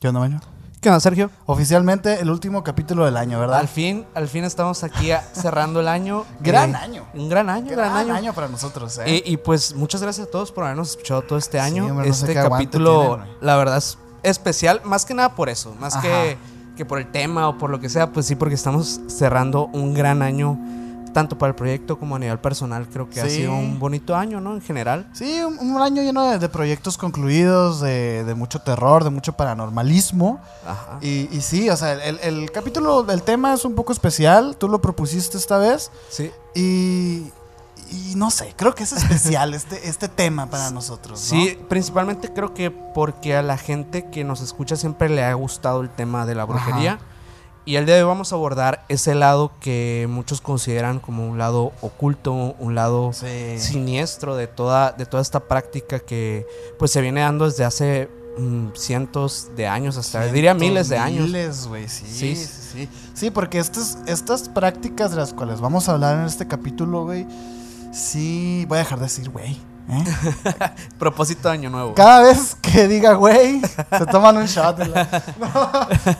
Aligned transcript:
¿Qué 0.00 0.08
onda, 0.08 0.20
Maño? 0.20 0.40
¿Qué 0.80 0.88
onda, 0.88 0.98
Sergio? 0.98 1.30
Oficialmente 1.44 2.20
el 2.20 2.30
último 2.30 2.64
capítulo 2.64 3.04
del 3.04 3.18
año, 3.18 3.38
¿verdad? 3.38 3.58
Al 3.58 3.68
fin, 3.68 4.06
al 4.14 4.28
fin 4.28 4.44
estamos 4.44 4.82
aquí 4.82 5.10
cerrando 5.32 5.80
el 5.80 5.88
año. 5.88 6.24
Gran 6.40 6.70
Eh, 6.74 6.76
año. 6.78 7.04
Un 7.12 7.28
gran 7.28 7.50
año, 7.50 7.70
gran, 7.70 8.06
Gran 8.06 8.16
año. 8.16 8.32
para 8.32 8.48
nosotros, 8.48 8.98
¿eh? 9.04 9.22
Y, 9.26 9.32
y, 9.34 9.36
pues 9.36 9.74
muchas 9.74 10.00
gracias 10.02 10.26
a 10.26 10.30
todos 10.30 10.52
por 10.52 10.64
habernos 10.64 10.90
escuchado 10.90 11.20
todo 11.20 11.38
este 11.38 11.60
año. 11.60 11.84
hombre, 11.86 12.08
no 12.08 12.14
sé 12.14 12.30
este 12.32 12.34
capítulo, 12.34 13.16
tienen, 13.18 13.36
la 13.42 13.56
verdad, 13.56 13.76
es 13.76 13.98
especial, 14.22 14.80
más 14.84 15.04
que 15.04 15.12
nada 15.12 15.34
por 15.34 15.50
eso, 15.50 15.74
más 15.78 15.96
Ajá. 15.96 16.00
que, 16.02 16.38
que 16.78 16.86
por 16.86 16.98
el 16.98 17.10
tema 17.12 17.46
o 17.50 17.58
por 17.58 17.68
lo 17.68 17.78
que 17.78 17.90
sea, 17.90 18.10
pues 18.10 18.24
sí, 18.24 18.36
porque 18.36 18.54
estamos 18.54 19.00
cerrando 19.08 19.66
un 19.66 19.92
gran 19.92 20.22
año, 20.22 20.58
tanto 21.12 21.38
para 21.38 21.50
el 21.50 21.54
proyecto 21.54 21.98
como 21.98 22.16
a 22.16 22.18
nivel 22.18 22.38
personal. 22.38 22.88
Creo 22.88 23.08
que 23.08 23.20
ha 23.20 23.28
sido 23.28 23.52
un 23.52 23.78
bonito 23.78 24.16
año, 24.16 24.40
¿no? 24.40 24.54
En 24.54 24.60
general. 24.60 25.08
Sí, 25.12 25.40
un, 25.40 25.58
un 25.58 25.82
año 25.82 26.02
lleno 26.02 26.28
de, 26.30 26.38
de 26.38 26.48
proyectos 26.48 26.96
concluidos, 26.96 27.80
de, 27.80 28.24
de 28.24 28.34
mucho 28.34 28.60
terror, 28.60 29.04
de 29.04 29.10
mucho 29.10 29.32
paranormalismo. 29.32 30.40
Ajá. 30.66 30.98
Y, 31.00 31.28
y 31.30 31.40
sí, 31.40 31.70
o 31.70 31.76
sea, 31.76 31.92
el, 31.92 32.18
el 32.20 32.50
capítulo, 32.52 33.06
el 33.10 33.22
tema 33.22 33.54
es 33.54 33.64
un 33.64 33.74
poco 33.74 33.92
especial. 33.92 34.56
Tú 34.56 34.68
lo 34.68 34.80
propusiste 34.80 35.36
esta 35.36 35.58
vez. 35.58 35.90
Sí. 36.08 36.30
Y, 36.54 37.30
y 37.90 38.14
no 38.14 38.30
sé, 38.30 38.54
creo 38.56 38.74
que 38.74 38.84
es 38.84 38.92
especial 38.92 39.52
este, 39.54 39.88
este 39.88 40.08
tema 40.08 40.46
para 40.46 40.70
nosotros. 40.70 41.20
¿no? 41.20 41.40
Sí, 41.40 41.58
principalmente 41.68 42.32
creo 42.32 42.54
que 42.54 42.70
porque 42.70 43.34
a 43.34 43.42
la 43.42 43.56
gente 43.56 44.08
que 44.10 44.22
nos 44.24 44.40
escucha 44.40 44.76
siempre 44.76 45.08
le 45.08 45.24
ha 45.24 45.34
gustado 45.34 45.80
el 45.80 45.90
tema 45.90 46.26
de 46.26 46.34
la 46.34 46.44
brujería. 46.44 46.98
Y 47.66 47.76
el 47.76 47.86
día 47.86 47.94
de 47.96 48.02
hoy 48.02 48.08
vamos 48.08 48.32
a 48.32 48.36
abordar 48.36 48.84
ese 48.88 49.14
lado 49.14 49.52
que 49.60 50.06
muchos 50.08 50.40
consideran 50.40 50.98
como 50.98 51.28
un 51.28 51.38
lado 51.38 51.72
oculto, 51.82 52.32
un 52.58 52.74
lado 52.74 53.12
Sí. 53.12 53.58
siniestro 53.58 54.34
de 54.34 54.46
toda, 54.46 54.92
de 54.92 55.06
toda 55.06 55.22
esta 55.22 55.40
práctica 55.40 55.98
que 56.00 56.46
pues 56.78 56.90
se 56.90 57.00
viene 57.00 57.20
dando 57.20 57.44
desde 57.44 57.64
hace 57.64 58.08
mm, 58.38 58.68
cientos 58.74 59.50
de 59.56 59.66
años, 59.66 59.96
hasta 59.98 60.24
diría 60.26 60.54
miles 60.54 60.88
de 60.88 60.96
años. 60.98 61.26
Miles, 61.26 61.66
güey, 61.66 61.88
sí, 61.88 62.06
Sí. 62.08 62.34
sí, 62.36 62.46
sí. 62.72 62.88
Sí, 63.12 63.30
porque 63.30 63.58
estas, 63.58 63.98
estas 64.06 64.48
prácticas 64.48 65.10
de 65.10 65.18
las 65.18 65.34
cuales 65.34 65.60
vamos 65.60 65.88
a 65.88 65.92
hablar 65.92 66.18
en 66.18 66.24
este 66.24 66.48
capítulo, 66.48 67.04
güey, 67.04 67.26
sí, 67.92 68.64
voy 68.68 68.76
a 68.76 68.78
dejar 68.80 68.98
de 68.98 69.04
decir, 69.04 69.28
güey. 69.30 69.58
¿Eh? 69.90 70.04
Propósito 70.98 71.48
de 71.48 71.54
año 71.54 71.70
nuevo. 71.70 71.94
Cada 71.94 72.20
vez 72.22 72.56
que 72.62 72.86
diga, 72.88 73.14
güey, 73.14 73.60
se 73.98 74.06
toman 74.06 74.36
un 74.36 74.46
shot. 74.46 74.78
No, 75.38 75.70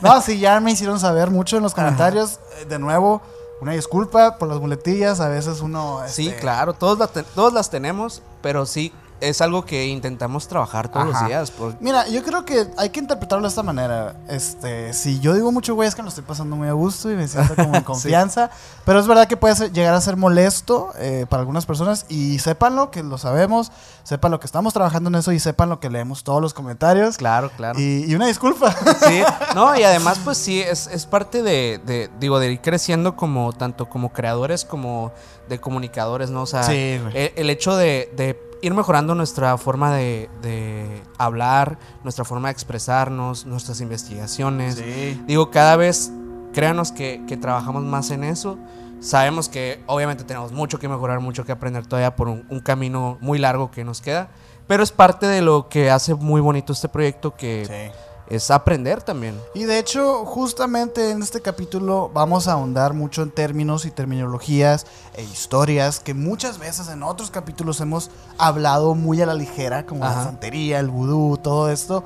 no, 0.01 0.21
sí, 0.21 0.39
ya 0.39 0.59
me 0.59 0.71
hicieron 0.71 0.99
saber 0.99 1.29
mucho 1.31 1.57
en 1.57 1.63
los 1.63 1.73
comentarios. 1.73 2.39
Eh, 2.61 2.65
De 2.65 2.79
nuevo, 2.79 3.21
una 3.61 3.73
disculpa 3.73 4.37
por 4.37 4.47
las 4.49 4.59
muletillas. 4.59 5.19
A 5.19 5.27
veces 5.29 5.61
uno. 5.61 6.01
Sí, 6.07 6.27
este, 6.29 6.39
claro, 6.41 6.73
todos, 6.73 6.97
la 6.99 7.07
te- 7.07 7.23
todos 7.23 7.53
las 7.53 7.69
tenemos, 7.69 8.21
pero 8.41 8.65
sí 8.65 8.91
es 9.21 9.39
algo 9.41 9.63
que 9.65 9.85
intentamos 9.87 10.47
trabajar 10.47 10.89
todos 10.89 11.09
Ajá. 11.13 11.19
los 11.21 11.27
días. 11.29 11.51
por- 11.51 11.75
Mira, 11.79 12.07
yo 12.07 12.23
creo 12.23 12.43
que 12.43 12.67
hay 12.77 12.89
que 12.89 12.99
interpretarlo 12.99 13.43
de 13.43 13.49
esta 13.49 13.63
manera. 13.63 14.15
Este, 14.27 14.93
si 14.93 15.19
yo 15.19 15.33
digo 15.33 15.51
mucho, 15.51 15.75
güey, 15.75 15.87
es 15.87 15.95
que 15.95 16.01
me 16.01 16.05
lo 16.05 16.09
estoy 16.09 16.23
pasando 16.23 16.55
muy 16.55 16.67
a 16.67 16.73
gusto 16.73 17.11
y 17.11 17.15
me 17.15 17.27
siento 17.27 17.55
como 17.55 17.75
en 17.75 17.83
confianza. 17.83 18.49
Pero 18.85 18.99
es 18.99 19.07
verdad 19.07 19.27
que 19.27 19.37
puede 19.37 19.55
ser- 19.55 19.71
llegar 19.71 19.93
a 19.93 20.01
ser 20.01 20.17
molesto 20.17 20.91
eh, 20.97 21.25
para 21.29 21.41
algunas 21.41 21.65
personas. 21.65 22.05
Y 22.09 22.39
sépanlo, 22.39 22.91
que 22.91 23.03
lo 23.03 23.17
sabemos. 23.17 23.71
Sepan 24.03 24.31
lo 24.31 24.39
que 24.39 24.47
estamos 24.47 24.73
trabajando 24.73 25.09
en 25.09 25.15
eso 25.15 25.31
y 25.31 25.39
sepan 25.39 25.69
lo 25.69 25.79
que 25.79 25.89
leemos 25.89 26.23
todos 26.23 26.41
los 26.41 26.53
comentarios. 26.53 27.17
Claro, 27.17 27.51
claro. 27.55 27.79
Y, 27.79 28.05
y 28.11 28.15
una 28.15 28.27
disculpa. 28.27 28.75
Sí, 29.07 29.21
no, 29.55 29.75
y 29.77 29.83
además, 29.83 30.19
pues 30.23 30.37
sí, 30.37 30.61
es, 30.61 30.87
es 30.87 31.05
parte 31.05 31.41
de, 31.43 31.79
de, 31.85 32.09
digo, 32.19 32.39
de 32.39 32.51
ir 32.51 32.61
creciendo 32.61 33.15
como, 33.15 33.53
tanto 33.53 33.87
como 33.89 34.11
creadores 34.11 34.65
como 34.65 35.11
de 35.49 35.59
comunicadores, 35.59 36.29
¿no? 36.29 36.43
O 36.43 36.45
sea, 36.45 36.63
Sí, 36.63 36.73
el, 37.13 37.33
el 37.35 37.49
hecho 37.49 37.75
de, 37.75 38.11
de 38.15 38.33
ir 38.61 38.73
mejorando 38.73 39.15
nuestra 39.15 39.57
forma 39.57 39.93
de, 39.93 40.29
de 40.41 41.03
hablar, 41.17 41.77
nuestra 42.03 42.25
forma 42.25 42.47
de 42.49 42.53
expresarnos, 42.53 43.45
nuestras 43.45 43.81
investigaciones. 43.81 44.75
Sí. 44.75 45.21
Digo, 45.27 45.49
cada 45.51 45.75
vez, 45.75 46.11
créanos 46.53 46.91
que, 46.91 47.23
que 47.27 47.37
trabajamos 47.37 47.83
más 47.83 48.11
en 48.11 48.23
eso. 48.23 48.57
Sabemos 48.99 49.49
que 49.49 49.83
obviamente 49.87 50.23
tenemos 50.23 50.51
mucho 50.51 50.77
que 50.77 50.87
mejorar, 50.87 51.19
mucho 51.19 51.43
que 51.43 51.51
aprender 51.51 51.87
todavía 51.87 52.15
por 52.15 52.27
un, 52.27 52.45
un 52.49 52.59
camino 52.59 53.17
muy 53.19 53.39
largo 53.39 53.71
que 53.71 53.83
nos 53.83 53.99
queda. 53.99 54.29
Pero 54.67 54.83
es 54.83 54.91
parte 54.91 55.25
de 55.25 55.41
lo 55.41 55.67
que 55.69 55.89
hace 55.89 56.13
muy 56.13 56.39
bonito 56.39 56.71
este 56.71 56.87
proyecto, 56.87 57.35
que 57.35 57.65
Sí. 57.65 57.97
Es 58.31 58.49
aprender 58.49 59.01
también. 59.03 59.37
Y 59.53 59.65
de 59.65 59.77
hecho, 59.77 60.25
justamente 60.25 61.11
en 61.11 61.21
este 61.21 61.41
capítulo 61.41 62.09
vamos 62.13 62.47
a 62.47 62.53
ahondar 62.53 62.93
mucho 62.93 63.23
en 63.23 63.31
términos 63.31 63.85
y 63.85 63.91
terminologías 63.91 64.85
e 65.15 65.23
historias 65.23 65.99
que 65.99 66.13
muchas 66.13 66.57
veces 66.57 66.87
en 66.87 67.03
otros 67.03 67.29
capítulos 67.29 67.81
hemos 67.81 68.09
hablado 68.37 68.95
muy 68.95 69.21
a 69.21 69.25
la 69.25 69.33
ligera, 69.33 69.85
como 69.85 70.05
la 70.05 70.23
santería, 70.23 70.79
el 70.79 70.87
vudú, 70.89 71.37
todo 71.37 71.69
esto. 71.69 72.03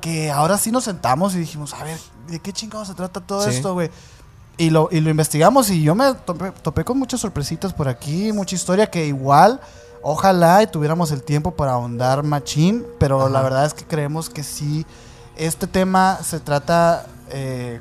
Que 0.00 0.30
ahora 0.30 0.58
sí 0.58 0.70
nos 0.72 0.84
sentamos 0.84 1.34
y 1.34 1.38
dijimos, 1.38 1.72
a 1.72 1.84
ver, 1.84 1.98
¿de 2.26 2.38
qué 2.40 2.52
chingados 2.52 2.88
se 2.88 2.94
trata 2.94 3.20
todo 3.20 3.42
Sí. 3.42 3.50
esto, 3.50 3.74
güey? 3.74 3.90
Y 4.56 4.70
lo, 4.70 4.88
y 4.90 5.00
lo 5.00 5.10
investigamos 5.10 5.70
y 5.70 5.82
yo 5.82 5.94
me 5.94 6.14
topé, 6.14 6.50
topé 6.62 6.84
con 6.84 6.98
muchas 6.98 7.20
sorpresitas 7.20 7.72
por 7.72 7.88
aquí, 7.88 8.32
mucha 8.32 8.54
historia 8.54 8.88
que 8.90 9.06
igual, 9.06 9.60
ojalá 10.02 10.62
y 10.62 10.66
tuviéramos 10.66 11.10
el 11.10 11.22
tiempo 11.22 11.52
para 11.52 11.72
ahondar 11.72 12.22
machín, 12.22 12.84
pero 12.98 13.28
la 13.28 13.40
verdad 13.40 13.64
es 13.66 13.74
que 13.74 13.84
creemos 13.84 14.28
que 14.30 14.42
sí, 14.44 14.84
este 15.36 15.66
tema 15.66 16.18
se 16.22 16.40
trata 16.40 17.06
eh, 17.30 17.80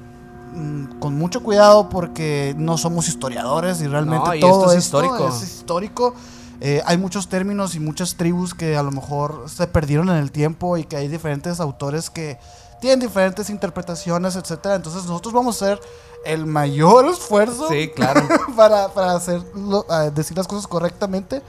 mm, 0.54 1.00
con 1.00 1.16
mucho 1.18 1.44
cuidado 1.44 1.90
porque 1.90 2.54
no 2.58 2.78
somos 2.78 3.08
historiadores 3.08 3.82
y 3.82 3.88
realmente 3.88 4.28
No, 4.28 4.36
y 4.36 4.40
todo 4.40 4.66
esto 4.66 4.72
es 4.72 4.86
esto 4.86 5.04
histórico. 5.04 5.28
es 5.30 5.42
histórico. 5.44 6.14
Eh, 6.62 6.82
hay 6.86 6.98
muchos 6.98 7.28
términos 7.28 7.76
y 7.76 7.80
muchas 7.80 8.16
tribus 8.16 8.54
que 8.54 8.78
a 8.78 8.84
lo 8.84 8.92
mejor 8.92 9.46
se 9.48 9.68
perdieron 9.68 10.10
en 10.10 10.18
el 10.18 10.32
tiempo 10.32 10.78
y 10.78 10.86
que 10.86 10.96
hay 10.96 11.08
diferentes 11.10 11.60
autores 11.60 12.10
que 12.10 12.38
tienen 12.80 13.00
diferentes 13.00 13.50
interpretaciones, 13.50 14.36
etcétera. 14.36 14.76
Entonces 14.76 15.04
nosotros 15.06 15.34
vamos 15.34 15.62
a 15.62 15.66
hacer 15.66 15.80
el 16.26 16.46
mayor 16.46 17.06
esfuerzo 17.08 17.68
Sí, 17.70 17.90
claro. 17.94 18.22
para, 18.56 18.88
para 18.90 19.14
hacerlo, 19.14 19.86
decir 20.14 20.38
las 20.38 20.48
cosas 20.48 20.68
correctamente. 20.68 21.42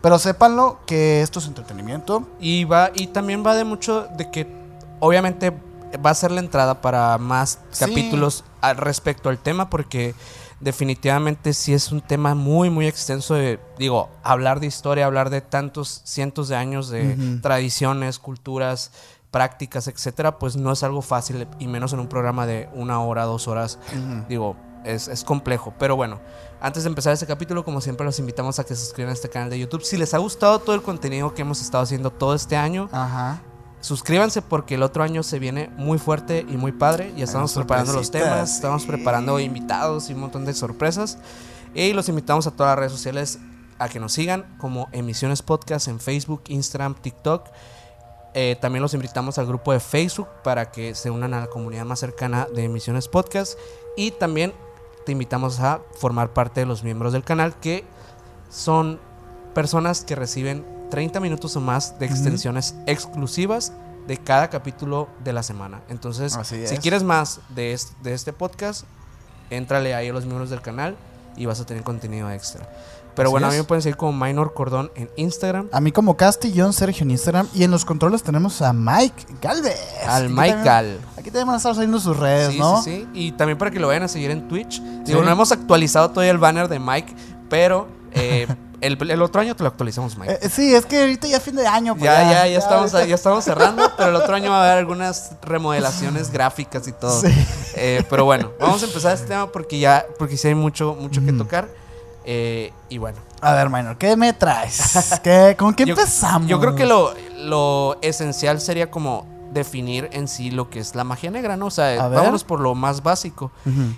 Pero 0.00 0.18
sépanlo 0.18 0.78
que 0.86 1.22
esto 1.22 1.38
es 1.38 1.46
entretenimiento. 1.46 2.26
Y 2.40 2.64
va, 2.64 2.90
y 2.94 3.08
también 3.08 3.44
va 3.46 3.54
de 3.54 3.64
mucho 3.64 4.08
de 4.16 4.30
que 4.30 4.61
obviamente 5.02 5.52
va 6.04 6.10
a 6.10 6.14
ser 6.14 6.30
la 6.30 6.40
entrada 6.40 6.80
para 6.80 7.18
más 7.18 7.58
Sí. 7.70 7.84
capítulos 7.84 8.44
al 8.60 8.76
respecto 8.76 9.28
al 9.28 9.38
tema, 9.38 9.68
porque 9.68 10.14
definitivamente 10.60 11.52
sí 11.52 11.74
es 11.74 11.90
un 11.92 12.00
tema 12.00 12.34
muy, 12.34 12.70
muy 12.70 12.86
extenso 12.86 13.34
de, 13.34 13.58
digo, 13.78 14.08
hablar 14.22 14.60
de 14.60 14.68
historia, 14.68 15.04
hablar 15.06 15.28
de 15.28 15.40
tantos 15.40 16.00
cientos 16.04 16.48
de 16.48 16.56
años 16.56 16.88
de 16.88 17.38
tradiciones, 17.42 18.18
culturas, 18.18 18.92
prácticas, 19.32 19.88
etcétera, 19.88 20.38
pues 20.38 20.56
no 20.56 20.72
es 20.72 20.82
algo 20.82 21.02
fácil, 21.02 21.46
y 21.58 21.66
menos 21.66 21.92
en 21.92 21.98
un 22.00 22.06
programa 22.06 22.46
de 22.46 22.68
una 22.74 23.02
hora, 23.02 23.24
dos 23.24 23.48
horas. 23.48 23.78
Digo, 24.28 24.56
es, 24.84 25.08
es 25.08 25.24
complejo. 25.24 25.74
Pero 25.78 25.96
bueno, 25.96 26.20
antes 26.60 26.84
de 26.84 26.88
empezar 26.90 27.12
este 27.12 27.26
capítulo, 27.26 27.64
como 27.64 27.80
siempre, 27.80 28.06
los 28.06 28.18
invitamos 28.18 28.58
a 28.58 28.64
que 28.64 28.74
se 28.76 28.84
suscriban 28.84 29.10
a 29.10 29.14
este 29.14 29.28
canal 29.28 29.50
de 29.50 29.58
YouTube. 29.58 29.82
Si 29.82 29.96
les 29.96 30.14
ha 30.14 30.18
gustado 30.18 30.58
todo 30.60 30.74
el 30.76 30.82
contenido 30.82 31.34
que 31.34 31.42
hemos 31.42 31.60
estado 31.60 31.82
haciendo 31.82 32.10
todo 32.10 32.34
este 32.34 32.56
año, 32.56 32.88
Ajá. 32.92 33.42
Suscríbanse 33.82 34.40
porque 34.40 34.76
el 34.76 34.82
otro 34.82 35.02
año 35.02 35.22
se 35.22 35.38
viene 35.38 35.68
muy 35.76 35.98
fuerte 35.98 36.46
y 36.48 36.56
muy 36.56 36.72
padre. 36.72 37.12
Ya 37.16 37.24
estamos 37.24 37.52
preparando 37.52 37.92
los 37.92 38.10
temas, 38.10 38.54
estamos 38.54 38.86
preparando 38.86 39.38
invitados 39.38 40.08
y 40.08 40.14
un 40.14 40.20
montón 40.20 40.46
de 40.46 40.54
sorpresas. 40.54 41.18
Y 41.74 41.92
los 41.92 42.08
invitamos 42.08 42.46
a 42.46 42.52
todas 42.52 42.70
las 42.70 42.78
redes 42.78 42.92
sociales 42.92 43.38
a 43.78 43.88
que 43.88 44.00
nos 44.00 44.12
sigan 44.12 44.46
como 44.58 44.88
Emisiones 44.92 45.42
Podcast 45.42 45.88
en 45.88 46.00
Facebook, 46.00 46.42
Instagram, 46.48 46.94
TikTok. 46.94 47.48
Eh, 48.34 48.56
también 48.60 48.82
los 48.82 48.94
invitamos 48.94 49.38
al 49.38 49.46
grupo 49.46 49.72
de 49.72 49.80
Facebook 49.80 50.28
para 50.42 50.70
que 50.70 50.94
se 50.94 51.10
unan 51.10 51.34
a 51.34 51.40
la 51.40 51.46
comunidad 51.48 51.84
más 51.84 51.98
cercana 51.98 52.46
de 52.54 52.64
Emisiones 52.64 53.08
Podcast. 53.08 53.58
Y 53.96 54.12
también 54.12 54.54
te 55.04 55.12
invitamos 55.12 55.60
a 55.60 55.80
formar 55.96 56.32
parte 56.32 56.60
de 56.60 56.66
los 56.66 56.84
miembros 56.84 57.12
del 57.12 57.24
canal 57.24 57.58
que 57.58 57.84
son 58.48 59.00
personas 59.54 60.04
que 60.04 60.14
reciben 60.14 60.64
30 60.92 61.20
minutos 61.20 61.56
o 61.56 61.60
más 61.62 61.98
de 61.98 62.04
extensiones 62.04 62.74
exclusivas 62.86 63.72
de 64.06 64.18
cada 64.18 64.50
capítulo 64.50 65.08
de 65.24 65.32
la 65.32 65.42
semana. 65.42 65.80
Entonces, 65.88 66.36
si 66.44 66.56
es. 66.56 66.78
quieres 66.80 67.02
más 67.02 67.40
de 67.48 67.72
este, 67.72 67.94
de 68.02 68.12
este 68.12 68.34
podcast, 68.34 68.84
éntrale 69.48 69.94
ahí 69.94 70.10
a 70.10 70.12
los 70.12 70.26
miembros 70.26 70.50
del 70.50 70.60
canal 70.60 70.94
y 71.34 71.46
vas 71.46 71.60
a 71.60 71.64
tener 71.64 71.82
contenido 71.82 72.30
extra. 72.30 72.68
Pero 73.16 73.28
Así 73.28 73.32
bueno, 73.32 73.46
a 73.46 73.50
mí 73.52 73.56
me 73.56 73.64
pueden 73.64 73.80
seguir 73.80 73.96
como 73.96 74.12
Minor 74.12 74.52
Cordón 74.52 74.90
en 74.94 75.08
Instagram. 75.16 75.68
A 75.72 75.80
mí 75.80 75.92
como 75.92 76.14
Castillón 76.14 76.74
Sergio 76.74 77.04
en 77.04 77.12
Instagram. 77.12 77.48
Y 77.54 77.64
en 77.64 77.70
los 77.70 77.86
controles 77.86 78.22
tenemos 78.22 78.60
a 78.60 78.74
Mike 78.74 79.24
Galvez. 79.40 79.80
Al 80.06 80.24
Aquí 80.26 80.32
Mike 80.34 80.48
también- 80.48 80.64
Gal. 80.64 81.00
Aquí 81.12 81.24
también 81.30 81.46
van 81.46 81.54
a 81.54 81.56
estar 81.56 81.74
saliendo 81.74 82.00
sus 82.00 82.18
redes, 82.18 82.52
Sí, 82.52 82.58
¿no? 82.58 82.82
sí, 82.82 82.90
sí. 82.90 83.08
Y 83.14 83.32
también 83.32 83.56
para 83.56 83.70
que 83.70 83.80
lo 83.80 83.86
vayan 83.88 84.02
a 84.02 84.08
seguir 84.08 84.30
en 84.30 84.46
Twitch. 84.46 84.82
Digo, 85.06 85.22
no 85.22 85.30
hemos 85.30 85.52
actualizado 85.52 86.10
todavía 86.10 86.32
el 86.32 86.38
banner 86.38 86.68
de 86.68 86.78
Mike, 86.78 87.14
pero 87.48 87.88
eh, 88.12 88.46
el, 88.82 89.10
el 89.10 89.22
otro 89.22 89.40
año 89.40 89.56
te 89.56 89.62
lo 89.62 89.68
actualizamos, 89.70 90.16
Mike. 90.18 90.38
Eh, 90.42 90.48
sí, 90.50 90.74
es 90.74 90.84
que 90.86 91.00
ahorita 91.00 91.26
ya 91.28 91.40
fin 91.40 91.56
de 91.56 91.66
año. 91.66 91.94
pues 91.94 92.04
ya, 92.04 92.22
ya, 92.30 92.46
ya, 92.46 92.58
estamos, 92.58 92.92
ahorita- 92.92 93.08
ya 93.08 93.14
estamos 93.14 93.44
cerrando, 93.44 93.90
pero 93.96 94.10
el 94.10 94.16
otro 94.16 94.34
año 94.34 94.50
va 94.50 94.58
a 94.60 94.64
haber 94.66 94.78
algunas 94.78 95.32
remodelaciones 95.42 96.30
gráficas 96.32 96.86
y 96.88 96.92
todo. 96.92 97.20
Sí. 97.20 97.28
Eh, 97.76 98.04
pero 98.10 98.24
bueno, 98.24 98.50
vamos 98.60 98.82
a 98.82 98.86
empezar 98.86 99.14
este 99.14 99.28
tema 99.28 99.50
porque 99.50 99.78
ya, 99.78 100.04
porque 100.18 100.36
sí 100.36 100.48
hay 100.48 100.54
mucho, 100.54 100.94
mucho 101.00 101.24
que 101.24 101.32
tocar. 101.32 101.68
Eh, 102.24 102.72
y 102.88 102.98
bueno, 102.98 103.18
A 103.40 103.52
ver, 103.54 103.68
Minor, 103.68 103.98
¿qué 103.98 104.16
me 104.16 104.32
traes? 104.32 105.18
¿Qué, 105.24 105.56
¿Con 105.58 105.74
qué 105.74 105.82
empezamos? 105.84 106.48
yo 106.48 106.60
creo 106.60 106.74
que 106.76 106.86
lo, 106.86 107.12
lo 107.36 107.96
esencial 108.00 108.60
sería 108.60 108.90
como 108.92 109.26
definir 109.52 110.08
en 110.12 110.28
sí 110.28 110.50
lo 110.50 110.70
que 110.70 110.78
es 110.78 110.94
la 110.94 111.04
magia 111.04 111.30
negra, 111.30 111.56
¿no? 111.56 111.66
O 111.66 111.70
sea, 111.70 112.08
vámonos 112.08 112.44
por 112.44 112.60
lo 112.60 112.74
más 112.74 113.02
básico. 113.02 113.50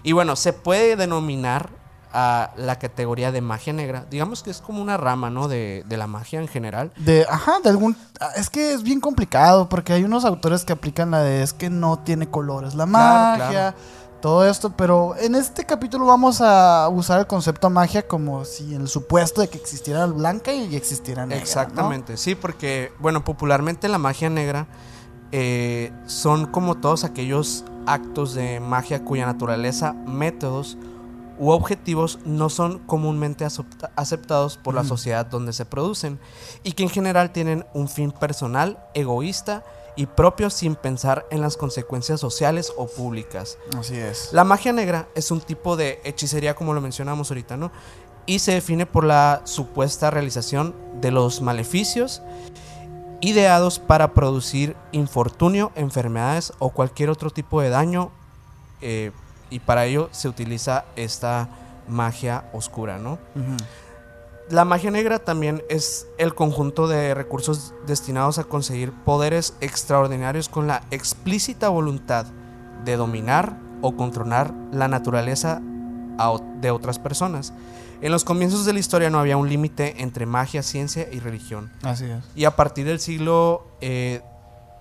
Y 0.03 0.13
bueno, 0.13 0.37
se 0.37 0.53
puede 0.53 0.97
denominar 0.97 1.69
a 2.17 2.53
la 2.57 2.79
categoría 2.79 3.33
de 3.33 3.41
magia 3.41 3.73
negra. 3.73 4.07
Digamos 4.09 4.45
que 4.45 4.51
es 4.51 4.61
como 4.61 4.81
una 4.81 4.97
rama, 4.97 5.31
¿no? 5.31 5.49
De, 5.49 5.85
de 5.89 5.97
la 5.97 6.07
magia 6.07 6.41
en 6.41 6.47
general. 6.47 6.93
De, 6.97 7.27
ajá, 7.29 7.55
de 7.63 7.71
algún... 7.71 7.97
ah, 8.21 8.31
Es 8.37 8.49
que 8.51 8.73
es 8.73 8.85
bien 8.85 9.01
complicado 9.01 9.69
porque 9.69 9.93
hay 9.93 10.05
unos 10.05 10.25
autores 10.25 10.65
que 10.65 10.73
aplican 10.73 11.11
la 11.11 11.21
de 11.23 11.43
es 11.43 11.53
que 11.53 11.71
no 11.71 11.99
tiene 11.99 12.31
colores 12.31 12.77
la 12.77 12.87
magia, 12.87 13.49
claro. 13.49 13.77
todo 14.21 14.49
esto, 14.49 14.71
pero 14.77 15.17
en 15.19 15.35
este 15.35 15.67
capítulo 15.67 16.07
vamos 16.07 16.41
a 16.41 16.89
usar 16.89 17.19
el 17.19 17.27
concepto 17.27 17.69
magia 17.69 18.07
como 18.07 18.45
si 18.45 18.77
en 18.77 18.83
el 18.83 18.89
supuesto 18.89 19.41
de 19.41 19.49
que 19.49 19.59
existiera 19.59 20.07
blanca 20.07 20.53
y 20.53 20.77
existiera 20.77 21.27
negra. 21.27 21.39
¿no? 21.39 21.43
Exactamente, 21.43 22.17
sí, 22.17 22.37
porque, 22.37 22.93
bueno, 23.01 23.25
popularmente 23.25 23.89
la 23.89 23.99
magia 23.99 24.31
negra 24.31 24.69
eh, 25.33 25.93
son 26.07 26.47
como 26.47 26.77
todos 26.77 27.03
aquellos 27.03 27.65
actos 27.87 28.35
de 28.35 28.61
magia 28.61 29.05
cuya 29.05 29.27
naturaleza, 29.27 29.95
métodos 30.07 30.79
u 31.39 31.51
objetivos 31.51 32.19
no 32.25 32.49
son 32.49 32.79
comúnmente 32.81 33.45
acepta- 33.45 33.91
aceptados 33.97 34.57
por 34.57 34.75
la 34.75 34.85
sociedad 34.85 35.27
donde 35.27 35.53
se 35.53 35.65
producen 35.65 36.19
y 36.63 36.73
que 36.73 36.83
en 36.85 36.91
general 36.91 37.33
tienen 37.33 37.67
un 37.75 37.89
fin 37.89 38.13
personal, 38.13 38.79
egoísta 38.95 39.65
y 39.97 40.07
propio 40.07 40.51
sin 40.51 40.75
pensar 40.77 41.27
en 41.31 41.41
las 41.41 41.57
consecuencias 41.57 42.21
sociales 42.21 42.73
o 42.77 42.87
públicas. 42.87 43.59
Así 43.79 43.97
es. 43.97 44.31
La 44.33 44.45
magia 44.45 44.73
negra 44.73 45.09
es 45.15 45.31
un 45.31 45.41
tipo 45.41 45.77
de 45.77 46.01
hechicería, 46.05 46.55
como 46.55 46.75
lo 46.75 46.81
mencionamos 46.81 47.31
ahorita, 47.31 47.57
¿no? 47.57 47.71
Y 48.27 48.39
se 48.39 48.53
define 48.53 48.87
por 48.87 49.05
la 49.05 49.43
supuesta 49.45 50.11
realización 50.11 50.75
de 51.01 51.11
los 51.11 51.43
maleficios 51.43 52.23
ideados 53.21 53.79
para 53.79 54.15
producir 54.15 54.77
infortunio, 54.93 55.73
enfermedades 55.75 56.53
o 56.59 56.71
cualquier 56.71 57.11
otro 57.11 57.31
tipo 57.31 57.61
de 57.61 57.71
daño. 57.71 58.11
eh, 58.81 59.13
y 59.51 59.61
para 59.61 59.85
ello 59.87 60.09
se 60.13 60.29
utiliza 60.29 60.85
esta 60.97 61.49
magia 61.89 62.45
oscura, 62.53 62.99
¿no? 62.99 63.19
La 64.51 64.65
magia 64.65 64.91
negra 64.91 65.19
también 65.19 65.63
es 65.71 66.07
el 66.19 66.35
conjunto 66.35 66.87
de 66.87 67.15
recursos 67.15 67.75
destinados 67.87 68.39
a 68.39 68.45
conseguir 68.45 68.93
poderes 68.93 69.55
extraordinarios 69.61 70.49
con 70.49 70.67
la 70.67 70.83
explícita 70.91 71.71
voluntad 71.71 72.27
de 72.85 72.97
dominar 72.97 73.57
o 73.81 73.97
controlar 73.97 74.53
la 74.71 74.89
naturaleza 74.89 75.63
de 76.61 76.71
otras 76.71 76.99
personas. 76.99 77.53
En 78.01 78.13
los 78.13 78.25
comienzos 78.25 78.67
de 78.67 78.75
la 78.75 78.81
historia 78.81 79.09
no 79.09 79.19
había 79.19 79.37
un 79.37 79.49
límite 79.49 80.03
entre 80.03 80.27
magia, 80.27 80.63
ciencia 80.63 81.09
y 81.11 81.21
religión. 81.21 81.73
Así 81.83 82.05
es. 82.05 82.23
Y 82.37 82.45
a 82.45 82.55
partir 82.55 82.85
del 82.85 83.01
siglo 83.01 83.67
eh, 83.81 84.21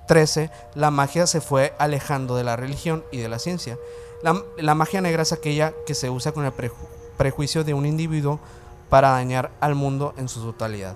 XIII, 0.10 0.50
la 0.76 0.92
magia 0.92 1.26
se 1.26 1.40
fue 1.40 1.74
alejando 1.80 2.36
de 2.36 2.44
la 2.44 2.56
religión 2.56 3.04
y 3.12 3.20
de 3.20 3.30
la 3.30 3.40
ciencia. 3.40 3.78
La, 4.24 4.42
la 4.58 4.74
magia 4.74 5.02
negra 5.02 5.22
es 5.24 5.32
aquella 5.34 5.74
que 5.86 5.94
se 5.94 6.10
usa 6.10 6.32
con 6.32 6.46
el 6.46 6.52
preju- 6.52 6.74
prejuicio 7.18 7.64
de 7.64 7.74
un 7.74 7.86
individuo 7.86 8.40
para 8.90 9.10
dañar 9.10 9.52
al 9.60 9.76
mundo 9.76 10.14
en 10.18 10.28
su 10.30 10.42
totalidad. 10.42 10.96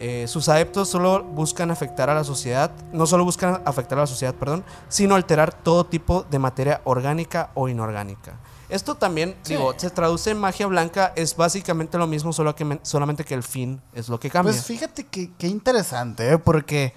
Eh, 0.00 0.26
sus 0.28 0.48
adeptos 0.48 0.88
solo 0.88 1.24
buscan 1.24 1.70
afectar 1.72 2.08
a 2.08 2.14
la 2.14 2.22
sociedad, 2.22 2.70
no 2.92 3.04
solo 3.06 3.24
buscan 3.24 3.60
afectar 3.64 3.98
a 3.98 4.02
la 4.02 4.06
sociedad, 4.06 4.32
perdón, 4.34 4.64
sino 4.88 5.16
alterar 5.16 5.52
todo 5.52 5.84
tipo 5.84 6.24
de 6.30 6.38
materia 6.38 6.80
orgánica 6.84 7.50
o 7.54 7.68
inorgánica. 7.68 8.34
Esto 8.68 8.94
también, 8.94 9.34
Sí. 9.42 9.54
digo, 9.54 9.74
se 9.76 9.90
traduce 9.90 10.30
en 10.30 10.38
magia 10.38 10.66
blanca, 10.68 11.12
es 11.16 11.34
básicamente 11.36 11.98
lo 11.98 12.06
mismo, 12.06 12.32
solo 12.32 12.54
que 12.54 12.64
men- 12.64 12.80
solamente 12.82 13.24
que 13.24 13.34
el 13.34 13.42
fin 13.42 13.80
es 13.92 14.08
lo 14.08 14.20
que 14.20 14.30
cambia. 14.30 14.52
Pues 14.52 14.64
fíjate 14.64 15.04
que, 15.06 15.32
qué 15.36 15.48
interesante, 15.48 16.32
¿eh? 16.32 16.38
porque 16.38 16.92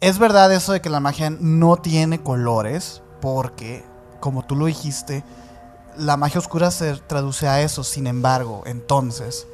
es 0.00 0.18
verdad 0.18 0.52
eso 0.52 0.72
de 0.72 0.80
que 0.80 0.90
la 0.90 0.98
magia 1.00 1.30
no 1.30 1.76
tiene 1.76 2.20
colores, 2.20 3.00
porque, 3.20 3.84
como 4.24 4.42
tú 4.42 4.56
lo 4.56 4.64
dijiste, 4.64 5.22
la 5.98 6.16
magia 6.16 6.38
oscura 6.40 6.70
se 6.70 6.96
traduce 6.96 7.46
a 7.46 7.60
eso. 7.60 7.84
Sin 7.84 8.06
embargo, 8.06 8.62
entonces, 8.64 9.46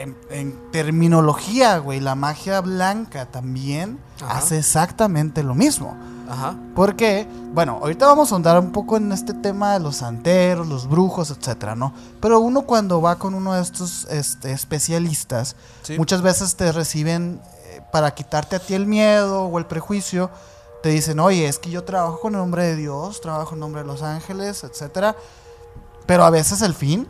en, 0.00 0.16
en 0.30 0.58
terminología, 0.72 1.76
güey, 1.76 2.00
la 2.00 2.14
magia 2.14 2.62
blanca 2.62 3.26
también 3.26 3.98
Ajá. 4.22 4.38
hace 4.38 4.56
exactamente 4.58 5.42
lo 5.42 5.54
mismo. 5.54 5.94
Ajá. 6.30 6.56
Porque, 6.74 7.28
bueno, 7.52 7.78
ahorita 7.82 8.06
vamos 8.06 8.32
a 8.32 8.36
ahondar 8.36 8.58
un 8.58 8.72
poco 8.72 8.96
en 8.96 9.12
este 9.12 9.34
tema 9.34 9.74
de 9.74 9.80
los 9.80 9.96
santeros, 9.96 10.66
los 10.66 10.88
brujos, 10.88 11.30
etcétera, 11.30 11.76
¿no? 11.76 11.92
Pero 12.22 12.40
uno 12.40 12.62
cuando 12.62 13.02
va 13.02 13.16
con 13.18 13.34
uno 13.34 13.52
de 13.52 13.60
estos 13.60 14.06
este, 14.10 14.50
especialistas, 14.52 15.56
Sí. 15.82 15.98
muchas 15.98 16.22
veces 16.22 16.56
te 16.56 16.72
reciben 16.72 17.38
eh, 17.66 17.82
para 17.92 18.14
quitarte 18.14 18.56
a 18.56 18.60
ti 18.60 18.72
el 18.72 18.86
miedo 18.86 19.42
o 19.44 19.58
el 19.58 19.66
prejuicio. 19.66 20.30
Te 20.84 20.90
dicen, 20.90 21.18
oye, 21.18 21.48
es 21.48 21.58
que 21.58 21.70
yo 21.70 21.82
trabajo 21.82 22.20
con 22.20 22.34
el 22.34 22.40
nombre 22.40 22.62
de 22.64 22.76
Dios, 22.76 23.22
trabajo 23.22 23.54
en 23.54 23.60
nombre 23.60 23.80
de 23.80 23.86
los 23.86 24.02
ángeles, 24.02 24.64
etcétera. 24.64 25.16
Pero 26.04 26.26
a 26.26 26.28
veces 26.30 26.60
el 26.60 26.74
fin, 26.74 27.08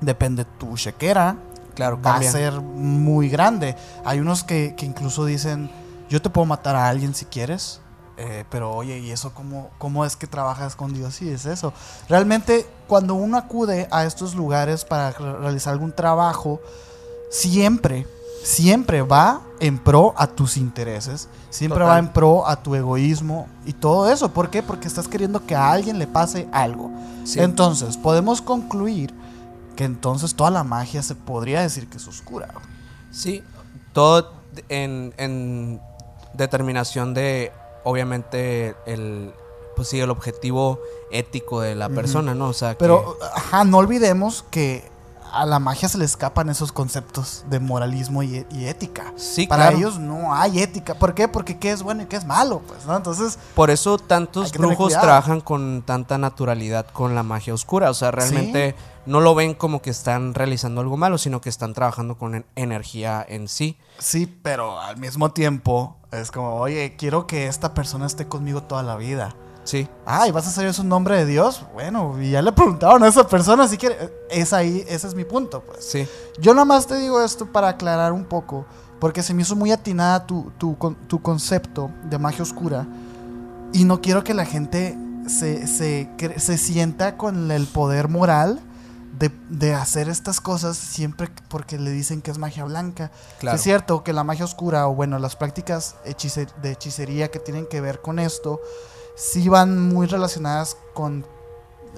depende 0.00 0.46
tu 0.46 0.74
chequera, 0.78 1.36
Claro, 1.74 1.96
va 1.96 2.12
cambia. 2.12 2.30
a 2.30 2.32
ser 2.32 2.60
muy 2.62 3.28
grande. 3.28 3.76
Hay 4.06 4.20
unos 4.20 4.42
que, 4.42 4.74
que 4.74 4.86
incluso 4.86 5.26
dicen, 5.26 5.70
yo 6.08 6.22
te 6.22 6.30
puedo 6.30 6.46
matar 6.46 6.76
a 6.76 6.88
alguien 6.88 7.14
si 7.14 7.26
quieres, 7.26 7.82
eh, 8.16 8.44
pero 8.48 8.74
oye, 8.74 8.96
¿y 9.00 9.10
eso 9.10 9.34
cómo, 9.34 9.68
cómo 9.76 10.06
es 10.06 10.16
que 10.16 10.26
trabajas 10.26 10.74
con 10.74 10.94
Dios? 10.94 11.14
Sí, 11.16 11.28
es 11.28 11.44
eso. 11.44 11.74
Realmente, 12.08 12.66
cuando 12.88 13.12
uno 13.12 13.36
acude 13.36 13.86
a 13.90 14.04
estos 14.06 14.34
lugares 14.34 14.86
para 14.86 15.10
re- 15.10 15.38
realizar 15.40 15.74
algún 15.74 15.92
trabajo, 15.92 16.58
siempre, 17.30 18.06
siempre 18.42 19.02
va 19.02 19.42
en 19.66 19.78
pro 19.78 20.12
a 20.16 20.26
tus 20.26 20.56
intereses, 20.56 21.28
siempre 21.50 21.78
Total. 21.80 21.94
va 21.94 21.98
en 21.98 22.08
pro 22.08 22.46
a 22.46 22.56
tu 22.56 22.74
egoísmo 22.74 23.46
y 23.64 23.72
todo 23.72 24.10
eso. 24.10 24.28
¿Por 24.30 24.50
qué? 24.50 24.62
Porque 24.62 24.86
estás 24.88 25.08
queriendo 25.08 25.44
que 25.46 25.54
a 25.54 25.70
alguien 25.72 25.98
le 25.98 26.06
pase 26.06 26.48
algo. 26.52 26.90
Sí. 27.24 27.40
Entonces, 27.40 27.96
podemos 27.96 28.42
concluir 28.42 29.14
que 29.76 29.84
entonces 29.84 30.34
toda 30.34 30.50
la 30.50 30.64
magia 30.64 31.02
se 31.02 31.14
podría 31.14 31.62
decir 31.62 31.88
que 31.88 31.96
es 31.96 32.06
oscura. 32.06 32.48
Sí, 33.10 33.42
todo 33.92 34.32
en, 34.68 35.14
en 35.16 35.80
determinación 36.34 37.14
de, 37.14 37.50
obviamente, 37.84 38.74
el, 38.86 39.32
pues 39.76 39.88
sí, 39.88 39.98
el 39.98 40.10
objetivo 40.10 40.78
ético 41.10 41.60
de 41.60 41.74
la 41.74 41.88
persona, 41.88 42.34
¿no? 42.34 42.48
O 42.48 42.52
sea, 42.52 42.70
que- 42.74 42.78
Pero, 42.80 43.16
ajá, 43.34 43.64
no 43.64 43.78
olvidemos 43.78 44.44
que 44.50 44.92
a 45.34 45.46
la 45.46 45.58
magia 45.58 45.88
se 45.88 45.98
le 45.98 46.04
escapan 46.04 46.48
esos 46.50 46.72
conceptos 46.72 47.44
de 47.50 47.60
moralismo 47.60 48.22
y, 48.22 48.46
y 48.50 48.66
ética. 48.66 49.12
sí, 49.16 49.46
Para 49.46 49.64
claro. 49.64 49.76
ellos 49.78 49.98
no 49.98 50.34
hay 50.34 50.60
ética. 50.60 50.94
¿Por 50.94 51.14
qué? 51.14 51.28
Porque 51.28 51.58
qué 51.58 51.70
es 51.72 51.82
bueno 51.82 52.02
y 52.02 52.06
qué 52.06 52.16
es 52.16 52.24
malo, 52.24 52.62
pues, 52.66 52.86
¿no? 52.86 52.96
Entonces, 52.96 53.38
Por 53.54 53.70
eso 53.70 53.98
tantos 53.98 54.52
brujos 54.52 54.92
trabajan 54.92 55.40
con 55.40 55.82
tanta 55.84 56.18
naturalidad 56.18 56.86
con 56.92 57.14
la 57.14 57.22
magia 57.22 57.52
oscura. 57.54 57.90
O 57.90 57.94
sea, 57.94 58.10
realmente 58.10 58.74
no 59.06 59.20
lo 59.20 59.34
ven 59.34 59.54
como 59.54 59.82
que 59.82 59.90
están 59.90 60.34
realizando 60.34 60.80
algo 60.80 60.96
malo, 60.96 61.18
sino 61.18 61.40
que 61.40 61.48
están 61.50 61.74
trabajando 61.74 62.16
con 62.16 62.34
en- 62.36 62.46
energía 62.56 63.24
en 63.28 63.48
sí. 63.48 63.76
sí, 63.98 64.26
pero 64.26 64.80
al 64.80 64.96
mismo 64.96 65.32
tiempo 65.32 65.96
es 66.12 66.30
como, 66.30 66.54
oye, 66.56 66.94
quiero 66.96 67.26
que 67.26 67.46
esta 67.48 67.74
persona 67.74 68.06
esté 68.06 68.26
conmigo 68.28 68.62
toda 68.62 68.82
la 68.82 68.96
vida. 68.96 69.34
Sí, 69.64 69.88
Ay, 70.04 70.30
¿vas 70.30 70.46
a 70.46 70.50
hacer 70.50 70.66
eso 70.66 70.82
en 70.82 70.88
nombre 70.90 71.16
de 71.16 71.24
Dios? 71.26 71.64
Bueno, 71.72 72.20
y 72.20 72.30
ya 72.32 72.42
le 72.42 72.52
preguntaron 72.52 73.02
a 73.02 73.08
esa 73.08 73.26
persona 73.26 73.66
si 73.66 73.78
quiere. 73.78 74.12
Es 74.30 74.52
ahí, 74.52 74.84
ese 74.88 75.06
es 75.08 75.14
mi 75.14 75.24
punto, 75.24 75.62
pues. 75.62 75.84
sí. 75.84 76.06
Yo 76.38 76.52
nada 76.52 76.64
más 76.66 76.86
te 76.86 76.96
digo 76.98 77.22
esto 77.22 77.46
para 77.46 77.68
aclarar 77.68 78.12
un 78.12 78.24
poco, 78.24 78.66
porque 79.00 79.22
se 79.22 79.32
me 79.34 79.42
hizo 79.42 79.56
muy 79.56 79.72
atinada 79.72 80.26
tu, 80.26 80.50
tu, 80.58 80.76
con- 80.76 80.96
tu 81.08 81.22
concepto 81.22 81.90
de 82.10 82.18
magia 82.18 82.42
oscura 82.42 82.86
y 83.72 83.84
no 83.84 84.00
quiero 84.00 84.22
que 84.22 84.34
la 84.34 84.44
gente 84.44 84.98
se, 85.26 85.66
se, 85.66 86.58
sienta 86.58 87.16
con 87.16 87.50
el 87.50 87.66
poder 87.66 88.08
moral 88.08 88.60
de, 89.18 89.30
de 89.48 89.74
hacer 89.74 90.08
estas 90.08 90.40
cosas 90.40 90.76
siempre 90.76 91.28
porque 91.48 91.78
le 91.78 91.90
dicen 91.90 92.20
que 92.20 92.30
es 92.30 92.38
magia 92.38 92.64
blanca. 92.64 93.10
Claro. 93.38 93.56
Es 93.56 93.62
cierto 93.62 94.02
que 94.04 94.12
la 94.12 94.24
magia 94.24 94.44
oscura 94.44 94.86
o 94.88 94.94
bueno, 94.94 95.18
las 95.18 95.36
prácticas 95.36 95.96
de 96.04 96.70
hechicería 96.72 97.30
que 97.30 97.38
tienen 97.38 97.66
que 97.66 97.80
ver 97.80 98.00
con 98.02 98.18
esto, 98.18 98.60
sí 99.14 99.48
van 99.48 99.88
muy 99.88 100.06
relacionadas 100.06 100.76
con 100.92 101.24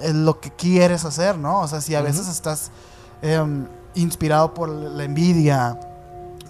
eh, 0.01 0.13
lo 0.13 0.41
que 0.41 0.51
quieres 0.51 1.05
hacer, 1.05 1.39
¿no? 1.39 1.61
O 1.61 1.69
sea, 1.69 1.81
si 1.81 1.95
a 1.95 2.03
veces 2.03 2.29
estás 2.29 2.71
em, 3.23 3.67
inspirado 3.95 4.53
por 4.53 4.69
la 4.69 5.05
envidia, 5.05 5.79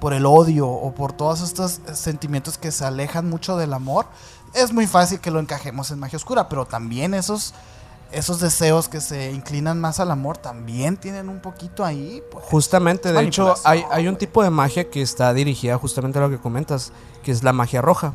por 0.00 0.12
el 0.12 0.26
odio 0.26 0.68
o 0.68 0.94
por 0.94 1.12
todos 1.12 1.40
estos 1.40 1.78
eh, 1.86 1.94
sentimientos 1.94 2.58
que 2.58 2.72
se 2.72 2.84
alejan 2.84 3.28
mucho 3.28 3.56
del 3.56 3.72
amor, 3.72 4.06
es 4.54 4.72
muy 4.72 4.86
fácil 4.86 5.20
que 5.20 5.30
lo 5.30 5.38
encajemos 5.38 5.90
en 5.90 5.98
magia 5.98 6.16
oscura, 6.16 6.48
pero 6.48 6.66
también 6.66 7.14
esos, 7.14 7.54
esos 8.10 8.40
deseos 8.40 8.88
que 8.88 9.00
se 9.00 9.30
inclinan 9.32 9.80
más 9.80 10.00
al 10.00 10.10
amor 10.10 10.38
también 10.38 10.96
tienen 10.96 11.28
un 11.28 11.40
poquito 11.40 11.84
ahí. 11.84 12.22
Pues. 12.30 12.44
Justamente, 12.46 13.12
de 13.12 13.22
hecho, 13.22 13.54
hay, 13.64 13.84
hay 13.90 14.08
un 14.08 14.16
tipo 14.16 14.42
de 14.42 14.50
magia 14.50 14.90
que 14.90 15.02
está 15.02 15.32
dirigida 15.32 15.78
justamente 15.78 16.18
a 16.18 16.22
lo 16.22 16.30
que 16.30 16.38
comentas, 16.38 16.92
que 17.22 17.30
es 17.30 17.44
la 17.44 17.52
magia 17.52 17.80
roja. 17.80 18.14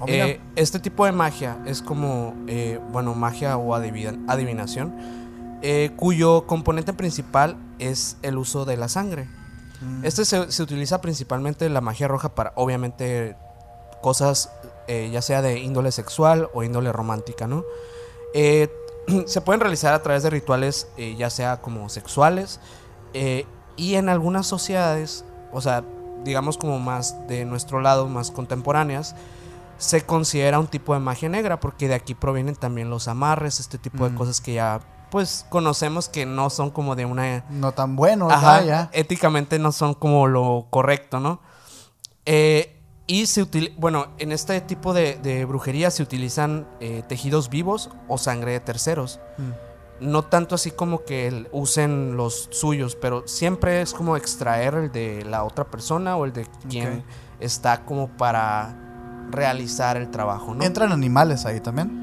Oh. 0.00 0.04
Eh, 0.08 0.40
este 0.56 0.80
tipo 0.80 1.06
de 1.06 1.12
magia 1.12 1.58
es 1.66 1.82
como, 1.82 2.34
eh, 2.46 2.80
bueno, 2.90 3.14
magia 3.14 3.56
o 3.56 3.74
adivina- 3.74 4.18
adivinación, 4.28 4.94
eh, 5.62 5.92
cuyo 5.96 6.46
componente 6.46 6.92
principal 6.92 7.56
es 7.78 8.16
el 8.22 8.36
uso 8.36 8.64
de 8.64 8.76
la 8.76 8.88
sangre. 8.88 9.28
Mm. 9.80 10.04
Este 10.04 10.24
se, 10.24 10.50
se 10.50 10.62
utiliza 10.62 11.00
principalmente 11.00 11.64
en 11.64 11.74
la 11.74 11.80
magia 11.80 12.08
roja 12.08 12.34
para, 12.34 12.52
obviamente, 12.56 13.36
cosas 14.02 14.50
eh, 14.86 15.08
ya 15.10 15.22
sea 15.22 15.40
de 15.40 15.60
índole 15.60 15.92
sexual 15.92 16.50
o 16.52 16.62
índole 16.62 16.92
romántica, 16.92 17.46
¿no? 17.46 17.64
Eh, 18.34 18.68
se 19.26 19.40
pueden 19.40 19.60
realizar 19.60 19.94
a 19.94 20.02
través 20.02 20.22
de 20.22 20.30
rituales, 20.30 20.88
eh, 20.98 21.14
ya 21.16 21.30
sea 21.30 21.60
como 21.60 21.88
sexuales, 21.88 22.60
y 23.76 23.94
en 23.94 24.08
algunas 24.08 24.44
sociedades, 24.48 25.24
o 25.52 25.60
sea, 25.60 25.84
digamos 26.24 26.58
como 26.58 26.80
más 26.80 27.28
de 27.28 27.44
nuestro 27.44 27.80
lado, 27.80 28.08
más 28.08 28.32
contemporáneas, 28.32 29.14
se 29.84 30.04
considera 30.06 30.58
un 30.58 30.66
tipo 30.66 30.94
de 30.94 31.00
magia 31.00 31.28
negra, 31.28 31.60
porque 31.60 31.88
de 31.88 31.94
aquí 31.94 32.14
provienen 32.14 32.56
también 32.56 32.90
los 32.90 33.08
amarres, 33.08 33.60
este 33.60 33.78
tipo 33.78 34.04
de 34.04 34.10
Mm. 34.10 34.16
cosas 34.16 34.40
que 34.40 34.54
ya, 34.54 34.80
pues, 35.10 35.46
conocemos 35.50 36.08
que 36.08 36.26
no 36.26 36.50
son 36.50 36.70
como 36.70 36.96
de 36.96 37.04
una 37.04 37.44
No 37.50 37.72
tan 37.72 37.94
bueno, 37.96 38.30
Ajá, 38.30 38.62
ya. 38.62 38.90
éticamente 38.92 39.58
no 39.58 39.70
son 39.72 39.94
como 39.94 40.26
lo 40.26 40.66
correcto, 40.70 41.20
¿no? 41.20 41.40
Eh, 42.26 42.80
y 43.06 43.26
se 43.26 43.42
utiliza, 43.42 43.74
bueno, 43.78 44.06
en 44.18 44.32
este 44.32 44.60
tipo 44.62 44.94
de, 44.94 45.16
de 45.22 45.44
brujería 45.44 45.90
se 45.90 46.02
utilizan 46.02 46.66
eh, 46.80 47.02
tejidos 47.06 47.50
vivos 47.50 47.90
o 48.08 48.16
sangre 48.16 48.52
de 48.52 48.60
terceros. 48.60 49.20
Mm. 49.36 49.50
No 50.00 50.22
tanto 50.22 50.54
así 50.54 50.70
como 50.70 51.04
que 51.04 51.46
usen 51.52 52.16
los 52.16 52.48
suyos, 52.50 52.96
pero 52.96 53.28
siempre 53.28 53.80
es 53.82 53.92
como 53.94 54.16
extraer 54.16 54.74
el 54.74 54.90
de 54.92 55.24
la 55.24 55.44
otra 55.44 55.64
persona 55.64 56.16
o 56.16 56.24
el 56.24 56.32
de 56.32 56.46
quien 56.68 57.04
está 57.40 57.84
como 57.84 58.08
para 58.08 58.83
realizar 59.34 59.96
el 59.96 60.10
trabajo, 60.10 60.54
¿no? 60.54 60.64
Entran 60.64 60.92
animales 60.92 61.44
ahí 61.46 61.60
también. 61.60 62.02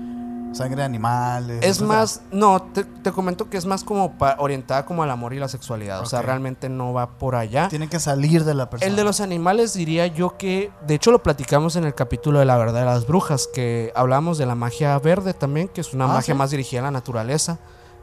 Sangre 0.54 0.76
de 0.82 0.84
animales. 0.84 1.60
Es 1.66 1.80
más, 1.82 2.24
no, 2.30 2.62
te, 2.62 2.84
te 2.84 3.14
comento 3.14 3.50
que 3.50 3.56
es 3.56 3.66
más 3.66 3.86
como 3.86 4.18
pa- 4.18 4.36
orientada 4.38 4.86
como 4.86 5.02
al 5.02 5.10
amor 5.10 5.34
y 5.34 5.40
la 5.40 5.48
sexualidad. 5.48 6.02
O 6.02 6.06
sea, 6.06 6.22
realmente 6.22 6.68
no 6.68 6.92
va 6.92 7.18
por 7.18 7.36
allá. 7.36 7.70
Tiene 7.70 7.88
que 7.88 8.02
salir 8.02 8.44
de 8.44 8.54
la 8.54 8.70
persona. 8.70 8.90
El 8.90 8.98
de 8.98 9.06
los 9.06 9.22
animales 9.22 9.74
diría 9.74 10.08
yo 10.08 10.36
que, 10.38 10.70
de 10.86 10.96
hecho 10.96 11.12
lo 11.12 11.24
platicamos 11.24 11.78
en 11.78 11.86
el 11.86 11.96
capítulo 11.96 12.40
de 12.40 12.46
la 12.46 12.58
verdad 12.58 12.82
de 12.82 12.86
las 12.86 13.08
brujas, 13.08 13.48
que 13.54 13.94
hablamos 13.96 14.38
de 14.38 14.46
la 14.46 14.56
magia 14.56 15.00
verde 15.00 15.34
también, 15.34 15.70
que 15.70 15.80
es 15.80 15.94
una 15.94 16.04
Ah, 16.04 16.16
magia 16.16 16.34
¿sí? 16.34 16.38
más 16.38 16.52
dirigida 16.52 16.82
a 16.82 16.84
la 16.84 16.92
naturaleza, 16.92 17.58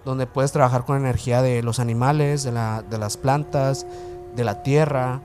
donde 0.06 0.26
puedes 0.26 0.50
trabajar 0.50 0.86
con 0.86 0.96
energía 0.96 1.42
de 1.42 1.62
los 1.62 1.78
animales, 1.80 2.44
de, 2.44 2.52
la- 2.52 2.80
de 2.80 2.96
las 2.96 3.18
plantas, 3.18 3.84
de 4.34 4.44
la 4.44 4.62
tierra. 4.62 5.20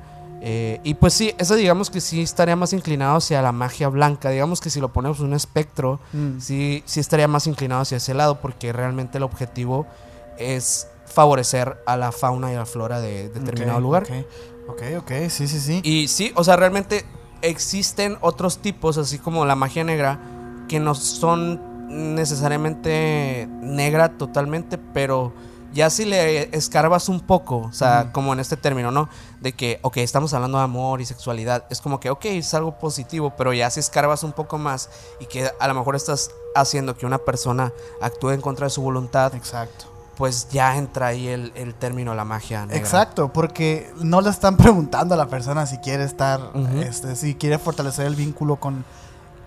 Eh, 0.45 0.81
y 0.83 0.95
pues 0.95 1.13
sí, 1.13 1.33
eso 1.37 1.55
digamos 1.55 1.89
que 1.89 2.01
sí 2.01 2.21
estaría 2.21 2.57
más 2.57 2.73
inclinado 2.73 3.15
hacia 3.15 3.41
la 3.41 3.53
magia 3.53 3.87
blanca. 3.87 4.29
Digamos 4.29 4.59
que 4.59 4.69
si 4.69 4.81
lo 4.81 4.91
ponemos 4.91 5.19
en 5.19 5.27
un 5.27 5.33
espectro, 5.33 6.01
Mm. 6.11 6.39
sí, 6.39 6.83
sí 6.85 6.99
estaría 6.99 7.29
más 7.29 7.47
inclinado 7.47 7.81
hacia 7.81 7.95
ese 7.97 8.13
lado, 8.13 8.41
porque 8.41 8.73
realmente 8.73 9.17
el 9.19 9.23
objetivo 9.23 9.87
es 10.37 10.87
favorecer 11.05 11.77
a 11.85 11.95
la 11.95 12.11
fauna 12.11 12.51
y 12.51 12.55
a 12.55 12.59
la 12.59 12.65
flora 12.65 12.99
de 12.99 13.29
determinado 13.29 13.79
lugar. 13.79 14.03
Ok, 14.03 14.11
ok, 14.69 14.81
ok, 14.99 15.11
sí, 15.29 15.47
sí, 15.47 15.59
sí. 15.61 15.79
Y 15.83 16.07
sí, 16.09 16.33
o 16.35 16.43
sea, 16.43 16.57
realmente 16.57 17.05
existen 17.41 18.17
otros 18.19 18.57
tipos, 18.59 18.97
así 18.97 19.19
como 19.19 19.45
la 19.45 19.55
magia 19.55 19.83
negra, 19.85 20.19
que 20.67 20.79
no 20.81 20.93
son 20.95 21.61
necesariamente 22.15 23.47
negra 23.61 24.17
totalmente, 24.17 24.77
pero 24.77 25.33
ya 25.73 25.89
si 25.89 26.05
le 26.05 26.55
escarbas 26.55 27.09
un 27.09 27.19
poco, 27.19 27.57
o 27.57 27.73
sea, 27.73 28.11
como 28.11 28.31
en 28.33 28.39
este 28.39 28.57
término, 28.57 28.91
¿no? 28.91 29.09
De 29.41 29.53
que, 29.53 29.79
ok, 29.81 29.97
estamos 29.97 30.33
hablando 30.33 30.59
de 30.59 30.63
amor 30.63 31.01
y 31.01 31.05
sexualidad, 31.05 31.65
es 31.69 31.81
como 31.81 31.99
que, 31.99 32.09
ok, 32.09 32.25
es 32.25 32.53
algo 32.53 32.77
positivo, 32.77 33.33
pero 33.35 33.53
ya 33.53 33.69
si 33.69 33.79
escarbas 33.79 34.23
un 34.23 34.33
poco 34.33 34.57
más 34.57 34.89
y 35.19 35.25
que 35.25 35.49
a 35.59 35.67
lo 35.67 35.73
mejor 35.73 35.95
estás 35.95 36.31
haciendo 36.55 36.95
que 36.95 37.05
una 37.05 37.17
persona 37.17 37.73
actúe 38.01 38.31
en 38.31 38.41
contra 38.41 38.67
de 38.67 38.69
su 38.69 38.81
voluntad, 38.83 39.33
Exacto. 39.33 39.85
pues 40.15 40.47
ya 40.49 40.77
entra 40.77 41.07
ahí 41.07 41.27
el, 41.27 41.51
el 41.55 41.73
término 41.73 42.13
la 42.13 42.23
magia 42.23 42.65
negra. 42.65 42.77
Exacto, 42.77 43.33
porque 43.33 43.91
no 43.97 44.21
le 44.21 44.29
están 44.29 44.57
preguntando 44.57 45.15
a 45.15 45.17
la 45.17 45.27
persona 45.27 45.65
si 45.65 45.79
quiere 45.79 46.03
estar, 46.03 46.51
este, 46.81 47.15
si 47.15 47.33
quiere 47.33 47.57
fortalecer 47.57 48.05
el 48.05 48.15
vínculo 48.15 48.57
con 48.57 48.85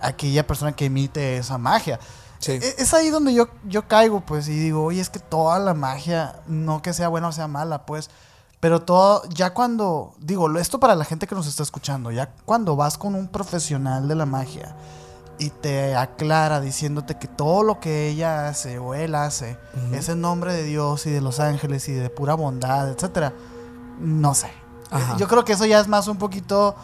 aquella 0.01 0.45
persona 0.45 0.73
que 0.73 0.85
emite 0.85 1.37
esa 1.37 1.57
magia. 1.57 1.99
Sí. 2.39 2.53
E- 2.53 2.75
Es 2.77 2.93
ahí 2.93 3.09
donde 3.09 3.33
yo, 3.33 3.47
yo 3.67 3.87
caigo, 3.87 4.21
pues, 4.21 4.47
y 4.47 4.57
digo, 4.59 4.83
oye, 4.83 5.01
es 5.01 5.09
que 5.09 5.19
toda 5.19 5.59
la 5.59 5.73
magia, 5.73 6.41
no 6.47 6.81
que 6.81 6.93
sea 6.93 7.07
buena 7.07 7.27
o 7.29 7.31
sea 7.31 7.47
mala, 7.47 7.85
pues, 7.85 8.09
pero 8.59 8.81
todo, 8.81 9.23
ya 9.29 9.53
cuando, 9.53 10.15
digo, 10.19 10.55
esto 10.57 10.79
para 10.79 10.95
la 10.95 11.05
gente 11.05 11.27
que 11.27 11.35
nos 11.35 11.47
está 11.47 11.61
escuchando, 11.63 12.11
ya 12.11 12.31
cuando 12.45 12.75
vas 12.75 12.97
con 12.97 13.13
un 13.15 13.27
profesional 13.27 14.07
de 14.07 14.15
la 14.15 14.25
magia 14.25 14.75
y 15.39 15.51
te 15.51 15.95
aclara 15.95 16.59
diciéndote 16.59 17.19
que 17.19 17.27
todo 17.27 17.61
lo 17.61 17.79
que 17.79 18.07
ella 18.09 18.47
hace 18.47 18.79
o 18.79 18.95
él 18.95 19.13
hace 19.13 19.59
es 19.91 20.09
en 20.09 20.21
nombre 20.21 20.51
de 20.53 20.63
Dios 20.63 21.05
y 21.05 21.11
de 21.11 21.21
los 21.21 21.39
ángeles 21.39 21.87
y 21.89 21.93
de 21.93 22.09
pura 22.09 22.33
bondad, 22.33 22.89
etcétera, 22.89 23.33
no 23.99 24.33
sé. 24.33 24.49
Ajá. 24.89 25.15
Yo 25.17 25.27
creo 25.27 25.45
que 25.45 25.53
eso 25.53 25.65
ya 25.65 25.79
es 25.79 25.87
más 25.87 26.07
un 26.07 26.17
poquito 26.17 26.75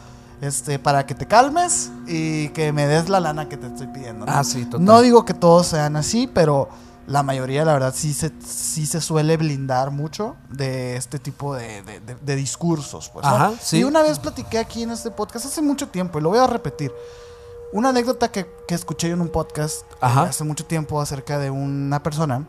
este, 0.41 0.79
para 0.79 1.05
que 1.05 1.15
te 1.15 1.25
calmes 1.25 1.91
y 2.07 2.49
que 2.49 2.71
me 2.71 2.87
des 2.87 3.09
la 3.09 3.19
lana 3.19 3.47
que 3.49 3.57
te 3.57 3.67
estoy 3.67 3.87
pidiendo. 3.87 4.25
¿no? 4.25 4.31
Ah, 4.31 4.43
sí, 4.43 4.65
total. 4.65 4.83
No 4.85 5.01
digo 5.01 5.25
que 5.25 5.33
todos 5.33 5.67
sean 5.67 5.95
así, 5.95 6.27
pero 6.27 6.69
la 7.07 7.21
mayoría, 7.23 7.65
la 7.65 7.73
verdad, 7.73 7.93
sí 7.95 8.13
se, 8.13 8.31
sí 8.45 8.85
se 8.85 9.01
suele 9.01 9.35
blindar 9.37 9.91
mucho 9.91 10.35
de 10.49 10.95
este 10.95 11.19
tipo 11.19 11.53
de, 11.55 11.81
de- 11.83 11.99
de- 11.99 12.15
de 12.15 12.35
discursos. 12.35 13.09
Pues, 13.09 13.25
¿no? 13.25 13.31
Ajá, 13.35 13.51
sí. 13.61 13.79
Y 13.79 13.83
una 13.83 14.01
vez 14.03 14.19
platiqué 14.19 14.57
aquí 14.57 14.83
en 14.83 14.91
este 14.91 15.11
podcast 15.11 15.45
hace 15.45 15.61
mucho 15.61 15.87
tiempo, 15.89 16.19
y 16.19 16.21
lo 16.21 16.29
voy 16.29 16.39
a 16.39 16.47
repetir. 16.47 16.91
Una 17.73 17.89
anécdota 17.89 18.31
que, 18.31 18.45
que 18.67 18.75
escuché 18.75 19.09
en 19.09 19.19
un 19.19 19.29
podcast 19.29 19.81
eh, 19.81 19.95
Ajá. 20.01 20.23
hace 20.23 20.43
mucho 20.43 20.65
tiempo 20.65 21.01
acerca 21.01 21.39
de 21.39 21.49
una 21.49 22.03
persona 22.03 22.45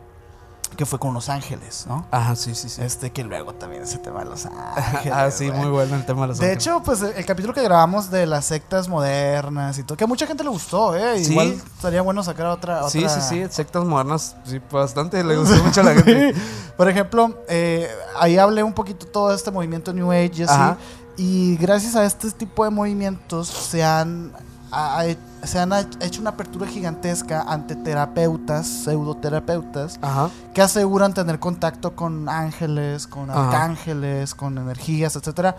que 0.75 0.85
fue 0.85 0.99
con 0.99 1.13
Los 1.13 1.29
Ángeles, 1.29 1.85
¿no? 1.87 2.05
Ajá, 2.11 2.35
sí, 2.35 2.53
sí, 2.55 2.69
sí. 2.69 2.81
Este 2.81 3.11
que 3.11 3.23
luego 3.23 3.53
también 3.53 3.83
ese 3.83 3.97
tema 3.97 4.19
de 4.19 4.25
Los 4.25 4.45
Ángeles. 4.45 5.13
ah, 5.15 5.31
sí, 5.31 5.51
muy 5.51 5.69
bueno 5.69 5.95
el 5.95 6.05
tema 6.05 6.21
de 6.23 6.27
los 6.29 6.37
De 6.39 6.45
ángeles. 6.45 6.63
hecho, 6.67 6.81
pues 6.83 7.01
el 7.01 7.25
capítulo 7.25 7.53
que 7.53 7.61
grabamos 7.63 8.09
de 8.11 8.25
las 8.25 8.45
sectas 8.45 8.87
modernas 8.87 9.77
y 9.79 9.83
todo, 9.83 9.97
que 9.97 10.03
a 10.03 10.07
mucha 10.07 10.27
gente 10.27 10.43
le 10.43 10.49
gustó, 10.49 10.95
¿eh? 10.95 11.23
Sí. 11.23 11.31
Igual 11.31 11.53
estaría 11.75 12.01
bueno 12.01 12.23
sacar 12.23 12.47
otra. 12.47 12.79
otra... 12.85 12.89
Sí, 12.89 13.05
sí, 13.09 13.21
sí, 13.21 13.45
sectas 13.49 13.83
modernas, 13.85 14.35
sí, 14.45 14.61
bastante 14.71 15.23
le 15.23 15.37
gustó 15.37 15.55
mucho 15.63 15.81
a 15.81 15.83
la 15.83 15.93
gente. 15.95 16.33
Por 16.77 16.89
ejemplo, 16.89 17.43
eh, 17.47 17.89
ahí 18.19 18.37
hablé 18.37 18.63
un 18.63 18.73
poquito 18.73 19.05
todo 19.07 19.33
este 19.33 19.51
movimiento 19.51 19.93
New 19.93 20.11
Age 20.11 20.31
y 20.35 20.43
así. 20.43 20.61
Y 21.17 21.55
gracias 21.57 21.95
a 21.95 22.03
este 22.05 22.29
tipo 22.31 22.65
de 22.65 22.71
movimientos 22.71 23.47
se 23.47 23.83
han, 23.83 24.33
ha- 24.71 24.99
ha- 24.99 25.05
se 25.47 25.59
han 25.59 25.71
hecho 26.01 26.21
una 26.21 26.31
apertura 26.31 26.67
gigantesca 26.67 27.41
ante 27.41 27.75
terapeutas, 27.75 28.67
pseudoterapeutas, 28.67 29.99
Ajá. 30.01 30.29
que 30.53 30.61
aseguran 30.61 31.13
tener 31.13 31.39
contacto 31.39 31.95
con 31.95 32.27
ángeles, 32.29 33.07
con 33.07 33.29
Ajá. 33.29 33.45
arcángeles, 33.47 34.35
con 34.35 34.57
energías, 34.57 35.15
etcétera, 35.15 35.57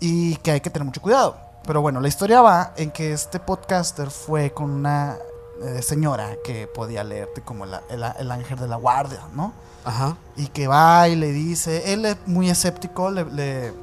y 0.00 0.36
que 0.36 0.52
hay 0.52 0.60
que 0.60 0.70
tener 0.70 0.86
mucho 0.86 1.00
cuidado. 1.00 1.36
Pero 1.66 1.80
bueno, 1.80 2.00
la 2.00 2.08
historia 2.08 2.40
va 2.42 2.72
en 2.76 2.90
que 2.90 3.12
este 3.12 3.40
podcaster 3.40 4.10
fue 4.10 4.52
con 4.52 4.70
una 4.70 5.16
eh, 5.62 5.80
señora 5.82 6.36
que 6.44 6.66
podía 6.66 7.04
leerte 7.04 7.40
como 7.40 7.64
el, 7.64 7.72
el 7.88 8.30
ángel 8.30 8.58
de 8.58 8.68
la 8.68 8.76
guardia, 8.76 9.20
¿no? 9.34 9.52
Ajá. 9.84 10.16
Y 10.36 10.48
que 10.48 10.66
va 10.66 11.08
y 11.08 11.16
le 11.16 11.32
dice, 11.32 11.92
él 11.92 12.04
es 12.04 12.16
muy 12.26 12.50
escéptico, 12.50 13.10
le, 13.10 13.24
le 13.26 13.74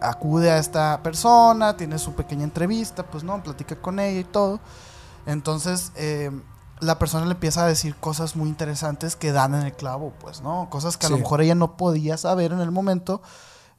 acude 0.00 0.50
a 0.50 0.58
esta 0.58 1.02
persona, 1.02 1.76
tiene 1.76 1.98
su 1.98 2.12
pequeña 2.14 2.44
entrevista, 2.44 3.04
pues 3.04 3.24
no, 3.24 3.42
platica 3.42 3.76
con 3.76 3.98
ella 3.98 4.20
y 4.20 4.24
todo. 4.24 4.60
Entonces, 5.26 5.92
eh, 5.96 6.30
la 6.80 6.98
persona 6.98 7.26
le 7.26 7.32
empieza 7.32 7.64
a 7.64 7.66
decir 7.66 7.94
cosas 7.96 8.36
muy 8.36 8.48
interesantes 8.48 9.14
que 9.16 9.32
dan 9.32 9.54
en 9.54 9.62
el 9.62 9.72
clavo, 9.74 10.12
pues, 10.20 10.40
¿no? 10.40 10.68
Cosas 10.70 10.96
que 10.96 11.06
a 11.06 11.10
lo 11.10 11.16
Sí. 11.16 11.22
mejor 11.22 11.42
ella 11.42 11.54
no 11.54 11.76
podía 11.76 12.16
saber 12.16 12.52
en 12.52 12.60
el 12.60 12.70
momento, 12.70 13.20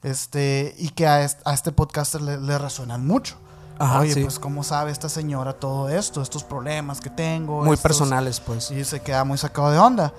este, 0.02 0.74
y 0.78 0.90
que 0.90 1.06
a, 1.06 1.22
est- 1.24 1.40
a 1.44 1.54
este 1.54 1.72
podcaster 1.72 2.20
le, 2.22 2.38
le 2.40 2.58
resuenan 2.58 3.06
mucho. 3.06 3.36
Ajá, 3.78 4.00
Oye, 4.00 4.14
sí. 4.14 4.22
pues, 4.22 4.38
¿cómo 4.38 4.62
sabe 4.62 4.92
esta 4.92 5.08
señora 5.08 5.54
todo 5.54 5.88
esto? 5.88 6.22
Estos 6.22 6.44
problemas 6.44 7.00
que 7.00 7.10
tengo. 7.10 7.58
Muy 7.64 7.74
estos- 7.74 7.82
personales, 7.82 8.38
pues. 8.40 8.70
y 8.70 8.84
se 8.84 9.00
queda 9.00 9.24
muy 9.24 9.38
sacado 9.38 9.70
de 9.70 9.78
onda. 9.78 10.12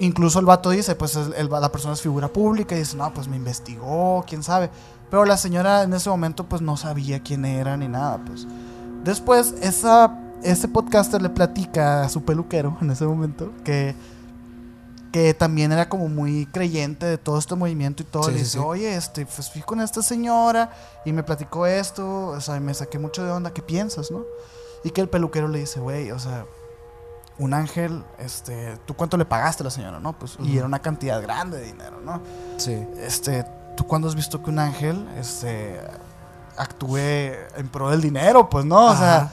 Incluso 0.00 0.38
el 0.38 0.46
vato 0.46 0.70
dice, 0.70 0.94
pues 0.94 1.16
el- 1.16 1.34
el- 1.34 1.50
la 1.50 1.70
persona 1.70 1.94
es 1.94 2.00
figura 2.00 2.28
pública 2.28 2.74
y 2.74 2.78
dice, 2.78 2.96
no, 2.96 3.12
pues 3.12 3.28
me 3.28 3.36
investigó, 3.36 4.24
quién 4.26 4.42
sabe. 4.42 4.70
Pero 5.12 5.26
la 5.26 5.36
señora 5.36 5.82
en 5.82 5.92
ese 5.92 6.08
momento 6.08 6.48
pues 6.48 6.62
no 6.62 6.78
sabía 6.78 7.20
quién 7.22 7.44
era 7.44 7.76
ni 7.76 7.86
nada, 7.86 8.24
pues. 8.24 8.46
Después, 9.04 9.54
esa, 9.60 10.18
ese 10.42 10.68
podcaster 10.68 11.20
le 11.20 11.28
platica 11.28 12.04
a 12.04 12.08
su 12.08 12.24
peluquero 12.24 12.78
en 12.80 12.90
ese 12.90 13.04
momento 13.04 13.52
que, 13.62 13.94
que 15.12 15.34
también 15.34 15.70
era 15.70 15.90
como 15.90 16.08
muy 16.08 16.46
creyente 16.46 17.04
de 17.04 17.18
todo 17.18 17.38
este 17.38 17.54
movimiento 17.54 18.02
y 18.02 18.06
todo. 18.06 18.22
Sí, 18.22 18.30
le 18.30 18.38
dice, 18.38 18.52
sí. 18.52 18.58
oye, 18.58 18.96
este, 18.96 19.26
pues 19.26 19.50
fui 19.50 19.60
con 19.60 19.82
esta 19.82 20.00
señora 20.00 20.70
y 21.04 21.12
me 21.12 21.22
platicó 21.22 21.66
esto, 21.66 22.28
o 22.28 22.40
sea, 22.40 22.58
me 22.58 22.72
saqué 22.72 22.98
mucho 22.98 23.22
de 23.22 23.32
onda, 23.32 23.52
¿qué 23.52 23.60
piensas, 23.60 24.10
no? 24.10 24.24
Y 24.82 24.92
que 24.92 25.02
el 25.02 25.10
peluquero 25.10 25.46
le 25.46 25.58
dice, 25.58 25.78
güey, 25.78 26.10
o 26.10 26.18
sea, 26.18 26.46
un 27.38 27.52
ángel, 27.52 28.02
este, 28.18 28.78
¿tú 28.86 28.94
cuánto 28.94 29.18
le 29.18 29.26
pagaste 29.26 29.62
a 29.62 29.64
la 29.64 29.70
señora, 29.70 30.00
no? 30.00 30.18
Pues, 30.18 30.38
y 30.42 30.56
era 30.56 30.64
una 30.64 30.80
cantidad 30.80 31.20
grande 31.20 31.58
de 31.58 31.66
dinero, 31.66 32.00
¿no? 32.00 32.22
Sí. 32.56 32.82
Este, 32.96 33.44
¿tú 33.76 33.86
cuándo 33.86 34.08
has 34.08 34.14
visto 34.14 34.42
que 34.42 34.50
un 34.50 34.58
ángel, 34.58 35.08
este, 35.18 35.80
actúe 36.56 36.96
en 37.56 37.68
pro 37.70 37.90
del 37.90 38.00
dinero, 38.00 38.48
pues, 38.48 38.64
no? 38.64 38.86
O 38.86 38.96
sea, 38.96 39.30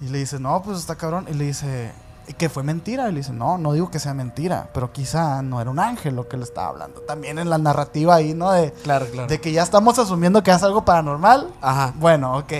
y 0.00 0.08
le 0.08 0.18
dice, 0.18 0.38
no, 0.40 0.62
pues 0.62 0.78
está 0.78 0.96
cabrón. 0.96 1.26
Y 1.30 1.34
le 1.34 1.44
dice, 1.44 1.92
¿y 2.26 2.32
que 2.34 2.48
fue 2.48 2.62
mentira? 2.62 3.08
Y 3.08 3.12
le 3.12 3.18
dice, 3.18 3.32
no, 3.32 3.58
no 3.58 3.72
digo 3.72 3.90
que 3.90 3.98
sea 3.98 4.14
mentira, 4.14 4.68
pero 4.74 4.92
quizá 4.92 5.42
no 5.42 5.60
era 5.60 5.70
un 5.70 5.78
ángel 5.78 6.16
lo 6.16 6.28
que 6.28 6.36
le 6.36 6.44
estaba 6.44 6.68
hablando. 6.68 7.00
También 7.02 7.38
en 7.38 7.50
la 7.50 7.58
narrativa 7.58 8.14
ahí, 8.16 8.34
¿no? 8.34 8.50
De, 8.52 8.72
Claro, 8.72 9.06
claro. 9.06 9.28
de 9.28 9.40
que 9.40 9.52
ya 9.52 9.62
estamos 9.62 9.98
asumiendo 9.98 10.42
que 10.42 10.50
es 10.50 10.62
algo 10.62 10.84
paranormal. 10.84 11.48
Ajá. 11.60 11.92
Bueno, 11.96 12.36
ok. 12.38 12.52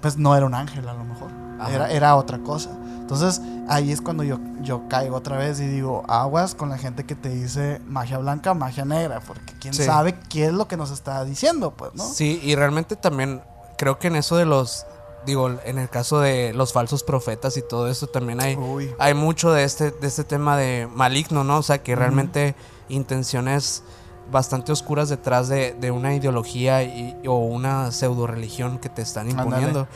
Pues 0.00 0.16
no 0.16 0.34
era 0.34 0.46
un 0.46 0.54
ángel 0.54 0.88
a 0.88 0.94
lo 0.94 1.04
mejor. 1.04 1.41
Era, 1.70 1.90
era 1.90 2.16
otra 2.16 2.38
cosa. 2.38 2.70
Entonces 3.00 3.40
ahí 3.68 3.92
es 3.92 4.00
cuando 4.00 4.22
yo, 4.24 4.38
yo 4.62 4.88
caigo 4.88 5.16
otra 5.16 5.36
vez 5.36 5.60
y 5.60 5.66
digo, 5.66 6.02
aguas 6.08 6.54
con 6.54 6.68
la 6.70 6.78
gente 6.78 7.04
que 7.04 7.14
te 7.14 7.28
dice 7.28 7.80
magia 7.86 8.18
blanca, 8.18 8.54
magia 8.54 8.84
negra, 8.84 9.20
porque 9.26 9.52
quién 9.60 9.74
Sí. 9.74 9.84
sabe 9.84 10.18
qué 10.28 10.46
es 10.46 10.52
lo 10.52 10.66
que 10.68 10.76
nos 10.76 10.90
está 10.90 11.24
diciendo, 11.24 11.72
pues, 11.72 11.92
¿no? 11.94 12.04
Sí, 12.04 12.40
y 12.42 12.54
realmente 12.54 12.96
también 12.96 13.42
creo 13.78 13.98
que 13.98 14.06
en 14.08 14.16
eso 14.16 14.36
de 14.36 14.44
los, 14.46 14.86
digo, 15.26 15.50
en 15.64 15.78
el 15.78 15.88
caso 15.88 16.20
de 16.20 16.52
los 16.54 16.72
falsos 16.72 17.02
profetas 17.02 17.56
y 17.56 17.62
todo 17.62 17.88
eso 17.88 18.06
también 18.06 18.40
hay, 18.40 18.56
Uy. 18.56 18.90
hay 18.98 19.14
mucho 19.14 19.52
de 19.52 19.64
este, 19.64 19.90
de 19.90 20.06
este 20.06 20.24
tema 20.24 20.56
de 20.56 20.88
maligno, 20.92 21.44
¿no? 21.44 21.58
O 21.58 21.62
sea, 21.62 21.82
que 21.82 21.94
realmente 21.94 22.54
intenciones 22.88 23.82
bastante 24.30 24.72
oscuras 24.72 25.08
detrás 25.08 25.48
de, 25.48 25.74
de 25.74 25.90
una 25.90 26.14
ideología 26.14 26.82
y- 26.82 27.16
o 27.26 27.38
una 27.38 27.90
pseudo 27.92 28.26
religión 28.26 28.78
que 28.78 28.88
te 28.88 29.02
están 29.02 29.28
imponiendo. 29.28 29.86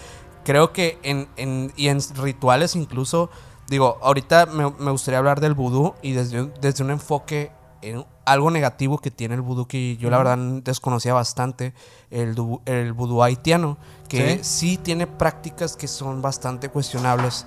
Creo 0.47 0.73
que 0.73 0.97
en, 1.03 1.27
en- 1.37 1.73
y 1.77 1.89
en 1.89 1.99
rituales 2.15 2.77
incluso, 2.77 3.31
digo, 3.69 3.99
ahorita 4.01 4.47
me, 4.47 4.71
me 4.79 4.93
gustaría 4.93 5.19
hablar 5.19 5.41
del 5.41 5.55
vudú 5.55 5.95
y 6.03 6.13
desde, 6.13 6.41
un- 6.43 6.53
desde 6.61 6.85
un 6.85 6.93
enfoque 6.93 7.51
en 7.83 8.07
algo 8.25 8.53
negativo 8.53 8.99
que 8.99 9.11
tiene 9.11 9.35
el 9.35 9.41
vudú 9.41 9.67
que 9.67 9.97
yo 9.97 10.09
la 10.09 10.19
verdad 10.19 10.39
desconocía 10.63 11.15
bastante, 11.15 11.75
el, 12.13 12.37
el 12.67 12.93
vudú 12.93 13.25
haitiano, 13.25 13.77
que 14.09 14.39
sí. 14.45 14.77
tiene 14.79 15.09
prácticas 15.09 15.77
que 15.77 15.89
son 15.89 16.23
bastante 16.23 16.69
cuestionables. 16.69 17.45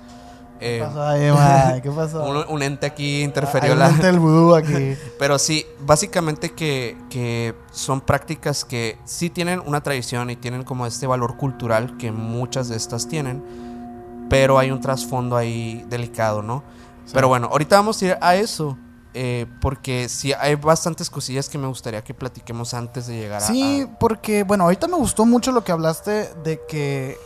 ¿Qué 0.60 0.76
Eh, 0.76 0.82
pasó 0.84 1.02
ahí, 1.02 1.32
mae? 1.32 1.82
¿Qué 1.82 1.90
pasó? 1.90 2.22
un, 2.28 2.44
un 2.48 2.62
ente 2.62 2.86
aquí 2.86 3.22
interferió 3.22 3.72
Hay 3.72 3.78
la... 3.78 3.88
un 3.88 3.94
ente 3.94 4.06
del 4.06 4.18
vudú 4.18 4.54
aquí. 4.54 4.94
Pero 5.18 5.38
sí, 5.38 5.66
básicamente 5.84 6.50
que, 6.52 6.96
que 7.08 7.54
son 7.72 8.00
prácticas 8.02 8.64
que 8.64 8.98
sí 9.04 9.30
tienen 9.30 9.60
una 9.64 9.82
tradición 9.82 10.30
y 10.30 10.36
tienen 10.36 10.62
como 10.62 10.86
este 10.86 11.06
valor 11.06 11.36
cultural 11.36 11.96
que 11.96 12.12
muchas 12.12 12.68
de 12.68 12.76
estas 12.76 13.08
tienen, 13.08 13.42
pero 14.28 14.58
hay 14.58 14.70
un 14.70 14.80
trasfondo 14.80 15.36
ahí 15.36 15.84
delicado, 15.88 16.40
¿no? 16.42 16.62
Pero 17.12 17.26
bueno, 17.26 17.48
ahorita 17.50 17.74
vamos 17.76 18.00
a 18.00 18.04
ir 18.04 18.18
a 18.20 18.36
eso, 18.36 18.78
eh, 19.12 19.46
porque 19.60 20.08
sí 20.08 20.32
hay 20.38 20.54
bastantes 20.54 21.10
cosillas 21.10 21.48
que 21.48 21.58
me 21.58 21.66
gustaría 21.66 22.04
que 22.04 22.14
platiquemos 22.14 22.72
antes 22.72 23.08
de 23.08 23.14
llegar 23.18 23.42
a... 23.42 23.46
Sí, 23.46 23.88
porque, 23.98 24.44
bueno, 24.44 24.64
ahorita 24.64 24.86
me 24.86 24.94
gustó 24.96 25.26
mucho 25.26 25.50
lo 25.50 25.64
que 25.64 25.72
hablaste 25.72 26.32
de 26.44 26.60
que 26.68 27.18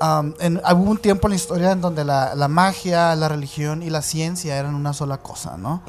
am, 0.00 0.34
en, 0.40 0.58
hubo 0.58 0.90
un 0.90 0.98
tiempo 0.98 1.26
en 1.28 1.30
la 1.30 1.36
historia 1.36 1.72
en 1.72 1.80
donde 1.80 2.04
la, 2.04 2.34
la 2.34 2.48
magia, 2.48 3.14
la 3.14 3.28
religión 3.28 3.82
y 3.82 3.90
la 3.90 4.02
ciencia 4.02 4.56
eran 4.56 4.74
una 4.74 4.92
sola 4.92 5.18
cosa, 5.18 5.56
¿no? 5.56 5.82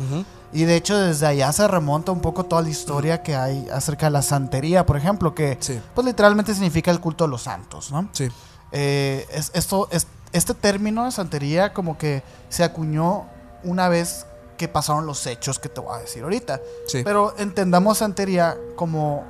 Y 0.54 0.64
de 0.64 0.76
hecho 0.76 0.98
desde 0.98 1.26
allá 1.28 1.52
se 1.52 1.68
remonta 1.68 2.12
un 2.12 2.22
poco 2.22 2.46
toda 2.46 2.62
la 2.62 2.70
historia 2.70 3.22
que 3.24 3.36
hay 3.36 3.68
acerca 3.74 4.06
de 4.06 4.12
la 4.12 4.22
santería, 4.22 4.86
por 4.86 4.96
ejemplo, 4.96 5.36
que 5.36 5.58
Sí, 5.60 5.80
pues 5.94 6.06
literalmente 6.06 6.54
significa 6.54 6.92
el 6.92 7.00
culto 7.00 7.26
a 7.26 7.28
los 7.28 7.42
santos, 7.42 7.92
¿no? 7.92 8.10
sí, 8.14 8.30
Eh, 8.72 9.26
es, 9.32 9.52
esto, 9.54 9.88
es, 9.92 10.08
este 10.32 10.54
término 10.54 11.06
de 11.06 11.12
santería 11.12 11.74
como 11.74 11.98
que 11.98 12.24
se 12.50 12.64
acuñó 12.64 13.26
una 13.64 13.90
vez 13.90 14.26
que 14.58 14.68
pasaron 14.68 15.06
los 15.06 15.26
hechos 15.28 15.60
que 15.60 15.68
te 15.68 15.82
voy 15.82 15.96
a 15.96 16.00
decir 16.00 16.24
ahorita. 16.24 16.62
sí. 16.88 17.02
Pero 17.04 17.36
entendamos 17.38 17.98
santería 17.98 18.58
como, 18.76 19.24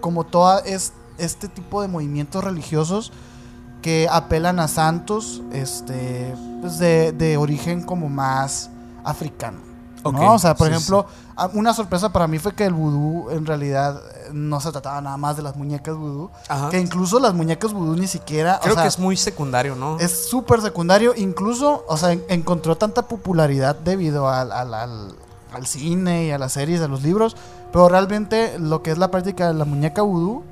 como 0.00 0.24
todo 0.24 0.62
es, 0.64 0.92
este 1.18 1.48
tipo 1.48 1.82
de 1.82 1.88
movimientos 1.88 2.42
religiosos 2.42 3.12
que 3.82 4.08
apelan 4.10 4.60
a 4.60 4.68
santos 4.68 5.42
este, 5.52 6.34
pues 6.60 6.78
de, 6.78 7.12
de 7.12 7.36
origen 7.36 7.82
como 7.82 8.08
más 8.08 8.70
africano. 9.04 9.58
¿no? 10.04 10.10
Ok, 10.10 10.18
O 10.20 10.38
sea, 10.38 10.54
por 10.54 10.68
sí, 10.68 10.72
ejemplo, 10.74 11.06
una 11.54 11.74
sorpresa 11.74 12.10
para 12.10 12.26
mí 12.26 12.38
fue 12.38 12.54
que 12.54 12.64
el 12.64 12.72
vudú 12.72 13.28
en 13.30 13.44
realidad 13.44 14.00
no 14.32 14.58
se 14.60 14.70
trataba 14.72 15.00
nada 15.02 15.16
más 15.18 15.36
de 15.36 15.42
las 15.42 15.56
muñecas 15.56 15.94
vudú. 15.94 16.30
Ajá. 16.48 16.70
Que 16.70 16.80
incluso 16.80 17.20
las 17.20 17.34
muñecas 17.34 17.72
vudú 17.74 17.96
ni 17.96 18.06
siquiera... 18.06 18.56
o 18.56 18.60
Creo 18.62 18.74
sea, 18.74 18.84
que 18.84 18.88
es 18.88 18.98
muy 18.98 19.16
secundario, 19.16 19.74
¿no? 19.76 19.98
es 19.98 20.28
súper 20.28 20.62
secundario, 20.62 21.12
incluso, 21.16 21.84
o 21.86 21.96
sea, 21.98 22.12
en- 22.12 22.24
encontró 22.28 22.76
tanta 22.76 23.02
popularidad 23.08 23.76
debido 23.76 24.28
al, 24.28 24.52
al- 24.52 24.72
al- 24.74 25.14
al 25.52 25.66
cine 25.66 26.26
y 26.26 26.30
a 26.30 26.38
las 26.38 26.52
series, 26.52 26.80
a 26.80 26.88
los 26.88 27.02
libros, 27.02 27.36
pero 27.72 27.88
realmente 27.88 28.58
lo 28.58 28.82
que 28.82 28.90
es 28.92 28.98
la 28.98 29.10
práctica 29.10 29.48
de 29.48 29.54
la 29.54 29.64
muñeca 29.64 30.00
vudú 30.02 30.44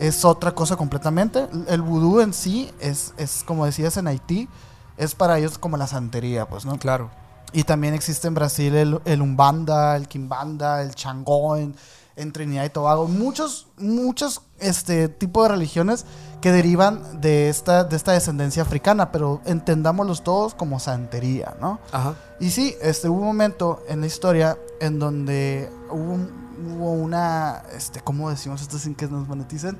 es 0.00 0.24
otra 0.24 0.52
cosa 0.52 0.74
completamente. 0.76 1.46
El 1.68 1.82
vudú 1.82 2.20
en 2.20 2.32
sí 2.32 2.72
es, 2.80 3.14
es, 3.18 3.44
como 3.44 3.66
decías 3.66 3.96
en 3.96 4.08
Haití, 4.08 4.48
es 4.96 5.14
para 5.14 5.38
ellos 5.38 5.58
como 5.58 5.76
la 5.76 5.86
santería, 5.86 6.48
pues, 6.48 6.64
¿no? 6.64 6.78
Claro. 6.78 7.10
Y 7.52 7.62
también 7.64 7.94
existe 7.94 8.26
en 8.26 8.34
Brasil 8.34 8.74
el, 8.74 9.00
el 9.04 9.22
Umbanda, 9.22 9.96
el 9.96 10.08
Kimbanda, 10.08 10.82
el 10.82 10.94
Changó, 10.94 11.56
en, 11.56 11.74
en 12.16 12.32
Trinidad 12.32 12.64
y 12.64 12.70
Tobago. 12.70 13.08
Muchos, 13.08 13.66
muchos 13.76 14.42
este, 14.58 15.08
tipos 15.08 15.44
de 15.44 15.48
religiones 15.50 16.04
que 16.40 16.52
derivan 16.52 17.20
de 17.20 17.48
esta, 17.48 17.84
de 17.84 17.96
esta 17.96 18.12
descendencia 18.12 18.62
africana, 18.62 19.10
pero 19.12 19.40
entendámoslos 19.44 20.22
todos 20.22 20.54
como 20.54 20.80
santería, 20.80 21.54
¿no? 21.60 21.78
Ajá. 21.92 22.14
Y 22.40 22.50
sí, 22.50 22.74
este, 22.80 23.08
hubo 23.08 23.20
un 23.20 23.26
momento 23.26 23.82
en 23.88 24.00
la 24.00 24.06
historia 24.06 24.56
en 24.80 24.98
donde 24.98 25.70
hubo, 25.90 26.12
un- 26.14 26.49
hubo 26.66 26.92
una, 26.92 27.62
este, 27.74 28.00
¿cómo 28.00 28.30
decimos 28.30 28.60
esto 28.62 28.78
sin 28.78 28.94
que 28.94 29.06
nos 29.08 29.26
moneticen? 29.28 29.76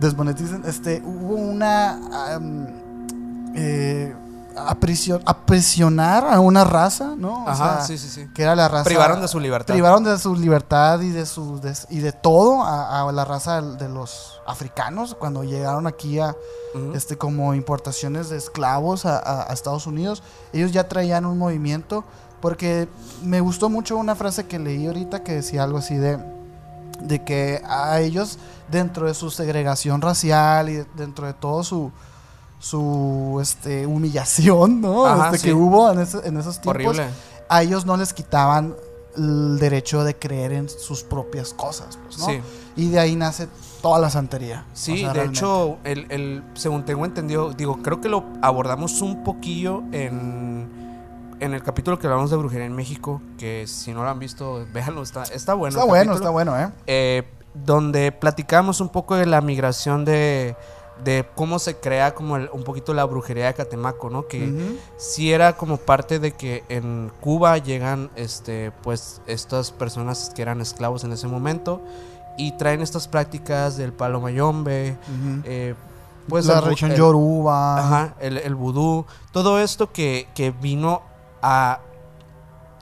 Desmoneticen, 0.00 0.62
este, 0.66 1.02
hubo 1.04 1.34
una 1.36 2.34
am, 2.34 2.66
eh, 3.54 4.14
aprisión- 4.56 5.22
aprisionar 5.26 6.26
a 6.26 6.40
una 6.40 6.64
raza, 6.64 7.14
¿no? 7.16 7.44
O 7.44 7.48
Ajá, 7.48 7.76
sea, 7.78 7.84
sí, 7.86 7.98
sí, 7.98 8.08
sí. 8.08 8.28
que 8.34 8.42
era 8.42 8.54
la 8.54 8.68
raza. 8.68 8.84
Privaron 8.84 9.20
de 9.20 9.28
su 9.28 9.40
libertad. 9.40 9.74
Privaron 9.74 10.04
de 10.04 10.18
su 10.18 10.34
libertad 10.36 11.00
y 11.00 11.10
de 11.10 11.26
su 11.26 11.60
de- 11.60 11.74
y 11.90 11.98
de 12.00 12.12
todo 12.12 12.62
a, 12.62 13.08
a 13.08 13.12
la 13.12 13.24
raza 13.24 13.60
de, 13.62 13.88
los 13.88 14.40
africanos 14.46 15.16
cuando 15.18 15.42
llegaron 15.44 15.86
aquí 15.86 16.18
a 16.20 16.34
este 16.94 17.16
como 17.16 17.54
importaciones 17.54 18.28
de 18.30 18.36
esclavos 18.36 19.06
a, 19.06 19.18
a- 19.18 19.50
a 19.50 19.52
Estados 19.52 19.86
Unidos. 19.86 20.22
Ellos 20.52 20.72
ya 20.72 20.88
traían 20.88 21.24
un 21.26 21.38
movimiento 21.38 22.04
porque 22.44 22.88
me 23.22 23.40
gustó 23.40 23.70
mucho 23.70 23.96
una 23.96 24.14
frase 24.14 24.44
que 24.44 24.58
leí 24.58 24.86
ahorita 24.86 25.22
que 25.24 25.32
decía 25.32 25.62
algo 25.64 25.78
así 25.78 25.96
de 25.96 26.18
de 27.00 27.24
que 27.24 27.62
a 27.66 28.00
ellos 28.02 28.38
dentro 28.70 29.06
de 29.06 29.14
su 29.14 29.30
segregación 29.30 30.02
racial 30.02 30.68
y 30.68 30.84
dentro 30.94 31.26
de 31.26 31.32
todo 31.32 31.64
su 31.64 31.90
su 32.60 33.38
este 33.42 33.86
humillación, 33.86 34.80
¿no? 34.82 35.06
Ajá, 35.06 35.26
Este, 35.26 35.38
sí. 35.38 35.44
que 35.46 35.54
hubo 35.54 35.90
en, 35.90 36.00
ese- 36.00 36.26
en 36.28 36.36
esos 36.36 36.60
tiempos 36.60 36.86
Horrible. 36.98 37.06
a 37.48 37.62
ellos 37.62 37.86
no 37.86 37.96
les 37.96 38.12
quitaban 38.12 38.74
el 39.16 39.58
derecho 39.58 40.04
de 40.04 40.14
creer 40.16 40.52
en 40.52 40.68
sus 40.68 41.02
propias 41.02 41.54
cosas, 41.54 41.98
pues, 42.04 42.18
¿no? 42.18 42.26
Sí. 42.26 42.40
Y 42.76 42.88
de 42.90 42.98
ahí 43.00 43.16
nace 43.16 43.48
toda 43.80 43.98
la 44.00 44.10
santería. 44.10 44.64
Sí, 44.74 44.92
O 44.92 44.96
sea, 44.96 45.08
de 45.08 45.14
realmente. 45.14 45.38
hecho, 45.38 45.78
el, 45.84 46.06
el- 46.10 46.42
según 46.54 46.84
tengo 46.84 47.04
entendido, 47.06 47.52
digo, 47.52 47.78
creo 47.82 48.00
que 48.00 48.08
lo 48.08 48.24
abordamos 48.42 49.00
un 49.02 49.22
poquillo 49.24 49.82
en, 49.92 50.53
en 51.44 51.54
el 51.54 51.62
capítulo 51.62 51.98
que 51.98 52.06
hablamos 52.06 52.30
de 52.30 52.36
brujería 52.36 52.66
en 52.66 52.74
México, 52.74 53.20
que 53.38 53.66
si 53.66 53.92
no 53.92 54.02
lo 54.02 54.08
han 54.10 54.18
visto, 54.18 54.66
véanlo, 54.72 55.02
está, 55.02 55.22
está 55.24 55.54
bueno. 55.54 55.76
está 55.76 55.84
bueno, 55.84 56.12
capítulo. 56.12 56.16
está 56.16 56.30
bueno, 56.30 56.58
¿eh? 56.58 56.68
Eh, 56.86 57.22
donde 57.54 58.10
platicamos 58.12 58.80
un 58.80 58.88
poco 58.88 59.14
de 59.14 59.26
la 59.26 59.40
migración 59.40 60.04
de, 60.04 60.56
de 61.04 61.24
cómo 61.36 61.58
se 61.60 61.76
crea 61.76 62.14
como 62.14 62.36
el- 62.36 62.50
un 62.52 62.64
poquito 62.64 62.92
la 62.94 63.04
brujería 63.04 63.46
de 63.46 63.54
Catemaco, 63.54 64.10
¿no? 64.10 64.26
Que 64.26 64.48
Ujú. 64.50 64.76
sí 64.96 65.32
era 65.32 65.56
como 65.56 65.76
parte 65.76 66.18
de 66.18 66.32
que 66.32 66.64
en 66.68 67.12
Cuba 67.20 67.58
llegan 67.58 68.10
este 68.16 68.72
pues 68.82 69.20
estas 69.26 69.70
personas 69.70 70.32
que 70.34 70.42
eran 70.42 70.60
esclavos 70.60 71.04
en 71.04 71.12
ese 71.12 71.28
momento 71.28 71.80
y 72.36 72.52
traen 72.56 72.80
estas 72.82 73.06
prácticas 73.06 73.76
del 73.76 73.92
palo 73.92 74.20
mayombe 74.20 74.96
eh, 75.44 75.74
pues 76.28 76.46
la 76.46 76.58
el 76.58 76.64
religión 76.64 76.90
el- 76.90 76.96
yoruba. 76.96 77.78
ajá, 77.78 78.14
el, 78.18 78.38
el 78.38 78.54
vudú 78.56 79.06
todo 79.30 79.60
esto 79.60 79.92
que, 79.92 80.26
que 80.34 80.50
vino 80.50 81.02
a 81.46 81.80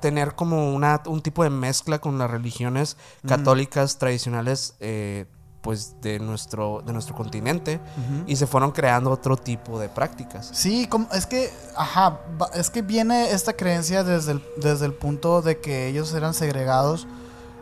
tener 0.00 0.34
como 0.34 0.72
una, 0.72 1.02
un 1.06 1.20
tipo 1.20 1.42
de 1.44 1.50
mezcla 1.50 2.00
con 2.00 2.18
las 2.18 2.30
religiones 2.30 2.96
católicas 3.26 3.98
tradicionales 3.98 4.74
eh, 4.80 5.26
pues 5.62 6.00
de 6.00 6.18
nuestro 6.18 6.82
de 6.84 6.92
nuestro 6.92 7.14
continente 7.14 7.80
y 8.26 8.36
se 8.36 8.46
fueron 8.46 8.72
creando 8.72 9.10
otro 9.10 9.36
tipo 9.36 9.78
de 9.78 9.88
prácticas. 9.88 10.50
Sí, 10.52 10.86
como, 10.88 11.06
es 11.12 11.26
que, 11.26 11.50
ajá, 11.76 12.20
es 12.54 12.68
que 12.70 12.82
viene 12.82 13.30
esta 13.30 13.52
creencia 13.52 14.02
desde 14.02 14.32
el, 14.32 14.44
desde 14.56 14.86
el 14.86 14.92
punto 14.92 15.40
de 15.40 15.60
que 15.60 15.86
ellos 15.86 16.12
eran 16.14 16.34
segregados 16.34 17.06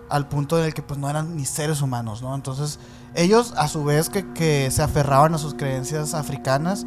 al 0.09 0.29
punto 0.29 0.59
en 0.59 0.65
el 0.65 0.75
que 0.75 0.83
pues 0.83 0.99
no 0.99 1.09
eran 1.09 1.37
ni 1.37 1.45
seres 1.45 1.83
humanos, 1.83 2.21
¿no? 2.21 2.35
Entonces, 2.35 2.81
ellos 3.15 3.55
a 3.57 3.69
su 3.69 3.85
vez 3.85 4.09
que, 4.09 4.33
que 4.33 4.71
se 4.71 4.83
aferraban 4.83 5.35
a 5.35 5.39
sus 5.39 5.55
creencias 5.55 6.15
africanas, 6.15 6.87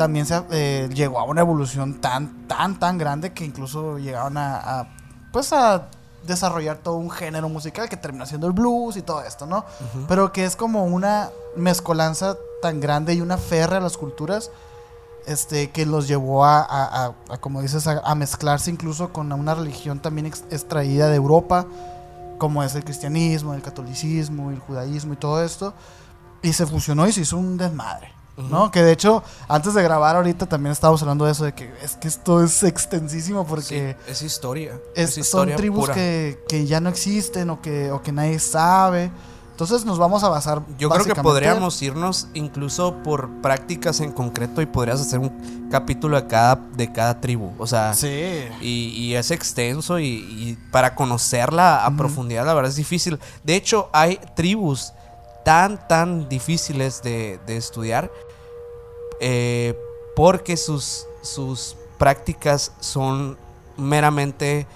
también 0.00 0.24
se 0.24 0.42
eh, 0.50 0.88
llegó 0.94 1.18
a 1.20 1.24
una 1.24 1.42
evolución 1.42 2.00
tan, 2.00 2.48
tan, 2.48 2.78
tan 2.78 2.96
grande 2.96 3.34
que 3.34 3.44
incluso 3.44 3.98
llegaron 3.98 4.38
a, 4.38 4.56
a, 4.80 4.88
pues 5.30 5.52
a 5.52 5.88
desarrollar 6.26 6.78
todo 6.78 6.96
un 6.96 7.10
género 7.10 7.50
musical 7.50 7.86
que 7.90 7.98
terminó 7.98 8.24
siendo 8.24 8.46
el 8.46 8.54
blues 8.54 8.96
y 8.96 9.02
todo 9.02 9.22
esto, 9.22 9.44
¿no? 9.44 9.66
Pero 10.08 10.32
que 10.32 10.46
es 10.46 10.56
como 10.56 10.84
una 10.86 11.28
mezcolanza 11.54 12.36
tan 12.62 12.80
grande 12.80 13.12
y 13.12 13.20
una 13.20 13.36
ferra 13.36 13.76
a 13.76 13.80
las 13.80 13.98
culturas 13.98 14.50
este 15.26 15.68
que 15.70 15.84
los 15.84 16.08
llevó 16.08 16.46
a, 16.46 16.60
a- 16.62 17.04
a- 17.06 17.14
a, 17.28 17.36
como 17.38 17.60
dices 17.60 17.86
a, 17.86 18.00
a 18.02 18.14
mezclarse 18.14 18.70
incluso 18.70 19.12
con 19.12 19.30
una 19.32 19.54
religión 19.54 20.00
también 20.00 20.26
ex- 20.26 20.44
extraída 20.50 21.08
de 21.08 21.16
Europa 21.16 21.66
como 22.38 22.62
es 22.62 22.74
el 22.74 22.84
cristianismo 22.84 23.52
el 23.52 23.60
catolicismo 23.60 24.50
el 24.50 24.58
judaísmo 24.60 25.12
y 25.12 25.16
todo 25.16 25.44
esto 25.44 25.74
y 26.42 26.54
se 26.54 26.64
fusionó 26.66 27.06
y 27.06 27.12
se 27.12 27.20
hizo 27.20 27.36
un 27.36 27.58
desmadre 27.58 28.14
¿no? 28.48 28.70
Que 28.70 28.82
de 28.82 28.92
hecho, 28.92 29.22
antes 29.48 29.74
de 29.74 29.82
grabar 29.82 30.16
ahorita 30.16 30.46
también 30.46 30.72
estábamos 30.72 31.02
hablando 31.02 31.24
de 31.24 31.32
eso, 31.32 31.44
de 31.44 31.52
que 31.52 31.72
es 31.82 31.96
que 31.96 32.08
esto 32.08 32.42
es 32.42 32.62
extensísimo 32.62 33.46
porque 33.46 33.96
Sí, 34.06 34.10
es 34.10 34.22
historia. 34.22 34.78
es- 34.94 35.18
es 35.18 35.28
son 35.28 35.54
tribus 35.56 35.80
pura. 35.80 35.94
que, 35.94 36.38
que 36.48 36.66
ya 36.66 36.80
no 36.80 36.88
existen 36.88 37.50
o 37.50 37.60
que, 37.60 37.90
o 37.90 38.02
que 38.02 38.12
nadie 38.12 38.38
sabe. 38.38 39.10
Entonces 39.50 39.84
nos 39.84 39.98
vamos 39.98 40.24
a 40.24 40.30
basar. 40.30 40.62
Yo 40.78 40.88
creo 40.88 41.04
que 41.04 41.14
podríamos 41.16 41.82
irnos 41.82 42.28
incluso 42.32 42.94
por 43.02 43.28
prácticas 43.42 44.00
en 44.00 44.10
concreto 44.10 44.62
y 44.62 44.66
podrías 44.66 45.02
hacer 45.02 45.18
un 45.18 45.68
capítulo 45.70 46.18
de 46.18 46.26
cada, 46.26 46.56
de 46.56 46.90
cada 46.90 47.20
tribu. 47.20 47.52
O 47.58 47.66
sea, 47.66 47.92
Sí. 47.92 48.08
y, 48.62 48.88
y 48.96 49.16
es 49.16 49.30
extenso 49.30 49.98
y, 49.98 50.06
y 50.06 50.58
para 50.72 50.94
conocerla 50.94 51.84
a 51.84 51.94
profundidad 51.94 52.46
la 52.46 52.54
verdad 52.54 52.70
es 52.70 52.76
difícil. 52.76 53.18
De 53.44 53.54
hecho, 53.54 53.90
hay 53.92 54.18
tribus 54.34 54.94
tan, 55.44 55.86
tan 55.88 56.26
difíciles 56.30 57.02
de, 57.02 57.38
de 57.46 57.58
estudiar 57.58 58.10
eh, 59.20 59.78
porque 60.16 60.56
sus, 60.56 61.06
sus 61.22 61.76
prácticas 61.98 62.72
son 62.80 63.38
meramente 63.76 64.66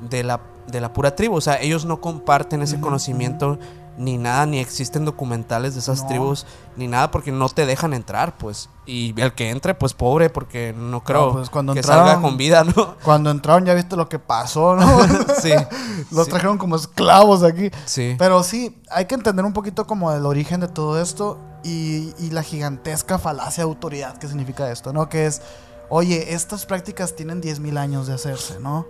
de 0.00 0.22
la, 0.22 0.40
de 0.66 0.80
la 0.80 0.92
pura 0.92 1.14
tribu. 1.16 1.36
O 1.36 1.40
sea, 1.40 1.60
ellos 1.60 1.84
no 1.84 2.00
comparten 2.00 2.62
ese 2.62 2.80
conocimiento 2.80 3.58
ni 3.98 4.16
nada, 4.16 4.46
ni 4.46 4.58
existen 4.58 5.04
documentales 5.04 5.74
de 5.74 5.80
esas 5.80 6.00
No. 6.02 6.08
tribus, 6.08 6.46
ni 6.76 6.88
nada 6.88 7.10
porque 7.10 7.30
no 7.30 7.46
te 7.50 7.66
dejan 7.66 7.92
entrar, 7.92 8.38
pues. 8.38 8.70
Y 8.86 9.12
el 9.20 9.34
que 9.34 9.50
entre, 9.50 9.74
pues 9.74 9.92
pobre, 9.92 10.30
porque 10.30 10.74
no 10.76 11.04
creo 11.04 11.32
pues, 11.32 11.50
cuando 11.50 11.74
que 11.74 11.80
entraron- 11.80 12.06
salga 12.08 12.22
con 12.22 12.36
vida, 12.38 12.64
¿no? 12.64 12.94
Cuando 13.04 13.30
entraron 13.30 13.66
ya 13.66 13.74
viste 13.74 13.94
lo 13.96 14.08
que 14.08 14.18
pasó, 14.18 14.76
¿no? 14.76 14.98
sí. 15.42 15.52
Los 16.10 16.24
sí, 16.24 16.30
trajeron 16.30 16.56
como 16.56 16.76
esclavos 16.76 17.42
aquí. 17.42 17.70
sí. 17.84 18.16
Pero 18.18 18.42
sí, 18.42 18.80
hay 18.90 19.04
que 19.04 19.14
entender 19.14 19.44
un 19.44 19.52
poquito 19.52 19.86
como 19.86 20.10
el 20.12 20.24
origen 20.24 20.60
de 20.60 20.68
todo 20.68 21.00
esto 21.00 21.38
y, 21.64 22.12
y 22.18 22.30
la 22.30 22.42
gigantesca 22.42 23.18
falacia 23.18 23.64
de 23.64 23.70
autoridad 23.70 24.18
que 24.18 24.28
significa 24.28 24.70
esto, 24.70 24.92
¿no? 24.92 25.08
Que 25.08 25.26
es, 25.26 25.42
oye, 25.88 26.34
estas 26.34 26.66
prácticas 26.66 27.14
tienen 27.14 27.40
10.000 27.42 27.78
años 27.78 28.06
de 28.06 28.14
hacerse, 28.14 28.58
¿no? 28.60 28.86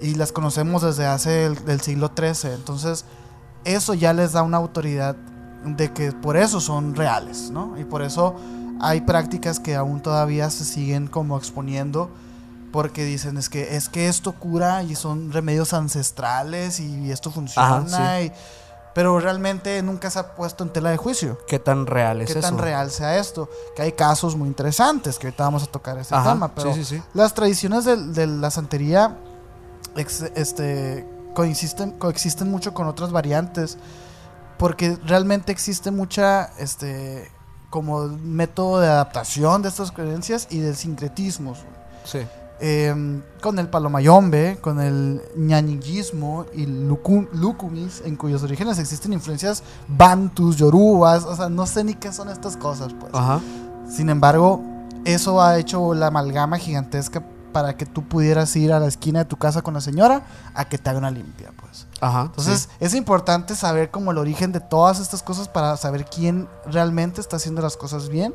Y 0.00 0.14
las 0.14 0.32
conocemos 0.32 0.82
desde 0.82 1.06
hace 1.06 1.44
el 1.46 1.64
del 1.64 1.80
siglo 1.80 2.10
XIII. 2.16 2.52
Entonces, 2.54 3.04
eso 3.64 3.94
ya 3.94 4.12
les 4.12 4.32
da 4.32 4.42
una 4.42 4.56
autoridad 4.56 5.14
de 5.64 5.92
que 5.92 6.12
por 6.12 6.36
eso 6.36 6.60
son 6.60 6.94
reales, 6.94 7.50
¿no? 7.50 7.78
Y 7.78 7.84
por 7.84 8.02
eso 8.02 8.34
hay 8.80 9.02
prácticas 9.02 9.60
que 9.60 9.76
aún 9.76 10.00
todavía 10.00 10.48
se 10.50 10.64
siguen 10.64 11.06
como 11.06 11.36
exponiendo 11.36 12.10
porque 12.72 13.04
dicen 13.04 13.36
es 13.36 13.48
que 13.50 13.76
es 13.76 13.88
que 13.88 14.08
esto 14.08 14.32
cura 14.32 14.82
y 14.84 14.94
son 14.94 15.32
remedios 15.32 15.72
ancestrales 15.74 16.80
y 16.80 17.10
esto 17.10 17.30
funciona 17.30 17.76
Ajá, 17.76 18.22
y- 18.22 18.32
pero 18.94 19.18
realmente 19.20 19.82
nunca 19.82 20.10
se 20.10 20.18
ha 20.18 20.34
puesto 20.34 20.64
en 20.64 20.70
tela 20.70 20.90
de 20.90 20.96
juicio 20.96 21.38
¿Qué 21.46 21.58
tan 21.58 21.86
real 21.86 22.20
es 22.22 22.32
qué 22.32 22.38
eso? 22.38 22.48
tan 22.48 22.58
real 22.58 22.90
sea 22.90 23.18
esto 23.18 23.48
que 23.76 23.82
hay 23.82 23.92
casos 23.92 24.36
muy 24.36 24.48
interesantes 24.48 25.18
que 25.18 25.28
ahorita 25.28 25.44
vamos 25.44 25.62
a 25.62 25.66
tocar 25.66 25.98
ese 25.98 26.14
Ajá, 26.14 26.32
tema 26.32 26.48
pero 26.54 26.74
sí, 26.74 26.84
sí, 26.84 26.96
sí. 26.96 27.02
las 27.14 27.34
tradiciones 27.34 27.84
de, 27.84 27.96
de 27.96 28.26
la 28.26 28.50
santería 28.50 29.16
ex- 29.96 30.30
este, 30.34 31.06
coexisten, 31.34 31.92
coexisten 31.92 32.50
mucho 32.50 32.74
con 32.74 32.86
otras 32.88 33.12
variantes 33.12 33.78
porque 34.58 34.98
realmente 35.06 35.52
existe 35.52 35.90
mucha 35.90 36.50
este, 36.58 37.30
como 37.70 38.08
método 38.08 38.80
de 38.80 38.88
adaptación 38.88 39.62
de 39.62 39.68
estas 39.68 39.90
creencias 39.92 40.48
y 40.50 40.58
de 40.58 40.74
sincretismos. 40.74 41.60
Sí. 42.04 42.26
Eh, 42.62 43.22
con 43.40 43.58
el 43.58 43.68
palomayombe, 43.68 44.58
con 44.60 44.80
el 44.80 45.22
ñañiguismo 45.34 46.44
y 46.54 46.66
lucu- 46.66 47.28
lucumis, 47.32 48.02
en 48.04 48.16
cuyos 48.16 48.42
orígenes 48.42 48.78
existen 48.78 49.12
influencias 49.14 49.62
bantus, 49.88 50.56
yorubas, 50.56 51.24
o 51.24 51.34
sea, 51.34 51.48
no 51.48 51.66
sé 51.66 51.84
ni 51.84 51.94
qué 51.94 52.12
son 52.12 52.28
estas 52.28 52.56
cosas, 52.58 52.92
pues. 52.98 53.14
Ajá. 53.14 53.40
Sin 53.88 54.10
embargo, 54.10 54.60
eso 55.06 55.40
ha 55.40 55.58
hecho 55.58 55.94
la 55.94 56.08
amalgama 56.08 56.58
gigantesca 56.58 57.22
para 57.52 57.76
que 57.76 57.86
tú 57.86 58.06
pudieras 58.06 58.54
ir 58.56 58.72
a 58.72 58.78
la 58.78 58.86
esquina 58.86 59.20
de 59.20 59.24
tu 59.24 59.36
casa 59.36 59.62
con 59.62 59.74
la 59.74 59.80
señora 59.80 60.24
a 60.54 60.66
que 60.68 60.76
te 60.78 60.90
haga 60.90 60.98
una 60.98 61.10
limpia, 61.10 61.52
pues. 61.58 61.86
Ajá. 62.00 62.22
Entonces, 62.26 62.68
es 62.78 62.94
importante 62.94 63.56
saber 63.56 63.90
como 63.90 64.10
el 64.10 64.18
origen 64.18 64.52
de 64.52 64.60
todas 64.60 65.00
estas 65.00 65.22
cosas 65.22 65.48
para 65.48 65.76
saber 65.78 66.04
quién 66.04 66.46
realmente 66.66 67.20
está 67.22 67.36
haciendo 67.36 67.62
las 67.62 67.76
cosas 67.76 68.08
bien 68.10 68.34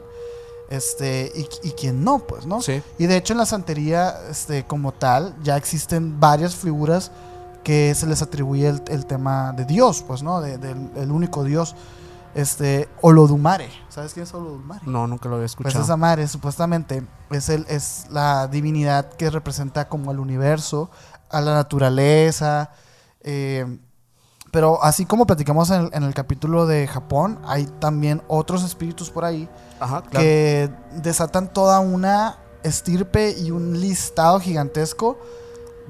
este 0.69 1.31
y, 1.35 1.67
y 1.67 1.71
quién 1.71 2.03
no, 2.03 2.19
pues, 2.19 2.45
¿no? 2.45 2.61
sí. 2.61 2.81
Y 2.97 3.05
de 3.05 3.17
hecho 3.17 3.33
en 3.33 3.37
la 3.39 3.45
santería 3.45 4.15
este, 4.29 4.65
como 4.65 4.91
tal 4.91 5.35
ya 5.43 5.57
existen 5.57 6.19
varias 6.19 6.55
figuras 6.55 7.11
que 7.63 7.93
se 7.95 8.05
les 8.07 8.21
atribuye 8.21 8.67
el, 8.67 8.81
el 8.87 9.05
tema 9.05 9.51
de 9.53 9.65
Dios, 9.65 10.03
pues, 10.05 10.21
¿no? 10.23 10.41
De- 10.41 10.57
del 10.57 10.89
el 10.95 11.11
único 11.11 11.43
Dios. 11.43 11.75
Este, 12.35 12.89
Olodumare. 12.99 13.69
¿Sabes 13.87 14.13
quién 14.13 14.25
es 14.25 14.33
Olodumare? 14.33 14.81
No, 14.85 15.07
nunca 15.07 15.29
lo 15.29 15.35
había 15.35 15.43
Pues 15.45 15.51
escuchado. 15.51 15.83
esa 15.83 15.95
madre 15.95 16.27
supuestamente 16.27 17.01
es, 17.31 17.47
el, 17.47 17.65
es 17.69 18.07
la 18.09 18.47
divinidad 18.47 19.07
que 19.13 19.29
representa 19.29 19.87
como 19.87 20.11
al 20.11 20.19
universo, 20.19 20.89
a 21.29 21.39
la 21.39 21.53
naturaleza. 21.53 22.71
eh, 23.21 23.79
pero 24.55 24.81
así 24.81 25.05
como 25.05 25.27
platicamos 25.27 25.69
en 25.69 25.81
el, 25.81 25.89
en 25.91 26.03
el 26.03 26.13
capítulo 26.13 26.65
de 26.65 26.87
Japón, 26.87 27.39
hay 27.45 27.65
también 27.79 28.21
otros 28.29 28.63
espíritus 28.63 29.09
por 29.09 29.25
ahí 29.25 29.49
Ajá, 29.81 30.01
claro. 30.01 30.19
que 30.23 30.69
desatan 30.93 31.51
toda 31.51 31.81
una 31.81 32.37
estirpe 32.63 33.35
y 33.37 33.51
un 33.51 33.81
listado 33.81 34.39
gigantesco 34.39 35.17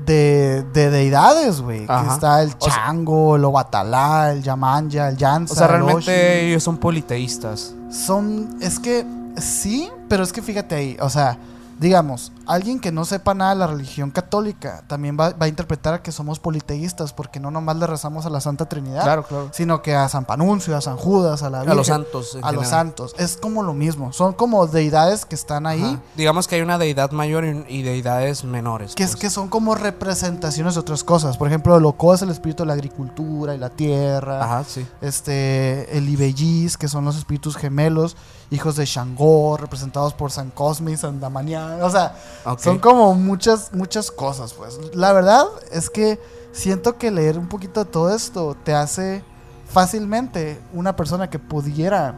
de, 0.06 0.64
de 0.74 0.90
deidades, 0.90 1.62
güey. 1.62 1.86
Que 1.86 2.08
está 2.12 2.42
el 2.42 2.50
O 2.60 2.66
sea- 2.66 2.74
Chango, 2.74 3.36
el 3.36 3.46
Obatalá, 3.46 4.32
el 4.32 4.42
Yamanja, 4.42 5.10
el 5.10 5.18
Yansa. 5.18 5.54
o 5.54 5.56
sea, 5.58 5.68
el 5.68 5.72
realmente 5.74 6.12
Oshi. 6.12 6.48
ellos 6.50 6.64
son 6.64 6.78
politeístas. 6.78 7.76
Son, 7.92 8.58
es 8.62 8.80
que 8.80 9.06
sí, 9.38 9.92
pero 10.10 10.24
es 10.24 10.34
que 10.34 10.42
fíjate 10.42 10.74
ahí, 10.74 10.98
o 11.00 11.10
sea, 11.10 11.38
digamos, 11.80 12.32
alguien 12.48 12.80
que 12.80 12.92
no 12.92 13.06
sepa 13.06 13.34
nada 13.34 13.52
de 13.54 13.60
la 13.60 13.68
religión 13.68 14.12
católica 14.12 14.84
también 14.88 15.18
va, 15.20 15.32
va 15.32 15.46
a 15.46 15.48
interpretar 15.48 16.02
que 16.02 16.12
somos 16.12 16.40
politeístas 16.40 17.14
porque 17.14 17.40
no 17.40 17.52
nomás 17.52 17.76
le 17.78 17.88
rezamos 17.88 18.26
a 18.26 18.30
la 18.30 18.42
Santa 18.42 18.68
Trinidad, 18.68 19.04
Claro, 19.04 19.24
claro. 19.24 19.50
sino 19.54 19.82
que 19.82 19.96
a 19.96 20.08
San 20.10 20.26
Panuncio, 20.26 20.76
a 20.76 20.82
San 20.82 20.98
Judas, 20.98 21.44
a 21.44 21.50
la 21.50 21.62
A 21.62 21.74
los 21.76 21.88
santos. 21.88 22.38
a 22.42 22.52
los 22.52 22.68
santos. 22.68 23.16
Es 23.18 23.38
como 23.38 23.64
lo 23.64 23.74
mismo, 23.74 24.14
son 24.14 24.34
como 24.34 24.68
deidades 24.68 25.26
que 25.26 25.36
están 25.36 25.66
ahí. 25.68 25.84
Ajá. 25.84 26.00
Digamos 26.16 26.48
que 26.48 26.56
hay 26.56 26.62
una 26.62 26.78
deidad 26.78 27.12
mayor 27.12 27.46
y, 27.46 27.66
y 27.68 27.82
deidades 27.84 28.44
menores. 28.44 28.96
Que, 28.96 29.04
es, 29.04 29.12
pues. 29.12 29.22
que 29.22 29.30
son 29.30 29.50
como 29.50 29.76
representaciones 29.76 30.74
de 30.76 30.80
otras 30.80 31.04
cosas. 31.04 31.38
Por 31.38 31.48
ejemplo, 31.48 31.76
el 31.78 31.86
Oco 31.86 32.14
es 32.14 32.22
el 32.22 32.30
espíritu 32.30 32.64
de 32.64 32.68
la 32.68 32.74
agricultura 32.74 33.54
y 33.56 33.58
la 33.58 33.70
tierra. 33.70 34.44
Ajá, 34.44 34.64
sí. 34.64 34.86
este 35.02 35.98
el 35.98 36.08
Ibellis, 36.10 36.78
que 36.78 36.88
son 36.88 37.06
los 37.06 37.16
espíritus 37.18 37.56
gemelos, 37.56 38.16
hijos 38.52 38.76
de 38.76 38.86
Shango, 38.86 39.58
representados 39.58 40.14
por 40.14 40.32
San 40.32 40.50
Cosme 40.52 40.92
y 40.92 40.98
San 40.98 41.20
Damián. 41.20 41.82
O 41.82 41.90
sea, 41.90 42.16
Son 42.60 42.80
como 42.80 43.16
muchas, 43.16 43.74
muchas 43.74 44.12
cosas, 44.12 44.54
pues. 44.54 44.80
La 44.94 45.14
verdad 45.14 45.46
es 45.72 45.90
que 45.90 46.20
siento 46.52 46.98
que 46.98 47.12
leer 47.12 47.40
un 47.40 47.50
poquito 47.50 47.84
de 47.84 47.90
todo 47.90 48.14
esto 48.14 48.56
te 48.64 48.74
hace 48.74 49.24
fácilmente 49.68 50.62
una 50.74 50.96
persona 50.96 51.30
que 51.30 51.40
pudiera 51.40 52.16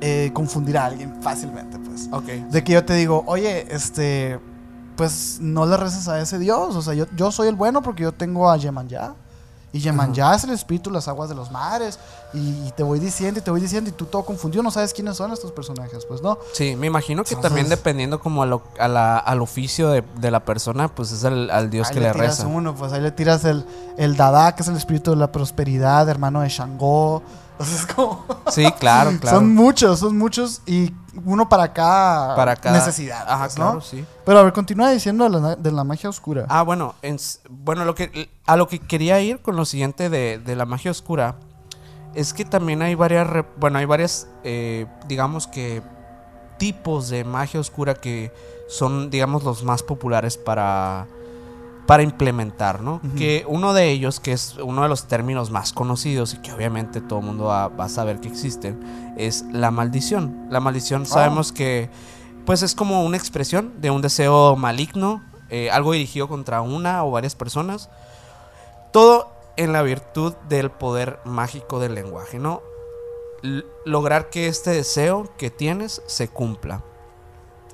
eh, 0.00 0.30
confundir 0.32 0.78
a 0.78 0.86
alguien 0.86 1.20
fácilmente, 1.22 1.78
pues. 1.78 2.08
De 2.50 2.62
que 2.62 2.72
yo 2.72 2.84
te 2.84 2.94
digo, 2.94 3.24
oye, 3.26 3.66
este, 3.74 4.38
pues 4.96 5.38
no 5.40 5.66
le 5.66 5.76
reces 5.76 6.08
a 6.08 6.20
ese 6.20 6.38
Dios. 6.38 6.76
O 6.76 6.82
sea, 6.82 6.94
yo, 6.94 7.06
yo 7.16 7.32
soy 7.32 7.48
el 7.48 7.56
bueno 7.56 7.82
porque 7.82 8.04
yo 8.04 8.12
tengo 8.12 8.50
a 8.50 8.56
Yemanjá. 8.56 9.14
Y 9.72 9.80
Yemanjá 9.80 10.36
es 10.36 10.44
el 10.44 10.50
espíritu 10.50 10.90
las 10.90 11.08
aguas 11.08 11.28
de 11.28 11.34
los 11.34 11.50
mares. 11.50 11.98
Y, 12.34 12.66
y 12.66 12.72
te 12.76 12.82
voy 12.82 12.98
diciendo 12.98 13.38
y 13.38 13.42
te 13.42 13.50
voy 13.50 13.60
diciendo 13.60 13.88
y 13.88 13.92
tú 13.92 14.06
todo 14.06 14.24
confundido, 14.24 14.62
no 14.62 14.70
sabes 14.72 14.92
quiénes 14.92 15.16
son 15.16 15.32
estos 15.32 15.52
personajes, 15.52 16.04
pues 16.06 16.20
no. 16.20 16.38
Sí, 16.52 16.74
me 16.76 16.88
imagino 16.88 17.22
que 17.22 17.30
Entonces- 17.34 17.48
también 17.48 17.68
dependiendo 17.68 18.18
como 18.18 18.42
a 18.42 18.46
lo- 18.46 18.62
a 18.78 18.88
la- 18.88 19.18
al 19.18 19.40
oficio 19.40 19.90
de, 19.90 20.02
de 20.20 20.30
la 20.30 20.44
persona, 20.44 20.88
pues 20.88 21.12
es 21.12 21.24
al, 21.24 21.48
al 21.50 21.70
Dios 21.70 21.88
ahí 21.88 21.94
que 21.94 22.00
le, 22.00 22.10
tiras 22.12 22.38
reza. 22.38 22.46
uno, 22.48 22.74
pues 22.74 22.92
ahí 22.92 23.00
le 23.00 23.12
tiras 23.12 23.44
el, 23.44 23.64
el 23.96 24.16
Dada, 24.16 24.54
que 24.56 24.62
es 24.62 24.68
el 24.68 24.76
espíritu 24.76 25.10
de 25.12 25.16
la 25.16 25.30
prosperidad, 25.32 26.08
hermano 26.08 26.40
de 26.40 26.48
Shango. 26.48 27.22
Sea, 27.60 27.76
es 27.76 27.86
como... 27.86 28.24
Sí, 28.50 28.64
claro, 28.80 29.12
claro. 29.20 29.36
Son 29.38 29.54
muchos, 29.54 30.00
son 30.00 30.18
muchos 30.18 30.60
y 30.66 30.92
uno 31.24 31.48
para 31.48 31.72
cada, 31.72 32.34
Para 32.34 32.56
cada 32.56 32.76
necesidad. 32.76 33.24
Ajá, 33.28 33.44
pues, 33.44 33.58
¿no? 33.58 33.64
claro, 33.66 33.80
sí. 33.80 34.04
Pero 34.26 34.40
a 34.40 34.42
ver, 34.42 34.52
continúa 34.52 34.90
diciendo 34.90 35.22
de 35.30 35.30
la, 35.40 35.54
de 35.54 35.70
la 35.70 35.84
magia 35.84 36.10
oscura. 36.10 36.46
Ah, 36.48 36.62
bueno, 36.62 36.96
en 37.02 37.16
bueno, 37.48 37.84
lo 37.84 37.94
que 37.94 38.28
a 38.44 38.56
lo 38.56 38.66
que 38.66 38.80
quería 38.80 39.20
ir 39.20 39.40
con 39.40 39.54
lo 39.54 39.64
siguiente 39.66 40.10
de, 40.10 40.40
de 40.44 40.56
la 40.56 40.64
magia 40.66 40.90
oscura 40.90 41.36
es 42.14 42.32
que 42.32 42.44
también 42.44 42.82
hay 42.82 42.94
varias, 42.94 43.28
bueno, 43.56 43.78
hay 43.78 43.84
varias, 43.86 44.28
eh, 44.44 44.86
digamos 45.08 45.46
que 45.46 45.82
tipos 46.58 47.08
de 47.08 47.24
magia 47.24 47.60
oscura 47.60 47.94
que 47.94 48.32
son, 48.68 49.10
digamos, 49.10 49.44
los 49.44 49.64
más 49.64 49.82
populares 49.82 50.36
para 50.36 51.06
para 51.86 52.02
implementar, 52.02 52.80
¿no? 52.80 53.00
Que 53.16 53.44
uno 53.46 53.74
de 53.74 53.90
ellos, 53.90 54.18
que 54.18 54.32
es 54.32 54.56
uno 54.56 54.82
de 54.82 54.88
los 54.88 55.06
términos 55.06 55.50
más 55.50 55.72
conocidos 55.72 56.34
y 56.34 56.38
que 56.38 56.52
obviamente 56.52 57.00
todo 57.00 57.18
el 57.18 57.26
mundo 57.26 57.44
va, 57.44 57.68
va 57.68 57.84
a 57.84 57.88
saber 57.88 58.20
que 58.20 58.28
existen, 58.28 59.14
es 59.18 59.44
la 59.52 59.70
maldición. 59.70 60.46
La 60.50 60.60
maldición 60.60 61.04
sabemos 61.04 61.52
que, 61.52 61.90
pues, 62.46 62.62
es 62.62 62.74
como 62.74 63.04
una 63.04 63.16
expresión 63.16 63.72
de 63.80 63.90
un 63.90 64.00
deseo 64.00 64.56
maligno, 64.56 65.22
eh, 65.50 65.70
algo 65.70 65.92
dirigido 65.92 66.26
contra 66.26 66.62
una 66.62 67.04
o 67.04 67.10
varias 67.10 67.34
personas. 67.34 67.90
Todo 68.90 69.33
en 69.56 69.72
la 69.72 69.82
virtud 69.82 70.34
del 70.48 70.70
poder 70.70 71.18
mágico 71.24 71.78
del 71.80 71.94
lenguaje, 71.94 72.38
¿no? 72.38 72.62
l- 73.42 73.64
lograr 73.84 74.30
que 74.30 74.48
este 74.48 74.70
deseo 74.70 75.28
que 75.36 75.50
tienes 75.50 76.00
se 76.06 76.28
cumpla. 76.28 76.82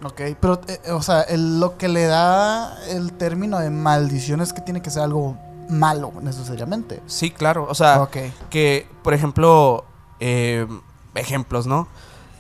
Ok, 0.05 0.21
pero, 0.41 0.61
eh, 0.67 0.91
o 0.93 1.03
sea, 1.03 1.21
el- 1.23 1.61
lo 1.61 1.77
que 1.79 1.89
le 1.89 2.07
da 2.07 2.77
el 2.89 3.13
término 3.13 3.59
de 3.61 3.71
maldición 3.71 4.41
es 4.41 4.53
que 4.53 4.63
tiene 4.63 4.83
que 4.83 4.91
ser 4.91 5.03
algo 5.03 5.37
malo, 5.69 6.13
necesariamente. 6.23 7.01
Sí, 7.07 7.31
claro. 7.31 7.67
O 7.69 7.75
sea, 7.75 8.09
que, 8.51 8.87
por 9.05 9.15
ejemplo, 9.15 9.85
eh, 10.19 10.67
ejemplos, 11.15 11.67
¿no? 11.67 11.87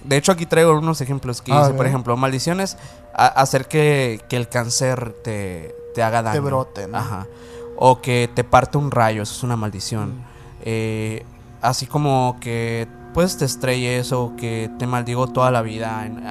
De 0.03 0.17
hecho, 0.17 0.33
aquí 0.33 0.47
traigo 0.47 0.73
unos 0.77 1.01
ejemplos 1.03 1.43
que 1.43 1.53
A 1.53 1.59
dice, 1.59 1.69
ver. 1.69 1.77
por 1.77 1.87
ejemplo, 1.87 2.17
maldiciones, 2.17 2.79
a- 3.15 3.27
hacer 3.27 3.69
que, 3.69 4.25
que 4.29 4.37
el 4.37 4.49
cáncer 4.49 5.13
te, 5.23 5.75
te 5.95 6.03
haga 6.03 6.23
daño. 6.23 6.43
brote, 6.43 6.89
¿no? 6.89 6.99
Ajá. 6.99 7.27
O 7.81 8.01
que 8.01 8.31
te 8.33 8.45
parte 8.45 8.79
un 8.79 8.91
rayo, 8.91 9.23
eso 9.23 9.35
es 9.35 9.43
una 9.43 9.57
maldición. 9.57 10.11
Mm. 10.19 10.25
Eh, 10.63 11.27
así 11.63 11.87
como 11.87 12.37
que 12.41 12.87
pues 13.15 13.37
te 13.39 13.45
estrelles 13.47 14.13
o 14.13 14.35
que 14.37 14.71
te 14.79 14.87
maldigo 14.87 15.27
toda 15.27 15.51
la 15.51 15.63
vida, 15.63 16.07
en- 16.07 16.25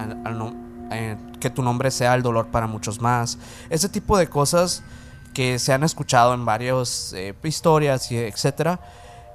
en- 0.92 1.30
que 1.40 1.50
tu 1.50 1.62
nombre 1.62 1.92
sea 1.92 2.14
el 2.16 2.22
dolor 2.24 2.48
para 2.48 2.68
muchos 2.68 3.02
más. 3.02 3.38
Ese 3.70 3.90
tipo 3.90 4.18
de 4.18 4.28
cosas 4.28 4.84
que 5.34 5.58
se 5.60 5.74
han 5.74 5.84
escuchado 5.84 6.34
en 6.34 6.46
varias 6.46 7.14
eh, 7.16 7.34
historias 7.44 8.12
y 8.12 8.18
etcétera, 8.18 8.80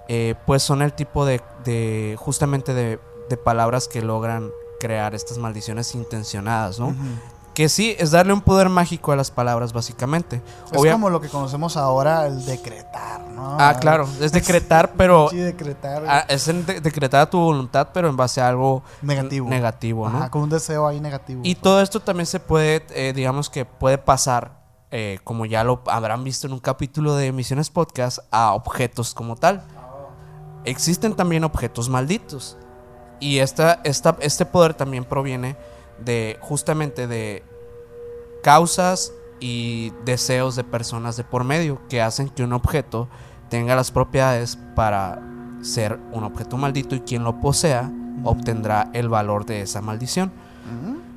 eh, 0.09 0.35
pues 0.47 0.63
son 0.63 0.83
el 0.83 0.93
tipo 0.93 1.25
de, 1.27 1.41
de- 1.65 2.17
justamente 2.19 2.75
de, 2.75 2.99
de 3.29 3.37
palabras 3.37 3.89
que 3.89 4.03
logran 4.03 4.51
crear 4.81 5.15
estas 5.15 5.39
maldiciones 5.39 5.95
intencionadas, 5.95 6.79
¿no? 6.79 6.95
Que 7.55 7.69
sí, 7.69 7.95
es 8.01 8.11
darle 8.11 8.33
un 8.33 8.41
poder 8.41 8.69
mágico 8.69 9.13
a 9.13 9.17
las 9.17 9.31
palabras, 9.31 9.73
básicamente. 9.73 10.43
Es 10.73 10.79
Obvia- 10.81 10.93
como 10.93 11.09
lo 11.09 11.21
que 11.21 11.29
conocemos 11.29 11.77
ahora, 11.77 12.27
el 12.27 12.45
decretar, 12.45 13.21
¿no? 13.29 13.57
Ah, 13.61 13.77
claro, 13.81 14.09
es 14.21 14.33
decretar, 14.33 14.93
pero 14.97 15.29
Sí, 15.31 15.37
decretar. 15.37 16.03
ah, 16.09 16.25
es 16.29 16.47
de- 16.47 16.81
decretar 16.81 17.31
tu 17.31 17.39
voluntad, 17.39 17.89
pero 17.95 18.09
en 18.09 18.17
base 18.17 18.41
a 18.41 18.49
algo 18.49 18.83
negativo. 19.03 19.49
negativo, 19.49 20.09
¿no? 20.09 20.19
Ajá, 20.19 20.31
con 20.33 20.43
un 20.43 20.51
deseo 20.51 20.87
ahí 20.89 21.01
negativo. 21.01 21.43
Y 21.45 21.55
todo 21.55 21.81
esto 21.81 22.01
también 22.01 22.27
se 22.27 22.41
puede, 22.41 22.85
eh, 22.91 23.13
digamos 23.15 23.49
que 23.51 23.65
puede 23.65 23.99
pasar, 23.99 24.59
eh, 24.91 25.21
como 25.23 25.47
ya 25.47 25.63
lo 25.63 25.81
habrán 25.87 26.25
visto 26.25 26.49
en 26.49 26.55
un 26.55 26.61
capítulo 26.61 27.15
de 27.15 27.31
Misiones 27.31 27.71
Podcast, 27.71 28.19
a 28.33 28.53
objetos 28.53 29.15
como 29.15 29.37
tal. 29.37 29.63
Existen 30.65 31.15
también 31.15 31.45
objetos 31.45 31.89
malditos. 31.89 32.57
Y 33.21 33.39
esta, 33.39 33.81
esta, 33.85 34.17
este 34.21 34.45
poder 34.47 34.75
también 34.75 35.05
proviene 35.05 35.57
de 35.99 36.39
justamente 36.41 37.07
de 37.07 37.43
causas 38.43 39.13
y 39.41 39.93
deseos 40.05 40.57
de 40.57 40.65
personas 40.65 41.17
de 41.17 41.25
por 41.25 41.45
medio 41.45 41.81
que 41.89 42.01
hacen 42.01 42.29
que 42.29 42.45
un 42.45 42.53
objeto 42.53 43.09
tenga 43.49 43.77
las 43.77 43.91
propiedades 43.91 44.59
para 44.75 45.21
ser 45.63 45.99
un 46.13 46.25
objeto 46.25 46.57
maldito 46.57 46.95
y 46.95 47.01
quien 47.01 47.25
lo 47.25 47.41
posea 47.41 47.91
obtendrá 48.23 48.91
el 48.93 49.09
valor 49.09 49.47
de 49.47 49.63
esa 49.63 49.81
maldición. 49.81 50.33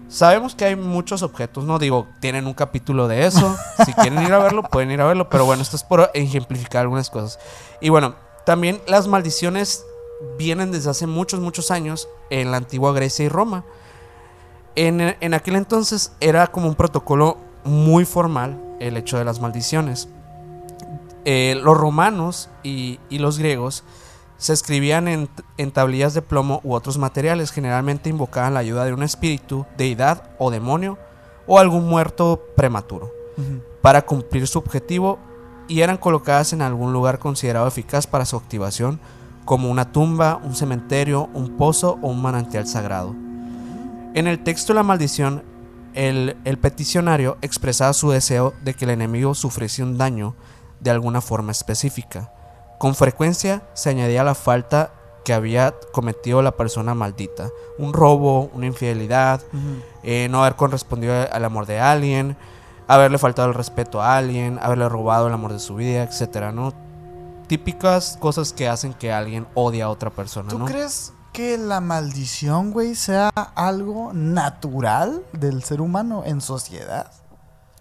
Sabemos 0.09 0.55
que 0.55 0.63
hay 0.63 0.75
muchos 0.77 1.21
objetos, 1.21 1.65
no 1.65 1.79
digo, 1.79 2.07
tienen 2.21 2.47
un 2.47 2.53
capítulo 2.53 3.07
de 3.07 3.25
eso. 3.25 3.55
Si 3.85 3.93
quieren 3.93 4.21
ir 4.23 4.33
a 4.33 4.39
verlo, 4.39 4.63
pueden 4.63 4.91
ir 4.91 5.01
a 5.01 5.05
verlo. 5.05 5.29
Pero 5.29 5.45
bueno, 5.45 5.61
esto 5.61 5.75
es 5.75 5.83
por 5.83 6.09
ejemplificar 6.13 6.81
algunas 6.81 7.09
cosas. 7.09 7.39
Y 7.81 7.89
bueno, 7.89 8.15
también 8.45 8.81
las 8.87 9.07
maldiciones 9.07 9.85
vienen 10.37 10.71
desde 10.71 10.89
hace 10.89 11.07
muchos, 11.07 11.39
muchos 11.39 11.71
años 11.71 12.07
en 12.29 12.51
la 12.51 12.57
antigua 12.57 12.93
Grecia 12.93 13.25
y 13.25 13.29
Roma. 13.29 13.65
En, 14.77 15.01
en 15.01 15.33
aquel 15.33 15.55
entonces 15.55 16.13
era 16.19 16.45
como 16.47 16.67
un 16.67 16.75
protocolo 16.75 17.39
muy 17.63 18.05
formal 18.05 18.61
el 18.79 18.95
hecho 18.95 19.17
de 19.17 19.25
las 19.25 19.41
maldiciones. 19.41 20.07
Eh, 21.25 21.59
los 21.63 21.75
romanos 21.75 22.51
y, 22.61 22.99
y 23.09 23.17
los 23.17 23.39
griegos 23.39 23.83
se 24.37 24.53
escribían 24.53 25.07
en, 25.07 25.29
en 25.57 25.71
tablillas 25.71 26.13
de 26.13 26.21
plomo 26.21 26.61
u 26.63 26.75
otros 26.75 26.99
materiales. 26.99 27.51
Generalmente 27.51 28.11
invocaban 28.11 28.53
la 28.53 28.59
ayuda 28.59 28.85
de 28.85 28.93
un 28.93 29.01
espíritu, 29.01 29.65
deidad 29.77 30.29
o 30.37 30.51
demonio 30.51 30.99
o 31.47 31.57
algún 31.57 31.89
muerto 31.89 32.45
prematuro 32.55 33.11
para 33.81 34.05
cumplir 34.05 34.47
su 34.47 34.59
objetivo 34.59 35.17
y 35.67 35.81
eran 35.81 35.97
colocadas 35.97 36.53
en 36.53 36.61
algún 36.61 36.93
lugar 36.93 37.17
considerado 37.17 37.67
eficaz 37.67 38.05
para 38.05 38.25
su 38.25 38.35
activación, 38.35 38.99
como 39.43 39.71
una 39.71 39.91
tumba, 39.91 40.39
un 40.43 40.55
cementerio, 40.55 41.29
un 41.33 41.57
pozo 41.57 41.97
o 42.01 42.09
un 42.09 42.21
manantial 42.21 42.67
sagrado. 42.67 43.15
En 44.17 44.25
el 44.25 44.43
texto 44.43 44.73
de 44.73 44.77
la 44.77 44.83
maldición, 44.83 45.43
el, 45.93 46.37
el 46.43 46.57
peticionario 46.57 47.37
expresaba 47.43 47.93
su 47.93 48.09
deseo 48.09 48.55
de 48.63 48.73
que 48.73 48.85
el 48.85 48.89
enemigo 48.89 49.35
sufriese 49.35 49.83
un 49.83 49.99
daño 49.99 50.33
de 50.79 50.89
alguna 50.89 51.21
forma 51.21 51.51
específica. 51.51 52.33
Con 52.79 52.95
frecuencia 52.95 53.69
se 53.75 53.91
añadía 53.91 54.23
la 54.23 54.33
falta 54.33 54.91
que 55.23 55.35
había 55.35 55.75
cometido 55.93 56.41
la 56.41 56.57
persona 56.57 56.95
maldita, 56.95 57.49
un 57.77 57.93
robo, 57.93 58.49
una 58.55 58.65
infidelidad, 58.65 59.43
eh, 60.01 60.27
no 60.31 60.41
haber 60.41 60.55
correspondido 60.55 61.13
al 61.31 61.45
amor 61.45 61.67
de 61.67 61.79
alguien, 61.79 62.37
haberle 62.87 63.19
faltado 63.19 63.49
el 63.49 63.53
respeto 63.53 64.01
a 64.01 64.17
alguien, 64.17 64.57
haberle 64.63 64.89
robado 64.89 65.27
el 65.27 65.33
amor 65.33 65.53
de 65.53 65.59
su 65.59 65.75
vida, 65.75 66.01
etcétera, 66.01 66.51
¿no? 66.51 66.73
Típicas 67.45 68.17
cosas 68.19 68.51
que 68.51 68.67
hacen 68.67 68.95
que 68.95 69.13
alguien 69.13 69.45
odie 69.53 69.83
a 69.83 69.89
otra 69.89 70.09
persona, 70.09 70.49
¿Tú 70.49 70.57
¿no? 70.57 70.65
crees 70.65 71.13
que 71.37 71.55
la 71.59 71.81
maldición, 71.81 72.71
güey, 72.71 72.95
sea 72.95 73.29
algo 73.53 74.11
natural 74.11 75.23
del 75.33 75.63
ser 75.63 75.81
humano 75.81 76.23
en 76.25 76.41
sociedad? 76.41 77.11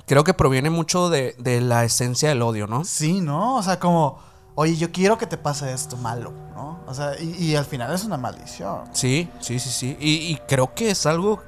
Creo 0.05 0.25
que 0.25 0.35
proviene 0.35 0.69
mucho 0.69 1.09
de, 1.09 1.35
de 1.39 1.63
la 1.63 1.83
esencia 1.83 2.29
del 2.29 2.43
odio, 2.43 2.67
¿no? 2.67 2.85
Sí, 2.85 3.23
¿no? 3.23 3.57
O 3.57 3.63
sea, 3.63 3.81
como, 3.81 4.19
oye, 4.57 4.77
yo 4.77 4.93
quiero 4.93 5.17
que 5.17 5.27
te 5.27 5.39
pase 5.39 5.73
esto 5.73 5.97
malo, 5.97 6.35
¿no? 6.55 6.81
O 6.87 6.93
sea, 6.93 7.19
y, 7.19 7.31
y 7.43 7.57
al 7.57 7.65
final 7.65 7.95
es 7.95 8.05
una 8.05 8.19
maldición. 8.19 8.81
Sí, 8.93 9.31
sí, 9.41 9.59
sí, 9.59 9.71
sí. 9.71 9.97
Y, 9.99 10.17
y 10.31 10.39
creo 10.47 10.75
que 10.75 10.91
es 10.91 11.07
algo 11.07 11.43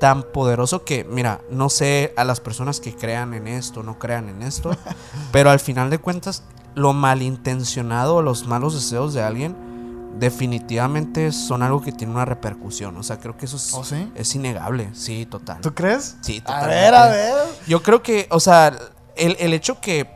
tan 0.00 0.22
poderoso 0.22 0.86
que, 0.86 1.04
mira, 1.04 1.42
no 1.50 1.68
sé 1.68 2.14
a 2.16 2.24
las 2.24 2.40
personas 2.40 2.80
que 2.80 2.96
crean 2.96 3.34
en 3.34 3.46
esto, 3.46 3.82
no 3.82 3.98
crean 3.98 4.30
en 4.30 4.40
esto, 4.40 4.74
pero 5.32 5.50
al 5.50 5.60
final 5.60 5.90
de 5.90 5.98
cuentas, 5.98 6.44
lo 6.74 6.94
malintencionado, 6.94 8.22
los 8.22 8.46
malos 8.46 8.72
deseos 8.72 9.12
de 9.12 9.22
alguien, 9.22 9.71
definitivamente 10.18 11.32
son 11.32 11.62
algo 11.62 11.80
que 11.82 11.92
tiene 11.92 12.12
una 12.12 12.24
repercusión. 12.24 12.96
O 12.96 13.02
sea, 13.02 13.18
creo 13.18 13.36
que 13.36 13.46
eso 13.46 13.56
es, 13.56 13.72
¿Oh, 13.74 13.84
sí? 13.84 14.10
es 14.14 14.34
innegable. 14.34 14.90
Sí, 14.94 15.26
total. 15.26 15.60
¿Tú 15.60 15.74
crees? 15.74 16.16
Sí, 16.20 16.38
A 16.44 16.46
totalmente. 16.46 16.74
ver, 16.76 16.94
a 16.94 17.08
ver. 17.08 17.34
Yo 17.66 17.82
creo 17.82 18.02
que, 18.02 18.26
o 18.30 18.40
sea, 18.40 18.76
el, 19.16 19.36
el 19.40 19.54
hecho 19.54 19.80
que 19.80 20.08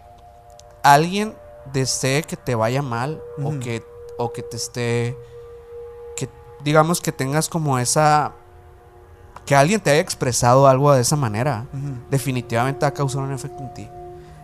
alguien 0.83 1.35
desee 1.73 2.23
que 2.23 2.37
te 2.37 2.55
vaya 2.55 2.83
mal 2.83 3.21
o, 3.43 3.59
que, 3.59 3.83
o 4.19 4.33
que 4.33 4.43
te 4.43 4.57
esté, 4.57 5.17
que 6.17 6.29
digamos 6.63 7.01
que 7.01 7.11
tengas 7.13 7.49
como 7.49 7.79
esa, 7.79 8.33
que 9.45 9.57
alguien 9.57 9.81
te 9.81 9.91
haya 9.91 10.01
expresado 10.01 10.69
algo 10.69 10.93
de 10.93 11.01
esa 11.03 11.17
manera, 11.17 11.67
definitivamente 12.11 12.85
va 12.85 12.89
a 12.89 12.95
causar 12.95 13.23
un 13.23 13.33
efecto 13.33 13.63
en 13.63 13.75
ti. 13.75 13.89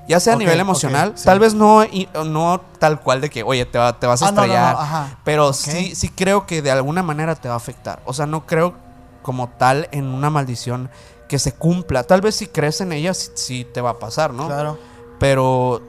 Ya 0.09 0.19
sea 0.21 0.33
a 0.35 0.37
nivel 0.37 0.59
emocional, 0.59 1.13
sí. 1.15 1.25
tal 1.25 1.39
vez 1.39 1.55
no, 1.55 1.85
no 2.27 2.61
tal 2.79 3.01
cual 3.01 3.21
de 3.21 3.31
que, 3.31 3.43
oye, 3.45 3.65
te, 3.67 3.79
va- 3.79 3.99
te 3.99 4.07
vas 4.07 4.21
a 4.23 4.29
Ah, 4.29 4.33
no, 4.33 4.41
no, 4.43 4.47
no, 4.49 4.53
estrellar, 4.53 4.77
ajá. 4.79 5.19
pero 5.25 5.53
sí, 5.53 5.95
sí 5.95 6.09
creo 6.09 6.45
que 6.47 6.61
de 6.61 6.71
alguna 6.73 7.03
manera 7.05 7.35
te 7.37 7.47
va 7.49 7.55
a 7.55 7.57
afectar. 7.59 8.03
O 8.05 8.13
sea, 8.13 8.27
no 8.27 8.45
creo 8.47 8.75
como 9.23 9.49
tal 9.51 9.89
en 9.93 10.07
una 10.07 10.29
maldición 10.31 10.91
que 11.29 11.39
se 11.39 11.53
cumpla. 11.53 12.03
Tal 12.03 12.21
vez 12.21 12.35
si 12.35 12.47
crees 12.49 12.81
en 12.81 12.93
ella, 12.93 13.15
sí, 13.15 13.31
sí 13.35 13.67
te 13.73 13.81
va 13.81 13.91
a 13.91 13.99
pasar, 14.01 14.35
¿no? 14.35 14.49
Claro. 14.49 14.77
Pero 15.21 15.81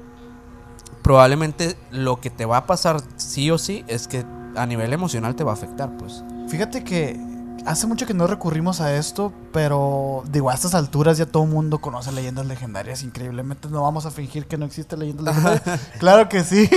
probablemente 1.01 1.75
lo 1.91 2.19
que 2.21 2.29
te 2.29 2.45
va 2.45 2.57
a 2.57 2.65
pasar 2.65 3.01
sí 3.17 3.49
o 3.51 3.57
sí 3.57 3.83
es 3.87 4.07
que 4.07 4.23
a 4.55 4.65
nivel 4.65 4.93
emocional 4.93 5.35
te 5.35 5.43
va 5.43 5.51
a 5.51 5.55
afectar, 5.55 5.89
pues. 5.97 6.23
Fíjate 6.47 6.83
que 6.83 7.19
hace 7.65 7.87
mucho 7.87 8.05
que 8.05 8.13
no 8.13 8.27
recurrimos 8.27 8.81
a 8.81 8.93
esto, 8.95 9.31
pero 9.51 10.23
digo, 10.31 10.49
a 10.49 10.53
estas 10.53 10.73
alturas 10.75 11.17
ya 11.17 11.25
todo 11.25 11.43
el 11.43 11.49
mundo 11.49 11.79
conoce 11.79 12.11
leyendas 12.11 12.45
legendarias, 12.45 13.03
increíblemente 13.03 13.67
no 13.69 13.81
vamos 13.83 14.05
a 14.05 14.11
fingir 14.11 14.47
que 14.47 14.57
no 14.57 14.65
existe 14.65 14.97
leyendas 14.97 15.25
legendarias. 15.35 15.79
claro 15.99 16.29
que 16.29 16.43
sí. 16.43 16.69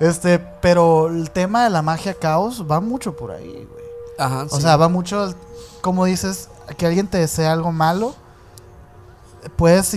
Este, 0.00 0.38
pero 0.38 1.08
el 1.08 1.30
tema 1.30 1.64
de 1.64 1.70
la 1.70 1.82
magia 1.82 2.14
caos 2.14 2.64
va 2.70 2.80
mucho 2.80 3.16
por 3.16 3.32
ahí, 3.32 3.46
güey. 3.70 3.84
Ajá. 4.18 4.46
O 4.50 4.60
sea, 4.60 4.76
va 4.76 4.88
mucho, 4.88 5.34
como 5.80 6.04
dices, 6.04 6.48
que 6.76 6.86
alguien 6.86 7.06
te 7.08 7.18
desea 7.18 7.52
algo 7.52 7.72
malo, 7.72 8.14
puedes 9.56 9.96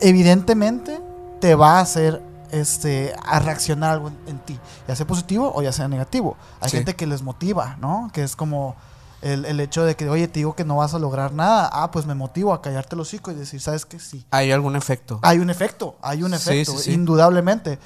evidentemente 0.00 1.00
te 1.40 1.54
va 1.54 1.78
a 1.78 1.80
hacer 1.80 2.22
este 2.50 3.14
a 3.24 3.38
reaccionar 3.38 3.92
algo 3.92 4.08
en, 4.08 4.18
en 4.26 4.38
ti, 4.40 4.58
ya 4.88 4.96
sea 4.96 5.06
positivo 5.06 5.52
o 5.54 5.62
ya 5.62 5.72
sea 5.72 5.88
negativo. 5.88 6.36
Hay 6.60 6.70
Sí. 6.70 6.76
gente 6.78 6.96
que 6.96 7.06
les 7.06 7.22
motiva, 7.22 7.76
¿no? 7.80 8.10
Que 8.12 8.22
es 8.22 8.34
como 8.36 8.74
el, 9.22 9.44
el 9.44 9.60
hecho 9.60 9.84
de 9.84 9.96
que, 9.96 10.08
oye, 10.08 10.28
te 10.28 10.40
digo 10.40 10.54
que 10.56 10.64
no 10.64 10.76
vas 10.76 10.94
a 10.94 10.98
lograr 10.98 11.32
nada, 11.32 11.68
ah, 11.72 11.90
pues 11.90 12.06
me 12.06 12.14
motivo 12.14 12.52
a 12.52 12.62
callarte 12.62 12.94
el 12.94 13.00
hocico 13.00 13.30
y 13.30 13.34
decir, 13.34 13.60
¿sabes 13.60 13.84
qué? 13.86 13.98
Sí. 13.98 14.24
hay 14.30 14.50
algún 14.52 14.76
efecto. 14.76 15.18
Hay 15.22 15.38
un 15.38 15.50
efecto, 15.50 15.96
hay 16.02 16.22
un 16.22 16.30
Sí, 16.30 16.36
efecto, 16.36 16.72
sí, 16.72 16.84
sí. 16.84 16.92
indudablemente. 16.92 17.78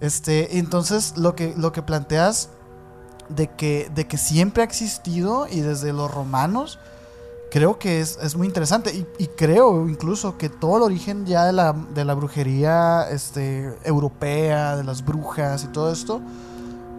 Este, 0.00 0.58
entonces 0.58 1.14
lo 1.16 1.34
que, 1.36 1.54
lo 1.56 1.72
que 1.72 1.82
planteas 1.82 2.48
de 3.28 3.48
que, 3.48 3.90
de 3.94 4.06
que 4.08 4.16
siempre 4.18 4.62
ha 4.62 4.66
existido 4.66 5.46
y 5.48 5.60
desde 5.60 5.92
los 5.92 6.10
romanos, 6.10 6.78
creo 7.52 7.78
que 7.78 8.00
es, 8.00 8.18
es 8.22 8.34
muy 8.34 8.46
interesante. 8.46 8.92
Y, 8.94 9.06
y 9.22 9.26
creo 9.28 9.88
incluso 9.88 10.38
que 10.38 10.48
todo 10.48 10.78
el 10.78 10.82
origen 10.82 11.26
ya 11.26 11.44
de 11.44 11.52
la, 11.52 11.72
de 11.72 12.04
la 12.04 12.14
brujería 12.14 13.08
este, 13.10 13.76
europea, 13.84 14.76
de 14.76 14.84
las 14.84 15.04
brujas 15.04 15.62
y 15.64 15.68
todo 15.68 15.92
esto, 15.92 16.20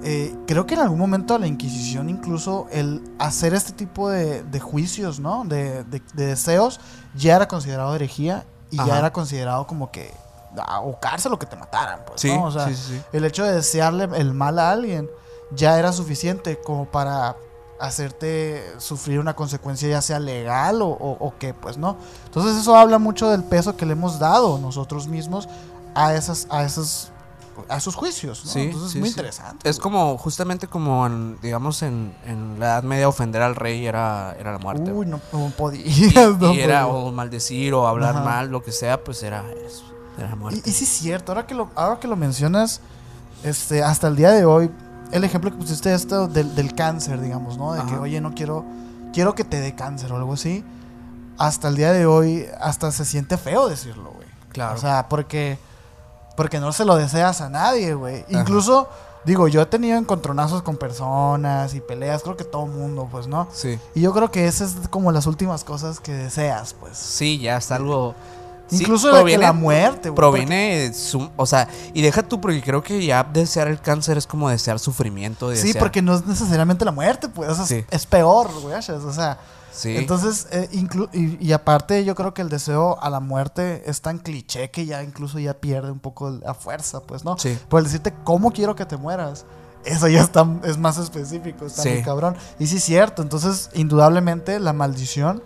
eh, 0.03 0.35
creo 0.47 0.65
que 0.65 0.73
en 0.75 0.81
algún 0.81 0.99
momento 0.99 1.35
a 1.35 1.39
la 1.39 1.47
Inquisición 1.47 2.09
incluso 2.09 2.67
el 2.71 3.01
hacer 3.19 3.53
este 3.53 3.71
tipo 3.73 4.09
de, 4.09 4.43
de 4.43 4.59
juicios, 4.59 5.19
¿no? 5.19 5.43
De, 5.45 5.83
de- 5.85 6.01
de 6.13 6.25
deseos 6.27 6.79
ya 7.15 7.35
era 7.35 7.47
considerado 7.47 7.95
herejía 7.95 8.45
y 8.71 8.79
Ajá. 8.79 8.87
ya 8.89 8.97
era 8.99 9.13
considerado 9.13 9.67
como 9.67 9.91
que 9.91 10.11
ah, 10.57 10.81
o 10.81 10.99
cárcel 10.99 11.33
o 11.33 11.39
que 11.39 11.45
te 11.45 11.55
mataran, 11.55 11.99
pues, 12.07 12.21
Sí, 12.21 12.35
¿no? 12.35 12.45
O 12.45 12.51
sea, 12.51 12.67
sí, 12.67 12.75
sí, 12.75 13.01
el 13.13 13.25
hecho 13.25 13.43
de 13.43 13.53
desearle 13.53 14.09
el 14.17 14.33
mal 14.33 14.57
a 14.59 14.71
alguien 14.71 15.09
ya 15.53 15.77
era 15.77 15.91
suficiente 15.91 16.59
como 16.61 16.85
para 16.85 17.35
hacerte 17.79 18.63
sufrir 18.77 19.19
una 19.19 19.35
consecuencia 19.35 19.89
ya 19.89 20.01
sea 20.01 20.19
legal 20.19 20.81
o, 20.81 20.87
o, 20.89 21.17
o 21.19 21.37
que 21.37 21.53
pues 21.53 21.77
no. 21.77 21.97
Entonces 22.25 22.55
eso 22.57 22.75
habla 22.75 22.99
mucho 22.99 23.29
del 23.29 23.43
peso 23.43 23.75
que 23.75 23.85
le 23.85 23.93
hemos 23.93 24.19
dado 24.19 24.57
nosotros 24.59 25.07
mismos 25.07 25.49
a 25.95 26.13
esas 26.13 26.47
a 26.49 26.63
esos 26.63 27.10
a 27.69 27.77
esos 27.77 27.95
juicios, 27.95 28.45
¿no? 28.45 28.51
Sí, 28.51 28.59
Entonces 28.61 28.91
sí, 28.91 28.97
es 28.97 29.01
muy 29.01 29.09
sí. 29.09 29.13
interesante. 29.13 29.69
Es 29.69 29.79
como, 29.79 30.17
justamente 30.17 30.67
como, 30.67 31.05
en, 31.05 31.39
digamos, 31.41 31.81
en, 31.83 32.15
en 32.25 32.59
la 32.59 32.67
Edad 32.67 32.83
Media 32.83 33.07
ofender 33.07 33.41
al 33.41 33.55
rey 33.55 33.85
era, 33.85 34.35
era 34.39 34.51
la 34.51 34.57
muerte. 34.59 34.91
Uy, 34.91 35.05
no, 35.05 35.19
no 35.31 35.47
y, 35.47 35.51
podías, 35.51 36.37
no 36.39 36.53
y 36.53 36.59
era 36.59 36.85
podías. 36.87 37.05
o 37.05 37.11
maldecir 37.11 37.73
o 37.73 37.87
hablar 37.87 38.15
Ajá. 38.15 38.25
mal, 38.25 38.49
lo 38.49 38.63
que 38.63 38.71
sea, 38.71 39.03
pues 39.03 39.21
era 39.23 39.43
eso, 39.65 39.83
era 40.17 40.35
muerte. 40.35 40.61
Y, 40.65 40.69
y 40.69 40.73
sí 40.73 40.83
es 40.85 40.89
cierto, 40.89 41.31
ahora 41.31 41.45
que 41.47 41.55
lo, 41.55 41.69
ahora 41.75 41.99
que 41.99 42.07
lo 42.07 42.15
mencionas, 42.15 42.81
este, 43.43 43.83
hasta 43.83 44.07
el 44.07 44.15
día 44.15 44.31
de 44.31 44.45
hoy, 44.45 44.69
el 45.11 45.23
ejemplo 45.23 45.51
que 45.51 45.57
pusiste 45.57 45.93
esto 45.93 46.27
del, 46.27 46.55
del 46.55 46.73
cáncer, 46.73 47.19
digamos, 47.19 47.57
¿no? 47.57 47.73
De 47.73 47.83
que, 47.85 47.95
oye, 47.97 48.21
no 48.21 48.33
quiero, 48.33 48.63
quiero 49.13 49.35
que 49.35 49.43
te 49.43 49.59
dé 49.59 49.75
cáncer 49.75 50.11
o 50.13 50.15
algo 50.17 50.33
así. 50.33 50.63
Hasta 51.37 51.69
el 51.69 51.75
día 51.75 51.91
de 51.91 52.05
hoy, 52.05 52.45
hasta 52.59 52.91
se 52.91 53.03
siente 53.03 53.37
feo 53.37 53.67
decirlo, 53.67 54.11
güey. 54.11 54.27
Claro. 54.49 54.75
O 54.75 54.77
sea, 54.77 55.09
porque, 55.09 55.57
porque 56.35 56.59
no 56.59 56.71
se 56.73 56.85
lo 56.85 56.95
deseas 56.95 57.41
a 57.41 57.49
nadie, 57.49 57.93
güey. 57.93 58.25
Incluso, 58.29 58.87
digo, 59.25 59.47
yo 59.47 59.61
he 59.61 59.65
tenido 59.65 59.97
encontronazos 59.97 60.61
con 60.61 60.77
personas 60.77 61.73
y 61.75 61.81
peleas, 61.81 62.23
creo 62.23 62.37
que 62.37 62.43
todo 62.43 62.65
mundo, 62.65 63.07
pues, 63.11 63.27
¿no? 63.27 63.47
sí. 63.53 63.79
Y 63.95 64.01
yo 64.01 64.13
creo 64.13 64.31
que 64.31 64.47
esas 64.47 64.75
es 64.75 64.87
como 64.87 65.11
las 65.11 65.27
últimas 65.27 65.63
cosas 65.63 65.99
que 65.99 66.13
deseas, 66.13 66.73
pues. 66.73 66.97
Sí, 66.97 67.39
ya 67.39 67.57
es 67.57 67.71
algo. 67.71 68.15
sí, 68.67 68.77
Incluso 68.83 69.13
de 69.13 69.25
que 69.25 69.37
la 69.37 69.51
muerte, 69.53 70.09
güey. 70.09 70.15
Proviene, 70.15 70.93
su- 70.93 71.29
o 71.35 71.45
sea, 71.45 71.67
y 71.93 72.01
deja 72.01 72.23
tú, 72.23 72.39
porque 72.39 72.61
creo 72.61 72.81
que 72.81 73.05
ya 73.05 73.23
desear 73.23 73.67
el 73.67 73.79
cáncer 73.81 74.17
es 74.17 74.25
como 74.25 74.49
desear 74.49 74.79
sufrimiento. 74.79 75.53
Sí, 75.55 75.73
porque 75.73 76.01
no 76.01 76.15
es 76.15 76.25
necesariamente 76.25 76.85
la 76.85 76.91
muerte, 76.91 77.27
pues. 77.29 77.49
o 77.49 77.55
sea, 77.55 77.63
es- 77.63 77.69
Sí. 77.69 77.85
es, 77.91 78.05
peor, 78.05 78.49
güey. 78.61 78.75
O 78.75 78.81
sea, 79.11 79.37
Sí. 79.73 79.95
entonces, 79.97 80.47
eh, 80.51 80.69
y, 80.71 81.37
y 81.47 81.51
aparte, 81.53 82.03
yo 82.03 82.13
creo 82.15 82.33
que 82.33 82.41
el 82.41 82.49
deseo 82.49 82.99
a 83.01 83.09
la 83.09 83.19
muerte 83.21 83.83
es 83.89 84.01
tan 84.01 84.17
cliché 84.19 84.69
que 84.69 84.85
ya 84.85 85.01
incluso 85.03 85.39
ya 85.39 85.53
pierde 85.53 85.91
un 85.91 85.99
poco 85.99 86.29
la 86.29 86.53
fuerza, 86.53 87.01
pues, 87.01 87.23
¿no? 87.23 87.37
Sí. 87.37 87.57
Por 87.69 87.79
el 87.79 87.85
decirte 87.85 88.13
cómo 88.23 88.51
quiero 88.51 88.75
que 88.75 88.85
te 88.85 88.97
mueras. 88.97 89.45
Eso 89.85 90.07
ya 90.07 90.21
está, 90.21 90.45
es 90.63 90.77
más 90.77 90.97
específico, 90.97 91.65
está 91.65 91.81
Sí. 91.83 91.89
muy 91.89 92.03
cabrón. 92.03 92.35
Y 92.59 92.67
sí 92.67 92.77
es 92.77 92.83
cierto, 92.83 93.21
entonces, 93.23 93.69
indudablemente, 93.73 94.59
la 94.59 94.73
maldición, 94.73 95.41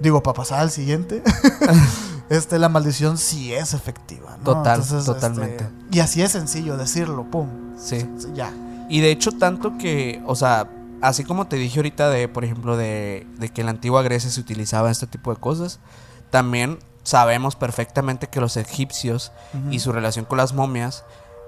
digo, 0.00 0.22
para 0.22 0.34
pasar 0.34 0.60
al 0.60 0.70
siguiente, 0.70 1.22
este, 2.28 2.58
la 2.58 2.68
maldición 2.68 3.18
sí 3.18 3.54
es 3.54 3.74
efectiva, 3.74 4.36
¿no? 4.38 4.44
Total, 4.44 4.80
Entonces, 4.80 5.04
totalmente. 5.06 5.64
este, 5.64 5.96
y 5.96 6.00
así 6.00 6.22
es 6.22 6.32
sencillo 6.32 6.76
decirlo, 6.76 7.24
pum. 7.30 7.48
Sí, 7.78 8.06
Ya. 8.34 8.52
Y 8.88 9.00
de 9.00 9.10
hecho, 9.10 9.32
tanto 9.32 9.78
que, 9.78 10.22
o 10.26 10.34
sea, 10.36 10.68
así 11.00 11.24
como 11.24 11.46
te 11.46 11.56
dije 11.56 11.78
ahorita 11.78 12.10
de, 12.10 12.28
por 12.28 12.44
ejemplo, 12.44 12.76
de, 12.76 13.26
de 13.38 13.48
que 13.48 13.62
en 13.62 13.66
la 13.66 13.72
antigua 13.72 14.02
Grecia 14.02 14.30
se 14.30 14.40
utilizaba 14.40 14.90
este 14.90 15.06
tipo 15.06 15.32
de 15.34 15.40
cosas, 15.40 15.80
también 16.30 16.78
sabemos 17.04 17.54
perfectamente 17.54 18.28
que 18.28 18.40
los 18.40 18.56
egipcios 18.56 19.30
y 19.70 19.78
su 19.78 19.92
relación 19.92 20.24
con 20.24 20.38
las 20.38 20.54
momias 20.54 21.04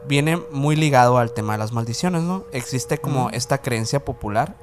viene 0.07 0.37
muy 0.53 0.77
ligado 0.77 1.19
al 1.19 1.33
tema 1.33 1.55
de 1.55 1.59
las 1.59 1.73
maldiciones, 1.73 2.23
¿no? 2.23 2.45
Existe 2.53 2.99
como 2.99 3.31
esta 3.31 3.59
creencia 3.59 4.05
popular 4.05 4.55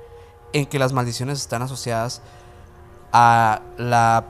en 0.54 0.66
que 0.66 0.80
las 0.80 0.94
maldiciones 0.94 1.42
están 1.42 1.64
asociadas 1.64 2.22
a 3.12 3.62
la, 3.78 4.26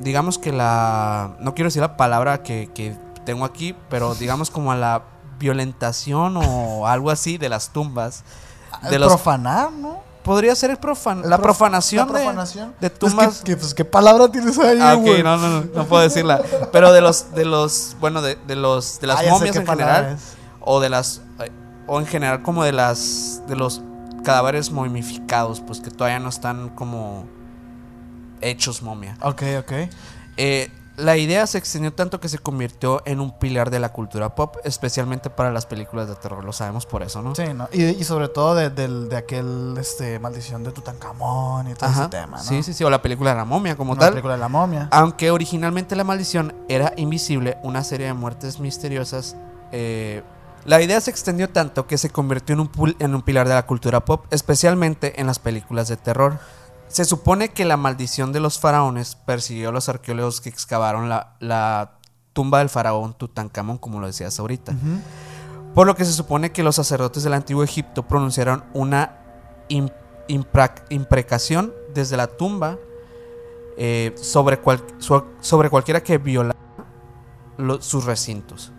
digamos 0.00 0.38
que 0.38 0.50
la, 0.50 1.36
no 1.40 1.54
quiero 1.54 1.68
decir 1.68 1.82
la 1.82 1.96
palabra 1.96 2.42
que, 2.42 2.70
que 2.74 2.96
tengo 3.24 3.44
aquí, 3.44 3.76
pero 3.90 4.14
digamos 4.14 4.50
como 4.50 4.72
a 4.72 4.76
la 4.76 5.04
violentación 5.38 6.36
o 6.36 6.86
algo 6.86 7.10
así 7.10 7.38
de 7.38 7.48
las 7.48 7.72
tumbas. 7.72 8.24
De 8.82 8.98
los, 8.98 9.08
profanar, 9.08 9.72
¿no? 9.72 10.06
podría 10.22 10.54
ser 10.54 10.70
el 10.70 10.76
profan, 10.76 11.22
la 11.22 11.36
prof- 11.36 11.42
profanación, 11.42 12.06
la 12.08 12.18
de- 12.18 12.24
profanación. 12.24 12.74
de, 12.80 12.90
Pues, 12.90 12.98
tumbas. 13.12 13.38
¿qué, 13.38 13.44
qué- 13.52 13.56
pues, 13.56 13.72
¿qué 13.74 13.84
palabra 13.84 14.28
tienes 14.30 14.58
ahí, 14.58 14.78
Ah, 14.80 14.94
ok, 14.96 15.00
güey? 15.02 15.22
no, 15.22 15.36
no, 15.38 15.48
no, 15.48 15.66
no 15.74 15.84
puedo 15.86 16.02
decirla. 16.02 16.42
Pero 16.70 16.92
de 16.92 17.00
los, 17.00 17.34
de 17.34 17.44
los, 17.46 17.96
bueno, 18.00 18.20
de, 18.20 18.36
de 18.46 18.54
los, 18.56 19.00
de 19.00 19.06
las 19.06 19.20
Ah, 19.20 19.30
momias 19.30 19.56
en 19.56 19.66
general, 19.66 20.14
es. 20.16 20.36
o 20.60 20.80
de 20.80 20.90
las, 20.90 21.22
o 21.86 21.98
en 21.98 22.06
general 22.06 22.42
como 22.42 22.62
de 22.62 22.72
las, 22.72 23.40
de 23.48 23.56
los 23.56 23.80
cadáveres 24.22 24.70
momificados, 24.70 25.60
pues 25.62 25.80
que 25.80 25.90
todavía 25.90 26.18
no 26.18 26.28
están 26.28 26.68
como 26.70 27.24
hechos 28.40 28.82
momia. 28.82 29.16
Ok, 29.22 29.42
ok. 29.60 29.72
Eh, 30.36 30.70
la 30.98 31.16
idea 31.16 31.46
se 31.46 31.56
extendió 31.58 31.92
tanto 31.94 32.20
que 32.20 32.28
se 32.28 32.38
convirtió 32.38 33.00
en 33.06 33.20
un 33.20 33.38
pilar 33.38 33.70
de 33.70 33.78
la 33.78 33.92
cultura 33.92 34.34
pop, 34.34 34.56
especialmente 34.64 35.30
para 35.30 35.50
las 35.52 35.64
películas 35.64 36.08
de 36.08 36.16
terror, 36.16 36.44
lo 36.44 36.52
sabemos 36.52 36.84
por 36.86 37.02
eso, 37.02 37.22
¿no? 37.22 37.34
Sí, 37.34 37.44
¿no? 37.54 37.68
Y, 37.72 37.84
y 37.84 38.04
sobre 38.04 38.28
todo 38.28 38.54
de, 38.54 38.68
del- 38.70 39.08
de 39.08 39.16
aquel 39.16 39.76
este, 39.78 40.18
maldición 40.18 40.64
de 40.64 40.72
Tutankamón 40.72 41.68
y 41.70 41.74
todo 41.74 41.88
Ajá. 41.88 42.02
ese 42.02 42.10
tema, 42.10 42.36
¿no? 42.38 42.42
Sí, 42.42 42.62
sí, 42.62 42.74
sí, 42.74 42.84
o 42.84 42.90
la 42.90 43.00
película 43.00 43.30
de 43.30 43.36
la 43.36 43.44
momia 43.44 43.76
como 43.76 43.96
tal. 43.96 44.10
película 44.10 44.34
de 44.34 44.40
la 44.40 44.48
momia. 44.48 44.88
Aunque 44.90 45.30
originalmente 45.30 45.94
la 45.96 46.04
maldición 46.04 46.54
era 46.68 46.92
invisible, 46.96 47.56
una 47.62 47.84
serie 47.84 48.06
de 48.06 48.12
muertes 48.14 48.58
misteriosas, 48.60 49.36
eh, 49.72 50.22
la 50.64 50.82
idea 50.82 51.00
se 51.00 51.10
extendió 51.10 51.48
tanto 51.48 51.86
que 51.86 51.96
se 51.96 52.10
convirtió 52.10 52.52
en 52.54 52.60
un, 52.60 52.72
pul- 52.72 52.96
en 52.98 53.14
un 53.14 53.22
pilar 53.22 53.46
de 53.48 53.54
la 53.54 53.64
cultura 53.66 54.04
pop, 54.04 54.26
especialmente 54.30 55.20
en 55.20 55.26
las 55.28 55.38
películas 55.38 55.88
de 55.88 55.96
terror. 55.96 56.38
Se 56.88 57.04
supone 57.04 57.50
que 57.50 57.64
la 57.64 57.76
maldición 57.76 58.32
de 58.32 58.40
los 58.40 58.58
faraones 58.58 59.14
persiguió 59.14 59.68
a 59.68 59.72
los 59.72 59.88
arqueólogos 59.88 60.40
que 60.40 60.48
excavaron 60.48 61.08
la, 61.08 61.34
la 61.38 61.92
tumba 62.32 62.58
del 62.60 62.68
faraón 62.68 63.14
Tutankamón, 63.14 63.78
como 63.78 64.00
lo 64.00 64.06
decías 64.06 64.38
ahorita. 64.40 64.74
Por 65.74 65.86
lo 65.86 65.94
que 65.94 66.04
se 66.04 66.12
supone 66.12 66.50
que 66.50 66.62
los 66.62 66.76
sacerdotes 66.76 67.22
del 67.22 67.34
antiguo 67.34 67.62
Egipto 67.62 68.08
pronunciaron 68.08 68.64
una 68.72 69.16
imprecación 70.88 71.72
desde 71.94 72.16
la 72.16 72.26
tumba 72.26 72.78
eh, 73.76 74.14
sobre, 74.20 74.60
cual- 74.60 74.82
su- 74.98 75.24
sobre 75.40 75.70
cualquiera 75.70 76.02
que 76.02 76.18
violara 76.18 76.56
sus 77.80 78.04
recintos. 78.04 78.72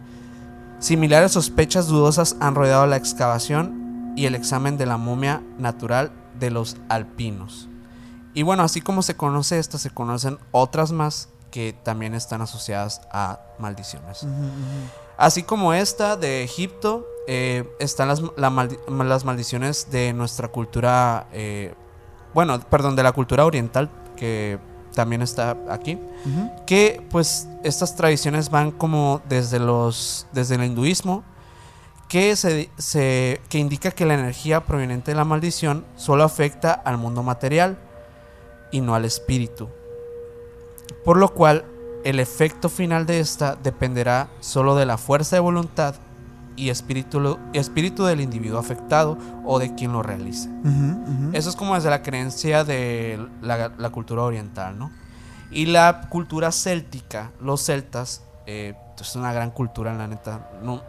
Similares 0.79 1.33
sospechas 1.33 1.87
dudosas 1.87 2.35
han 2.39 2.55
rodeado 2.55 2.85
la 2.87 2.95
excavación 2.97 4.13
y 4.15 4.25
el 4.25 4.35
examen 4.35 4.77
de 4.77 4.85
la 4.85 4.97
momia 4.97 5.41
natural 5.57 6.11
de 6.39 6.49
los 6.51 6.77
alpinos. 6.89 7.68
Y 8.39 8.43
bueno, 8.43 8.63
así 8.63 8.79
como 8.79 9.01
se 9.01 9.17
conoce 9.17 9.59
esta, 9.59 9.77
se 9.77 9.89
conocen 9.89 10.39
otras 10.51 10.93
más 10.93 11.27
que 11.51 11.75
también 11.83 12.13
están 12.15 12.41
asociadas 12.41 13.01
a 13.11 13.41
maldiciones. 13.59 14.25
Así 15.17 15.43
como 15.43 15.73
esta 15.73 16.15
de 16.15 16.41
Egipto, 16.45 17.05
eh, 17.27 17.69
están 17.79 18.07
las, 18.07 18.21
la 18.37 18.49
maldi- 18.49 18.79
las 19.03 19.25
maldiciones 19.25 19.91
de 19.91 20.13
nuestra 20.13 20.47
cultura, 20.47 21.27
eh, 21.33 21.73
bueno, 22.33 22.57
perdón, 22.61 22.95
de 22.95 23.03
la 23.03 23.11
cultura 23.11 23.45
oriental, 23.45 23.89
que 24.15 24.57
también 24.95 25.21
está 25.21 25.57
aquí, 25.69 25.99
que 26.65 27.05
pues 27.11 27.49
estas 27.65 27.93
tradiciones 27.97 28.49
van 28.49 28.71
como 28.71 29.21
desde 29.27 29.59
los, 29.59 30.27
desde 30.31 30.55
el 30.55 30.63
hinduismo, 30.63 31.25
que, 32.07 32.37
se, 32.37 32.69
se- 32.77 33.41
que 33.49 33.57
indica 33.57 33.91
que 33.91 34.05
la 34.05 34.13
energía 34.13 34.65
proveniente 34.65 35.11
de 35.11 35.17
la 35.17 35.25
maldición 35.25 35.83
solo 35.97 36.23
afecta 36.23 36.71
al 36.71 36.97
mundo 36.97 37.21
material 37.21 37.77
y 38.71 38.81
no 38.81 38.95
al 38.95 39.05
espíritu. 39.05 39.67
Por 41.03 41.17
lo 41.17 41.33
cual, 41.33 41.65
el 42.03 42.19
efecto 42.19 42.69
final 42.69 43.05
de 43.05 43.19
esta 43.19 43.55
dependerá 43.55 44.29
solo 44.39 44.75
de 44.75 44.85
la 44.85 44.97
fuerza 44.97 45.35
de 45.35 45.39
voluntad 45.41 45.95
y 46.55 46.69
espíritu, 46.69 47.39
espíritu 47.53 48.03
del 48.05 48.21
individuo 48.21 48.59
afectado 48.59 49.17
o 49.45 49.59
de 49.59 49.75
quien 49.75 49.93
lo 49.93 50.03
realice. 50.03 50.49
Ujú, 50.49 51.01
ujú. 51.27 51.29
Eso 51.33 51.49
es 51.49 51.55
como 51.55 51.75
desde 51.75 51.89
la 51.89 52.01
creencia 52.03 52.63
de 52.63 53.25
la, 53.41 53.71
la 53.77 53.89
cultura 53.91 54.23
oriental, 54.23 54.77
¿no? 54.77 54.91
Y 55.51 55.65
la 55.67 56.07
cultura 56.09 56.51
céltica, 56.51 57.31
los 57.41 57.61
celtas, 57.65 58.23
eh, 58.45 58.75
es 58.99 59.15
una 59.15 59.31
gran 59.33 59.51
cultura, 59.51 59.93
la 59.93 60.07
neta. 60.07 60.49
No, 60.61 60.81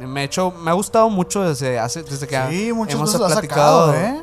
me, 0.00 0.20
ha 0.20 0.24
hecho, 0.24 0.50
me 0.50 0.70
ha 0.70 0.74
gustado 0.74 1.10
mucho 1.10 1.42
desde, 1.42 1.78
hace, 1.78 2.02
desde 2.02 2.26
que 2.26 2.36
Sí, 2.50 2.68
hemos 2.68 2.88
platicado. 3.16 3.92
sacado, 3.92 3.94
¿eh? 3.94 4.22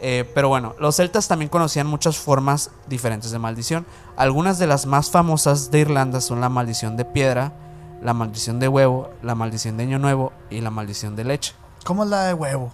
Eh, 0.00 0.30
pero 0.34 0.48
bueno, 0.48 0.74
los 0.78 0.96
celtas 0.96 1.28
también 1.28 1.50
conocían 1.50 1.86
muchas 1.86 2.16
formas 2.16 2.70
diferentes 2.88 3.30
de 3.30 3.38
maldición. 3.38 3.86
Algunas 4.16 4.58
de 4.58 4.66
las 4.66 4.86
más 4.86 5.10
famosas 5.10 5.70
de 5.70 5.80
Irlanda 5.80 6.20
son 6.20 6.40
la 6.40 6.48
maldición 6.48 6.96
de 6.96 7.04
piedra, 7.04 7.52
la 8.02 8.14
maldición 8.14 8.58
de 8.60 8.68
huevo, 8.68 9.10
la 9.22 9.34
maldición 9.34 9.76
de 9.76 9.84
año 9.84 9.98
nuevo 9.98 10.32
y 10.48 10.60
la 10.60 10.70
maldición 10.70 11.16
de 11.16 11.24
leche. 11.24 11.54
¿Cómo 11.84 12.04
es 12.04 12.10
la 12.10 12.24
de 12.24 12.34
huevo? 12.34 12.72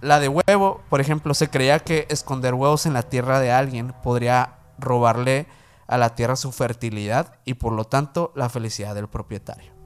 La 0.00 0.20
de 0.20 0.28
huevo, 0.28 0.80
por 0.88 1.00
ejemplo, 1.00 1.34
se 1.34 1.48
creía 1.48 1.78
que 1.80 2.06
esconder 2.08 2.54
huevos 2.54 2.86
en 2.86 2.92
la 2.92 3.02
tierra 3.02 3.40
de 3.40 3.52
alguien 3.52 3.94
podría 4.02 4.58
robarle 4.78 5.46
a 5.86 5.96
la 5.96 6.14
tierra 6.14 6.36
su 6.36 6.52
fertilidad 6.52 7.34
y 7.44 7.54
por 7.54 7.72
lo 7.72 7.84
tanto 7.84 8.32
la 8.34 8.48
felicidad 8.48 8.94
del 8.94 9.08
propietario. 9.08 9.77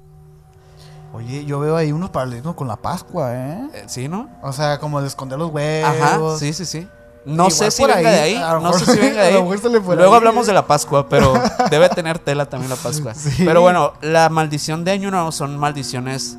Oye, 1.12 1.44
yo 1.44 1.60
veo 1.60 1.76
ahí 1.76 1.92
unos 1.92 2.10
paralelismos 2.10 2.54
con 2.54 2.68
la 2.68 2.76
Pascua, 2.76 3.34
¿eh? 3.34 3.68
Eh, 3.74 3.84
¿Sí, 3.86 4.08
no? 4.08 4.28
O 4.42 4.52
sea, 4.52 4.78
como 4.78 4.98
el 4.98 5.06
esconder 5.06 5.38
los 5.38 5.50
huevos. 5.50 5.90
Ajá, 5.90 6.18
sí, 6.38 6.52
sí, 6.52 6.64
sí. 6.64 6.88
No 7.24 7.34
Igual 7.48 7.52
sé 7.52 7.70
si 7.70 7.82
venga 7.84 7.96
ahí, 7.98 8.04
de 8.04 8.20
ahí. 8.20 8.38
No 8.62 8.72
sé 8.72 8.84
si 8.86 8.98
venga 8.98 9.22
de 9.22 9.28
ahí. 9.28 9.32
Luego 9.34 10.12
ahí. 10.12 10.16
hablamos 10.16 10.46
de 10.46 10.52
la 10.54 10.66
Pascua, 10.66 11.08
pero 11.08 11.34
debe 11.70 11.88
tener 11.90 12.18
tela 12.18 12.46
también 12.46 12.70
la 12.70 12.76
Pascua. 12.76 13.14
Sí. 13.14 13.44
Pero 13.44 13.60
bueno, 13.60 13.92
la 14.00 14.28
maldición 14.28 14.84
de 14.84 14.90
Año 14.92 15.10
Nuevo 15.10 15.30
son 15.32 15.56
maldiciones. 15.58 16.36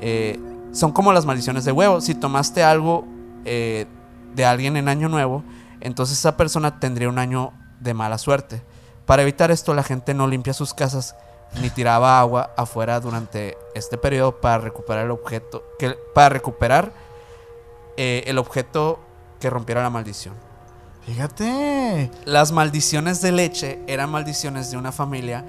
eh, 0.00 0.40
son 0.72 0.92
como 0.92 1.12
las 1.12 1.24
maldiciones 1.26 1.64
de 1.64 1.72
huevo. 1.72 2.00
Si 2.00 2.14
tomaste 2.14 2.62
algo 2.64 3.04
eh, 3.44 3.86
de 4.34 4.44
alguien 4.44 4.76
en 4.76 4.88
Año 4.88 5.08
Nuevo, 5.08 5.44
entonces 5.80 6.18
esa 6.18 6.36
persona 6.36 6.80
tendría 6.80 7.08
un 7.08 7.18
año 7.18 7.52
de 7.80 7.94
mala 7.94 8.16
suerte. 8.18 8.62
Para 9.06 9.22
evitar 9.22 9.50
esto, 9.50 9.74
la 9.74 9.82
gente 9.82 10.14
no 10.14 10.26
limpia 10.26 10.54
sus 10.54 10.72
casas 10.72 11.14
ni 11.60 11.70
tiraba 11.70 12.18
agua 12.20 12.52
afuera 12.56 13.00
durante 13.00 13.56
este 13.74 13.96
periodo 13.98 14.40
para 14.40 14.58
recuperar 14.58 15.04
el 15.04 15.10
objeto. 15.10 15.64
Que, 15.78 15.90
para 16.14 16.28
recuperar 16.28 16.92
eh, 17.96 18.24
el 18.26 18.38
objeto 18.38 18.98
que 19.40 19.50
rompiera 19.50 19.82
la 19.82 19.90
maldición. 19.90 20.34
Fíjate. 21.06 22.10
Las 22.24 22.52
maldiciones 22.52 23.20
de 23.20 23.32
leche 23.32 23.82
eran 23.86 24.10
maldiciones 24.10 24.70
de 24.70 24.76
una 24.76 24.90
familia 24.92 25.44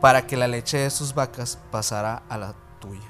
para 0.00 0.26
que 0.26 0.36
la 0.36 0.48
leche 0.48 0.78
de 0.78 0.90
sus 0.90 1.14
vacas 1.14 1.58
pasara 1.70 2.22
a 2.28 2.38
la 2.38 2.54
tuya. 2.80 3.08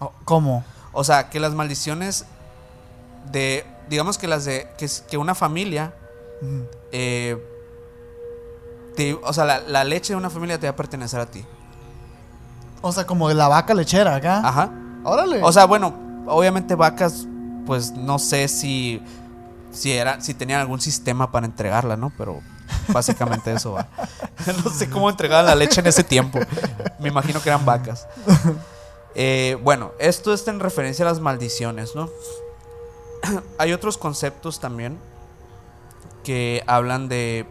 Oh, 0.00 0.12
¿Cómo? 0.24 0.64
O 0.92 1.04
sea, 1.04 1.28
que 1.28 1.38
las 1.38 1.54
maldiciones 1.54 2.24
de, 3.30 3.64
digamos 3.88 4.18
que 4.18 4.26
las 4.26 4.44
de, 4.46 4.68
que, 4.78 4.88
que 5.08 5.18
una 5.18 5.34
familia, 5.34 5.94
Mm. 6.42 6.62
eh, 6.92 7.49
te- 9.00 9.14
o 9.14 9.32
sea, 9.32 9.46
la, 9.46 9.60
la 9.60 9.82
leche 9.84 10.12
de 10.12 10.16
una 10.18 10.28
familia 10.28 10.60
te 10.60 10.66
va 10.66 10.72
a 10.72 10.76
pertenecer 10.76 11.20
a 11.20 11.26
ti. 11.26 11.42
O 12.82 12.92
sea, 12.92 13.06
como 13.06 13.30
la 13.30 13.48
vaca 13.48 13.72
lechera 13.72 14.14
acá. 14.14 14.42
Ajá. 14.46 14.70
Órale. 15.04 15.42
O 15.42 15.50
sea, 15.52 15.64
bueno, 15.64 15.94
obviamente 16.26 16.74
vacas, 16.74 17.26
pues 17.66 17.92
no 17.92 18.18
sé 18.18 18.46
si, 18.48 19.02
si, 19.72 19.92
era, 19.92 20.20
si 20.20 20.34
tenían 20.34 20.60
algún 20.60 20.82
sistema 20.82 21.30
para 21.32 21.46
entregarla, 21.46 21.96
¿no? 21.96 22.12
Pero 22.18 22.40
básicamente 22.88 23.52
eso 23.54 23.72
va. 23.72 23.88
no 24.64 24.70
sé 24.70 24.90
cómo 24.90 25.08
entregaban 25.08 25.46
la 25.46 25.54
leche 25.54 25.80
en 25.80 25.86
ese 25.86 26.04
tiempo. 26.04 26.38
Me 26.98 27.08
imagino 27.08 27.40
que 27.42 27.48
eran 27.48 27.64
vacas. 27.64 28.06
Eh, 29.16 29.58
bueno, 29.64 29.90
esto 29.98 30.32
está 30.32 30.52
en 30.52 30.60
referencia 30.60 31.04
a 31.04 31.08
las 31.08 31.18
maldiciones, 31.18 31.96
¿no? 31.96 32.08
Hay 33.58 33.72
otros 33.72 33.98
conceptos 33.98 34.60
también 34.60 34.98
que 36.22 36.62
hablan 36.68 37.08
de 37.08 37.44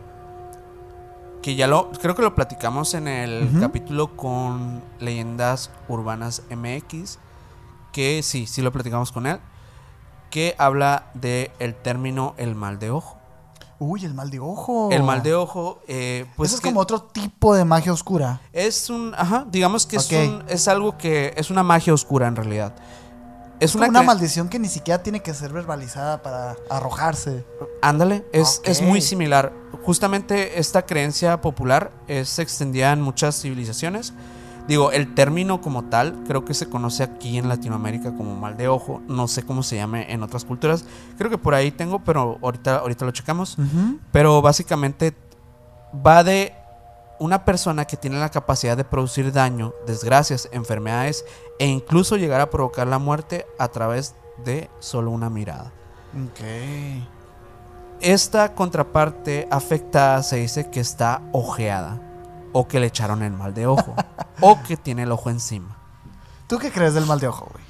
que 1.42 1.56
ya 1.56 1.68
lo 1.68 1.92
creo 1.92 2.16
que 2.16 2.22
lo 2.22 2.36
platicamos 2.36 2.94
en 2.94 3.08
el 3.08 3.50
capítulo 3.60 4.16
con 4.18 4.82
leyendas 5.00 5.72
urbanas 5.88 6.42
MX 6.50 7.18
que 7.94 8.22
sí, 8.24 8.46
sí 8.46 8.62
lo 8.62 8.72
platicamos 8.72 9.12
con 9.12 9.26
él 9.26 9.40
que 10.30 10.54
habla 10.58 11.06
de 11.14 11.52
el 11.60 11.74
término 11.76 12.36
el 12.38 12.54
mal 12.56 12.78
de 12.78 12.92
ojo. 12.92 13.18
Uy, 13.82 14.04
el 14.04 14.14
mal 14.14 14.30
de 14.30 14.40
ojo. 14.42 14.90
El 14.92 15.04
mal 15.04 15.24
de 15.24 15.34
ojo 15.34 15.80
eh, 15.88 16.26
pues 16.36 16.50
Eso 16.50 16.58
es 16.58 16.62
que 16.62 16.68
como 16.70 16.82
otro 16.82 17.02
tipo 17.02 17.56
de 17.56 17.64
magia 17.66 17.94
oscura. 17.94 18.42
es 18.52 18.90
un 18.90 19.16
ajá, 19.18 19.46
digamos 19.50 19.86
que 19.86 19.96
es 19.96 20.12
un- 20.12 20.44
es 20.50 20.68
algo 20.68 20.98
que 20.98 21.34
es 21.38 21.50
una 21.50 21.64
magia 21.64 21.94
oscura 21.94 22.28
en 22.28 22.36
realidad. 22.36 22.76
Es 23.60 23.76
una, 23.76 24.02
maldición 24.02 24.48
que 24.48 24.58
ni 24.58 24.70
siquiera 24.70 25.04
tiene 25.04 25.22
que 25.22 25.34
ser 25.34 25.52
verbalizada 25.52 26.22
para 26.22 26.56
arrojarse. 26.70 27.46
Ándale, 27.82 28.26
es, 28.32 28.62
es 28.64 28.82
muy 28.82 29.02
similar. 29.02 29.52
Justamente 29.84 30.60
esta 30.60 30.86
creencia 30.86 31.42
popular 31.42 31.92
es 32.08 32.40
extendida 32.40 32.92
en 32.94 33.02
muchas 33.02 33.42
civilizaciones. 33.42 34.14
Digo, 34.70 34.92
el 34.92 35.16
término 35.16 35.62
como 35.62 35.86
tal 35.86 36.24
creo 36.28 36.46
que 36.46 36.54
se 36.54 36.70
conoce 36.70 37.02
aquí 37.02 37.40
en 37.40 37.50
Latinoamérica 37.50 38.16
como 38.16 38.36
mal 38.36 38.56
de 38.56 38.68
ojo. 38.68 39.02
No 39.08 39.28
sé 39.28 39.42
cómo 39.42 39.64
se 39.64 39.78
llame 39.78 40.14
en 40.14 40.22
otras 40.22 40.46
culturas. 40.46 40.86
Creo 41.18 41.32
que 41.32 41.40
por 41.40 41.56
ahí 41.56 41.72
tengo, 41.72 42.04
pero 42.04 42.38
ahorita, 42.44 42.78
ahorita 42.78 43.04
lo 43.04 43.12
checamos. 43.12 43.58
Pero 44.12 44.44
básicamente 44.44 45.16
va 46.06 46.24
de 46.24 46.54
una 47.20 47.46
persona 47.46 47.86
que 47.86 47.98
tiene 47.98 48.20
la 48.20 48.30
capacidad 48.30 48.78
de 48.78 48.84
producir 48.84 49.32
daño, 49.32 49.74
desgracias, 49.86 50.50
enfermedades 50.52 51.26
e 51.60 51.68
incluso 51.68 52.18
llegar 52.18 52.42
a 52.42 52.50
provocar 52.50 52.88
la 52.88 53.00
muerte 53.00 53.46
a 53.58 53.68
través 53.68 54.16
de 54.44 54.70
solo 54.80 55.12
una 55.12 55.30
mirada. 55.30 55.72
Ok. 56.14 56.40
Esta 58.02 58.56
contraparte 58.56 59.48
afectada 59.52 60.24
se 60.24 60.38
dice 60.38 60.70
que 60.70 60.80
está 60.80 61.22
ojeada 61.34 62.02
o 62.54 62.68
que 62.68 62.80
le 62.80 62.88
echaron 62.88 63.22
el 63.22 63.34
mal 63.34 63.54
de 63.54 63.68
ojo 63.68 63.94
o 64.42 64.62
que 64.64 64.78
tiene 64.78 65.04
el 65.04 65.12
ojo 65.12 65.30
encima. 65.30 65.78
¿Tú 66.48 66.58
qué 66.58 66.72
crees 66.72 66.94
del 66.94 67.06
mal 67.06 67.20
de 67.20 67.28
ojo, 67.28 67.48
güey? 67.52 67.64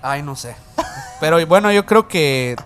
Ay, 0.00 0.22
no 0.22 0.36
sé. 0.36 0.56
Pero 1.20 1.44
bueno, 1.46 1.70
yo 1.70 1.84
creo 1.84 2.08
que 2.08 2.56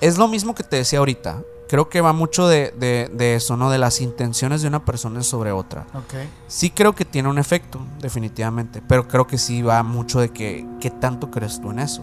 es 0.00 0.18
lo 0.18 0.28
mismo 0.28 0.54
que 0.54 0.64
te 0.64 0.76
decía 0.76 0.98
ahorita. 0.98 1.42
Creo 1.72 1.88
que 1.88 2.02
va 2.02 2.12
mucho 2.12 2.46
de, 2.48 2.70
de- 2.78 3.10
de 3.14 3.34
eso, 3.34 3.56
¿no? 3.56 3.70
De 3.70 3.78
las 3.78 4.02
intenciones 4.02 4.60
de 4.60 4.68
una 4.68 4.84
persona 4.84 5.22
sobre 5.22 5.52
otra. 5.52 5.86
Ok. 5.94 6.14
Sí 6.46 6.68
creo 6.68 6.94
que 6.94 7.06
tiene 7.06 7.30
un 7.30 7.38
efecto, 7.38 7.80
definitivamente. 7.98 8.82
Pero 8.86 9.08
creo 9.08 9.26
que 9.26 9.38
sí 9.38 9.62
va 9.62 9.82
mucho 9.82 10.20
de 10.20 10.28
que 10.28 10.66
qué 10.80 10.90
tanto 10.90 11.30
crees 11.30 11.62
tú 11.62 11.70
en 11.70 11.78
eso. 11.78 12.02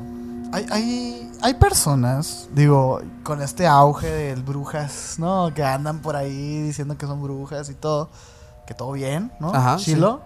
Hay, 0.52 0.66
hay, 0.72 1.32
hay 1.44 1.54
personas, 1.54 2.50
digo, 2.56 3.00
con 3.22 3.44
este 3.44 3.68
auge 3.68 4.08
de 4.08 4.34
brujas, 4.34 5.18
¿no? 5.20 5.54
Que 5.54 5.64
andan 5.64 6.00
por 6.00 6.16
ahí 6.16 6.64
diciendo 6.64 6.98
que 6.98 7.06
son 7.06 7.22
brujas 7.22 7.70
y 7.70 7.76
todo. 7.76 8.10
Que 8.66 8.74
todo 8.74 8.94
bien, 8.94 9.32
¿no? 9.40 9.54
Ajá, 9.54 9.78
Chilo. 9.78 10.22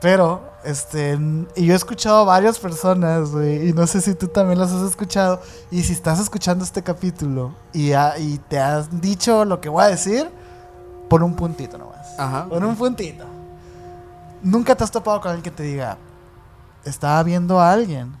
Pero, 0.00 0.52
este, 0.64 1.18
y 1.56 1.66
yo 1.66 1.72
he 1.72 1.76
escuchado 1.76 2.18
a 2.18 2.24
varias 2.24 2.58
personas, 2.58 3.30
güey, 3.32 3.68
y 3.70 3.72
no 3.72 3.86
sé 3.86 4.00
si 4.00 4.14
tú 4.14 4.28
también 4.28 4.58
las 4.60 4.70
has 4.70 4.82
escuchado. 4.82 5.42
Y 5.72 5.82
si 5.82 5.92
estás 5.92 6.20
escuchando 6.20 6.62
este 6.64 6.82
capítulo 6.82 7.52
y, 7.72 7.92
ha- 7.92 8.16
y 8.18 8.38
te 8.38 8.60
has 8.60 9.00
dicho 9.00 9.44
lo 9.44 9.60
que 9.60 9.68
voy 9.68 9.82
a 9.84 9.88
decir, 9.88 10.30
pon 11.08 11.22
un 11.24 11.34
puntito 11.34 11.78
nomás. 11.78 12.18
Ajá. 12.18 12.46
Pon 12.48 12.62
un 12.64 12.76
puntito. 12.76 13.24
Nunca 14.42 14.76
te 14.76 14.84
has 14.84 14.90
topado 14.92 15.20
con 15.20 15.30
alguien 15.32 15.42
que 15.42 15.50
te 15.50 15.64
diga, 15.64 15.98
estaba 16.84 17.20
viendo 17.24 17.58
a 17.58 17.72
alguien. 17.72 18.14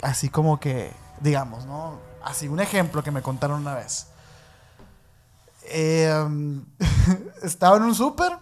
Así 0.00 0.30
como 0.30 0.58
que, 0.58 0.90
digamos, 1.20 1.66
¿no? 1.66 1.98
Así, 2.24 2.48
un 2.48 2.60
ejemplo 2.60 3.02
que 3.02 3.10
me 3.10 3.20
contaron 3.20 3.60
una 3.60 3.74
vez. 3.74 4.06
Eh, 5.64 6.10
um, 6.26 6.64
estaba 7.42 7.76
en 7.76 7.82
un 7.84 7.94
súper 7.94 8.32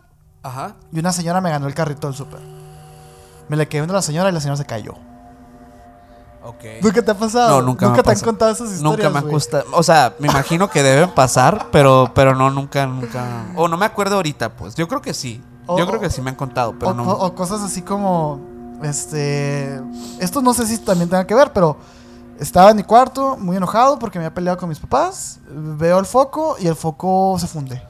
Ajá. 0.43 0.75
y 0.93 0.99
una 0.99 1.13
señora 1.13 1.41
me 1.41 1.51
ganó 1.51 1.67
el 1.67 1.75
carrito 1.75 2.07
del 2.07 2.17
súper. 2.17 2.41
Me 3.49 3.57
le 3.57 3.69
quedé 3.69 3.81
viendo 3.83 3.95
a 3.95 3.97
la 3.99 4.03
señora 4.03 4.31
y 4.31 4.33
la 4.33 4.41
señora 4.41 4.57
se 4.57 4.65
cayó. 4.65 4.95
Ok. 6.43 6.65
¿Nunca 6.83 7.03
te 7.03 7.11
ha 7.11 7.15
pasado? 7.19 7.51
No, 7.61 7.63
nunca 7.67 7.85
me 7.87 7.89
¿Nunca 7.91 8.01
ha 8.01 8.05
te 8.05 8.19
han 8.19 8.25
contado 8.25 8.51
esas 8.53 8.71
historias, 8.73 8.83
Nunca 8.99 9.11
me 9.11 9.19
ha 9.19 9.23
güey? 9.23 9.35
costado. 9.35 9.65
O 9.73 9.83
sea, 9.83 10.15
me 10.19 10.29
imagino 10.29 10.71
que 10.71 10.83
deben 10.83 11.11
pasar, 11.11 11.67
pero, 11.71 12.11
pero 12.15 12.35
no, 12.35 12.51
nunca, 12.51 12.87
nunca. 12.87 13.45
O 13.57 13.69
no 13.69 13.77
me 13.77 13.85
acuerdo 13.85 14.17
ahorita, 14.17 14.49
pues. 14.57 14.75
Yo 14.75 14.89
creo 14.89 15.03
que 15.03 15.13
sí. 15.13 15.43
O- 15.67 15.79
Yo 15.79 15.87
creo 15.87 16.01
que 16.01 16.09
sí 16.09 16.23
me 16.23 16.31
han 16.31 16.37
contado, 16.37 16.75
pero 16.79 16.93
o, 16.93 16.95
no. 16.95 17.03
o- 17.05 17.27
o 17.27 17.35
cosas 17.35 17.61
así 17.61 17.83
como, 17.83 18.41
este, 18.83 19.79
esto 20.19 20.41
no 20.41 20.55
sé 20.55 20.67
si 20.67 20.79
también 20.79 21.11
tenga 21.11 21.27
que 21.27 21.35
ver, 21.35 21.53
pero 21.53 21.77
estaba 22.39 22.71
en 22.71 22.77
mi 22.79 22.83
cuarto 22.85 23.37
muy 23.37 23.57
enojado 23.59 23.99
porque 23.99 24.19
me 24.19 24.25
había 24.25 24.35
peleado 24.35 24.57
con 24.59 24.69
mis 24.71 24.79
papás, 24.81 25.39
veo 25.51 25.99
el 25.99 26.07
foco 26.07 26.57
y 26.59 26.67
el 26.67 26.75
foco 26.75 27.37
se 27.39 27.47
funde. 27.47 27.83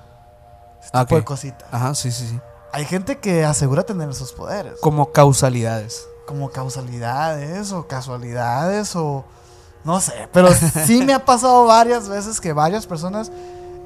Este 0.92 0.98
Ah, 0.98 1.04
tipo 1.04 1.16
de 1.16 1.24
cositas. 1.24 1.68
Ajá, 1.72 1.94
sí, 1.94 2.10
sí, 2.10 2.26
sí. 2.26 2.40
Hay 2.72 2.84
gente 2.84 3.18
que 3.18 3.44
asegura 3.44 3.82
tener 3.84 4.08
esos 4.10 4.32
poderes, 4.32 4.74
Como 4.80 5.12
causalidades. 5.12 6.06
como 6.26 6.50
causalidades 6.50 7.72
o 7.72 7.86
casualidades 7.88 8.94
o 8.96 9.24
no 9.84 10.00
sé, 10.00 10.28
pero 10.32 10.48
sí 10.52 11.02
me 11.04 11.12
ha 11.14 11.24
pasado 11.24 11.64
varias 11.64 12.08
veces 12.08 12.40
que 12.40 12.52
varias 12.52 12.86
personas 12.86 13.32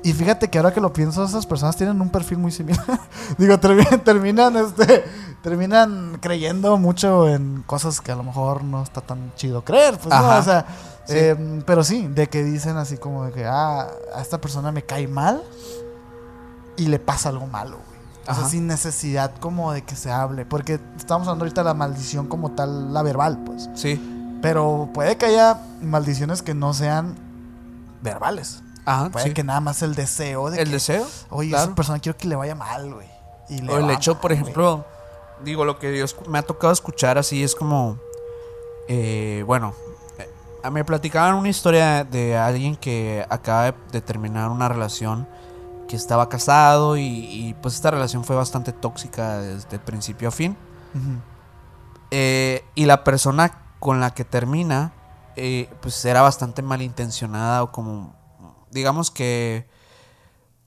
y 0.02 0.12
fíjate 0.12 0.50
que 0.50 0.58
ahora 0.58 0.72
que 0.74 0.80
lo 0.82 0.92
pienso, 0.92 1.24
esas 1.24 1.46
personas 1.46 1.76
tienen 1.76 1.98
un 2.02 2.10
perfil 2.10 2.36
muy 2.36 2.52
similar. 2.52 2.84
Digo, 3.38 3.58
terminan, 3.58 4.04
terminan, 4.04 4.56
este, 4.56 5.02
terminan 5.42 6.18
creyendo 6.20 6.76
mucho 6.76 7.26
en 7.28 7.62
cosas 7.62 8.02
que 8.02 8.12
a 8.12 8.16
lo 8.16 8.22
mejor 8.24 8.62
no 8.64 8.82
está 8.82 9.00
tan 9.00 9.32
chido 9.36 9.64
creer. 9.64 9.96
Pues, 9.96 10.14
¿no? 10.14 10.38
O 10.38 10.42
sea, 10.42 10.66
Sí. 11.06 11.14
eh, 11.16 11.62
pero 11.66 11.84
sí, 11.84 12.06
de 12.08 12.28
que 12.28 12.42
dicen 12.44 12.76
así 12.78 12.96
como 12.98 13.24
de 13.26 13.32
que, 13.32 13.44
ah, 13.46 13.88
a 14.14 14.20
esta 14.20 14.38
persona 14.40 14.72
me 14.72 14.82
cae 14.84 15.06
mal 15.08 15.42
y 16.76 16.86
le 16.86 16.98
pasa 16.98 17.28
algo 17.30 17.46
malo, 17.46 17.78
güey. 17.86 17.94
O 18.26 18.34
sea, 18.34 18.48
sin 18.48 18.66
necesidad 18.66 19.32
como 19.38 19.72
de 19.72 19.82
que 19.82 19.96
se 19.96 20.10
hable. 20.10 20.46
Porque 20.46 20.80
estamos 20.96 21.28
hablando 21.28 21.44
ahorita 21.44 21.60
de 21.60 21.66
la 21.66 21.74
maldición 21.74 22.26
como 22.26 22.52
tal, 22.52 22.92
la 22.94 23.02
verbal, 23.02 23.38
pues. 23.44 23.68
Sí. 23.74 24.38
Pero 24.40 24.88
puede 24.94 25.16
que 25.16 25.26
haya 25.26 25.60
maldiciones 25.82 26.42
que 26.42 26.54
no 26.54 26.72
sean 26.72 27.16
verbales. 28.02 28.62
Ajá. 28.86 29.10
Puede 29.10 29.26
sí. 29.26 29.34
que 29.34 29.44
nada 29.44 29.60
más 29.60 29.82
el 29.82 29.94
deseo 29.94 30.50
de 30.50 30.58
El 30.60 30.68
que, 30.68 30.72
deseo. 30.74 31.06
oye, 31.30 31.50
claro. 31.50 31.64
esa 31.66 31.74
persona 31.74 31.98
quiero 31.98 32.16
que 32.18 32.28
le 32.28 32.36
vaya 32.36 32.54
mal, 32.54 32.94
güey. 32.94 33.08
Y 33.48 33.60
le 33.60 33.72
O 33.72 33.78
el 33.78 33.90
hecho, 33.90 34.12
mal, 34.14 34.20
por 34.20 34.30
güey. 34.32 34.40
ejemplo, 34.42 34.84
digo, 35.44 35.64
lo 35.66 35.78
que 35.78 36.02
escu- 36.02 36.26
me 36.26 36.38
ha 36.38 36.42
tocado 36.42 36.72
escuchar 36.72 37.18
así 37.18 37.42
es 37.42 37.54
como, 37.54 37.98
eh, 38.88 39.42
bueno, 39.46 39.74
eh, 40.18 40.70
me 40.70 40.84
platicaban 40.84 41.34
una 41.34 41.48
historia 41.48 42.04
de 42.04 42.36
alguien 42.36 42.76
que 42.76 43.24
acaba 43.28 43.74
de 43.92 44.00
terminar 44.00 44.50
una 44.50 44.68
relación 44.68 45.26
que 45.86 45.96
estaba 45.96 46.28
casado 46.28 46.96
y, 46.96 47.02
y, 47.02 47.54
pues 47.60 47.74
esta 47.74 47.90
relación 47.90 48.24
fue 48.24 48.36
bastante 48.36 48.72
tóxica 48.72 49.38
desde 49.38 49.78
principio 49.78 50.28
a 50.28 50.30
fin. 50.30 50.56
Eh, 52.10 52.64
y 52.74 52.84
la 52.86 53.04
persona 53.04 53.76
con 53.80 54.00
la 54.00 54.14
que 54.14 54.24
termina, 54.24 54.92
eh, 55.36 55.68
pues 55.80 56.04
era 56.04 56.22
bastante 56.22 56.62
malintencionada 56.62 57.62
o 57.62 57.72
como, 57.72 58.14
digamos 58.70 59.10
que, 59.10 59.68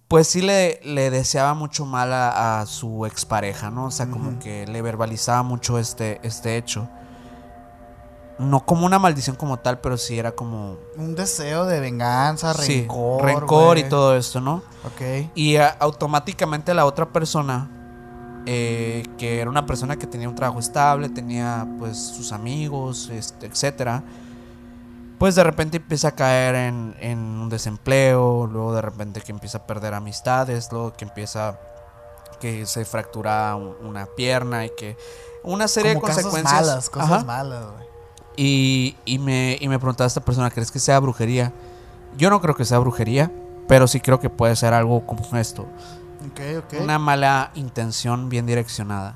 pues 0.08 0.28
sí 0.28 0.42
le, 0.42 0.80
le 0.84 1.10
deseaba 1.10 1.54
mucho 1.54 1.86
mal 1.86 2.14
a, 2.14 2.62
a 2.62 2.66
su 2.66 3.06
expareja, 3.06 3.72
¿no? 3.72 3.86
O 3.86 3.92
sea, 3.92 4.10
como 4.10 4.40
que 4.40 4.66
le 4.68 4.82
verbalizaba 4.82 5.44
mucho 5.44 5.80
este, 5.80 6.20
este 6.24 6.58
hecho. 6.58 6.90
No 8.40 8.66
como 8.66 8.86
una 8.86 9.00
maldición 9.00 9.36
como 9.36 9.58
tal, 9.58 9.80
pero 9.80 9.98
sí 9.98 10.20
era 10.20 10.32
como... 10.34 10.78
Un 10.96 11.16
deseo 11.16 11.66
de 11.66 11.80
venganza, 11.80 12.54
sí, 12.54 12.82
rencor. 12.82 13.24
rencor 13.26 13.78
y 13.80 13.84
todo 13.90 14.16
esto, 14.16 14.40
¿no? 14.42 14.58
Ok. 14.86 15.32
Y 15.34 15.56
a- 15.56 15.70
automáticamente 15.80 16.74
la 16.76 16.86
otra 16.86 17.08
persona, 17.12 17.72
eh, 18.46 19.04
que 19.18 19.42
era 19.42 19.50
una 19.50 19.66
persona 19.66 19.96
que 19.98 20.06
tenía 20.06 20.30
un 20.30 20.36
trabajo 20.36 20.60
estable, 20.60 21.10
tenía 21.10 21.68
pues 21.80 21.98
sus 21.98 22.32
amigos, 22.32 23.10
este, 23.10 23.48
etcétera, 23.48 24.04
pues 25.18 25.34
de 25.34 25.44
repente 25.44 25.78
empieza 25.78 26.10
a 26.10 26.12
caer 26.12 26.54
en, 26.54 26.96
en 27.00 27.18
un 27.18 27.50
desempleo, 27.50 28.46
luego 28.46 28.72
de 28.76 28.84
repente 28.84 29.20
que 29.22 29.32
empieza 29.32 29.58
a 29.58 29.66
perder 29.66 29.96
amistades, 29.96 30.70
luego 30.72 30.94
que 30.94 31.06
empieza 31.06 31.60
que 32.40 32.68
se 32.68 32.86
fractura 32.86 33.56
un- 33.56 33.76
una 33.84 34.06
pierna 34.06 34.64
y 34.64 34.70
que 34.78 34.96
una 35.44 35.68
serie 35.68 35.96
Como 35.96 36.06
de 36.06 36.12
cosas 36.14 36.24
consecuencias. 36.26 36.68
malas, 36.68 36.90
cosas 36.92 37.12
Ajá. 37.12 37.24
malas, 37.26 37.66
güey. 37.66 37.88
Y, 38.38 38.96
y 39.04 39.18
me, 39.20 39.58
y 39.60 39.68
me 39.68 39.80
preguntaba 39.80 40.08
esta 40.08 40.22
persona, 40.22 40.50
¿crees 40.52 40.72
que 40.72 40.80
sea 40.80 41.00
brujería? 41.00 41.52
Yo 42.18 42.30
no 42.30 42.40
creo 42.40 42.56
que 42.56 42.64
sea 42.66 42.78
brujería, 42.80 43.32
pero 43.68 43.88
sí 43.88 44.00
creo 44.00 44.20
que 44.20 44.30
puede 44.30 44.56
ser 44.56 44.74
algo 44.74 45.06
como 45.06 45.36
esto. 45.38 45.66
Una 46.82 47.00
mala 47.00 47.52
intención 47.56 48.30
bien 48.30 48.46
direccionada. 48.46 49.16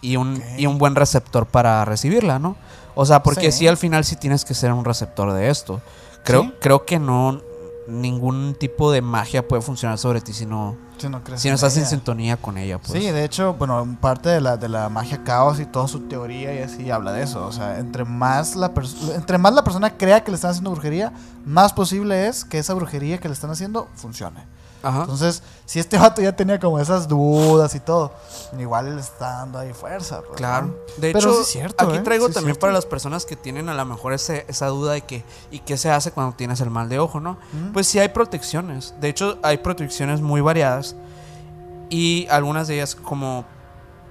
Y 0.00 0.16
un, 0.16 0.42
y 0.56 0.66
un 0.66 0.78
buen 0.78 0.94
receptor 0.96 1.46
para 1.46 1.84
recibirla, 1.84 2.38
¿no? 2.38 2.56
O 2.94 3.06
sea, 3.06 3.22
porque 3.22 3.52
Sí. 3.52 3.58
sí. 3.60 3.68
al 3.68 3.76
final 3.76 4.04
sí 4.04 4.16
tienes 4.16 4.44
que 4.44 4.52
ser 4.54 4.72
un 4.72 4.84
receptor 4.84 5.32
de 5.32 5.48
esto. 5.48 5.80
Creo, 6.24 6.42
Sí. 6.42 6.54
creo 6.60 6.84
que 6.84 6.98
no 6.98 7.40
ningún 7.88 8.54
tipo 8.54 8.92
de 8.92 9.02
magia 9.02 9.46
puede 9.46 9.62
funcionar 9.62 9.98
sobre 9.98 10.20
ti 10.20 10.32
si 10.32 10.46
no, 10.46 10.76
Si 10.98 11.08
no, 11.08 11.20
si 11.36 11.48
no 11.48 11.52
en 11.52 11.54
estás 11.54 11.74
en 11.76 11.80
ella. 11.82 11.90
sintonía 11.90 12.36
con 12.36 12.56
ella. 12.58 12.78
Pues. 12.78 12.92
Sí, 12.92 13.10
de 13.10 13.24
hecho, 13.24 13.54
bueno, 13.54 13.96
parte 14.00 14.28
de 14.28 14.40
la, 14.40 14.56
de 14.56 14.68
la 14.68 14.88
magia 14.88 15.24
caos 15.24 15.58
y 15.60 15.66
toda 15.66 15.88
su 15.88 16.00
teoría 16.00 16.54
y 16.54 16.58
así 16.58 16.90
habla 16.90 17.12
de 17.12 17.22
eso. 17.22 17.44
O 17.46 17.52
sea, 17.52 17.78
entre 17.78 18.04
más 18.04 18.54
la, 18.56 18.72
entre 19.14 19.38
más 19.38 19.52
la 19.54 19.64
persona 19.64 19.96
crea 19.96 20.22
que 20.22 20.30
le 20.30 20.36
están 20.36 20.50
haciendo 20.52 20.70
brujería, 20.70 21.12
más 21.44 21.72
posible 21.72 22.28
es 22.28 22.44
que 22.44 22.58
esa 22.58 22.74
brujería 22.74 23.18
que 23.18 23.28
le 23.28 23.34
están 23.34 23.50
haciendo 23.50 23.88
funcione. 23.94 24.46
Ajá. 24.82 25.00
Entonces, 25.02 25.42
si 25.64 25.78
este 25.78 25.96
vato 25.98 26.20
ya 26.20 26.34
tenía 26.34 26.58
como 26.58 26.78
esas 26.78 27.08
dudas 27.08 27.74
y 27.74 27.80
todo, 27.80 28.12
igual 28.58 28.96
le 28.96 29.00
está 29.00 29.38
dando 29.38 29.58
ahí 29.58 29.72
fuerza. 29.72 30.20
pues, 30.22 30.36
Claro. 30.36 30.66
¿no? 30.66 30.72
De 30.98 31.12
Pero 31.12 31.18
hecho, 31.18 31.34
sí 31.34 31.40
es 31.42 31.46
cierto, 31.48 31.84
aquí 31.88 31.96
¿eh? 31.98 32.00
traigo 32.00 32.28
Sí 32.28 32.34
también 32.34 32.56
para 32.56 32.72
las 32.72 32.86
personas 32.86 33.24
que 33.24 33.36
tienen 33.36 33.68
a 33.68 33.74
lo 33.74 33.84
mejor 33.84 34.12
ese, 34.12 34.44
esa 34.48 34.66
duda 34.66 34.92
de 34.92 35.02
que, 35.02 35.24
¿y 35.50 35.60
qué 35.60 35.76
se 35.76 35.90
hace 35.90 36.10
cuando 36.12 36.34
tienes 36.36 36.60
el 36.60 36.70
mal 36.70 36.88
de 36.88 36.98
ojo, 36.98 37.20
no? 37.20 37.38
Pues 37.72 37.86
sí 37.86 37.98
hay 37.98 38.08
protecciones. 38.08 38.94
De 39.00 39.08
hecho, 39.08 39.38
hay 39.42 39.58
protecciones 39.58 40.20
muy 40.20 40.40
variadas. 40.40 40.96
Y 41.90 42.26
algunas 42.30 42.68
de 42.68 42.74
ellas 42.76 42.94
como 42.94 43.44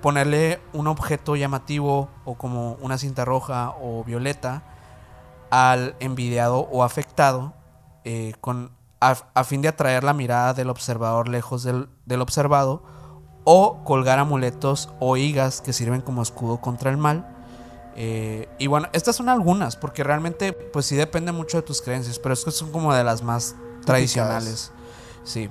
ponerle 0.02 0.60
un 0.74 0.88
objeto 0.88 1.36
llamativo 1.36 2.10
o 2.26 2.36
como 2.36 2.74
una 2.82 2.98
cinta 2.98 3.26
roja 3.26 3.74
o 3.82 4.04
violeta 4.04 4.64
al 5.50 5.96
envidiado 6.00 6.60
o 6.60 6.84
afectado 6.84 7.54
eh, 8.04 8.34
con, 8.42 8.72
a, 9.02 9.18
a 9.34 9.43
fin 9.43 9.62
de 9.62 9.68
atraer 9.68 10.04
la 10.04 10.14
mirada 10.14 10.54
del 10.54 10.70
observador 10.70 11.28
lejos 11.28 11.64
del, 11.64 11.89
del 12.06 12.22
observado 12.22 12.84
o 13.43 13.84
colgar 13.84 14.20
amuletos 14.20 14.89
o 14.99 15.18
higas 15.18 15.62
que 15.62 15.74
sirven 15.74 16.02
como 16.02 16.22
escudo 16.22 16.62
contra 16.62 16.91
el 16.91 16.97
mal. 16.97 17.28
Eh, 17.95 18.47
y 18.58 18.68
bueno, 18.68 18.88
estas 18.93 19.16
son 19.16 19.30
algunas, 19.30 19.76
porque 19.76 20.04
realmente 20.04 20.54
pues 20.54 20.86
sí 20.86 20.95
depende 20.95 21.32
mucho 21.32 21.58
de 21.58 21.64
tus 21.64 21.82
creencias, 21.82 22.20
pero 22.20 22.34
estas 22.34 22.54
son 22.54 22.72
como 22.72 22.93
de 22.93 23.04
las 23.04 23.24
más 23.24 23.56
tradicionales. 23.86 24.72
Sí. 25.24 25.49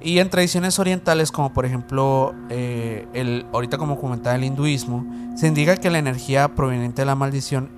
Y 0.00 0.18
en 0.18 0.28
tradiciones 0.28 0.78
orientales, 0.78 1.32
como 1.32 1.54
por 1.54 1.64
ejemplo, 1.64 2.34
eh, 2.50 3.08
el, 3.14 3.46
ahorita 3.52 3.78
como 3.78 3.98
comentaba 3.98 4.36
el 4.36 4.44
hinduismo, 4.44 5.06
se 5.36 5.46
indica 5.46 5.76
que 5.76 5.88
la 5.88 5.98
energía 5.98 6.54
proveniente 6.54 7.02
de 7.02 7.06
la 7.06 7.14
maldición, 7.14 7.70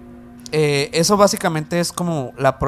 eh, 0.50 0.90
eso 0.92 1.16
básicamente 1.16 1.78
es 1.78 1.92
como 1.92 2.32
la 2.36 2.58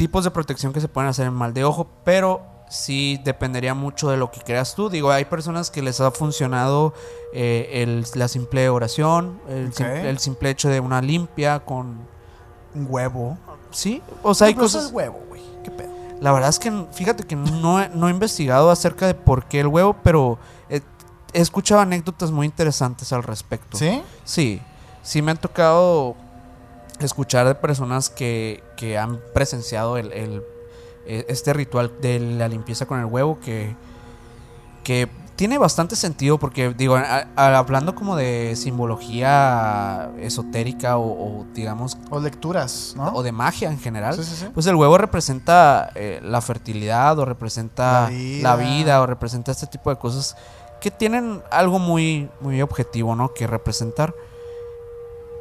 tipos 0.00 0.24
de 0.24 0.30
protección 0.30 0.72
que 0.72 0.80
se 0.80 0.88
pueden 0.88 1.10
hacer 1.10 1.26
en 1.26 1.34
mal 1.34 1.52
de 1.52 1.62
ojo, 1.62 1.86
pero 2.04 2.40
sí 2.70 3.20
dependería 3.22 3.74
mucho 3.74 4.08
de 4.08 4.16
lo 4.16 4.30
que 4.30 4.40
creas 4.40 4.74
tú. 4.74 4.88
Digo, 4.88 5.10
hay 5.10 5.26
personas 5.26 5.70
que 5.70 5.82
les 5.82 6.00
ha 6.00 6.10
funcionado 6.10 6.94
eh, 7.34 7.82
el- 7.82 8.06
la 8.14 8.26
simple 8.26 8.70
oración, 8.70 9.38
el, 9.46 10.18
simple 10.18 10.48
hecho 10.48 10.70
de 10.70 10.80
una 10.80 11.02
limpia 11.02 11.60
con... 11.60 11.98
Un 12.74 12.86
huevo. 12.88 13.36
Sí, 13.72 14.02
o 14.22 14.32
sea, 14.32 14.46
hay 14.46 14.54
cosas... 14.54 14.86
es 14.86 14.92
huevo, 14.92 15.20
güey. 15.28 15.42
¿Qué 15.62 15.70
pedo? 15.70 15.90
La 16.18 16.32
verdad 16.32 16.48
es 16.48 16.58
que 16.58 16.72
fíjate 16.92 17.24
que 17.24 17.36
no 17.36 17.82
he, 17.82 17.90
no 17.90 18.08
he 18.08 18.10
investigado 18.10 18.70
acerca 18.70 19.06
de 19.06 19.12
por 19.14 19.44
qué 19.44 19.60
el 19.60 19.66
huevo, 19.66 19.96
pero 20.02 20.38
he, 20.70 20.80
he 21.34 21.40
escuchado 21.42 21.82
anécdotas 21.82 22.30
muy 22.30 22.46
interesantes 22.46 23.12
al 23.12 23.22
respecto. 23.22 23.76
¿Sí? 23.76 24.02
Sí, 24.24 24.62
sí 25.02 25.20
me 25.20 25.32
han 25.32 25.36
tocado 25.36 26.16
escuchar 27.06 27.46
de 27.46 27.54
personas 27.54 28.10
que, 28.10 28.62
que 28.76 28.98
han 28.98 29.20
presenciado 29.34 29.96
el, 29.98 30.12
el- 30.12 30.42
e- 31.06 31.26
este 31.28 31.52
ritual 31.52 31.92
de 32.00 32.20
la 32.20 32.48
limpieza 32.48 32.86
con 32.86 32.98
el 33.00 33.06
huevo 33.06 33.38
que, 33.40 33.74
que 34.84 35.08
tiene 35.36 35.56
bastante 35.56 35.96
sentido 35.96 36.38
porque 36.38 36.74
digo, 36.74 36.96
a- 36.96 37.26
a- 37.34 37.58
hablando 37.58 37.94
como 37.94 38.14
de 38.16 38.54
simbología 38.56 40.10
esotérica 40.18 40.98
o, 40.98 41.40
o, 41.40 41.46
digamos 41.54 41.96
O 42.10 42.20
lecturas, 42.20 42.94
¿no? 42.96 43.08
o 43.14 43.22
de 43.22 43.32
magia 43.32 43.70
en 43.70 43.78
general, 43.78 44.14
Sí, 44.14 44.24
sí, 44.24 44.36
sí. 44.36 44.46
pues 44.52 44.66
el 44.66 44.74
huevo 44.76 44.98
representa 44.98 45.90
eh, 45.94 46.20
la 46.22 46.40
fertilidad 46.40 47.18
o 47.18 47.24
representa 47.24 48.10
La 48.10 48.10
la 48.10 48.56
vida. 48.56 48.56
vida. 48.56 49.00
o 49.02 49.06
representa 49.06 49.52
este 49.52 49.66
tipo 49.66 49.90
de 49.90 49.96
cosas 49.96 50.36
que 50.80 50.90
tienen 50.90 51.42
algo 51.50 51.78
muy, 51.78 52.28
muy 52.40 52.62
objetivo, 52.62 53.14
¿no? 53.14 53.34
Que 53.34 53.46
representar. 53.46 54.14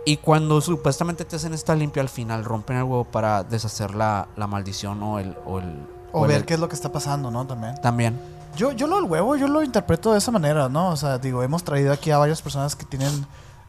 Y 0.09 0.17
cuando 0.17 0.59
supuestamente 0.61 1.23
te 1.25 1.35
hacen 1.35 1.53
esta 1.53 1.75
limpia 1.75 2.01
al 2.01 2.09
final, 2.09 2.43
rompen 2.45 2.77
el 2.77 2.83
huevo 2.83 3.03
para 3.05 3.43
deshacer 3.43 3.93
la, 3.93 4.27
la 4.35 4.47
maldición 4.47 5.01
o 5.03 5.19
el... 5.19 5.37
O, 5.45 5.59
el, 5.59 5.85
O 6.11 6.25
el- 6.25 6.31
ver 6.31 6.45
qué 6.45 6.55
es 6.55 6.59
lo 6.59 6.67
que 6.67 6.75
está 6.75 6.91
pasando, 6.91 7.29
¿no? 7.29 7.45
También. 7.45 7.75
También. 7.81 8.19
Yo, 8.55 8.71
yo 8.71 8.87
lo 8.87 8.95
del 8.95 9.05
huevo, 9.05 9.35
yo 9.35 9.47
lo 9.47 9.61
interpreto 9.63 10.11
de 10.11 10.17
esa 10.17 10.31
manera, 10.31 10.67
¿no? 10.69 10.89
O 10.89 10.95
sea, 10.97 11.19
digo, 11.19 11.43
hemos 11.43 11.63
traído 11.63 11.93
aquí 11.93 12.09
a 12.11 12.17
varias 12.17 12.41
personas 12.41 12.75
que 12.75 12.85
tienen 12.85 13.25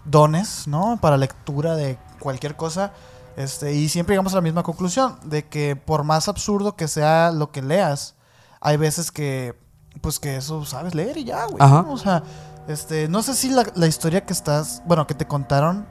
dones, 0.06 0.66
¿no? 0.66 0.98
Para 1.00 1.16
lectura 1.18 1.76
de 1.76 1.98
cualquier 2.18 2.56
cosa. 2.56 2.92
Este, 3.36 3.74
y 3.74 3.88
siempre 3.90 4.14
llegamos 4.14 4.32
a 4.32 4.36
la 4.36 4.42
misma 4.42 4.62
conclusión, 4.62 5.18
de 5.24 5.46
que 5.46 5.76
por 5.76 6.02
más 6.04 6.28
absurdo 6.28 6.74
que 6.74 6.88
sea 6.88 7.30
lo 7.32 7.50
que 7.52 7.60
leas, 7.62 8.14
hay 8.60 8.78
veces 8.78 9.12
que, 9.12 9.54
pues 10.00 10.18
que 10.18 10.36
eso 10.36 10.64
sabes 10.64 10.94
leer 10.94 11.18
y 11.18 11.24
ya, 11.24 11.44
güey. 11.44 11.58
O 11.60 11.98
sea, 11.98 12.22
este, 12.66 13.08
no 13.08 13.22
sé 13.22 13.34
si 13.34 13.50
la, 13.50 13.64
la 13.74 13.86
historia 13.86 14.24
que 14.24 14.32
estás, 14.32 14.82
bueno, 14.86 15.06
que 15.06 15.14
te 15.14 15.26
contaron 15.26 15.86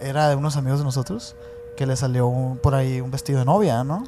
era 0.00 0.28
de 0.28 0.34
unos 0.36 0.56
amigos 0.56 0.78
de 0.80 0.84
nosotros, 0.84 1.36
que 1.76 1.86
le 1.86 1.96
salió 1.96 2.26
un- 2.26 2.58
por 2.58 2.74
ahí 2.74 3.00
un 3.00 3.10
vestido 3.10 3.38
de 3.38 3.44
novia, 3.44 3.84
¿no? 3.84 4.04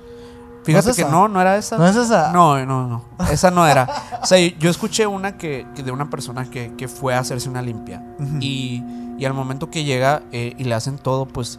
Fíjate 0.65 0.91
es 0.91 0.97
que 0.97 1.05
no, 1.05 1.27
no 1.27 1.41
era 1.41 1.57
esa. 1.57 1.77
¿No 1.77 1.87
es 1.89 1.97
esa? 1.97 2.31
No, 2.33 2.65
no, 2.65 2.87
no. 2.87 3.05
Esa 3.31 3.51
no 3.51 3.67
era. 3.67 3.89
O 4.23 4.27
sea, 4.27 4.39
yo, 4.39 4.71
escuché 4.71 5.07
una 5.09 5.37
que, 5.37 5.67
que 5.75 5.83
de 5.83 5.91
una 5.91 6.09
persona 6.09 6.49
que, 6.49 6.75
que 6.77 6.87
fue 6.87 7.15
a 7.17 7.19
hacerse 7.19 7.49
una 7.49 7.63
limpia. 7.63 8.01
Y, 8.41 8.85
y 9.19 9.25
al 9.25 9.35
momento 9.35 9.71
que 9.71 9.83
llega 9.83 10.23
eh, 10.31 10.55
y 10.57 10.63
le 10.65 10.75
hacen 10.75 10.99
todo, 10.99 11.27
pues 11.27 11.59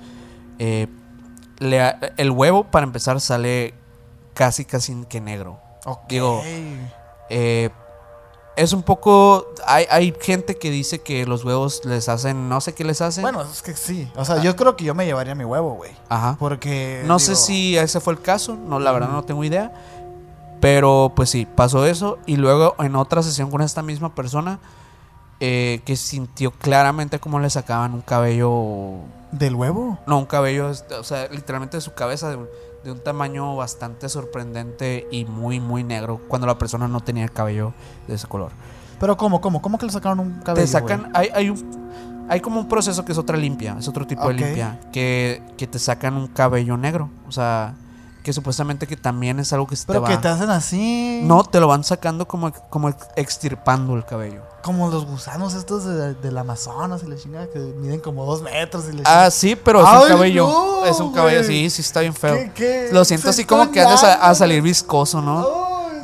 eh, 0.58 0.88
le 1.60 1.96
el 2.16 2.32
huevo 2.32 2.64
para 2.64 2.86
empezar 2.86 3.20
sale 3.20 3.74
casi 4.34 4.64
casi 4.64 4.96
que 5.10 5.20
negro. 5.20 5.60
Ok. 5.86 6.00
digo, 6.08 6.42
Eh, 7.30 7.70
es 8.56 8.74
un 8.74 8.84
poco... 8.84 9.48
Hay, 9.66 9.86
hay 9.90 10.14
gente 10.20 10.58
que 10.58 10.70
dice 10.70 11.00
que 11.00 11.26
los 11.26 11.44
huevos 11.44 11.84
les 11.86 12.10
hacen... 12.10 12.50
No 12.50 12.62
sé 12.62 12.74
qué 12.74 12.84
les 12.84 13.02
hacen. 13.02 13.22
Bueno, 13.22 13.42
es 13.42 13.62
que 13.62 13.76
sí. 13.76 14.12
O 14.16 14.26
sea, 14.26 14.42
yo 14.42 14.56
creo 14.56 14.76
que 14.76 14.84
yo 14.84 14.96
me 14.96 15.06
llevaría 15.06 15.36
mi 15.36 15.46
huevo, 15.46 15.76
güey. 15.76 15.92
Ajá. 16.10 16.36
Porque. 16.40 17.04
No 17.06 17.20
sé 17.20 17.36
si 17.36 17.78
ese 17.78 18.00
fue 18.00 18.14
el 18.14 18.22
caso, 18.22 18.56
no, 18.56 18.80
la 18.80 18.92
verdad 18.92 19.10
no 19.10 19.24
tengo 19.24 19.44
idea. 19.44 19.74
Pero 20.60 21.12
pues 21.16 21.30
sí, 21.30 21.46
pasó 21.46 21.86
eso. 21.86 22.20
Y 22.26 22.38
luego 22.38 22.76
en 22.80 22.96
otra 22.96 23.22
sesión 23.22 23.52
con 23.52 23.62
esta 23.62 23.82
misma 23.82 24.16
persona, 24.16 24.60
eh, 25.46 25.82
que 25.84 25.98
sintió 25.98 26.52
claramente 26.52 27.20
cómo 27.20 27.38
le 27.38 27.50
sacaban 27.50 27.94
un 27.94 28.00
cabello. 28.00 29.00
¿Del 29.34 29.56
huevo? 29.56 30.00
No, 30.08 30.20
un 30.20 30.26
cabello, 30.26 30.70
este, 30.70 30.96
o 30.96 31.04
sea, 31.04 31.28
literalmente 31.28 31.76
de 31.76 31.82
su 31.82 31.94
cabeza, 31.94 32.30
de 32.30 32.38
un, 32.38 32.48
de 32.86 32.94
un 32.94 33.04
tamaño 33.04 33.54
bastante 33.58 34.08
sorprendente 34.08 35.06
y 35.12 35.26
muy, 35.26 35.60
muy 35.60 35.84
negro, 35.84 36.22
cuando 36.30 36.48
la 36.48 36.58
persona 36.58 36.88
no 36.88 37.02
tenía 37.02 37.26
el 37.26 37.32
cabello 37.34 37.74
de 38.08 38.16
ese 38.16 38.26
color. 38.26 38.54
Pero 39.02 39.18
¿cómo, 39.18 39.42
cómo? 39.42 39.62
¿Cómo 39.62 39.78
que 39.78 39.86
le 39.86 39.92
sacaron 39.92 40.22
un 40.22 40.40
cabello? 40.44 40.66
Te 40.66 40.72
sacan, 40.72 41.12
hay, 41.14 41.28
hay, 41.34 41.50
un, 41.50 42.26
hay 42.30 42.40
como 42.40 42.62
un 42.62 42.70
proceso 42.70 43.04
que 43.04 43.12
es 43.12 43.18
otra 43.18 43.36
limpia, 43.36 43.76
es 43.78 43.90
otro 43.90 44.08
tipo 44.08 44.26
de 44.30 44.36
limpia, 44.36 44.80
que, 44.94 45.44
que 45.58 45.68
te 45.68 45.78
sacan 45.78 46.14
un 46.14 46.28
cabello 46.28 46.78
negro. 46.78 47.10
O 47.28 47.34
sea, 47.34 47.76
que 48.24 48.34
supuestamente 48.34 48.88
que 48.88 48.96
también 48.98 49.40
es 49.40 49.52
algo 49.54 49.68
que 49.68 49.76
se 49.76 49.86
Pero 49.86 50.02
te 50.02 50.08
que 50.10 50.16
va. 50.16 50.22
te 50.22 50.28
hacen 50.30 50.50
así. 50.50 51.22
No, 51.24 51.44
te 51.44 51.60
lo 51.60 51.68
van 51.68 51.84
sacando 51.84 52.28
como, 52.28 52.52
como 52.70 52.90
extirpando 53.18 53.96
el 53.96 54.06
cabello. 54.06 54.42
Como 54.64 54.90
los 54.90 55.06
gusanos 55.06 55.54
estos 55.56 55.84
de- 55.84 56.14
del 56.16 56.38
Amazonas 56.38 57.04
y 57.04 57.08
la 57.08 57.18
chingada 57.18 57.48
que 57.48 57.60
miden 57.60 58.00
como 58.00 58.26
dos 58.26 58.42
metros 58.42 58.86
y 58.92 58.94
la 58.96 59.04
Ah, 59.06 59.30
sí, 59.30 59.56
pero 59.58 59.82
es 59.82 59.88
Ay, 59.90 60.02
un 60.04 60.08
cabello. 60.08 60.48
no, 60.48 60.86
es 60.86 61.00
un 61.00 61.14
cabello, 61.14 61.44
güey. 61.44 61.64
sí, 61.66 61.70
sí 61.70 61.82
está 61.82 62.00
bien 62.00 62.14
feo. 62.14 62.34
¿Qué- 62.36 62.52
qué? 62.56 62.90
Lo 62.94 63.04
siento 63.04 63.26
Se 63.26 63.30
así 63.32 63.46
como 63.46 63.70
que 63.72 63.82
andas 63.82 64.04
a, 64.04 64.34
salir 64.34 64.62
viscoso, 64.62 65.22
¿no? 65.22 65.46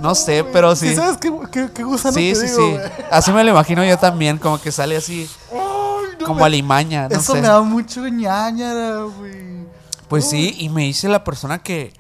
No 0.02 0.14
sé, 0.16 0.44
pero 0.44 0.76
sí. 0.76 0.96
¿sabes 0.96 1.18
qué, 1.18 1.32
qué, 1.52 1.70
qué 1.74 1.84
gusano 1.84 2.14
Sí, 2.14 2.34
sí, 2.36 2.48
digo, 2.48 2.58
sí. 2.58 2.78
Así 3.12 3.32
me 3.32 3.44
lo 3.44 3.52
imagino 3.52 3.84
yo 3.84 3.98
también, 3.98 4.38
como 4.38 4.60
que 4.60 4.72
sale 4.72 4.96
así, 4.98 5.30
no, 5.54 6.26
como 6.26 6.44
alimaña, 6.46 7.08
no 7.10 7.18
Eso 7.18 7.34
sé. 7.34 7.42
me 7.42 7.48
da 7.48 7.62
mucho 7.62 8.08
ñañara, 8.08 9.04
güey. 9.04 9.60
Pues 10.08 10.28
sí, 10.30 10.56
y 10.58 10.70
me 10.70 10.84
dice 10.84 11.08
la 11.10 11.24
persona 11.24 11.60
que, 11.60 11.94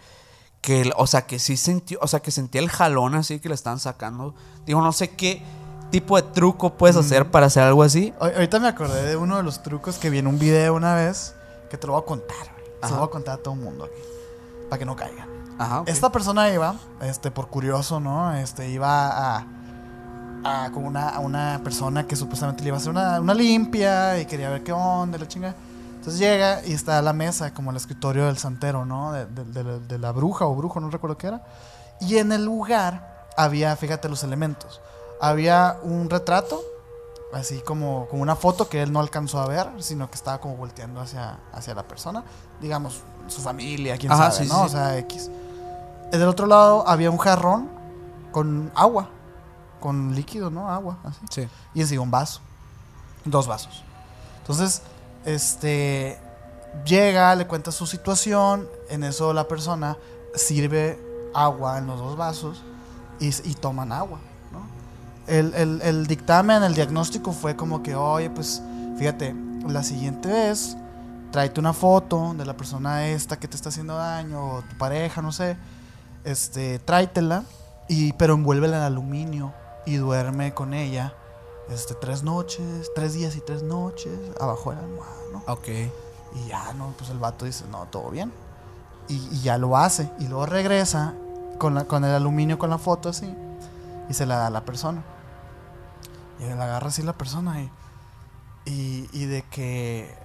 que, 0.61 0.91
o 0.97 1.07
sea, 1.07 1.21
que 1.25 1.39
sí 1.39 1.55
sintió, 1.57 1.99
o 2.01 2.07
sea, 2.07 2.19
que 2.21 2.31
sentía 2.31 2.61
el 2.61 2.69
jalón 2.69 3.15
así 3.15 3.39
que 3.39 3.49
le 3.49 3.55
estaban 3.55 3.79
sacando. 3.79 4.33
Digo, 4.65 4.81
no 4.81 4.91
sé 4.91 5.09
qué 5.11 5.41
tipo 5.91 6.15
de 6.17 6.23
truco 6.23 6.73
puedes 6.77 6.95
hacer 6.95 7.31
para 7.31 7.47
hacer 7.47 7.63
algo 7.63 7.81
así. 7.83 8.13
Ahor- 8.19 8.33
Ahorita 8.35 8.59
me 8.59 8.67
acordé 8.67 9.03
de 9.03 9.15
uno 9.15 9.37
de 9.37 9.43
los 9.43 9.63
trucos 9.63 9.97
que 9.97 10.09
vi 10.09 10.19
en 10.19 10.27
un 10.27 10.37
video 10.37 10.75
una 10.75 10.95
vez 10.95 11.33
que 11.69 11.77
te 11.77 11.87
lo 11.87 11.93
voy 11.93 12.01
a 12.01 12.05
contar, 12.05 12.37
güey. 12.53 12.65
Se 12.83 12.89
lo 12.91 12.97
voy 12.97 13.07
a 13.07 13.11
contar 13.11 13.35
a 13.39 13.43
todo 13.43 13.53
el 13.55 13.59
mundo 13.61 13.85
aquí. 13.85 14.01
Para 14.69 14.79
que 14.79 14.85
no 14.85 14.95
caigan. 14.95 15.27
Ajá. 15.57 15.83
Esta 15.87 16.11
persona 16.11 16.49
iba, 16.51 16.75
este, 17.01 17.31
por 17.31 17.47
curioso, 17.47 17.99
¿no? 17.99 18.33
Este, 18.35 18.69
iba 18.69 19.37
a, 19.39 19.45
a 20.43 20.71
con 20.71 20.85
una, 20.85 21.09
a 21.09 21.19
una 21.19 21.59
persona 21.63 22.05
que 22.07 22.15
supuestamente 22.15 22.61
le 22.63 22.67
iba 22.69 22.77
a 22.77 22.79
hacer 22.79 22.91
una, 22.91 23.19
una 23.19 23.33
limpia 23.33 24.19
y 24.19 24.25
quería 24.25 24.49
ver 24.49 24.63
qué 24.63 24.71
onda, 24.71 25.17
la 25.17 25.27
chinga. 25.27 25.55
Entonces 25.99 26.19
llega 26.19 26.65
y 26.65 26.73
está 26.73 26.97
a 26.97 27.01
la 27.01 27.13
mesa, 27.13 27.53
como 27.53 27.71
el 27.71 27.77
escritorio 27.77 28.25
del 28.27 28.37
santero, 28.37 28.85
¿no? 28.85 29.11
De, 29.11 29.25
de- 29.25 29.43
de 29.43 29.63
la- 29.63 29.79
de 29.79 29.99
la 29.99 30.11
bruja 30.11 30.45
o 30.45 30.55
brujo, 30.55 30.79
no 30.79 30.89
recuerdo 30.89 31.17
qué 31.17 31.27
era. 31.27 31.43
Y 31.99 32.17
en 32.17 32.31
el 32.31 32.45
lugar 32.45 33.27
había, 33.37 33.75
fíjate 33.75 34.07
los 34.09 34.23
elementos. 34.23 34.79
Había 35.21 35.77
un 35.83 36.09
retrato, 36.09 36.61
así 37.33 37.59
como, 37.59 38.07
como 38.09 38.21
una 38.23 38.37
foto 38.37 38.69
que 38.69 38.81
él 38.81 38.93
no 38.93 39.01
alcanzó 39.01 39.39
a 39.41 39.47
ver, 39.47 39.67
sino 39.79 40.09
que 40.09 40.15
estaba 40.15 40.39
como 40.39 40.55
volteando 40.55 41.01
hacia, 41.01 41.37
hacia 41.53 41.75
la 41.75 41.83
persona. 41.83 42.23
Digamos, 42.61 43.01
su 43.27 43.41
familia, 43.41 43.97
quién 43.97 44.11
Ajá, 44.13 44.31
sabe, 44.31 44.45
sí, 44.45 44.51
¿no? 44.51 44.59
sí, 44.61 44.65
O 44.65 44.69
sea, 44.69 44.97
X. 44.99 45.29
Del 46.11 46.23
otro 46.27 46.47
lado 46.47 46.87
había 46.87 47.11
un 47.11 47.17
jarrón 47.17 47.69
con 48.31 48.71
agua, 48.73 49.09
con 49.81 50.15
líquido, 50.15 50.49
¿no? 50.49 50.71
Agua, 50.71 50.97
así. 51.03 51.19
Sí. 51.29 51.49
Y 51.73 51.81
encima 51.81 52.01
un 52.03 52.09
vaso. 52.11 52.39
Dos 53.25 53.45
vasos. 53.47 53.83
Entonces, 54.41 54.81
este. 55.25 56.17
Llega, 56.85 57.33
le 57.35 57.47
cuenta 57.47 57.71
su 57.71 57.85
situación. 57.87 58.67
En 58.89 59.03
eso 59.03 59.33
la 59.33 59.47
persona 59.47 59.97
sirve 60.35 60.99
agua 61.33 61.77
en 61.77 61.87
los 61.87 61.99
dos 61.99 62.15
vasos 62.17 62.63
y, 63.19 63.27
y 63.49 63.53
toman 63.55 63.91
agua, 63.91 64.19
¿no? 64.51 64.61
El, 65.27 65.53
el- 65.55 65.81
el 65.81 66.07
dictamen, 66.07 66.63
el 66.63 66.75
diagnóstico 66.75 67.31
fue 67.33 67.55
como 67.55 67.81
que, 67.83 67.95
oye, 67.95 68.29
pues 68.29 68.61
fíjate, 68.97 69.35
la 69.67 69.83
siguiente 69.83 70.29
vez 70.29 70.77
tráete 71.31 71.59
una 71.59 71.73
foto 71.73 72.33
de 72.35 72.45
la 72.45 72.55
persona 72.55 73.07
esta 73.07 73.37
que 73.37 73.47
te 73.47 73.55
está 73.55 73.69
haciendo 73.69 73.95
daño 73.95 74.43
o 74.55 74.61
tu 74.61 74.77
pareja, 74.77 75.21
no 75.21 75.31
sé. 75.31 75.57
Este, 76.23 76.79
tráetela, 76.79 77.43
y, 77.87 78.13
pero 78.13 78.33
envuélvela 78.35 78.77
en 78.77 78.83
aluminio 78.83 79.53
y 79.85 79.95
duerme 79.95 80.53
con 80.53 80.73
ella 80.73 81.13
este, 81.71 81.93
tres 81.95 82.23
noches, 82.23 82.91
tres 82.95 83.13
días 83.13 83.35
y 83.35 83.41
tres 83.41 83.63
noches 83.63 84.17
abajo 84.39 84.71
de 84.71 84.77
la 84.77 84.83
almohada, 84.83 85.15
¿no? 85.31 85.43
Ok. 85.47 85.67
Y 86.35 86.47
ya, 86.47 86.73
no, 86.73 86.93
pues 86.97 87.09
el 87.09 87.19
vato 87.19 87.45
dice, 87.45 87.65
no, 87.71 87.85
todo 87.87 88.09
bien. 88.09 88.31
Y, 89.07 89.15
y 89.31 89.41
ya 89.41 89.57
lo 89.57 89.75
hace. 89.77 90.11
Y 90.19 90.27
luego 90.27 90.45
regresa 90.45 91.13
con, 91.57 91.73
la, 91.75 91.85
con 91.85 92.03
el 92.05 92.13
aluminio, 92.13 92.59
con 92.59 92.69
la 92.69 92.77
foto 92.77 93.09
así. 93.09 93.33
Y 94.09 94.13
se 94.13 94.25
la 94.25 94.37
da 94.37 94.47
a 94.47 94.51
la 94.51 94.65
persona. 94.65 95.03
Y 96.39 96.43
la 96.45 96.63
agarra 96.65 96.87
así 96.87 97.01
la 97.01 97.13
persona 97.13 97.61
y... 97.61 97.71
Y, 98.65 99.09
y 99.13 99.25
de 99.25 99.41
que... 99.49 100.15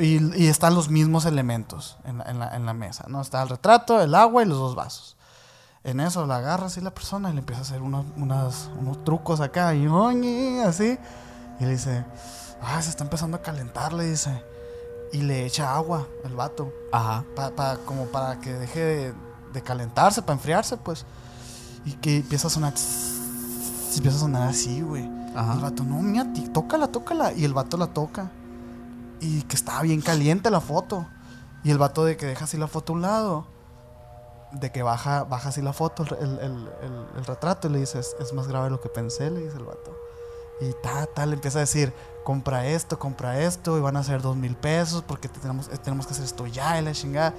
Y, 0.00 0.42
y 0.42 0.48
están 0.48 0.74
los 0.74 0.88
mismos 0.88 1.24
elementos 1.26 1.96
en 2.04 2.18
la, 2.18 2.24
en 2.24 2.38
la- 2.38 2.54
en 2.56 2.66
la 2.66 2.74
mesa, 2.74 3.04
¿no? 3.08 3.20
Está 3.20 3.42
el 3.42 3.48
retrato, 3.48 4.00
el 4.00 4.14
agua 4.14 4.42
y 4.42 4.46
los 4.46 4.58
dos 4.58 4.74
vasos. 4.74 5.16
En 5.82 6.00
eso 6.00 6.26
la 6.26 6.36
agarra 6.36 6.66
así 6.66 6.80
la 6.80 6.92
persona 6.92 7.30
y 7.30 7.32
le 7.32 7.38
empieza 7.40 7.60
a 7.62 7.64
hacer 7.64 7.80
unos, 7.82 8.04
unas- 8.16 8.70
unos 8.78 9.02
trucos 9.04 9.40
acá 9.40 9.74
y 9.74 9.86
oñe, 9.86 10.62
así. 10.62 10.98
Y 11.58 11.64
le 11.64 11.70
dice, 11.70 12.04
ah, 12.60 12.80
se 12.82 12.90
está 12.90 13.04
empezando 13.04 13.36
a 13.38 13.42
calentar, 13.42 13.92
le 13.92 14.04
dice. 14.04 14.44
Y 15.12 15.22
le 15.22 15.46
echa 15.46 15.74
agua 15.74 16.06
el 16.24 16.34
vato, 16.36 16.72
Ajá. 16.92 17.24
pa- 17.34 17.50
pa- 17.50 17.78
como 17.86 18.06
para 18.06 18.38
que 18.40 18.52
deje 18.52 18.80
de, 18.80 19.14
de 19.52 19.62
calentarse, 19.62 20.22
para 20.22 20.34
enfriarse, 20.34 20.76
pues. 20.76 21.06
Y 21.84 21.92
que 21.94 22.18
empieza 22.18 22.48
a 22.48 22.50
sonar, 22.50 22.74
empieza 23.96 24.16
a 24.18 24.20
sonar 24.20 24.48
así, 24.48 24.82
güey. 24.82 25.04
Y 25.04 25.30
el 25.32 25.38
Ajá. 25.38 25.54
vato, 25.54 25.82
no, 25.82 26.00
mira, 26.02 26.30
ti- 26.32 26.48
tócala, 26.48 26.88
tócala. 26.88 27.32
Y 27.32 27.44
el 27.44 27.54
vato 27.54 27.76
la 27.78 27.88
toca. 27.88 28.30
Y 29.20 29.42
que 29.42 29.56
estaba 29.56 29.80
bien 29.82 30.02
caliente 30.02 30.50
la 30.50 30.60
foto. 30.60 31.06
Y 31.64 31.70
el 31.70 31.78
vato 31.78 32.04
de 32.04 32.16
que 32.16 32.26
deja 32.26 32.44
así 32.44 32.56
la 32.58 32.68
foto 32.68 32.92
a 32.92 32.96
un 32.96 33.02
lado. 33.02 33.46
De 34.52 34.72
que 34.72 34.82
baja, 34.82 35.24
baja 35.24 35.50
así 35.50 35.62
la 35.62 35.72
foto, 35.72 36.02
el, 36.02 36.38
el- 36.40 36.68
el- 37.18 37.24
retrato. 37.24 37.68
Y 37.68 37.70
le 37.72 37.78
dice, 37.80 37.98
es, 38.00 38.16
es 38.18 38.32
más 38.32 38.48
grave 38.48 38.64
de 38.64 38.70
lo 38.70 38.80
que 38.80 38.88
pensé, 38.88 39.30
le 39.30 39.40
dice 39.40 39.56
el 39.56 39.64
vato. 39.64 39.96
Y 40.60 40.72
ta, 40.82 41.06
ta, 41.06 41.24
le 41.26 41.34
empieza 41.34 41.58
a 41.58 41.60
decir, 41.60 41.92
compra 42.24 42.66
esto, 42.66 42.98
compra 42.98 43.40
esto. 43.40 43.78
Y 43.78 43.80
van 43.80 43.96
a 43.96 44.02
ser 44.02 44.22
dos 44.22 44.36
mil 44.36 44.56
pesos 44.56 45.02
porque 45.06 45.28
te 45.28 45.38
tenemos, 45.40 45.68
eh, 45.68 45.78
tenemos 45.78 46.06
que 46.06 46.12
hacer 46.12 46.24
esto 46.24 46.46
ya 46.46 46.78
y 46.78 46.84
la 46.84 46.92
chingada. 46.92 47.32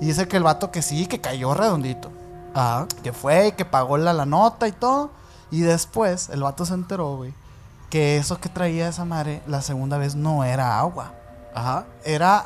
Y 0.00 0.06
dice 0.06 0.28
que 0.28 0.36
el 0.36 0.42
vato 0.42 0.70
que 0.70 0.82
sí, 0.82 1.06
que 1.06 1.20
cayó 1.20 1.54
redondito. 1.54 2.10
Ajá. 2.54 2.86
Que 3.02 3.12
fue 3.12 3.48
y 3.48 3.52
que 3.52 3.64
pagó 3.64 3.96
la, 3.96 4.12
la 4.12 4.26
nota 4.26 4.68
y 4.68 4.72
todo. 4.72 5.10
Y 5.50 5.62
después 5.62 6.28
el 6.28 6.42
vato 6.42 6.64
se 6.64 6.74
enteró, 6.74 7.16
güey, 7.16 7.34
que 7.90 8.16
eso 8.18 8.38
que 8.38 8.48
traía 8.48 8.88
esa 8.88 9.04
madre 9.04 9.42
la 9.48 9.62
segunda 9.62 9.98
vez 9.98 10.14
no 10.14 10.44
era 10.44 10.78
agua. 10.78 11.12
Ajá. 11.54 11.86
Era 12.04 12.44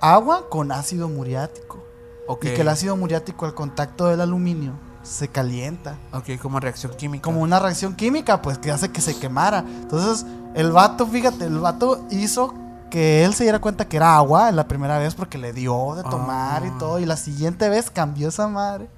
agua 0.00 0.48
con 0.48 0.72
ácido 0.72 1.08
muriático. 1.08 1.82
Y 2.28 2.36
que 2.54 2.60
el 2.60 2.68
ácido 2.68 2.96
muriático 2.96 3.46
al 3.46 3.54
contacto 3.54 4.06
del 4.06 4.20
aluminio 4.20 4.72
se 5.02 5.28
calienta. 5.28 5.96
Ok, 6.12 6.30
como 6.42 6.58
reacción 6.60 6.92
química. 6.94 7.22
Como 7.22 7.40
una 7.40 7.58
reacción 7.60 7.94
química, 7.94 8.42
pues 8.42 8.58
que 8.58 8.70
hace 8.72 8.90
que 8.90 9.00
se 9.00 9.16
quemara. 9.18 9.60
Entonces, 9.60 10.26
el 10.54 10.72
vato, 10.72 11.06
fíjate, 11.06 11.44
el 11.44 11.58
vato 11.58 12.04
hizo 12.10 12.54
que 12.90 13.24
él 13.24 13.34
se 13.34 13.44
diera 13.44 13.60
cuenta 13.60 13.88
que 13.88 13.96
era 13.98 14.16
agua 14.16 14.50
la 14.52 14.66
primera 14.68 14.98
vez 14.98 15.14
porque 15.14 15.38
le 15.38 15.52
dio 15.52 15.94
de 15.96 16.02
tomar 16.04 16.64
y 16.64 16.68
Ah. 16.68 16.76
todo. 16.78 16.98
Y 16.98 17.04
la 17.06 17.16
siguiente 17.16 17.68
vez 17.68 17.90
cambió 17.90 18.28
esa 18.28 18.48
madre. 18.48 18.88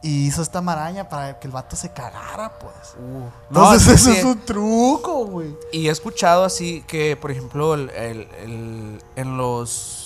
Y 0.00 0.26
hizo 0.28 0.42
esta 0.42 0.60
maraña 0.62 1.08
para 1.08 1.40
que 1.40 1.48
el 1.48 1.52
vato 1.52 1.74
se 1.74 1.90
cagara, 1.92 2.56
pues. 2.60 2.94
Uh, 2.96 3.26
Entonces, 3.48 3.88
eso 4.00 4.12
sí. 4.12 4.18
es 4.18 4.24
un 4.24 4.38
truco, 4.38 5.26
güey. 5.26 5.56
Y 5.72 5.88
he 5.88 5.90
escuchado 5.90 6.44
así 6.44 6.84
que, 6.86 7.16
por 7.16 7.32
ejemplo, 7.32 7.74
el, 7.74 7.90
el- 7.90 8.28
el- 8.40 9.02
en 9.16 9.36
los. 9.36 9.97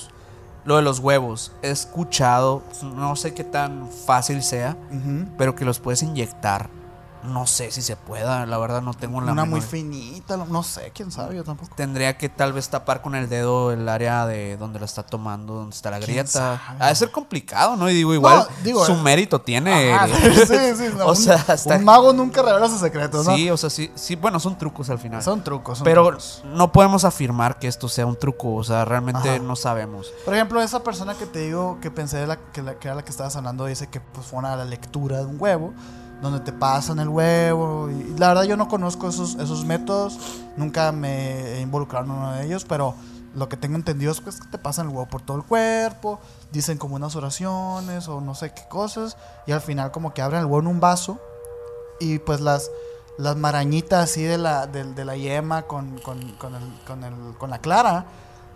Lo 0.64 0.76
de 0.76 0.82
los 0.82 1.00
huevos. 1.00 1.52
He 1.62 1.70
escuchado, 1.70 2.62
no 2.82 3.16
sé 3.16 3.34
qué 3.34 3.44
tan 3.44 3.88
fácil 3.88 4.42
sea, 4.42 4.76
pero 5.36 5.54
que 5.54 5.64
los 5.64 5.80
puedes 5.80 6.02
inyectar. 6.02 6.70
No 7.24 7.46
sé 7.46 7.70
si 7.70 7.82
se 7.82 7.94
pueda, 7.94 8.46
la 8.46 8.58
verdad 8.58 8.82
no 8.82 8.94
tengo 8.94 9.20
la 9.20 9.30
Una 9.30 9.44
muy 9.44 9.60
finita, 9.60 10.36
no 10.36 10.62
sé, 10.64 10.90
quién 10.92 11.12
sabe, 11.12 11.36
yo 11.36 11.44
tampoco. 11.44 11.72
Tendría 11.76 12.18
que 12.18 12.28
tal 12.28 12.52
vez 12.52 12.68
tapar 12.68 13.00
con 13.00 13.14
el 13.14 13.28
dedo 13.28 13.70
el 13.70 13.88
área 13.88 14.26
de 14.26 14.56
donde 14.56 14.80
lo 14.80 14.84
está 14.84 15.04
tomando, 15.04 15.54
donde 15.54 15.74
está 15.76 15.90
la 15.90 15.98
¿Quién 16.00 16.16
grieta. 16.16 16.60
Ha 16.80 16.88
de 16.88 16.94
ser 16.96 17.12
complicado, 17.12 17.76
¿no? 17.76 17.88
Y 17.88 17.94
digo, 17.94 18.12
igual 18.12 18.46
digo, 18.64 18.84
su 18.84 18.92
eh, 18.92 19.02
mérito 19.02 19.40
tiene. 19.40 19.92
Ajá, 19.92 20.08
sí, 20.46 20.56
sí, 20.76 20.84
no, 20.96 21.04
o 21.06 21.10
un, 21.10 21.16
sea, 21.16 21.44
hasta- 21.46 21.76
un 21.76 21.84
mago 21.84 22.12
nunca 22.12 22.42
revela 22.42 22.68
sus 22.68 22.80
secretos, 22.80 23.24
¿no? 23.24 23.36
Sí, 23.36 23.48
o 23.50 23.56
sea, 23.56 23.70
sí, 23.70 23.92
sí, 23.94 24.16
bueno, 24.16 24.40
son 24.40 24.58
trucos 24.58 24.90
al 24.90 24.98
final. 24.98 25.22
Son 25.22 25.44
trucos, 25.44 25.78
son 25.78 25.84
pero 25.84 26.04
trucos. 26.06 26.42
no 26.44 26.72
podemos 26.72 27.04
afirmar 27.04 27.58
que 27.60 27.68
esto 27.68 27.88
sea 27.88 28.04
un 28.04 28.16
truco, 28.16 28.54
o 28.54 28.64
sea, 28.64 28.84
realmente 28.84 29.28
Ajá. 29.30 29.38
no 29.38 29.54
sabemos. 29.54 30.12
Por 30.24 30.34
ejemplo, 30.34 30.60
esa 30.60 30.82
persona 30.82 31.14
que 31.14 31.26
te 31.26 31.38
digo 31.38 31.78
que 31.80 31.90
pensé 31.92 32.26
la, 32.26 32.36
que, 32.36 32.62
la- 32.62 32.74
que 32.74 32.88
era 32.88 32.96
la 32.96 33.04
que 33.04 33.10
estabas 33.10 33.36
hablando 33.36 33.66
dice 33.66 33.86
que 33.88 34.00
pues, 34.00 34.26
fue 34.26 34.40
una 34.40 34.56
la 34.56 34.64
lectura 34.64 35.18
de 35.18 35.26
un 35.26 35.36
huevo, 35.40 35.72
donde 36.22 36.40
te 36.40 36.52
pasan 36.52 36.98
el 37.00 37.08
huevo. 37.08 37.90
Y, 37.90 38.14
la 38.18 38.28
verdad 38.28 38.44
yo 38.44 38.56
no 38.56 38.68
conozco 38.68 39.08
esos, 39.08 39.34
esos 39.34 39.64
métodos, 39.66 40.18
nunca 40.56 40.90
me 40.92 41.58
he 41.58 41.60
involucrado 41.60 42.06
en 42.06 42.10
uno 42.12 42.32
de 42.32 42.46
ellos, 42.46 42.64
pero 42.64 42.94
lo 43.34 43.48
que 43.48 43.56
tengo 43.56 43.76
entendido 43.76 44.12
es 44.12 44.20
que 44.20 44.30
te 44.50 44.58
pasan 44.58 44.86
el 44.88 44.92
huevo 44.94 45.08
por 45.08 45.22
todo 45.22 45.36
el 45.36 45.42
cuerpo, 45.44 46.20
dicen 46.52 46.78
como 46.78 46.96
unas 46.96 47.16
oraciones 47.16 48.08
o 48.08 48.20
no 48.20 48.34
sé 48.34 48.52
qué 48.54 48.62
cosas, 48.68 49.16
y 49.46 49.52
al 49.52 49.60
final 49.60 49.90
como 49.90 50.14
que 50.14 50.22
abren 50.22 50.40
el 50.40 50.46
huevo 50.46 50.60
en 50.60 50.66
un 50.68 50.80
vaso 50.80 51.18
y 52.00 52.18
pues 52.18 52.40
las... 52.40 52.70
Las 53.18 53.36
marañitas 53.36 54.04
así 54.10 54.22
de 54.22 54.38
la, 54.38 54.66
de, 54.66 55.04
la 55.04 55.14
yema 55.16 55.62
con, 55.64 55.98
con, 55.98 56.18
con, 56.38 56.54
el- 56.54 56.80
con 56.86 57.04
el- 57.04 57.36
con 57.36 57.50
la 57.50 57.58
clara, 57.58 58.06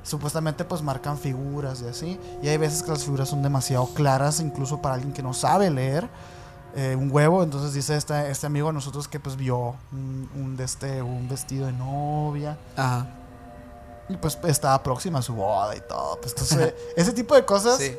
supuestamente 0.03 0.65
pues 0.65 0.81
marcan 0.83 1.19
figuras 1.19 1.83
y 1.83 1.89
así. 1.89 2.19
Y 2.43 2.49
hay 2.49 2.57
veces 2.57 2.83
que 2.83 2.91
las 2.91 3.05
figuras 3.05 3.29
son 3.29 3.43
demasiado 3.43 3.87
claras, 3.89 4.41
incluso 4.41 4.81
para 4.81 4.95
alguien 4.95 5.13
que 5.13 5.23
no 5.23 5.35
sabe 5.35 5.69
leer 5.69 6.09
eh, 6.77 6.95
un 6.95 7.11
huevo. 7.11 7.43
Entonces 7.43 7.73
dice 7.73 7.97
este, 7.97 8.31
este 8.31 8.47
amigo 8.47 8.69
de 8.69 8.75
nosotros 8.75 9.09
que 9.09 9.19
pues 9.19 9.37
vio 9.37 9.75
un, 9.93 10.31
un 10.37 10.57
de 10.57 10.65
este, 10.65 11.03
un 11.03 11.29
vestido 11.29 11.67
de 11.67 11.73
novia. 11.73 12.57
Ajá. 12.77 13.07
Y 14.09 14.17
pues 14.19 14.39
estaba 14.45 14.81
próxima 14.83 15.19
a 15.19 15.23
su 15.23 15.35
boda 15.35 15.75
y 15.75 15.81
todo. 15.81 16.19
Pues 16.21 16.33
entonces, 16.33 16.75
ese 16.97 17.13
tipo 17.13 17.35
de 17.35 17.45
cosas 17.45 17.79
Sí. 17.79 17.97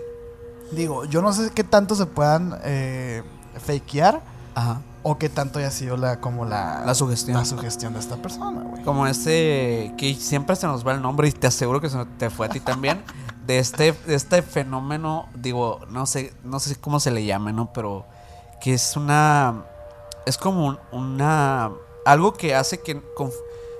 Digo, 0.71 1.05
yo 1.05 1.21
no 1.21 1.31
sé 1.31 1.51
qué 1.51 1.63
tanto 1.63 1.95
se 1.95 2.05
puedan 2.05 2.59
eh, 2.63 3.23
fakear 3.65 4.21
Ajá. 4.53 4.81
o 5.01 5.17
qué 5.17 5.29
tanto 5.29 5.59
haya 5.59 5.71
sido 5.71 5.95
la, 5.95 6.19
como 6.19 6.43
la, 6.43 6.83
La 6.85 6.93
sugestión. 6.93 7.37
la 7.37 7.45
sugestión 7.45 7.93
de 7.93 7.99
esta 7.99 8.17
persona, 8.17 8.63
güey. 8.63 8.83
Como 8.83 9.07
este, 9.07 9.93
que 9.97 10.13
siempre 10.15 10.57
se 10.57 10.67
nos 10.67 10.85
va 10.85 10.91
el 10.93 11.01
nombre 11.01 11.29
y 11.29 11.31
te 11.31 11.47
aseguro 11.47 11.79
que 11.79 11.89
se 11.89 12.03
te 12.17 12.29
fue 12.29 12.47
a 12.47 12.49
ti 12.49 12.59
también, 12.59 13.01
de 13.45 13.59
este, 13.59 13.93
de 13.93 14.15
este 14.15 14.41
fenómeno, 14.41 15.29
digo, 15.35 15.79
no 15.89 16.05
sé, 16.05 16.33
no 16.43 16.59
sé 16.59 16.75
cómo 16.75 16.99
se 16.99 17.11
le 17.11 17.23
llame, 17.25 17.53
¿no? 17.53 17.71
Pero 17.71 18.05
que 18.67 18.73
es 18.73 18.97
una, 18.97 19.63
es 20.25 20.37
como 20.37 20.65
un- 20.67 20.79
una, 20.91 21.71
algo 22.05 22.33
que 22.33 22.53
hace 22.53 22.81
que, 22.81 23.01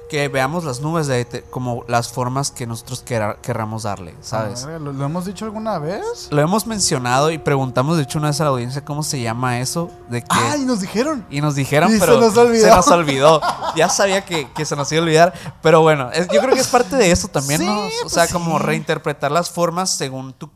que 0.09 0.29
veamos 0.29 0.63
las 0.63 0.79
nubes 0.79 1.07
de, 1.07 1.43
como 1.49 1.83
las 1.89 2.07
formas 2.07 2.51
que 2.51 2.65
nosotros 2.65 3.03
querramos 3.41 3.83
darle, 3.83 4.15
¿sabes? 4.21 4.65
Ver, 4.65 4.79
¿Lo, 4.79 4.93
lo 4.93 5.03
hemos 5.03 5.25
dicho 5.25 5.43
alguna 5.43 5.77
vez? 5.77 6.29
Lo 6.31 6.41
hemos 6.41 6.65
mencionado 6.67 7.31
y 7.31 7.37
preguntamos, 7.37 7.97
de 7.97 8.03
hecho, 8.03 8.17
una 8.17 8.29
vez 8.29 8.39
a 8.39 8.45
la 8.45 8.51
audiencia 8.51 8.85
cómo 8.85 9.03
se 9.03 9.19
llama 9.19 9.59
eso, 9.59 9.91
de 10.07 10.21
que... 10.21 10.27
¡Ay, 10.29 10.61
nos 10.63 10.79
dijeron! 10.79 11.25
Y 11.29 11.41
nos 11.41 11.55
dijeron, 11.55 11.89
Y 11.89 11.95
se 11.95 11.99
pero 11.99 12.21
nos 12.21 12.37
olvidó. 12.37 12.69
se 12.69 12.73
nos 12.73 12.87
olvidó. 12.87 13.41
Ya 13.75 13.89
sabía 13.89 14.23
que, 14.23 14.49
que 14.53 14.63
se 14.63 14.77
nos 14.77 14.89
iba 14.93 15.01
a 15.01 15.03
olvidar. 15.03 15.33
Pero 15.61 15.81
bueno, 15.81 16.09
es- 16.13 16.29
yo 16.29 16.39
creo 16.39 16.53
que 16.55 16.61
es 16.61 16.67
parte 16.69 16.95
de 16.95 17.11
eso 17.11 17.27
también, 17.27 17.59
Sí, 17.59 17.65
¿no? 17.67 17.77
O 17.77 17.89
pues 18.03 18.13
sea, 18.13 18.25
sí. 18.25 18.31
como 18.31 18.57
reinterpretar 18.57 19.33
las 19.33 19.49
formas 19.49 19.97
según 19.97 20.31
tu, 20.31 20.49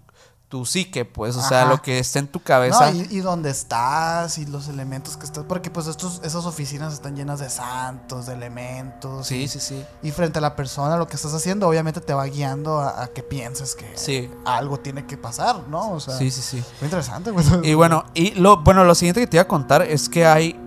tu 0.51 0.65
psique, 0.65 1.05
pues. 1.05 1.37
O 1.37 1.41
sea, 1.41 1.65
lo 1.65 1.81
que 1.81 1.97
esté 1.97 2.19
en 2.19 2.27
tu 2.27 2.41
cabeza. 2.43 2.91
No, 2.91 2.97
y, 2.97 3.07
y 3.09 3.19
dónde 3.21 3.49
estás 3.49 4.37
y 4.37 4.45
los 4.45 4.67
elementos 4.67 5.15
que 5.15 5.25
estás. 5.25 5.45
Porque 5.47 5.71
pues 5.71 5.87
estos, 5.87 6.19
esas 6.25 6.45
oficinas 6.45 6.93
están 6.93 7.15
llenas 7.15 7.39
de 7.39 7.49
santos, 7.49 8.25
de 8.25 8.33
elementos. 8.33 9.25
Sí, 9.27 9.43
y, 9.43 9.47
sí, 9.47 9.61
sí. 9.61 9.83
y 10.03 10.11
frente 10.11 10.39
a 10.39 10.41
la 10.41 10.57
persona, 10.57 10.97
lo 10.97 11.07
que 11.07 11.15
estás 11.15 11.33
haciendo, 11.33 11.67
obviamente 11.69 12.01
te 12.01 12.13
va 12.13 12.25
guiando 12.25 12.81
a, 12.81 13.03
a 13.03 13.07
que 13.07 13.23
pienses 13.23 13.75
que 13.75 13.89
Sí. 13.95 14.29
algo 14.45 14.77
tiene 14.77 15.07
que 15.07 15.17
pasar, 15.17 15.67
¿no? 15.69 15.91
O 15.93 15.99
sea, 16.01 16.17
Sí, 16.17 16.29
sí, 16.29 16.41
sí. 16.41 16.57
muy 16.81 16.85
interesante, 16.87 17.31
güey. 17.31 17.45
Y 17.63 17.73
bueno, 17.73 18.03
y 18.13 18.31
lo, 18.31 18.57
bueno, 18.57 18.83
lo 18.83 18.93
siguiente 18.93 19.21
que 19.21 19.27
te 19.27 19.37
iba 19.37 19.43
a 19.43 19.47
contar 19.47 19.81
es 19.83 20.09
que 20.09 20.25
hay 20.25 20.59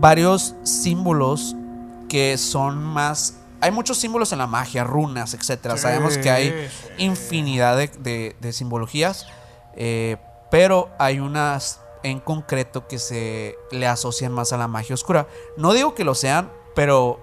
varios 0.00 0.56
símbolos 0.64 1.54
que 2.08 2.36
son 2.36 2.82
más. 2.82 3.34
Hay 3.60 3.70
muchos 3.70 3.98
símbolos 3.98 4.32
en 4.32 4.38
la 4.38 4.46
magia, 4.46 4.84
runas, 4.84 5.34
etcétera. 5.34 5.76
Sí, 5.76 5.82
Sabemos 5.82 6.18
que 6.18 6.30
hay 6.30 6.68
infinidad 6.98 7.76
de, 7.76 7.88
de- 7.88 8.36
de 8.40 8.52
simbologías, 8.52 9.26
eh, 9.74 10.16
pero 10.50 10.90
hay 10.98 11.20
unas 11.20 11.80
en 12.02 12.20
concreto 12.20 12.86
que 12.86 12.98
se 12.98 13.56
le 13.72 13.86
asocian 13.86 14.32
más 14.32 14.52
a 14.52 14.56
la 14.56 14.68
magia 14.68 14.94
oscura. 14.94 15.26
No 15.56 15.72
digo 15.72 15.94
que 15.94 16.04
lo 16.04 16.14
sean, 16.14 16.50
pero 16.74 17.20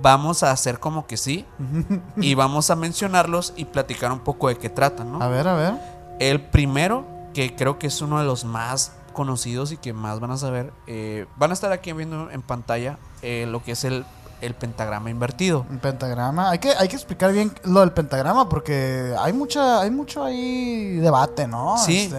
vamos 0.00 0.42
a 0.42 0.50
hacer 0.50 0.78
como 0.80 1.06
que 1.06 1.16
sí 1.16 1.44
y 2.16 2.34
vamos 2.34 2.70
a 2.70 2.76
mencionarlos 2.76 3.52
y 3.56 3.64
platicar 3.66 4.12
un 4.12 4.20
poco 4.20 4.48
de 4.48 4.56
qué 4.56 4.68
tratan, 4.68 5.12
¿no? 5.12 5.22
A 5.22 5.28
ver, 5.28 5.46
a 5.48 5.54
ver. 5.54 5.74
El 6.20 6.40
primero, 6.40 7.04
que 7.32 7.54
creo 7.56 7.78
que 7.78 7.88
es 7.88 8.00
uno 8.00 8.18
de 8.20 8.24
los 8.24 8.44
más 8.44 8.92
conocidos 9.12 9.70
y 9.72 9.76
que 9.76 9.92
más 9.92 10.18
van 10.20 10.30
a 10.32 10.36
saber, 10.36 10.72
eh, 10.86 11.26
van 11.36 11.50
a 11.50 11.54
estar 11.54 11.70
aquí 11.72 11.92
viendo 11.92 12.30
en 12.30 12.42
pantalla 12.42 12.98
eh, 13.22 13.46
lo 13.48 13.62
que 13.62 13.72
es 13.72 13.84
el, 13.84 14.04
el 14.40 14.54
pentagrama 14.54 15.10
invertido. 15.10 15.66
Un 15.70 15.78
pentagrama. 15.78 16.50
Hay 16.50 16.58
que, 16.58 16.70
hay 16.72 16.88
que 16.88 16.96
explicar 16.96 17.32
bien 17.32 17.52
lo 17.64 17.80
del 17.80 17.92
pentagrama 17.92 18.48
porque 18.48 19.14
hay 19.18 19.32
mucha, 19.32 19.80
hay 19.80 19.90
mucho 19.90 20.22
ahí 20.24 20.96
debate, 20.96 21.46
¿no? 21.46 21.76
Sí. 21.78 22.04
Este, 22.12 22.18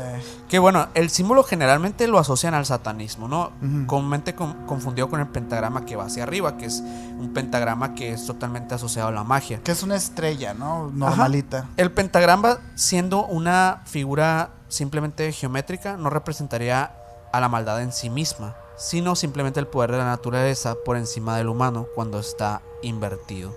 Que 0.50 0.60
bueno, 0.60 0.88
el 0.94 1.10
símbolo 1.10 1.44
generalmente 1.44 2.08
lo 2.08 2.20
asocian 2.20 2.54
al 2.54 2.66
satanismo, 2.66 3.28
¿no? 3.28 3.52
Ujú. 3.62 3.88
Comúnmente 3.88 4.36
con- 4.36 4.66
confundido 4.66 5.10
con 5.10 5.20
el 5.20 5.28
pentagrama 5.28 5.86
que 5.86 5.96
va 5.96 6.06
hacia 6.06 6.24
arriba, 6.24 6.58
que 6.58 6.66
es 6.66 6.82
un 6.82 7.32
pentagrama 7.34 7.94
que 7.96 8.14
es 8.14 8.26
totalmente 8.26 8.76
asociado 8.76 9.10
a 9.10 9.12
la 9.12 9.24
magia. 9.24 9.60
que 9.64 9.72
es 9.72 9.84
una 9.84 9.96
estrella, 9.96 10.54
¿no? 10.54 10.92
Normalita. 10.94 11.68
El 11.78 11.92
pentagrama, 11.92 12.58
siendo 12.76 13.26
una 13.26 13.82
figura 13.86 14.50
simplemente 14.68 15.32
geométrica, 15.32 15.98
no 15.98 16.10
representaría 16.10 16.92
a 17.32 17.40
la 17.40 17.50
maldad 17.50 17.82
en 17.82 17.92
sí 17.92 18.10
misma, 18.10 18.56
sino 18.78 19.16
simplemente 19.16 19.60
el 19.60 19.68
poder 19.68 19.92
de 19.92 19.98
la 19.98 20.06
naturaleza 20.06 20.76
por 20.86 20.98
encima 20.98 21.38
del 21.38 21.50
humano 21.50 21.88
cuando 21.96 22.20
está 22.20 22.62
invertido. 22.82 23.56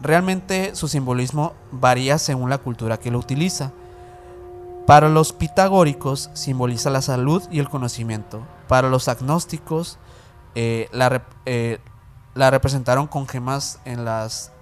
Realmente 0.00 0.74
su 0.74 0.86
simbolismo 0.86 1.54
varía 1.72 2.18
según 2.18 2.50
la 2.50 2.58
cultura 2.58 2.98
que 2.98 3.10
lo 3.10 3.18
utiliza. 3.18 3.72
Para 4.86 5.08
los 5.08 5.32
pitagóricos 5.32 6.30
simboliza 6.34 6.88
la 6.88 7.02
salud 7.02 7.42
y 7.50 7.58
el 7.58 7.68
conocimiento. 7.68 8.46
Para 8.68 8.88
los 8.88 9.08
agnósticos 9.08 9.98
eh, 10.54 10.88
eh, 11.46 11.78
la 12.34 12.50
representaron 12.50 13.06
con 13.06 13.26
gemas 13.26 13.80
en 13.84 14.04
las, 14.04 14.52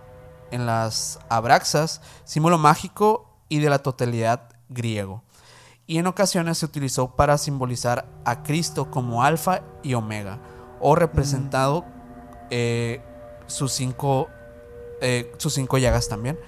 en 0.50 0.66
las 0.66 1.20
abraxas, 1.28 2.00
símbolo 2.24 2.58
mágico 2.58 3.30
y 3.48 3.60
de 3.60 3.70
la 3.70 3.78
totalidad 3.78 4.48
griego. 4.68 5.22
Y 5.86 5.98
en 5.98 6.06
ocasiones 6.06 6.58
se 6.58 6.66
utilizó 6.66 7.08
para 7.08 7.38
simbolizar 7.38 8.06
a 8.24 8.42
Cristo 8.42 8.90
como 8.90 9.22
alfa 9.22 9.60
y 9.82 9.94
omega, 9.94 10.38
o 10.80 10.94
representado 10.96 11.84
eh, 12.50 13.00
sus 13.46 13.72
cinco 13.72 14.28
eh, 15.00 15.32
sus 15.36 15.54
cinco 15.54 15.78
llagas 15.78 16.08
también. 16.08 16.38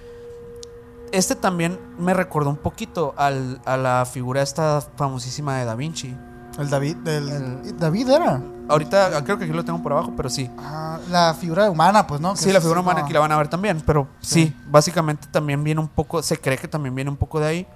Este 1.12 1.34
también 1.36 1.78
me 1.99 2.14
recordó 2.14 2.51
un 2.51 2.57
poquito 2.57 3.14
al- 3.16 3.61
a 3.64 3.76
la 3.76 4.07
figura 4.11 4.43
esta 4.43 4.80
famosísima 4.97 5.57
de 5.59 5.64
Da 5.64 5.74
Vinci. 5.74 6.16
El 6.59 6.68
David, 6.70 6.97
el, 7.07 7.28
El- 7.28 7.78
David 7.78 8.11
era. 8.11 8.43
Ahorita 8.68 9.22
creo 9.24 9.39
que 9.39 9.45
aquí 9.45 9.53
lo 9.53 9.64
tengo 9.64 9.82
por 9.82 9.93
abajo, 9.93 10.12
pero 10.16 10.28
sí. 10.28 10.51
Ah, 10.59 10.99
la 11.11 11.32
figura 11.34 11.70
humana, 11.70 12.07
pues, 12.07 12.20
¿no? 12.20 12.32
Que 12.34 12.41
Sí, 12.41 12.53
la 12.53 12.61
figura 12.61 12.80
humana 12.80 13.03
aquí 13.03 13.12
la 13.14 13.20
van 13.20 13.32
a 13.32 13.36
ver 13.39 13.49
también, 13.49 13.82
pero 13.86 14.09
Sí. 14.20 14.47
sí, 14.49 14.57
básicamente 14.66 15.26
también 15.30 15.62
viene 15.64 15.80
un 15.80 15.89
poco, 15.89 16.22
se 16.22 16.36
cree 16.39 16.59
que 16.59 16.68
también 16.68 16.95
viene 16.95 17.11
un 17.11 17.16
poco 17.16 17.41
de 17.41 17.47
ahí, 17.47 17.66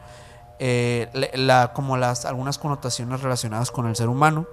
eh, 0.58 1.30
la, 1.34 1.72
como 1.72 1.96
las 1.96 2.24
algunas 2.24 2.58
connotaciones 2.58 3.20
relacionadas 3.20 3.70
con 3.70 3.86
el 3.86 3.96
ser 3.96 4.08
humano. 4.08 4.46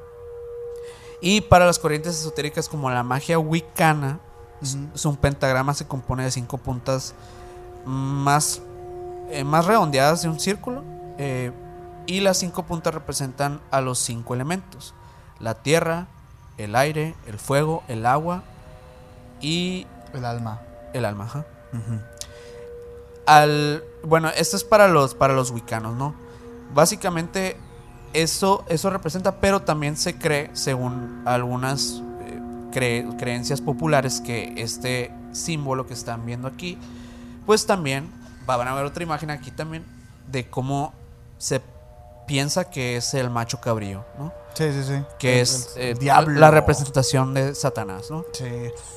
Y 1.22 1.42
para 1.42 1.66
las 1.66 1.80
corrientes 1.80 2.18
esotéricas 2.20 2.70
como 2.70 2.90
la 2.90 3.04
magia 3.04 3.38
wicana, 3.40 4.20
Ujú. 4.62 4.88
es 4.96 5.06
un 5.06 5.16
pentagrama 5.18 5.74
se 5.74 5.88
compone 5.88 6.24
de 6.24 6.32
cinco 6.32 6.58
puntas 6.58 7.14
más, 7.86 8.62
eh, 9.30 9.44
más 9.44 9.66
redondeadas 9.66 10.22
de 10.22 10.30
un 10.30 10.40
círculo. 10.40 10.84
eh, 11.18 11.52
y 12.08 12.22
las 12.22 12.38
cinco 12.38 12.64
puntas 12.64 12.94
representan 12.94 13.62
a 13.70 13.82
los 13.82 14.00
cinco 14.00 14.34
elementos. 14.34 14.96
La 15.40 15.54
tierra, 15.56 16.08
el 16.58 16.76
aire, 16.76 17.14
el 17.28 17.38
fuego, 17.38 17.84
el 17.88 18.06
agua 18.08 18.42
y 19.42 19.86
El 20.14 20.26
alma. 20.26 20.60
el 20.94 21.06
alma. 21.06 21.26
ajá. 21.26 21.46
Al, 23.30 23.84
bueno, 24.04 24.30
esto 24.36 24.58
es 24.58 24.64
para 24.64 24.88
los, 24.88 25.14
para 25.14 25.34
los 25.36 25.52
wicanos, 25.52 25.96
¿no? 25.96 26.16
Básicamente 26.74 27.58
eso, 28.14 28.66
eso 28.70 28.90
representa, 28.90 29.40
pero 29.40 29.62
también 29.62 29.98
se 29.98 30.18
cree, 30.18 30.50
según 30.54 31.22
algunas 31.26 32.02
eh, 32.22 32.40
cre- 32.72 33.18
creencias 33.20 33.62
populares, 33.62 34.20
que 34.22 34.54
este 34.58 35.12
símbolo 35.32 35.86
que 35.86 35.94
están 35.94 36.26
viendo 36.26 36.48
aquí, 36.48 36.78
pues 37.46 37.68
también, 37.68 38.10
va- 38.50 38.58
van 38.58 38.68
a 38.68 38.74
ver 38.74 38.86
otra 38.86 39.04
imagen 39.04 39.30
aquí 39.30 39.52
también, 39.52 39.84
de 40.32 40.50
cómo 40.50 40.94
se 41.38 41.62
piensa 42.30 42.66
que 42.70 42.96
es 42.96 43.16
el 43.16 43.32
macho 43.32 43.60
cabrío, 43.60 44.06
¿no? 44.20 44.32
Sí, 44.54 44.72
sí, 44.72 44.84
sí. 44.84 45.04
Que 45.18 45.38
El- 45.38 45.42
es 45.42 45.74
el- 45.76 45.82
el 45.82 45.90
eh, 45.90 46.00
diablo. 46.00 46.40
la 46.40 46.52
representación 46.52 47.34
de 47.34 47.56
Satanás, 47.56 48.12
¿no? 48.12 48.24
Sí. 48.34 48.46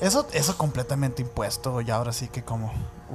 Eso, 0.01 0.27
eso 0.33 0.55
completamente 0.55 1.23
impuesto 1.23 1.81
y 1.81 1.89
ahora 1.89 2.13
sí 2.13 2.27
que 2.27 2.43
como, 2.43 2.71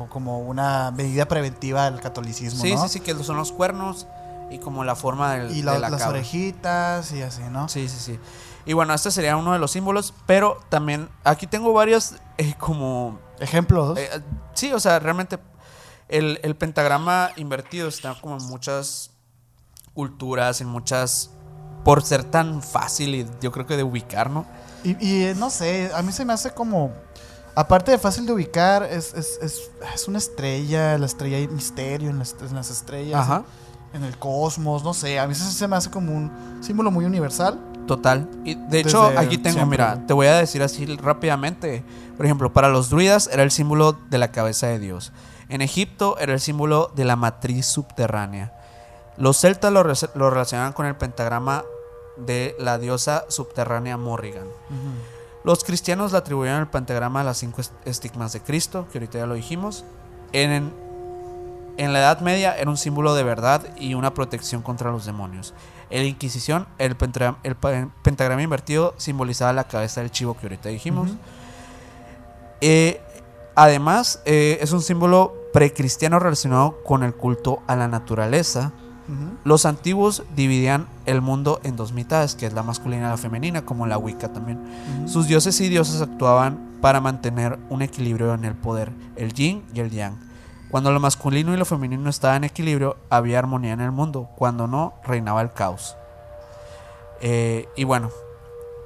como 0.09 0.41
una 0.41 0.91
medida 0.91 1.29
preventiva 1.29 1.89
del 1.89 2.01
catolicismo, 2.01 2.61
Sí, 2.61 2.75
¿no? 2.75 2.83
sí, 2.83 2.89
sí, 2.95 3.01
que 3.01 3.15
son 3.23 3.37
los 3.37 3.53
cuernos 3.53 4.09
y 4.51 4.59
como 4.59 4.83
la 4.83 4.97
forma 4.97 5.35
del, 5.35 5.53
Y 5.57 5.63
la- 5.63 5.75
de 5.75 5.79
la 5.79 5.91
las 5.91 6.01
cabra. 6.01 6.19
orejitas 6.19 7.13
y 7.13 7.23
así, 7.23 7.43
¿no? 7.51 7.69
Sí, 7.69 7.89
sí, 7.89 7.99
sí. 8.01 8.19
Y 8.67 8.73
bueno, 8.73 8.93
este 8.95 9.13
sería 9.13 9.37
uno 9.37 9.53
de 9.53 9.61
los 9.61 9.71
símbolos, 9.71 10.13
pero 10.27 10.59
también 10.69 11.09
aquí 11.23 11.47
tengo 11.47 11.73
varios 11.73 12.15
eh, 12.39 12.55
como... 12.59 13.21
Ejemplos. 13.39 13.97
eh, 13.99 14.11
sí, 14.55 14.73
o 14.73 14.81
sea, 14.81 14.99
realmente 14.99 15.39
el, 16.09 16.41
el 16.43 16.57
pentagrama 16.57 17.31
invertido 17.37 17.87
está 17.89 18.15
como 18.21 18.37
en 18.37 18.45
muchas 18.47 19.11
culturas, 19.99 20.61
en 20.61 20.69
muchas... 20.69 21.31
Por 21.85 22.03
ser 22.03 22.23
tan 22.23 22.63
fácil 22.63 23.15
y 23.15 23.27
yo 23.41 23.51
creo 23.51 23.67
que 23.67 23.77
de 23.77 23.83
ubicar, 23.83 24.31
¿no? 24.31 24.45
Y, 24.85 24.91
y, 25.05 25.25
eh, 25.25 25.35
no 25.37 25.49
sé, 25.49 25.91
a 25.95 26.03
mí 26.03 26.13
se 26.13 26.25
me 26.25 26.33
hace 26.33 26.51
como. 26.51 26.93
Aparte 27.55 27.91
de 27.91 27.99
fácil 27.99 28.27
de 28.27 28.33
ubicar, 28.33 28.83
es, 28.83 29.15
es, 29.15 29.39
es, 29.41 29.71
es 29.95 30.07
una 30.07 30.19
estrella, 30.19 30.99
la 30.99 31.07
estrella 31.07 31.39
hay 31.39 31.49
misterio 31.49 32.11
en 32.11 32.19
las, 32.19 32.37
en 32.41 32.55
las 32.55 32.71
estrellas, 32.71 33.21
Ajá. 33.21 33.45
en 33.95 34.05
el 34.05 34.19
cosmos, 34.19 34.85
no 34.85 34.93
sé. 34.93 35.19
A 35.19 35.27
mí 35.27 35.35
se, 35.35 35.51
se 35.51 35.67
me 35.67 35.77
hace 35.77 35.91
como 35.91 36.15
un 36.15 36.31
símbolo 36.61 36.91
muy 36.91 37.05
universal. 37.05 37.59
Total. 37.87 38.29
Y 38.45 38.55
de 38.55 38.81
hecho, 38.81 39.11
aquí 39.17 39.39
tengo, 39.39 39.57
siempre, 39.57 39.79
mira, 39.79 40.07
te 40.07 40.13
voy 40.13 40.27
a 40.27 40.37
decir 40.37 40.63
así 40.63 40.85
rápidamente. 40.85 41.85
Por 42.17 42.27
ejemplo, 42.27 42.53
para 42.53 42.69
los 42.69 42.91
druidas 42.91 43.31
era 43.33 43.45
el 43.45 43.51
símbolo 43.51 43.97
de 44.11 44.19
la 44.19 44.31
cabeza 44.31 44.67
de 44.67 44.79
Dios. 44.79 45.13
En 45.49 45.63
Egipto 45.63 46.19
era 46.19 46.35
el 46.35 46.41
símbolo 46.41 46.93
de 46.95 47.07
la 47.07 47.17
matriz 47.17 47.65
subterránea. 47.65 48.53
Los 49.19 49.37
celtas 49.39 49.73
lo, 49.73 49.83
relacionaban 49.83 50.73
con 50.73 50.87
el 50.87 50.97
pentagrama 50.97 51.65
de 52.17 52.55
la 52.59 52.79
diosa 52.79 53.25
subterránea 53.29 53.97
Morrigan. 53.97 54.47
Los 55.45 55.65
cristianos 55.65 56.13
le 56.13 56.19
atribuyeron 56.19 56.61
el 56.61 56.67
pentagrama 56.69 57.21
a 57.21 57.25
las 57.25 57.39
cinco 57.39 57.61
est- 57.61 57.73
estigmas 57.85 58.33
de 58.33 58.41
Cristo, 58.41 58.87
que 58.93 58.99
ahorita 58.99 59.19
ya 59.19 59.27
lo 59.27 59.35
dijimos. 59.35 59.85
En, 60.33 60.73
En 61.77 61.93
la 61.93 62.01
Edad 62.01 62.21
Media 62.21 62.57
era 62.59 62.69
un 62.69 62.77
símbolo 62.77 63.15
de 63.15 63.23
verdad 63.23 63.63
y 63.77 63.95
una 63.95 64.13
protección 64.15 64.63
contra 64.63 64.91
los 64.91 65.07
demonios. 65.07 65.55
En 65.91 66.03
la 66.03 66.09
Inquisición, 66.09 66.67
el, 66.79 66.97
pentagrama 66.97 68.43
invertido 68.43 68.95
simbolizaba 68.99 69.53
la 69.53 69.65
cabeza 69.65 70.01
del 70.01 70.11
chivo 70.11 70.37
que 70.37 70.47
ahorita 70.47 70.69
dijimos. 70.69 71.11
Eh, 72.61 73.01
además, 73.55 74.21
eh, 74.25 74.59
es 74.61 74.73
un 74.73 74.83
símbolo 74.83 75.35
precristiano 75.53 76.19
relacionado 76.19 76.83
con 76.85 77.03
el 77.05 77.15
culto 77.15 77.63
a 77.69 77.77
la 77.77 77.89
naturaleza. 77.89 78.73
Los 79.45 79.65
antiguos 79.65 80.23
dividían 80.37 80.87
el 81.07 81.23
mundo 81.23 81.61
en 81.65 81.77
dos 81.77 81.93
mitades, 81.93 82.35
que 82.35 82.47
es 82.47 82.53
la 82.53 82.63
masculina 82.63 83.07
y 83.07 83.11
la 83.11 83.17
femenina, 83.17 83.65
como 83.65 83.87
la 83.87 83.97
Wicca 83.97 84.33
también. 84.33 84.61
Sus 85.07 85.27
dioses 85.27 85.61
y 85.61 85.69
diosas 85.69 86.03
actuaban 86.03 86.79
para 86.83 87.01
mantener 87.01 87.59
un 87.71 87.83
equilibrio 87.83 88.35
en 88.35 88.45
el 88.45 88.55
poder, 88.55 88.93
el 89.17 89.33
yin 89.33 89.65
y 89.73 89.81
el 89.81 89.91
yang. 89.91 90.17
Cuando 90.71 90.93
lo 90.93 91.01
masculino 91.01 91.55
y 91.55 91.57
lo 91.57 91.65
femenino 91.65 92.11
estaban 92.11 92.39
en 92.39 92.51
equilibrio, 92.51 92.99
había 93.09 93.39
armonía 93.39 93.73
en 93.73 93.81
el 93.81 93.91
mundo. 93.91 94.29
Cuando 94.37 94.67
no, 94.67 94.95
reinaba 95.05 95.41
el 95.41 95.53
caos. 95.53 95.97
Eh, 97.23 97.69
y 97.75 97.85
bueno, 97.85 98.11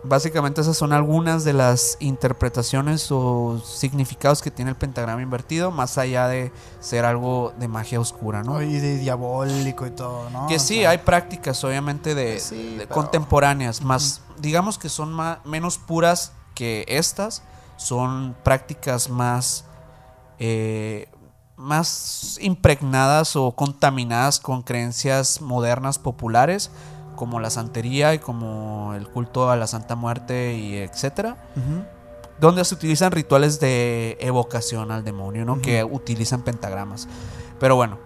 básicamente 0.04 0.60
esas 0.60 0.76
son 0.76 0.92
algunas 0.92 1.44
de 1.44 1.52
las 1.52 1.96
interpretaciones 2.00 3.08
o 3.10 3.60
significados 3.64 4.42
que 4.42 4.50
tiene 4.50 4.70
el 4.72 4.76
pentagrama 4.76 5.22
invertido, 5.22 5.70
más 5.70 5.98
allá 5.98 6.26
de 6.28 6.52
ser 6.80 7.04
algo 7.04 7.52
de 7.58 7.68
magia 7.68 8.00
oscura, 8.00 8.42
¿no? 8.42 8.62
Y 8.62 8.78
de 8.78 8.98
diabólico 8.98 9.86
y 9.86 9.90
todo, 9.90 10.28
¿no? 10.30 10.46
Que 10.48 10.56
O 10.56 10.58
sí, 10.58 10.80
sea, 10.80 10.90
hay 10.90 10.98
prácticas 10.98 11.62
obviamente 11.64 12.14
de, 12.14 12.40
Sí, 12.40 12.74
de 12.76 12.86
pero- 12.86 12.94
contemporáneas, 12.94 13.82
más 13.82 14.22
digamos 14.38 14.78
que 14.78 14.88
son 14.88 15.12
ma- 15.12 15.40
menos 15.44 15.78
puras 15.78 16.32
que 16.54 16.84
estas, 16.88 17.42
son 17.76 18.34
prácticas 18.42 19.08
más 19.08 19.64
eh, 20.38 21.08
más 21.56 22.38
impregnadas 22.40 23.36
o 23.36 23.52
contaminadas 23.52 24.40
con 24.40 24.62
creencias 24.62 25.40
modernas 25.40 25.98
populares 25.98 26.70
como 27.22 27.38
la 27.38 27.50
santería 27.50 28.14
y 28.14 28.18
como 28.18 28.94
el 28.96 29.06
culto 29.06 29.48
a 29.48 29.54
la 29.54 29.68
Santa 29.68 29.94
Muerte 29.94 30.54
y 30.56 30.74
etcétera, 30.78 31.36
donde 32.40 32.64
se 32.64 32.74
utilizan 32.74 33.12
rituales 33.12 33.60
de 33.60 34.16
evocación 34.18 34.90
al 34.90 35.04
demonio, 35.04 35.44
¿no? 35.44 35.62
Que 35.62 35.84
utilizan 35.84 36.42
pentagramas. 36.42 37.06
Pero 37.60 37.76
bueno, 37.76 37.98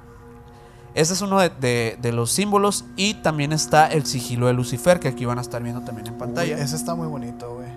ese 0.94 1.14
es 1.14 1.22
uno 1.22 1.40
de, 1.40 1.48
de- 1.48 1.96
de 1.98 2.12
los 2.12 2.30
símbolos 2.30 2.84
y 2.94 3.14
también 3.14 3.54
está 3.54 3.86
el 3.86 4.04
sigilo 4.04 4.48
de 4.48 4.52
Lucifer, 4.52 5.00
que 5.00 5.08
aquí 5.08 5.24
van 5.24 5.38
a 5.38 5.40
estar 5.40 5.62
viendo 5.62 5.80
también 5.80 6.08
en 6.08 6.18
pantalla. 6.18 6.54
Uy, 6.56 6.60
ese 6.60 6.76
está 6.76 6.94
muy 6.94 7.06
bonito, 7.06 7.54
güey. 7.54 7.68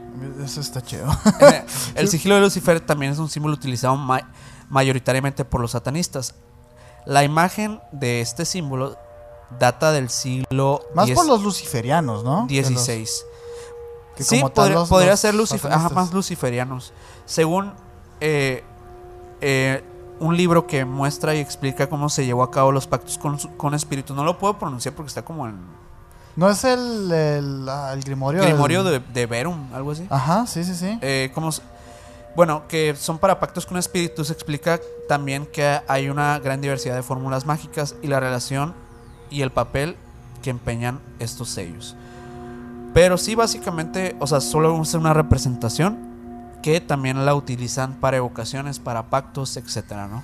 Ese 0.44 0.60
está 0.60 0.82
chido. 0.82 1.08
el 1.96 2.10
sigilo 2.10 2.36
de 2.36 2.42
Lucifer 2.42 2.82
también 2.82 3.14
es 3.14 3.18
un 3.20 3.30
símbolo 3.30 3.54
utilizado 3.54 3.96
ma- 3.96 4.30
mayoritariamente 4.68 5.46
por 5.46 5.62
los 5.62 5.72
satanistas. 5.72 6.36
La 7.06 7.24
imagen 7.24 7.80
de 7.94 8.20
este 8.20 8.44
símbolo 8.44 8.98
data 9.58 9.92
del 9.92 10.10
siglo 10.10 10.82
Más 10.94 11.08
diez- 11.08 11.16
por 11.16 11.26
los 11.26 11.42
luciferianos, 11.42 12.24
¿no? 12.24 12.46
Que 12.48 12.62
los- 12.62 12.70
16. 12.70 13.26
que 14.16 14.24
sí, 14.24 14.42
podría, 14.54 14.76
los- 14.80 14.90
podría 14.90 15.12
los 15.12 15.20
ser 15.20 15.34
Lucifer, 15.36 15.72
ajá, 15.72 15.90
más 15.90 16.12
luciferianos. 16.14 16.94
Según 17.26 17.74
eh, 18.22 18.64
eh, 19.42 19.84
un 20.20 20.36
libro 20.36 20.68
que 20.68 20.84
muestra 20.84 21.34
y 21.36 21.40
explica 21.40 21.88
cómo 21.88 22.10
se 22.10 22.26
llevó 22.26 22.44
a 22.44 22.52
cabo 22.52 22.72
los 22.74 22.86
pactos 22.88 23.18
con, 23.18 23.38
con 23.38 23.74
espíritus. 23.74 24.16
No 24.16 24.24
lo 24.26 24.38
puedo 24.38 24.58
pronunciar 24.60 24.94
porque 24.94 25.08
está 25.08 25.24
como 25.24 25.48
en 25.48 25.58
¿No 26.36 26.50
es 26.50 26.64
el, 26.64 27.12
el, 27.12 27.70
el 27.94 28.04
Grimorio? 28.04 28.42
Grimorio 28.44 28.84
del- 28.84 29.02
de, 29.08 29.14
de 29.14 29.26
Verum, 29.26 29.74
algo 29.74 29.92
así. 29.92 30.06
Ajá, 30.10 30.46
sí, 30.48 30.64
sí, 30.64 30.76
sí. 30.76 30.98
Eh, 31.02 31.32
como 31.34 31.50
bueno, 32.36 32.64
que 32.68 32.96
son 32.96 33.18
para 33.18 33.40
pactos 33.40 33.66
con 33.66 33.78
espíritus, 33.78 34.30
explica 34.30 34.80
también 35.08 35.46
que 35.46 35.82
hay 35.88 36.08
una 36.10 36.40
gran 36.40 36.62
diversidad 36.62 36.96
de 36.96 37.04
fórmulas 37.04 37.46
mágicas 37.46 37.96
y 38.02 38.08
la 38.08 38.20
relación 38.20 38.74
y 39.30 39.42
el 39.42 39.52
papel 39.52 39.96
que 40.42 40.50
empeñan 40.50 41.00
estos 41.20 41.50
sellos. 41.50 41.96
Pero 42.94 43.18
sí, 43.18 43.36
básicamente, 43.36 44.16
o 44.20 44.28
sea, 44.28 44.42
solo 44.42 44.82
es 44.82 44.94
una 44.94 45.14
representación 45.14 45.98
que 46.62 46.82
también 46.82 47.26
la 47.26 47.36
utilizan 47.36 47.94
para 47.94 48.18
evocaciones, 48.18 48.80
para 48.80 49.04
pactos, 49.04 49.56
etcétera, 49.58 50.08
¿no? 50.08 50.24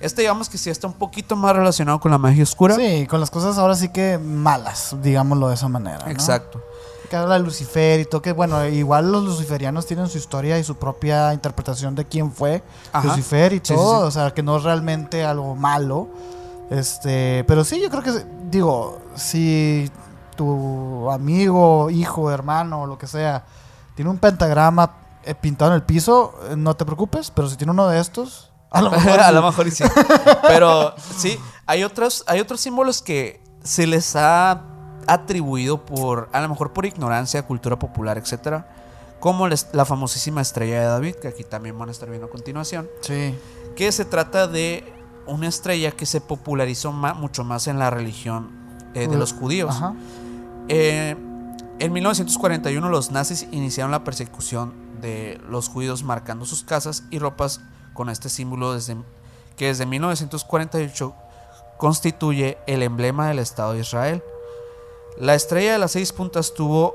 Este, 0.00 0.22
digamos 0.22 0.48
que 0.48 0.58
sí 0.58 0.68
está 0.68 0.86
un 0.86 0.92
poquito 0.92 1.36
más 1.36 1.56
relacionado 1.56 1.98
con 2.00 2.10
la 2.10 2.18
magia 2.18 2.42
oscura. 2.42 2.74
Sí, 2.74 3.06
con 3.06 3.20
las 3.20 3.30
cosas 3.30 3.56
ahora 3.56 3.74
sí 3.74 3.88
que 3.88 4.18
malas, 4.18 4.94
digámoslo 5.02 5.48
de 5.48 5.54
esa 5.54 5.68
manera. 5.68 6.00
¿no? 6.04 6.10
Exacto. 6.10 6.62
Que 7.08 7.16
habla 7.16 7.34
de 7.34 7.40
Lucifer 7.40 8.00
y 8.00 8.04
todo, 8.04 8.20
que 8.20 8.32
bueno, 8.32 8.66
igual 8.66 9.10
los 9.10 9.24
luciferianos 9.24 9.86
tienen 9.86 10.08
su 10.08 10.18
historia 10.18 10.58
y 10.58 10.64
su 10.64 10.76
propia 10.76 11.32
interpretación 11.32 11.94
de 11.94 12.04
quién 12.04 12.32
fue 12.32 12.62
Ajá. 12.92 13.06
Lucifer 13.08 13.52
y 13.52 13.56
Sí, 13.62 13.74
todo, 13.74 13.98
sí, 13.98 14.02
sí. 14.02 14.08
o 14.08 14.10
sea, 14.10 14.34
que 14.34 14.42
no 14.42 14.56
es 14.56 14.64
realmente 14.64 15.24
algo 15.24 15.54
malo. 15.54 16.08
Este, 16.68 17.44
pero 17.46 17.64
sí, 17.64 17.80
yo 17.80 17.88
creo 17.88 18.02
que, 18.02 18.10
digo, 18.50 19.00
si 19.14 19.90
tu 20.36 21.10
amigo, 21.10 21.90
hijo, 21.90 22.30
hermano, 22.30 22.86
lo 22.86 22.98
que 22.98 23.06
sea, 23.06 23.44
tiene 23.94 24.10
un 24.10 24.18
pentagrama 24.18 24.96
eh, 25.24 25.34
pintado 25.34 25.70
en 25.72 25.76
el 25.76 25.82
piso, 25.82 26.34
eh, 26.50 26.56
no 26.56 26.76
te 26.76 26.84
preocupes, 26.84 27.30
pero 27.30 27.48
si 27.48 27.56
tiene 27.56 27.72
uno 27.72 27.88
de 27.88 27.98
estos, 28.00 28.52
a 28.70 28.82
lo 28.82 28.90
mejor. 28.90 29.20
a 29.20 29.32
lo 29.32 29.42
mejor 29.42 29.70
sí. 29.70 29.84
Pero 30.42 30.94
sí, 31.16 31.38
hay 31.66 31.82
otros, 31.84 32.24
hay 32.26 32.40
otros 32.40 32.60
símbolos 32.60 33.02
que 33.02 33.42
se 33.62 33.86
les 33.86 34.14
ha 34.16 34.62
atribuido 35.06 35.84
por, 35.84 36.28
a 36.32 36.40
lo 36.40 36.48
mejor 36.48 36.72
por 36.72 36.84
ignorancia, 36.86 37.46
cultura 37.46 37.78
popular, 37.78 38.18
etcétera, 38.18 38.68
como 39.20 39.48
les- 39.48 39.68
la 39.72 39.84
famosísima 39.84 40.40
estrella 40.42 40.80
de 40.80 40.86
David, 40.86 41.14
que 41.16 41.28
aquí 41.28 41.44
también 41.44 41.78
van 41.78 41.88
a 41.88 41.92
estar 41.92 42.08
viendo 42.08 42.26
a 42.26 42.30
continuación, 42.30 42.88
Sí. 43.00 43.36
que 43.76 43.90
se 43.92 44.04
trata 44.04 44.46
de 44.46 44.84
una 45.26 45.48
estrella 45.48 45.90
que 45.92 46.06
se 46.06 46.20
popularizó 46.20 46.92
mucho 46.92 47.44
más 47.44 47.66
en 47.66 47.78
la 47.78 47.90
religión 47.90 48.50
eh, 48.94 49.08
de 49.08 49.16
los 49.16 49.32
judíos. 49.32 49.74
Ajá. 49.74 49.94
Eh, 50.68 51.16
en 51.78 51.92
1941 51.92 52.88
los 52.88 53.10
nazis 53.10 53.46
iniciaron 53.52 53.90
la 53.90 54.02
persecución 54.02 54.72
de 55.00 55.38
los 55.48 55.68
judíos 55.68 56.02
marcando 56.02 56.46
sus 56.46 56.64
casas 56.64 57.04
y 57.10 57.18
ropas 57.18 57.60
con 57.92 58.08
este 58.08 58.28
símbolo 58.28 58.72
desde, 58.72 58.96
que 59.56 59.66
desde 59.66 59.84
1948 59.84 61.14
constituye 61.76 62.56
el 62.66 62.82
emblema 62.82 63.28
del 63.28 63.38
Estado 63.38 63.74
de 63.74 63.80
Israel. 63.80 64.22
La 65.18 65.34
estrella 65.34 65.72
de 65.72 65.78
las 65.78 65.92
seis 65.92 66.12
puntas 66.12 66.54
tuvo 66.54 66.94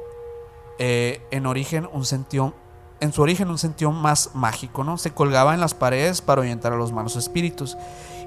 eh, 0.80 1.22
en 1.32 1.46
origen 1.46 1.88
un 1.92 2.06
sentido 2.06 2.56
en 3.02 3.12
su 3.12 3.24
origen 3.24 3.50
un 3.50 3.58
sentido 3.58 3.92
más 3.92 4.30
mágico, 4.36 4.84
¿no? 4.84 4.96
Se 4.98 5.12
colgaba 5.12 5.56
en 5.56 5.60
las 5.60 5.74
paredes 5.74 6.22
para 6.22 6.42
orientar 6.42 6.72
a 6.72 6.76
los 6.76 6.92
malos 6.92 7.16
espíritus 7.16 7.76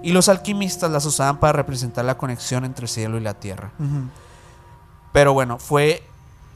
y 0.05 0.13
los 0.13 0.29
alquimistas 0.29 0.91
las 0.91 1.07
usaban 1.07 1.39
para 1.39 1.55
representar 1.55 2.05
la 2.05 2.19
conexión 2.19 2.67
entre 2.67 2.85
el 2.85 2.89
cielo 2.91 3.17
y 3.17 3.23
la 3.23 3.33
tierra. 3.33 3.73
Pero 5.13 5.33
bueno, 5.33 5.59
fue 5.59 6.03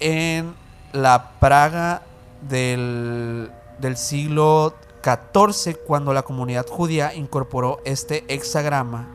en 0.00 0.52
la 0.92 1.30
Praga 1.40 2.02
del, 2.46 3.50
del 3.80 3.96
siglo 3.96 4.74
XIV 5.02 5.78
cuando 5.86 6.12
la 6.12 6.22
comunidad 6.24 6.66
judía 6.68 7.14
incorporó 7.14 7.80
este 7.86 8.24
hexagrama 8.28 9.06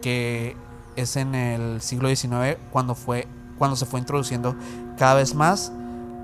que 0.00 0.56
es 0.94 1.16
en 1.16 1.34
el 1.34 1.80
siglo 1.80 2.08
XIX 2.08 2.58
cuando 2.70 2.94
fue 2.94 3.26
cuando 3.58 3.76
se 3.76 3.86
fue 3.86 3.98
introduciendo 3.98 4.54
cada 4.96 5.14
vez 5.14 5.34
más 5.34 5.72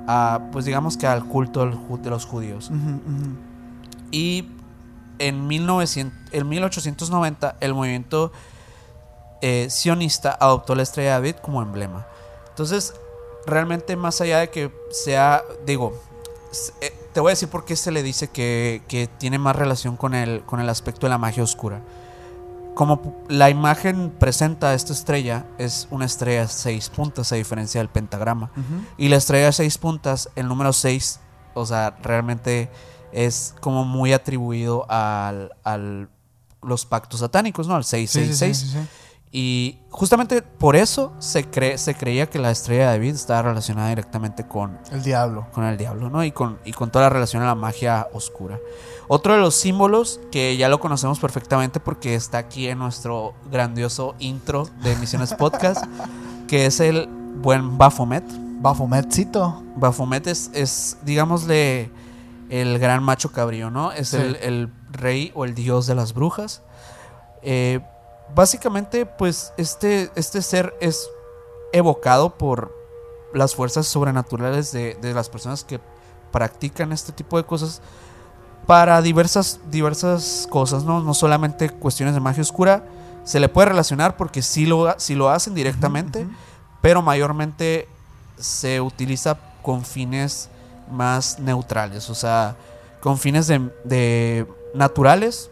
a, 0.06 0.40
pues 0.52 0.64
digamos 0.64 0.96
que 0.96 1.06
al 1.08 1.24
culto 1.24 1.66
de 1.66 2.10
los 2.10 2.24
judíos. 2.24 2.70
Y 4.10 4.48
en, 5.18 5.46
1900, 5.46 6.32
en 6.32 6.48
1890 6.48 7.56
el 7.60 7.74
movimiento 7.74 8.32
eh, 9.40 9.68
sionista 9.70 10.36
adoptó 10.40 10.74
la 10.74 10.82
estrella 10.82 11.10
de 11.10 11.14
David 11.14 11.36
como 11.42 11.62
emblema. 11.62 12.06
Entonces, 12.48 12.94
realmente 13.46 13.96
más 13.96 14.20
allá 14.20 14.38
de 14.40 14.50
que 14.50 14.72
sea, 14.90 15.42
digo, 15.64 15.94
eh, 16.80 16.92
te 17.12 17.20
voy 17.20 17.30
a 17.30 17.32
decir 17.32 17.48
por 17.48 17.64
qué 17.64 17.76
se 17.76 17.90
le 17.90 18.02
dice 18.02 18.28
que, 18.28 18.82
que 18.88 19.06
tiene 19.06 19.38
más 19.38 19.54
relación 19.56 19.96
con 19.96 20.14
el, 20.14 20.42
con 20.44 20.60
el 20.60 20.68
aspecto 20.68 21.06
de 21.06 21.10
la 21.10 21.18
magia 21.18 21.42
oscura. 21.42 21.80
Como 22.74 23.24
la 23.28 23.50
imagen 23.50 24.10
presenta 24.10 24.70
a 24.70 24.74
esta 24.74 24.92
estrella, 24.92 25.44
es 25.58 25.88
una 25.90 26.04
estrella 26.04 26.42
de 26.42 26.48
seis 26.48 26.88
puntas 26.88 27.32
a 27.32 27.34
diferencia 27.34 27.80
del 27.80 27.88
pentagrama. 27.88 28.52
Y 28.96 29.08
la 29.08 29.16
estrella 29.16 29.46
de 29.46 29.52
seis 29.52 29.78
puntas, 29.78 30.30
el 30.36 30.46
número 30.46 30.72
6, 30.72 31.18
o 31.54 31.66
sea, 31.66 31.96
realmente 32.02 32.70
es 33.12 33.54
como 33.60 33.84
muy 33.84 34.12
atribuido 34.12 34.86
al, 34.88 35.52
al 35.64 36.08
los 36.62 36.86
pactos 36.86 37.20
satánicos, 37.20 37.68
¿no? 37.68 37.74
Al 37.76 37.84
Sí, 37.84 38.06
sí, 38.06 38.24
666. 38.34 38.56
sí, 38.58 38.66
sí, 38.66 38.72
sí. 38.82 38.88
Y 39.30 39.78
justamente 39.90 40.40
por 40.40 40.74
eso 40.74 41.12
se, 41.18 41.44
cree, 41.44 41.76
se 41.76 41.94
creía 41.94 42.30
que 42.30 42.38
la 42.38 42.50
estrella 42.50 42.90
de 42.90 42.98
David 42.98 43.14
estaba 43.14 43.42
relacionada 43.42 43.90
directamente 43.90 44.46
con, 44.46 44.78
El 44.90 45.02
diablo. 45.02 45.46
con 45.52 45.64
el 45.64 45.76
diablo, 45.76 46.08
¿no? 46.08 46.24
Y 46.24 46.32
con, 46.32 46.58
y 46.64 46.72
con 46.72 46.90
toda 46.90 47.04
la 47.04 47.10
relación 47.10 47.42
a 47.42 47.46
la 47.46 47.54
magia 47.54 48.08
oscura. 48.14 48.58
Otro 49.06 49.34
de 49.34 49.40
los 49.40 49.54
símbolos 49.54 50.18
que 50.32 50.56
ya 50.56 50.70
lo 50.70 50.80
conocemos 50.80 51.18
perfectamente 51.18 51.78
porque 51.78 52.14
está 52.14 52.38
aquí 52.38 52.68
en 52.68 52.78
nuestro 52.78 53.34
grandioso 53.50 54.14
intro 54.18 54.66
de 54.82 54.92
Emisiones 54.92 55.34
Podcast, 55.34 55.84
que 56.48 56.64
es 56.64 56.80
el 56.80 57.06
buen 57.36 57.76
Baphomet. 57.76 58.24
Bafometcito. 58.60 59.62
Baphomet 59.76 60.26
es, 60.26 60.50
es, 60.54 60.96
digámosle, 61.02 61.90
el 62.50 62.78
gran 62.78 63.02
macho 63.02 63.32
cabrío, 63.32 63.70
¿no? 63.70 63.92
Es 63.92 64.08
Sí. 64.10 64.16
el, 64.16 64.36
el 64.36 64.72
rey 64.90 65.32
o 65.34 65.44
el 65.44 65.54
dios 65.54 65.86
de 65.86 65.94
las 65.94 66.14
brujas. 66.14 66.62
Eh, 67.42 67.80
básicamente, 68.34 69.06
pues 69.06 69.52
este, 69.56 70.10
este 70.14 70.42
ser 70.42 70.74
es 70.80 71.08
evocado 71.72 72.34
por 72.36 72.74
las 73.34 73.54
fuerzas 73.54 73.86
sobrenaturales 73.86 74.72
de, 74.72 74.94
de 75.00 75.12
las 75.14 75.28
personas 75.28 75.64
que 75.64 75.80
practican 76.32 76.92
este 76.92 77.12
tipo 77.12 77.36
de 77.36 77.44
cosas 77.44 77.80
para 78.66 79.00
diversas, 79.02 79.60
diversas 79.70 80.46
cosas, 80.50 80.84
¿no? 80.84 81.00
No 81.00 81.14
solamente 81.14 81.70
cuestiones 81.70 82.14
de 82.14 82.20
magia 82.20 82.42
oscura. 82.42 82.84
Se 83.24 83.40
le 83.40 83.48
puede 83.48 83.68
relacionar 83.68 84.16
porque 84.16 84.40
sí 84.42 84.64
lo, 84.66 84.94
sí 84.98 85.14
lo 85.14 85.28
hacen 85.30 85.54
directamente, 85.54 86.26
pero 86.80 87.02
mayormente 87.02 87.88
se 88.38 88.80
utiliza 88.80 89.38
con 89.62 89.84
fines 89.84 90.48
más 90.90 91.38
neutrales, 91.38 92.10
o 92.10 92.14
sea, 92.14 92.56
con 93.00 93.18
fines 93.18 93.46
de, 93.46 93.70
de 93.84 94.46
naturales 94.74 95.50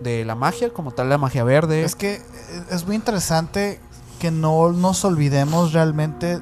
de 0.00 0.24
la 0.24 0.34
magia, 0.34 0.70
como 0.70 0.92
tal 0.92 1.08
la 1.08 1.18
magia 1.18 1.44
verde. 1.44 1.84
Es 1.84 1.94
que 1.94 2.14
eh, 2.14 2.22
es 2.70 2.86
muy 2.86 2.96
interesante 2.96 3.80
que 4.18 4.30
no 4.30 4.72
nos 4.72 5.04
olvidemos 5.04 5.72
realmente 5.72 6.40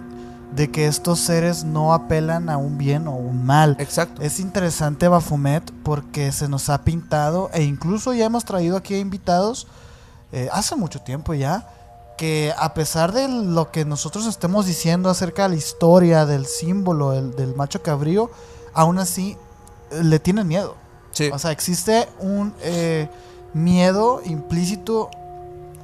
de 0.54 0.70
que 0.70 0.86
estos 0.86 1.20
seres 1.20 1.64
no 1.64 1.92
apelan 1.92 2.48
a 2.48 2.56
un 2.56 2.78
bien 2.78 3.08
o 3.08 3.12
un 3.12 3.44
mal. 3.44 3.76
Exacto. 3.78 4.22
Es 4.22 4.40
interesante 4.40 5.08
Bafumet 5.08 5.70
porque 5.82 6.32
se 6.32 6.48
nos 6.48 6.70
ha 6.70 6.82
pintado 6.84 7.50
e 7.52 7.62
incluso 7.62 8.14
ya 8.14 8.26
hemos 8.26 8.44
traído 8.44 8.76
aquí 8.76 8.94
a 8.94 8.98
invitados 8.98 9.66
eh, 10.32 10.48
hace 10.52 10.76
mucho 10.76 11.00
tiempo 11.00 11.34
ya 11.34 11.68
que 12.16 12.52
a 12.58 12.74
pesar 12.74 13.12
de 13.12 13.28
lo 13.28 13.70
que 13.70 13.84
nosotros 13.84 14.26
estemos 14.26 14.66
diciendo 14.66 15.10
acerca 15.10 15.44
de 15.44 15.50
la 15.50 15.54
historia 15.56 16.26
del 16.26 16.46
símbolo 16.46 17.10
del, 17.12 17.34
del 17.36 17.54
macho 17.54 17.82
cabrío, 17.82 18.30
aún 18.74 18.98
así 18.98 19.36
eh, 19.90 20.02
le 20.02 20.18
tienen 20.18 20.48
miedo. 20.48 20.74
Sí. 21.12 21.30
O 21.32 21.38
sea, 21.38 21.50
existe 21.50 22.08
un 22.20 22.54
eh, 22.60 23.08
miedo 23.54 24.20
implícito 24.24 25.10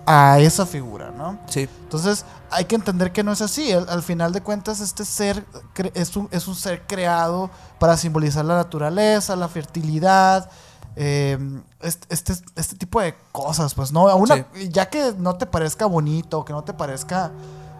a 0.04 0.40
esa 0.40 0.66
figura, 0.66 1.10
¿no? 1.10 1.38
sí. 1.48 1.68
Entonces 1.84 2.24
hay 2.50 2.64
que 2.64 2.74
entender 2.74 3.12
que 3.12 3.22
no 3.22 3.32
es 3.32 3.40
así. 3.40 3.70
Al, 3.72 3.88
al 3.88 4.02
final 4.02 4.32
de 4.32 4.40
cuentas, 4.42 4.80
este 4.80 5.04
ser 5.04 5.44
cre- 5.74 5.92
es 5.94 6.16
un, 6.16 6.28
es 6.32 6.48
un 6.48 6.54
ser 6.54 6.82
creado 6.86 7.50
para 7.78 7.96
simbolizar 7.96 8.44
la 8.44 8.56
naturaleza, 8.56 9.36
la 9.36 9.48
fertilidad, 9.48 10.50
eh, 10.96 11.38
este, 11.80 12.06
este, 12.14 12.32
este 12.56 12.76
tipo 12.76 13.00
de 13.00 13.14
cosas, 13.32 13.74
pues 13.74 13.92
no. 13.92 14.14
Una- 14.16 14.46
Ya 14.70 14.88
que 14.90 15.14
no 15.18 15.36
te 15.36 15.46
parezca 15.46 15.86
bonito, 15.86 16.44
que 16.44 16.52
no 16.52 16.62
te 16.64 16.72
parezca 16.74 17.32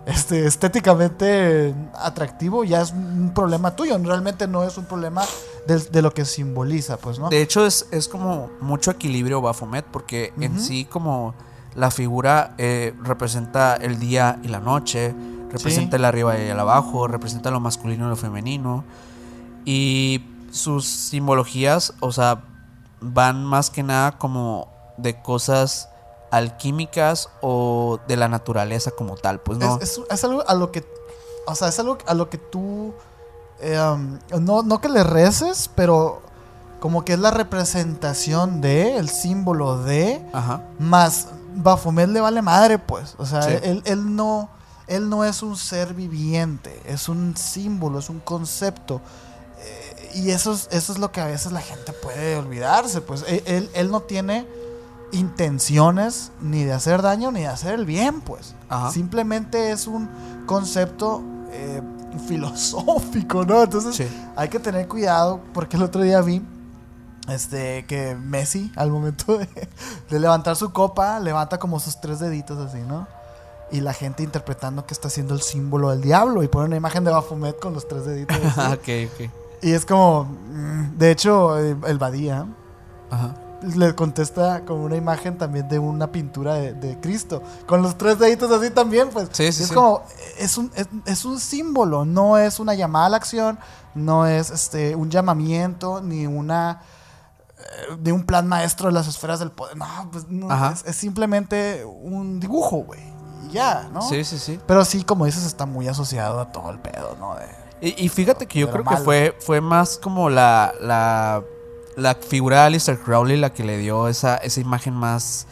este, 0.07 0.47
estéticamente 0.47 1.75
atractivo, 1.95 2.65
ya 2.65 2.81
es 2.83 2.91
un 2.93 3.33
problema 3.35 3.77
tuyo. 3.77 3.97
Realmente 3.99 4.47
no 4.49 4.65
es 4.65 4.77
un 4.79 4.85
problema 4.87 5.23
de, 5.67 6.03
lo 6.03 6.13
que 6.13 6.25
simboliza, 6.25 6.97
pues, 6.97 7.19
¿no? 7.19 7.29
De 7.29 7.41
hecho, 7.43 7.65
es, 7.67 7.87
es 7.93 8.09
como 8.09 8.51
mucho 8.61 8.91
equilibrio 8.91 9.41
Baphomet, 9.41 9.85
porque 9.85 10.33
en 10.41 10.59
sí, 10.61 10.85
como 10.87 11.35
la 11.77 11.91
figura 11.91 12.55
eh, 12.59 12.95
representa 13.03 13.77
el 13.77 13.99
día 13.99 14.41
y 14.43 14.49
la 14.49 14.59
noche, 14.61 15.15
representa 15.53 15.97
Sí. 15.97 16.01
el 16.01 16.05
arriba 16.05 16.39
y 16.39 16.49
el 16.49 16.59
abajo, 16.59 17.07
representa 17.07 17.51
lo 17.51 17.61
masculino 17.61 18.07
y 18.07 18.09
lo 18.09 18.17
femenino. 18.17 18.85
Y 19.65 20.25
sus 20.51 20.87
simbologías, 20.87 21.95
o 22.01 22.11
sea, 22.13 22.43
van 23.03 23.45
más 23.45 23.69
que 23.71 23.83
nada 23.83 24.13
como 24.19 24.69
de 24.97 25.21
cosas 25.21 25.89
alquímicas 26.31 27.29
o 27.41 27.99
de 28.09 28.17
la 28.17 28.29
naturaleza 28.29 28.91
como 28.91 29.17
tal, 29.17 29.41
pues 29.41 29.59
no. 29.59 29.77
Es, 29.81 29.99
es- 29.99 30.01
es 30.11 30.25
algo 30.25 30.43
a 30.49 30.55
lo 30.55 30.73
que. 30.73 30.85
O 31.47 31.55
sea, 31.55 31.69
es 31.69 31.79
algo 31.79 31.99
a 32.07 32.15
lo 32.15 32.31
que 32.31 32.39
tú. 32.39 32.95
eh, 33.61 33.79
um, 33.81 34.19
no, 34.45 34.63
no 34.63 34.81
que 34.81 34.89
le 34.89 35.05
reces, 35.05 35.71
pero 35.75 36.23
como 36.81 37.05
que 37.05 37.13
es 37.13 37.19
la 37.19 37.31
representación 37.31 38.61
de, 38.61 38.97
el 38.97 39.09
símbolo 39.09 39.83
de. 39.83 40.25
Ajá. 40.33 40.63
Más 40.79 41.29
Baphomet 41.55 42.09
le 42.09 42.21
vale 42.21 42.43
madre, 42.43 42.79
pues. 42.79 43.15
O 43.19 43.27
sea, 43.27 43.43
Sí. 43.43 43.55
él, 43.63 43.83
él 43.85 44.17
no. 44.17 44.49
Él 44.89 45.09
no 45.09 45.25
es 45.25 45.43
un 45.43 45.57
ser 45.57 45.95
viviente, 45.95 46.83
es 46.85 47.09
un 47.09 47.37
símbolo, 47.37 48.01
es 48.01 48.11
un 48.11 48.19
concepto. 48.21 49.01
Y 50.15 50.31
eso 50.31 50.53
es, 50.53 50.69
eso 50.71 50.93
es 50.93 50.99
lo 50.99 51.11
que 51.13 51.21
a 51.21 51.27
veces 51.27 51.53
la 51.53 51.61
gente 51.61 51.93
puede 51.93 52.37
olvidarse. 52.37 53.01
Pues 53.01 53.25
él, 53.29 53.43
él- 53.47 53.71
él 53.75 53.91
no 53.91 54.01
tiene 54.03 54.47
intenciones 55.13 56.33
ni 56.41 56.65
de 56.65 56.73
hacer 56.73 57.03
daño 57.03 57.31
ni 57.33 57.41
de 57.41 57.47
hacer 57.49 57.75
el 57.75 57.85
bien, 57.87 58.21
pues. 58.21 58.55
Ajá. 58.69 58.91
Simplemente 58.91 59.71
es 59.71 59.87
un 59.87 60.09
concepto 60.47 61.23
eh, 61.51 61.83
filosófico, 62.29 63.45
¿no? 63.45 63.63
Entonces 63.63 63.97
Sí. 63.97 64.07
hay 64.37 64.49
que 64.49 64.59
tener 64.59 64.89
cuidado 64.89 65.41
porque 65.55 65.77
el 65.77 65.83
otro 65.83 66.03
día 66.03 66.21
vi 66.23 66.43
este 67.29 67.85
que 67.87 68.17
Messi 68.17 68.73
al 68.75 68.91
momento 68.91 69.39
de, 69.39 69.49
de 70.11 70.19
levantar 70.21 70.57
su 70.57 70.73
copa 70.73 71.21
levanta 71.21 71.59
como 71.59 71.79
sus 71.79 72.01
tres 72.01 72.19
deditos 72.19 72.59
así, 72.59 72.79
¿no? 72.81 73.07
Y 73.71 73.81
la 73.81 73.93
gente 73.95 74.23
interpretando 74.23 74.85
que 74.87 74.93
está 74.93 75.09
haciendo 75.09 75.33
el 75.35 75.41
símbolo 75.41 75.91
del 75.91 76.03
diablo 76.03 76.43
y 76.43 76.49
pone 76.49 76.67
una 76.67 76.77
imagen 76.77 77.05
de 77.05 77.11
Baphomet 77.11 77.59
con 77.61 77.73
los 77.75 77.87
tres 77.89 78.05
deditos. 78.05 78.37
así. 78.57 78.73
ok, 79.07 79.11
ok. 79.15 79.31
Y 79.63 79.73
es 79.73 79.87
como, 79.87 80.25
mm, 80.25 80.99
de 80.99 81.11
hecho, 81.11 81.59
eh, 81.59 81.77
el 81.87 81.99
Badía 81.99 82.47
Ajá. 83.11 83.35
le 83.63 83.95
contesta 83.95 84.65
con 84.65 84.81
una 84.81 84.97
imagen 84.97 85.39
también 85.39 85.69
de 85.69 85.79
una 85.79 86.11
pintura 86.11 86.55
de, 86.55 86.75
de 86.75 86.99
Cristo, 87.01 87.43
con 87.67 87.81
los 87.83 87.97
tres 87.97 88.19
deditos 88.19 88.51
así 88.51 88.71
también, 88.71 89.09
pues. 89.11 89.29
Sí, 89.33 89.53
sí, 89.53 89.63
es 89.63 89.69
sí. 89.69 89.75
como, 89.75 90.03
es 90.39 90.59
un, 90.59 90.71
es, 90.75 90.89
es 91.07 91.25
un 91.25 91.39
símbolo, 91.39 92.05
no 92.05 92.39
es 92.39 92.59
una 92.59 92.75
llamada 92.75 93.07
a 93.07 93.11
la 93.11 93.17
acción, 93.19 93.59
no 93.95 94.27
es 94.27 94.51
este 94.51 94.97
un 94.97 95.11
llamamiento, 95.11 96.01
ni 96.01 96.27
una 96.27 96.81
eh, 97.59 97.97
de 98.01 98.11
un 98.13 98.25
plan 98.25 98.49
maestro 98.49 98.89
de 98.89 98.95
las 98.95 99.07
esferas 99.07 99.39
del 99.39 99.53
poder. 99.53 99.77
No, 99.77 99.87
pues 100.11 100.27
no, 100.29 100.49
es 100.85 100.97
simplemente 100.97 101.85
un 101.85 102.41
dibujo, 102.41 102.79
güey. 102.79 103.01
Y 103.49 103.53
ya, 103.53 103.89
¿no? 103.93 104.03
Sí, 104.03 104.25
sí, 104.25 104.39
sí. 104.39 104.59
Pero 104.67 104.85
sí, 104.85 105.05
como 105.05 105.25
dices, 105.27 105.45
está 105.45 105.67
muy 105.67 105.87
asociado 105.87 106.41
a 106.41 106.51
todo 106.51 106.71
el 106.71 106.79
pedo, 106.81 107.17
¿no? 107.21 107.37
De- 107.37 107.62
Y, 107.83 108.05
y 108.05 108.09
fíjate 108.09 108.47
que 108.47 108.61
yo 108.61 108.71
creo 108.71 108.85
que 108.85 108.97
fue, 108.99 109.37
fue 109.41 109.61
más 109.61 109.99
como 109.99 110.31
la, 110.31 110.73
la, 110.81 111.43
la 111.97 112.15
figura 112.15 112.61
de 112.61 112.67
Alistair 112.67 112.99
Crowley 113.01 113.37
la 113.37 113.53
que 113.53 113.65
le 113.65 113.77
dio 113.77 114.07
esa, 114.07 114.37
esa 114.37 114.61
imagen 114.61 114.95
más, 114.95 115.49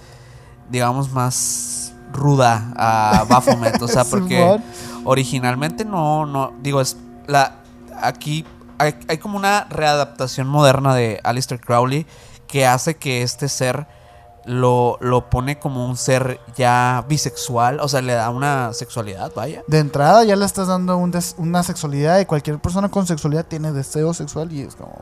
digamos, 0.71 1.11
más 1.11 1.93
ruda 2.13 2.73
a 2.77 3.25
Baphomet. 3.29 3.83
O 3.83 3.89
sea, 3.89 4.05
porque 4.05 4.61
originalmente 5.05 5.85
no, 5.85 6.25
no, 6.25 6.53
digo, 6.61 6.81
es 6.81 6.97
la, 7.27 7.57
aquí 8.01 8.45
hay, 8.79 8.95
hay 9.09 9.19
como 9.19 9.37
una 9.37 9.67
readaptación 9.69 10.47
moderna 10.47 10.95
de 10.95 11.21
Alistair 11.25 11.61
Crowley 11.61 12.07
que 12.47 12.65
hace 12.65 12.97
que 12.97 13.23
este 13.23 13.49
ser 13.49 13.87
lo, 14.45 14.97
lo 15.01 15.29
pone 15.31 15.59
como 15.59 15.85
un 15.87 15.97
ser 15.97 16.41
ya 16.57 17.05
bisexual, 17.09 17.79
o 17.81 17.89
sea, 17.89 18.01
le 18.01 18.15
da 18.15 18.31
una 18.31 18.73
sexualidad, 18.73 19.33
vaya. 19.35 19.63
De 19.67 19.79
entrada 19.79 20.25
ya 20.25 20.37
le 20.37 20.45
estás 20.45 20.69
dando 20.69 20.97
un 20.97 21.11
des- 21.11 21.35
una 21.39 21.63
sexualidad 21.63 22.19
y 22.21 22.27
cualquier 22.27 22.59
persona 22.59 22.89
con 22.89 23.07
sexualidad 23.07 23.45
tiene 23.47 23.73
deseo 23.73 24.15
sexual 24.15 24.53
y 24.53 24.63
es 24.63 24.75
como, 24.77 24.93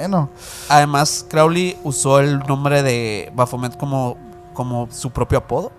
bueno. 0.00 0.28
Además, 0.68 1.24
Crowley 1.28 1.78
usó 1.84 2.18
el 2.20 2.40
nombre 2.40 2.82
de 2.82 3.30
Baphomet 3.34 3.76
como, 3.76 4.16
como 4.54 4.88
su 4.90 5.10
propio 5.10 5.38
apodo. 5.38 5.70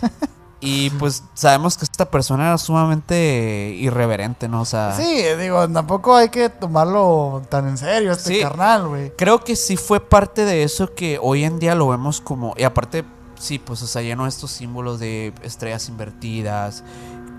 y 0.64 0.90
pues 0.90 1.24
sabemos 1.34 1.76
que 1.76 1.84
esta 1.84 2.08
persona 2.08 2.44
era 2.46 2.56
sumamente 2.58 3.74
irreverente, 3.78 4.48
¿no? 4.48 4.60
O 4.60 4.64
sea, 4.64 4.92
Sí, 4.96 5.24
digo, 5.40 5.68
tampoco 5.68 6.14
hay 6.14 6.28
que 6.28 6.48
tomarlo 6.50 7.42
tan 7.48 7.66
en 7.68 7.76
serio 7.76 8.12
este 8.12 8.34
Sí. 8.36 8.40
carnal, 8.40 8.86
güey. 8.86 9.10
creo 9.16 9.42
que 9.42 9.56
sí 9.56 9.76
fue 9.76 9.98
parte 10.00 10.44
de 10.44 10.62
eso 10.62 10.94
que 10.94 11.18
hoy 11.20 11.42
en 11.44 11.58
día 11.58 11.74
lo 11.74 11.88
vemos 11.88 12.20
como. 12.20 12.54
Y 12.56 12.62
aparte, 12.62 13.04
sí, 13.38 13.58
pues, 13.58 13.82
o 13.82 13.88
sea, 13.88 14.02
llenó 14.02 14.26
estos 14.28 14.52
símbolos 14.52 15.00
de 15.00 15.34
estrellas 15.42 15.88
invertidas. 15.88 16.84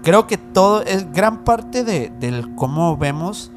Creo 0.04 0.28
que 0.28 0.38
todo 0.38 0.82
es 0.84 1.10
gran 1.14 1.46
parte 1.46 1.86
de, 1.86 2.10
del 2.20 2.54
cómo 2.56 2.98
vemos 2.98 3.52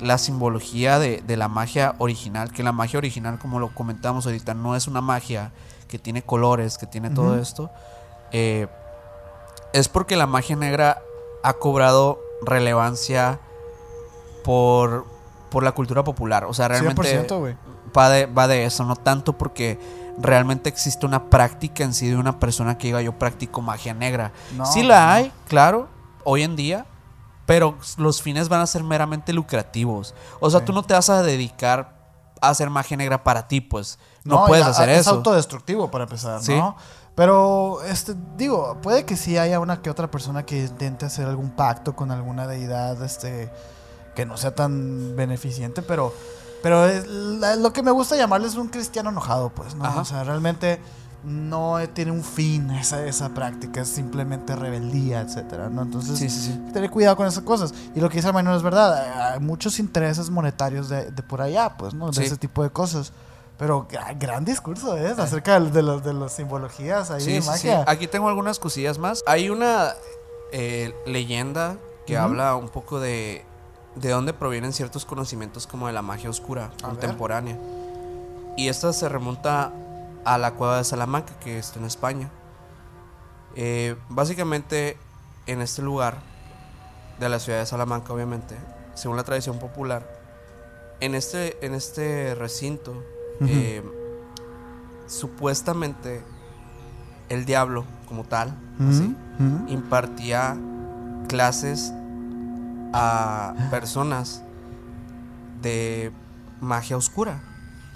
la 0.00 0.16
simbología 0.16 0.98
de, 0.98 1.22
de 1.26 1.36
la 1.36 1.48
magia 1.48 1.94
original. 1.98 2.50
Que 2.52 2.62
la 2.62 2.72
magia 2.72 2.96
original, 2.98 3.38
como 3.38 3.60
lo 3.60 3.74
comentamos 3.74 4.24
ahorita, 4.24 4.54
no 4.54 4.76
es 4.76 4.86
una 4.88 5.02
magia 5.02 5.52
que 5.88 5.98
tiene 5.98 6.22
colores, 6.22 6.78
que 6.78 6.86
tiene 6.86 7.10
todo 7.10 7.38
esto. 7.38 7.70
Eh, 8.32 8.66
es 9.74 9.88
porque 9.90 10.16
la 10.16 10.26
magia 10.26 10.56
negra 10.56 11.02
ha 11.42 11.52
cobrado 11.54 12.18
relevancia 12.42 13.40
por, 14.44 15.06
por 15.50 15.62
la 15.62 15.72
cultura 15.72 16.04
popular. 16.04 16.44
O 16.44 16.54
sea, 16.54 16.68
realmente 16.68 17.26
100%, 17.28 17.38
güey. 17.38 17.56
va 17.96 18.08
de, 18.08 18.26
va 18.26 18.46
de 18.48 18.64
eso, 18.64 18.84
no 18.84 18.96
tanto 18.96 19.34
porque 19.34 19.78
realmente 20.18 20.68
existe 20.68 21.06
una 21.06 21.28
práctica 21.28 21.82
en 21.84 21.92
sí 21.94 22.08
de 22.08 22.16
una 22.16 22.38
persona 22.38 22.78
que 22.78 22.88
diga 22.88 23.02
yo 23.02 23.18
practico 23.18 23.60
magia 23.62 23.94
negra. 23.94 24.32
No, 24.56 24.64
sí 24.66 24.82
la 24.82 25.06
no. 25.06 25.12
hay, 25.12 25.32
claro, 25.48 25.88
hoy 26.24 26.42
en 26.42 26.56
día, 26.56 26.86
pero 27.46 27.76
los 27.98 28.22
fines 28.22 28.48
van 28.48 28.60
a 28.60 28.66
ser 28.66 28.84
meramente 28.84 29.32
lucrativos. 29.32 30.14
O 30.40 30.50
sea, 30.50 30.60
Sí. 30.60 30.66
tú 30.66 30.72
no 30.72 30.82
te 30.82 30.94
vas 30.94 31.10
a 31.10 31.22
dedicar 31.22 31.94
a 32.40 32.48
hacer 32.50 32.70
magia 32.70 32.96
negra 32.96 33.24
para 33.24 33.48
ti, 33.48 33.60
pues. 33.60 33.98
No, 34.24 34.46
puedes 34.46 34.64
hacer 34.66 34.88
es 34.88 35.00
eso. 35.00 35.10
autodestructivo 35.10 35.90
para 35.90 36.04
empezar, 36.04 36.40
Sí. 36.42 36.54
¿no? 36.56 36.76
Pero, 37.14 37.82
este, 37.84 38.14
digo, 38.36 38.78
puede 38.82 39.04
que 39.04 39.16
sí 39.16 39.38
haya 39.38 39.60
una 39.60 39.80
que 39.82 39.90
otra 39.90 40.10
persona 40.10 40.44
que 40.44 40.64
intente 40.64 41.06
hacer 41.06 41.26
algún 41.28 41.50
pacto 41.50 41.94
con 41.94 42.10
alguna 42.10 42.46
deidad, 42.48 43.00
este, 43.04 43.50
que 44.16 44.26
no 44.26 44.36
sea 44.36 44.54
tan 44.54 45.14
beneficiente, 45.14 45.82
pero, 45.82 46.12
pero 46.62 46.86
es 46.86 47.06
la- 47.06 47.54
lo 47.56 47.72
que 47.72 47.82
me 47.84 47.92
gusta 47.92 48.16
llamarle 48.16 48.48
es 48.48 48.56
un 48.56 48.68
cristiano 48.68 49.10
enojado, 49.10 49.50
pues, 49.50 49.76
¿no? 49.76 49.84
Ajá. 49.84 50.00
O 50.00 50.04
sea, 50.04 50.24
realmente 50.24 50.80
no 51.22 51.78
tiene 51.94 52.10
un 52.10 52.22
fin 52.24 52.70
esa, 52.72 53.06
esa 53.06 53.28
práctica, 53.30 53.80
es 53.82 53.88
simplemente 53.88 54.54
rebeldía, 54.56 55.20
etcétera, 55.20 55.70
¿no? 55.70 55.82
Entonces, 55.82 56.18
Sí, 56.18 56.28
sí, 56.28 56.40
sí. 56.52 56.72
tener 56.72 56.90
cuidado 56.90 57.16
con 57.16 57.26
esas 57.28 57.44
cosas. 57.44 57.72
Y 57.94 58.00
lo 58.00 58.10
que 58.10 58.16
dice 58.16 58.30
Manuel 58.32 58.56
es 58.56 58.62
verdad, 58.62 59.32
hay 59.34 59.40
muchos 59.40 59.78
intereses 59.78 60.30
monetarios 60.30 60.88
de, 60.88 61.12
de 61.12 61.22
por 61.22 61.40
allá, 61.40 61.76
pues, 61.78 61.94
¿no? 61.94 62.10
De 62.10 62.24
ese 62.26 62.36
tipo 62.36 62.62
de 62.64 62.70
cosas. 62.70 63.12
Pero 63.58 63.86
gra- 63.88 64.16
gran 64.18 64.44
discurso 64.44 64.96
es 64.96 65.18
acerca 65.18 65.60
de, 65.60 65.82
los, 65.82 66.02
de 66.02 66.12
las 66.12 66.32
simbologías 66.32 67.10
ahí 67.10 67.20
Sí, 67.20 67.32
de 67.34 67.36
sí, 67.36 67.42
sí. 67.42 67.48
magia. 67.68 67.84
Aquí 67.86 68.06
tengo 68.08 68.28
algunas 68.28 68.58
cosillas 68.58 68.98
más. 68.98 69.22
Hay 69.26 69.48
una 69.50 69.94
eh, 70.52 70.92
leyenda 71.06 71.76
que 72.06 72.16
habla 72.18 72.56
un 72.56 72.68
poco 72.68 73.00
de 73.00 73.44
de 73.94 74.10
dónde 74.10 74.32
provienen 74.32 74.72
ciertos 74.72 75.04
conocimientos 75.04 75.68
como 75.68 75.86
de 75.86 75.92
la 75.92 76.02
magia 76.02 76.28
oscura 76.28 76.72
A 76.82 76.88
contemporánea. 76.88 77.56
Y 78.56 78.66
esta 78.66 78.92
se 78.92 79.08
remonta 79.08 79.72
a 80.24 80.36
la 80.36 80.54
cueva 80.54 80.78
de 80.78 80.84
Salamanca, 80.84 81.32
que 81.38 81.58
está 81.60 81.78
en 81.78 81.84
España. 81.84 82.28
Eh, 83.54 83.94
básicamente, 84.08 84.98
en 85.46 85.60
este 85.60 85.80
lugar 85.80 86.16
de 87.20 87.28
la 87.28 87.38
ciudad 87.38 87.60
de 87.60 87.66
Salamanca, 87.66 88.12
obviamente, 88.12 88.56
según 88.94 89.16
la 89.16 89.22
tradición 89.22 89.60
popular, 89.60 90.04
en 90.98 91.14
este, 91.14 91.64
en 91.64 91.74
este 91.74 92.34
recinto, 92.34 93.00
Eh, 93.40 93.82
supuestamente 95.06 96.22
el 97.28 97.44
diablo, 97.44 97.84
como 98.06 98.24
tal, 98.24 98.54
así, 98.88 99.14
impartía 99.68 100.56
clases 101.28 101.92
a 102.92 103.54
personas 103.70 104.42
de 105.62 106.12
magia 106.60 106.96
oscura. 106.96 107.42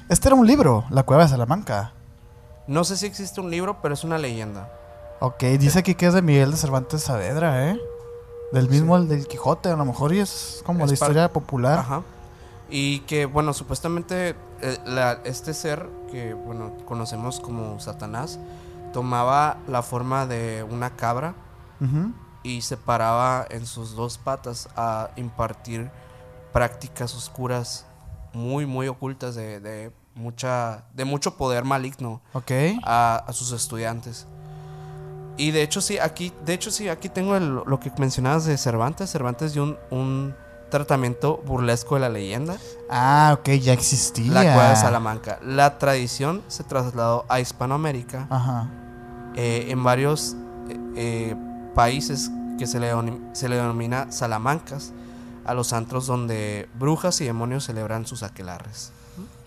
Este 0.09 0.28
era 0.28 0.36
un 0.36 0.47
libro, 0.47 0.84
La 0.91 1.03
Cueva 1.03 1.24
de 1.24 1.28
Salamanca. 1.28 1.93
No 2.66 2.84
sé 2.84 2.97
si 2.97 3.07
existe 3.07 3.41
un 3.41 3.51
libro, 3.51 3.80
pero 3.80 3.95
es 3.95 4.05
una 4.05 4.18
leyenda. 4.18 4.70
Ok, 5.20 5.43
dice 5.59 5.80
aquí 5.80 5.95
que 5.95 6.07
es 6.07 6.14
de 6.14 6.22
Miguel 6.22 6.51
de 6.51 6.57
Cervantes 6.57 7.03
Saavedra, 7.03 7.70
¿eh? 7.70 7.80
Del 8.53 8.68
mismo 8.68 8.97
el 8.97 9.09
del 9.09 9.26
Quijote, 9.26 9.68
a 9.68 9.76
lo 9.76 9.84
mejor, 9.84 10.14
y 10.14 10.20
es 10.20 10.62
como 10.64 10.84
Es 10.84 10.91
la 10.91 10.95
historia 10.95 11.32
popular. 11.32 11.78
Ajá. 11.78 12.03
Y 12.71 13.01
que, 13.01 13.25
bueno, 13.27 13.53
supuestamente 13.55 14.37
eh, 14.61 14.79
la- 14.85 15.21
este 15.25 15.55
ser 15.55 15.89
que, 16.11 16.35
bueno, 16.35 16.73
conocemos 16.85 17.41
como 17.41 17.79
Satanás, 17.81 18.39
tomaba 18.93 19.59
la 19.66 19.83
forma 19.83 20.27
de 20.27 20.64
una 20.69 20.91
cabra 20.97 21.35
y 22.43 22.62
se 22.62 22.77
paraba 22.77 23.47
en 23.51 23.66
sus 23.66 23.95
dos 23.95 24.19
patas 24.19 24.69
a 24.77 25.11
impartir 25.16 25.91
prácticas 26.53 27.14
oscuras 27.14 27.87
muy, 28.33 28.66
muy 28.66 28.89
ocultas 28.89 29.35
de, 29.35 29.61
de 29.61 29.93
mucha, 30.14 30.85
de 30.95 31.05
mucho 31.05 31.37
poder 31.37 31.64
maligno 31.64 32.21
a, 32.85 33.23
a 33.27 33.33
sus 33.33 33.53
estudiantes. 33.53 34.27
Y 35.37 35.53
de 35.53 35.62
hecho 35.62 35.81
sí, 35.81 35.99
aquí, 35.99 36.33
de 36.45 36.55
hecho 36.55 36.71
sí, 36.73 36.89
aquí 36.89 37.09
tengo 37.09 37.37
el- 37.37 37.62
lo 37.64 37.79
que 37.79 37.93
mencionabas 37.99 38.45
de 38.45 38.59
Cervantes. 38.59 39.11
Cervantes 39.11 39.53
dio 39.53 39.62
un, 39.62 39.77
un 39.91 40.35
tratamiento 40.71 41.39
burlesco 41.45 41.95
de 41.95 42.01
la 42.03 42.09
leyenda, 42.09 42.57
Ah, 42.91 43.37
ok, 43.39 43.51
ya 43.61 43.73
existía. 43.73 44.33
la 44.33 44.43
cueva 44.43 44.71
de 44.71 44.77
Salamanca. 44.77 45.39
La 45.43 45.79
tradición 45.79 46.43
se 46.49 46.64
trasladó 46.64 47.25
a 47.29 47.41
Hispanoamérica 47.41 48.27
Ajá. 48.31 48.69
eh, 49.35 49.66
en 49.69 49.83
varios 49.85 50.35
eh, 50.69 50.77
eh, 50.97 51.37
países 51.75 52.31
que 52.59 52.66
se 52.66 52.81
le, 52.81 52.91
se 53.33 53.49
le 53.49 53.57
denomina 53.57 54.11
salamancas 54.11 54.93
a 55.45 55.55
los 55.55 55.73
antros 55.73 56.07
donde 56.07 56.69
brujas 56.79 57.21
y 57.21 57.25
demonios 57.25 57.64
celebran 57.64 58.07
sus 58.07 58.23
aquelarres. 58.23 58.93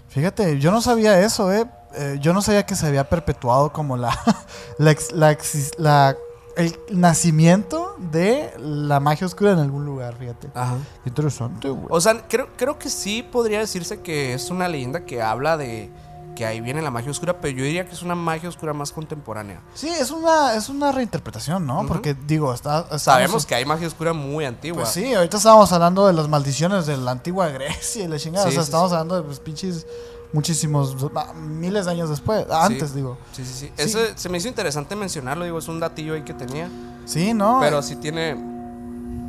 Fíjate, 0.09 0.59
yo 0.59 0.71
no 0.71 0.81
sabía 0.81 1.19
eso, 1.21 1.51
¿eh? 1.53 1.65
Eh, 1.93 2.17
yo 2.21 2.33
no 2.33 2.41
sabía 2.41 2.65
que 2.65 2.75
se 2.75 2.87
había 2.87 3.07
perpetuado 3.09 3.71
como 3.71 3.97
la, 3.97 4.17
la, 4.77 4.91
ex- 4.91 5.11
la, 5.13 5.31
exis- 5.31 5.73
la- 5.77 6.15
el 6.61 6.75
nacimiento 6.91 7.95
de 7.99 8.53
la 8.59 8.99
magia 8.99 9.27
oscura 9.27 9.51
en 9.51 9.59
algún 9.59 9.85
lugar, 9.85 10.15
fíjate. 10.17 10.49
Ajá. 10.53 10.77
Qué 11.03 11.09
interesante, 11.09 11.69
güey. 11.69 11.85
O 11.89 11.99
sea, 12.01 12.27
creo, 12.27 12.47
creo 12.57 12.79
que 12.79 12.89
sí 12.89 13.23
podría 13.23 13.59
decirse 13.59 14.01
que 14.01 14.33
es 14.33 14.49
una 14.49 14.67
leyenda 14.67 15.05
que 15.05 15.21
habla 15.21 15.57
de 15.57 15.91
que 16.35 16.45
ahí 16.45 16.61
viene 16.61 16.81
la 16.81 16.91
magia 16.91 17.11
oscura, 17.11 17.41
pero 17.41 17.57
yo 17.57 17.63
diría 17.65 17.85
que 17.85 17.91
es 17.93 18.01
una 18.03 18.15
magia 18.15 18.47
oscura 18.47 18.71
más 18.73 18.93
contemporánea. 18.93 19.59
Sí, 19.73 19.89
es 19.89 20.11
una, 20.11 20.55
es 20.55 20.69
una 20.69 20.91
reinterpretación, 20.93 21.67
¿no? 21.67 21.85
Porque, 21.85 22.13
digo, 22.13 22.53
está, 22.53 22.79
estamos- 22.79 23.01
Sabemos 23.01 23.45
que 23.45 23.55
hay 23.55 23.65
magia 23.65 23.85
oscura 23.87 24.13
muy 24.13 24.45
antigua. 24.45 24.83
Pues 24.83 24.93
sí, 24.93 25.13
ahorita 25.13 25.37
estábamos 25.37 25.71
hablando 25.73 26.07
de 26.07 26.13
las 26.13 26.29
maldiciones 26.29 26.85
de 26.85 26.95
la 26.95 27.11
antigua 27.11 27.49
Grecia 27.49 28.05
y 28.05 28.07
la 28.07 28.17
chingada. 28.17 28.45
Sí, 28.45 28.49
o 28.49 28.53
sea, 28.53 28.61
sí, 28.63 28.67
estamos 28.67 28.89
sí. 28.89 28.95
hablando 28.95 29.17
de 29.17 29.23
pues, 29.23 29.39
pinches 29.41 29.85
muchísimos, 30.33 30.95
ah, 31.15 31.33
miles 31.33 31.85
de 31.85 31.91
años 31.91 32.09
después, 32.09 32.45
antes, 32.51 32.89
Sí. 32.89 32.95
digo. 32.95 33.17
Sí, 33.33 33.45
sí, 33.45 33.53
sí. 33.53 33.65
Sí. 33.67 33.73
Eso 33.77 33.99
se 34.15 34.29
me 34.29 34.37
hizo 34.37 34.47
interesante 34.47 34.95
mencionarlo, 34.95 35.45
digo, 35.45 35.59
es 35.59 35.67
un 35.67 35.79
datillo 35.79 36.13
ahí 36.13 36.23
que 36.23 36.33
tenía, 36.33 36.69
Sí, 37.05 37.33
¿no? 37.33 37.57
pero 37.61 37.81
sí 37.81 37.95
tiene, 37.97 38.35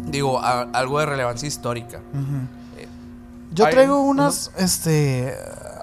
digo, 0.07 0.39
a- 0.41 0.63
algo 0.73 0.99
de 1.01 1.07
relevancia 1.07 1.47
histórica. 1.49 1.99
Eh, 2.79 2.87
Yo 3.53 3.69
traigo 3.69 4.01
unas, 4.01 4.51
este, 4.57 5.37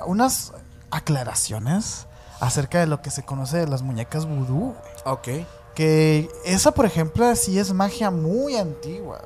unas 0.05 0.53
aclaraciones 0.91 2.05
acerca 2.39 2.79
de 2.79 2.87
lo 2.87 3.01
que 3.01 3.11
se 3.11 3.23
conoce 3.23 3.57
de 3.57 3.67
las 3.67 3.81
muñecas 3.81 4.25
vudú. 4.25 4.73
Ok. 5.05 5.27
Que 5.75 6.29
esa, 6.45 6.71
por 6.71 6.85
ejemplo, 6.85 7.35
sí 7.35 7.57
es 7.59 7.73
magia 7.73 8.11
muy 8.11 8.55
antigua. 8.55 9.21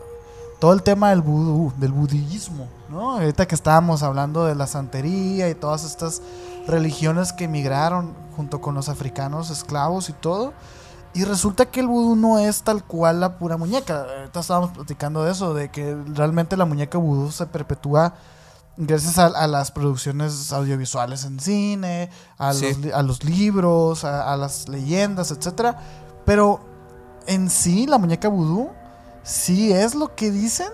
Todo 0.63 0.71
el 0.71 0.81
tema 0.81 1.09
del 1.09 1.21
vudú, 1.21 1.73
del 1.75 1.91
budismo, 1.91 2.69
¿no? 2.89 3.11
Ahorita 3.17 3.45
que 3.45 3.53
estábamos 3.53 4.01
hablando 4.01 4.45
de 4.45 4.55
la 4.55 4.65
santería 4.65 5.49
y 5.49 5.55
todas 5.55 5.83
estas 5.83 6.21
religiones 6.67 7.33
que 7.33 7.43
emigraron 7.43 8.13
junto 8.37 8.61
con 8.61 8.73
los 8.73 8.87
africanos 8.87 9.49
esclavos 9.49 10.07
y 10.07 10.13
todo. 10.13 10.53
Y 11.13 11.25
resulta 11.25 11.65
que 11.65 11.81
el 11.81 11.87
vudú 11.87 12.15
no 12.15 12.39
es 12.39 12.63
tal 12.63 12.81
cual 12.85 13.19
la 13.19 13.37
pura 13.37 13.57
muñeca. 13.57 14.05
Ahorita 14.19 14.39
estábamos 14.39 14.71
platicando 14.71 15.25
de 15.25 15.33
eso, 15.33 15.53
de 15.53 15.69
que 15.69 15.97
realmente 16.13 16.55
la 16.55 16.63
muñeca 16.63 16.97
vudú 16.97 17.29
se 17.29 17.45
perpetúa 17.45 18.13
gracias 18.77 19.17
a, 19.19 19.25
a 19.25 19.47
las 19.47 19.69
producciones 19.71 20.53
audiovisuales 20.53 21.25
en 21.25 21.41
cine, 21.41 22.09
a, 22.37 22.53
Sí. 22.53 22.69
los, 22.69 22.77
li- 22.77 22.91
a 22.93 23.01
los 23.03 23.23
libros, 23.25 24.05
a, 24.05 24.31
a 24.31 24.37
las 24.37 24.69
leyendas, 24.69 25.29
etcétera. 25.31 25.77
Pero 26.25 26.61
en 27.27 27.49
sí, 27.49 27.85
la 27.85 27.97
muñeca 27.97 28.29
vudú 28.29 28.69
sí 29.23 29.71
es 29.71 29.95
lo 29.95 30.15
que 30.15 30.31
dicen, 30.31 30.67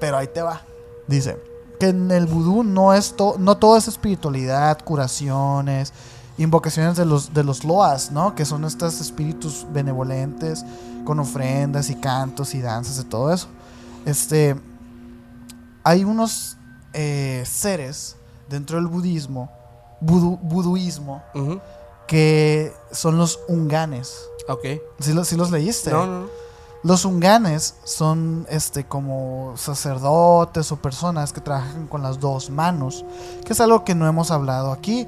pero 0.00 0.16
ahí 0.18 0.26
te 0.28 0.42
va. 0.42 0.62
Dice 1.06 1.38
que 1.80 1.88
en 1.88 2.10
el 2.10 2.26
vudú 2.26 2.62
no, 2.62 2.94
es 2.94 3.16
to- 3.16 3.36
no 3.38 3.56
todo 3.56 3.76
es 3.76 3.88
espiritualidad, 3.88 4.78
curaciones, 4.84 5.92
invocaciones 6.38 6.96
de 6.96 7.04
los, 7.04 7.34
de 7.34 7.42
los 7.44 7.64
loas, 7.64 8.12
¿no? 8.12 8.34
Que 8.34 8.44
son 8.44 8.64
estos 8.64 9.00
espíritus 9.00 9.66
benevolentes 9.72 10.64
con 11.04 11.18
ofrendas 11.18 11.90
y 11.90 11.96
cantos 11.96 12.54
y 12.54 12.60
danzas 12.62 12.98
y 13.00 13.04
todo 13.04 13.32
eso. 13.32 13.48
Este, 14.06 14.54
hay 15.82 16.04
unos 16.04 16.56
eh, 16.92 17.42
seres 17.46 18.16
dentro 18.48 18.76
del 18.76 18.86
budismo, 18.86 19.50
vudú- 20.00 20.38
buduismo, 20.40 21.22
que 22.06 22.72
son 22.92 23.18
los 23.18 23.40
unganes. 23.48 24.14
Ok. 24.48 24.64
¿Sí, 25.00 25.12
los- 25.12 25.26
sí 25.28 25.36
los 25.36 25.50
leíste? 25.50 25.90
No, 25.90 26.06
no, 26.06 26.20
no. 26.22 26.41
Los 26.82 27.04
unganes 27.04 27.76
son 27.84 28.46
este 28.50 28.84
como 28.84 29.52
sacerdotes 29.56 30.72
o 30.72 30.76
personas 30.76 31.32
que 31.32 31.40
trabajan 31.40 31.86
con 31.86 32.02
las 32.02 32.18
dos 32.18 32.50
manos, 32.50 33.04
que 33.44 33.52
es 33.52 33.60
algo 33.60 33.84
que 33.84 33.94
no 33.94 34.06
hemos 34.08 34.30
hablado 34.32 34.72
aquí, 34.72 35.06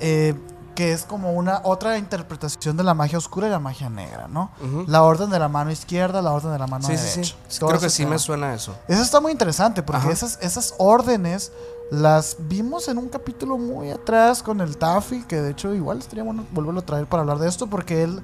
eh, 0.00 0.34
que 0.74 0.92
es 0.92 1.04
como 1.04 1.32
una 1.34 1.60
otra 1.62 1.98
interpretación 1.98 2.76
de 2.76 2.82
la 2.82 2.94
magia 2.94 3.16
oscura 3.18 3.46
y 3.46 3.50
la 3.50 3.60
magia 3.60 3.88
negra, 3.88 4.26
¿no? 4.26 4.50
La 4.88 5.04
orden 5.04 5.30
de 5.30 5.38
la 5.38 5.48
mano 5.48 5.70
izquierda, 5.70 6.20
la 6.20 6.32
orden 6.32 6.50
de 6.50 6.58
la 6.58 6.66
mano 6.66 6.84
Sí, 6.88 6.96
sí, 6.98 7.04
derecha. 7.20 7.36
sí. 7.46 7.58
Todo 7.60 7.68
Creo 7.70 7.80
que 7.80 7.90
sí 7.90 8.02
tema. 8.02 8.10
me 8.14 8.18
suena 8.18 8.52
eso. 8.54 8.74
Eso 8.88 9.02
está 9.02 9.20
muy 9.20 9.30
interesante 9.30 9.84
porque 9.84 10.02
Ajá. 10.02 10.10
esas, 10.10 10.36
esas 10.42 10.74
órdenes 10.78 11.52
las 11.92 12.36
vimos 12.40 12.88
en 12.88 12.98
un 12.98 13.08
capítulo 13.08 13.56
muy 13.56 13.90
atrás 13.90 14.42
con 14.42 14.60
el 14.60 14.76
Taffy, 14.76 15.22
que 15.22 15.40
de 15.40 15.52
hecho 15.52 15.72
igual 15.74 15.98
estaría 16.00 16.24
bueno 16.24 16.44
volverlo 16.50 16.80
a 16.80 16.84
traer 16.86 17.06
para 17.06 17.20
hablar 17.20 17.38
de 17.38 17.48
esto 17.48 17.68
porque 17.68 18.02
él, 18.02 18.20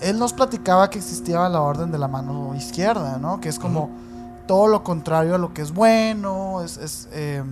él 0.00 0.18
nos 0.18 0.32
platicaba 0.32 0.90
que 0.90 0.98
existía 0.98 1.48
la 1.48 1.60
orden 1.60 1.90
de 1.90 1.98
la 1.98 2.08
mano 2.08 2.54
izquierda, 2.54 3.18
¿no? 3.18 3.40
Que 3.40 3.48
es 3.48 3.58
como 3.58 3.90
todo 4.46 4.66
lo 4.66 4.82
contrario 4.82 5.34
a 5.34 5.38
lo 5.38 5.54
que 5.54 5.62
es 5.62 5.72
bueno, 5.72 6.62
es, 6.62 6.76
es, 6.76 7.08
eh, 7.12 7.42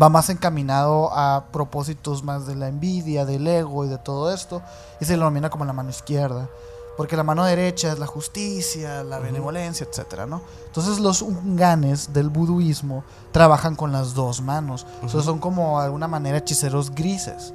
va 0.00 0.08
más 0.08 0.28
encaminado 0.30 1.10
a 1.12 1.46
propósitos 1.52 2.22
más 2.22 2.46
de 2.46 2.54
la 2.54 2.68
envidia, 2.68 3.24
del 3.24 3.46
ego 3.46 3.84
y 3.84 3.88
de 3.88 3.98
todo 3.98 4.32
esto, 4.32 4.62
y 5.00 5.04
se 5.04 5.16
lo 5.16 5.24
denomina 5.24 5.50
como 5.50 5.64
la 5.64 5.72
mano 5.72 5.90
izquierda. 5.90 6.48
Porque 6.96 7.16
la 7.16 7.22
mano 7.22 7.44
derecha 7.44 7.92
es 7.92 7.98
la 7.98 8.06
justicia, 8.06 9.04
la 9.04 9.18
benevolencia, 9.18 9.86
etcétera, 9.88 10.24
¿no? 10.24 10.40
Entonces 10.66 10.98
los 10.98 11.20
unganes 11.20 12.14
del 12.14 12.30
buduismo 12.30 13.04
trabajan 13.32 13.76
con 13.76 13.92
las 13.92 14.14
dos 14.14 14.40
manos. 14.40 14.86
O 15.02 15.08
sea, 15.08 15.20
son 15.20 15.38
como 15.38 15.78
de 15.78 15.84
alguna 15.84 16.08
manera 16.08 16.38
hechiceros 16.38 16.94
grises. 16.94 17.52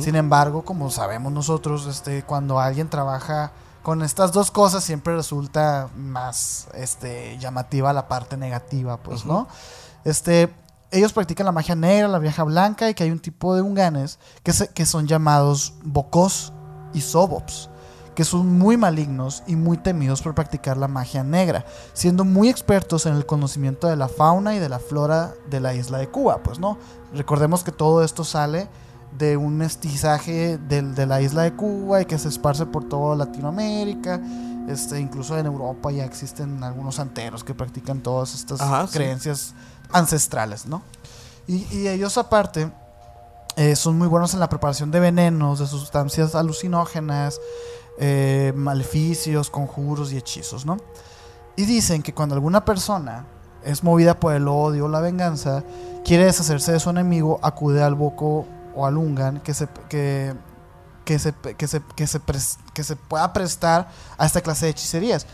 Sin 0.00 0.16
embargo, 0.16 0.64
como 0.64 0.90
sabemos 0.90 1.32
nosotros, 1.32 1.86
este, 1.86 2.22
cuando 2.24 2.58
alguien 2.58 2.88
trabaja 2.88 3.52
con 3.82 4.02
estas 4.02 4.32
dos 4.32 4.50
cosas, 4.50 4.82
siempre 4.84 5.14
resulta 5.16 5.88
más 5.96 6.68
este, 6.74 7.38
llamativa 7.38 7.92
la 7.92 8.08
parte 8.08 8.36
negativa, 8.36 8.96
pues. 8.98 9.24
¿no? 9.24 9.46
Este, 10.04 10.52
ellos 10.90 11.12
practican 11.12 11.46
la 11.46 11.52
magia 11.52 11.74
negra, 11.74 12.08
la 12.08 12.18
magia 12.20 12.44
blanca, 12.44 12.88
y 12.90 12.94
que 12.94 13.04
hay 13.04 13.10
un 13.10 13.18
tipo 13.20 13.54
de 13.54 13.62
unganes 13.62 14.18
que, 14.42 14.52
se- 14.52 14.68
que 14.68 14.84
son 14.86 15.06
llamados 15.06 15.74
bocos. 15.82 16.52
y 16.94 17.02
Sobops, 17.02 17.68
que 18.14 18.24
son 18.24 18.58
muy 18.58 18.76
malignos 18.78 19.42
y 19.46 19.54
muy 19.56 19.76
temidos 19.76 20.22
por 20.22 20.34
practicar 20.34 20.76
la 20.78 20.88
magia 20.88 21.22
negra, 21.22 21.66
siendo 21.92 22.24
muy 22.24 22.48
expertos 22.48 23.04
en 23.06 23.14
el 23.14 23.26
conocimiento 23.26 23.86
de 23.88 23.96
la 23.96 24.08
fauna 24.08 24.54
y 24.54 24.58
de 24.58 24.68
la 24.70 24.78
flora 24.78 25.34
de 25.50 25.60
la 25.60 25.74
isla 25.74 25.98
de 25.98 26.08
Cuba, 26.08 26.38
pues 26.42 26.58
no. 26.58 26.78
Recordemos 27.14 27.62
que 27.62 27.72
todo 27.72 28.02
esto 28.02 28.24
sale 28.24 28.68
de 29.16 29.36
un 29.36 29.56
mestizaje 29.56 30.58
del- 30.58 30.94
de, 30.94 31.06
la 31.06 31.20
isla 31.20 31.42
de 31.42 31.52
Cuba 31.54 32.02
y 32.02 32.04
que 32.04 32.18
se 32.18 32.28
esparce 32.28 32.66
por 32.66 32.84
toda 32.88 33.16
Latinoamérica. 33.16 34.20
Este, 34.68 35.00
incluso 35.00 35.36
en 35.38 35.46
Europa 35.46 35.90
ya 35.90 36.04
existen 36.04 36.62
algunos 36.62 36.96
santeros 36.96 37.42
que 37.42 37.54
practican 37.54 38.00
todas 38.02 38.34
estas 38.34 38.60
Ajá, 38.60 38.86
sí. 38.86 38.92
creencias 38.94 39.54
ancestrales, 39.92 40.66
¿no? 40.66 40.82
Y, 41.46 41.66
y 41.74 41.88
ellos 41.88 42.18
aparte 42.18 42.70
eh, 43.56 43.74
son 43.74 43.96
muy 43.96 44.06
buenos 44.06 44.34
en 44.34 44.40
la 44.40 44.48
preparación 44.50 44.90
de 44.90 45.00
venenos, 45.00 45.58
de 45.58 45.66
sustancias 45.66 46.34
alucinógenas, 46.34 47.40
eh, 47.98 48.52
maleficios, 48.54 49.48
conjuros 49.50 50.12
y 50.12 50.18
hechizos, 50.18 50.66
¿no? 50.66 50.76
Y 51.56 51.64
dicen 51.64 52.02
que 52.02 52.12
cuando 52.14 52.34
alguna 52.34 52.64
persona 52.64 53.24
es 53.64 53.82
movida 53.82 54.20
por 54.20 54.34
el 54.34 54.46
odio 54.46 54.84
o 54.84 54.88
la 54.88 55.00
venganza, 55.00 55.64
quiere 56.04 56.24
deshacerse 56.26 56.72
de 56.72 56.78
su 56.80 56.90
enemigo, 56.90 57.40
acude 57.42 57.82
al 57.82 57.94
Boco 57.94 58.46
o 58.78 58.86
al 58.86 58.96
Ungan 58.96 59.40
que 59.40 59.52
se, 59.54 59.66
que, 59.88 60.32
que 61.04 61.18
se, 61.18 61.32
que 61.32 61.66
se, 61.66 61.82
que 61.96 62.06
se, 62.06 62.20
que 62.72 62.84
se 62.84 62.96
pueda 62.96 63.32
prestar 63.32 63.88
a 64.16 64.24
esta 64.24 64.40
clase 64.40 64.66
de 64.66 64.70
hechicerías. 64.70 65.26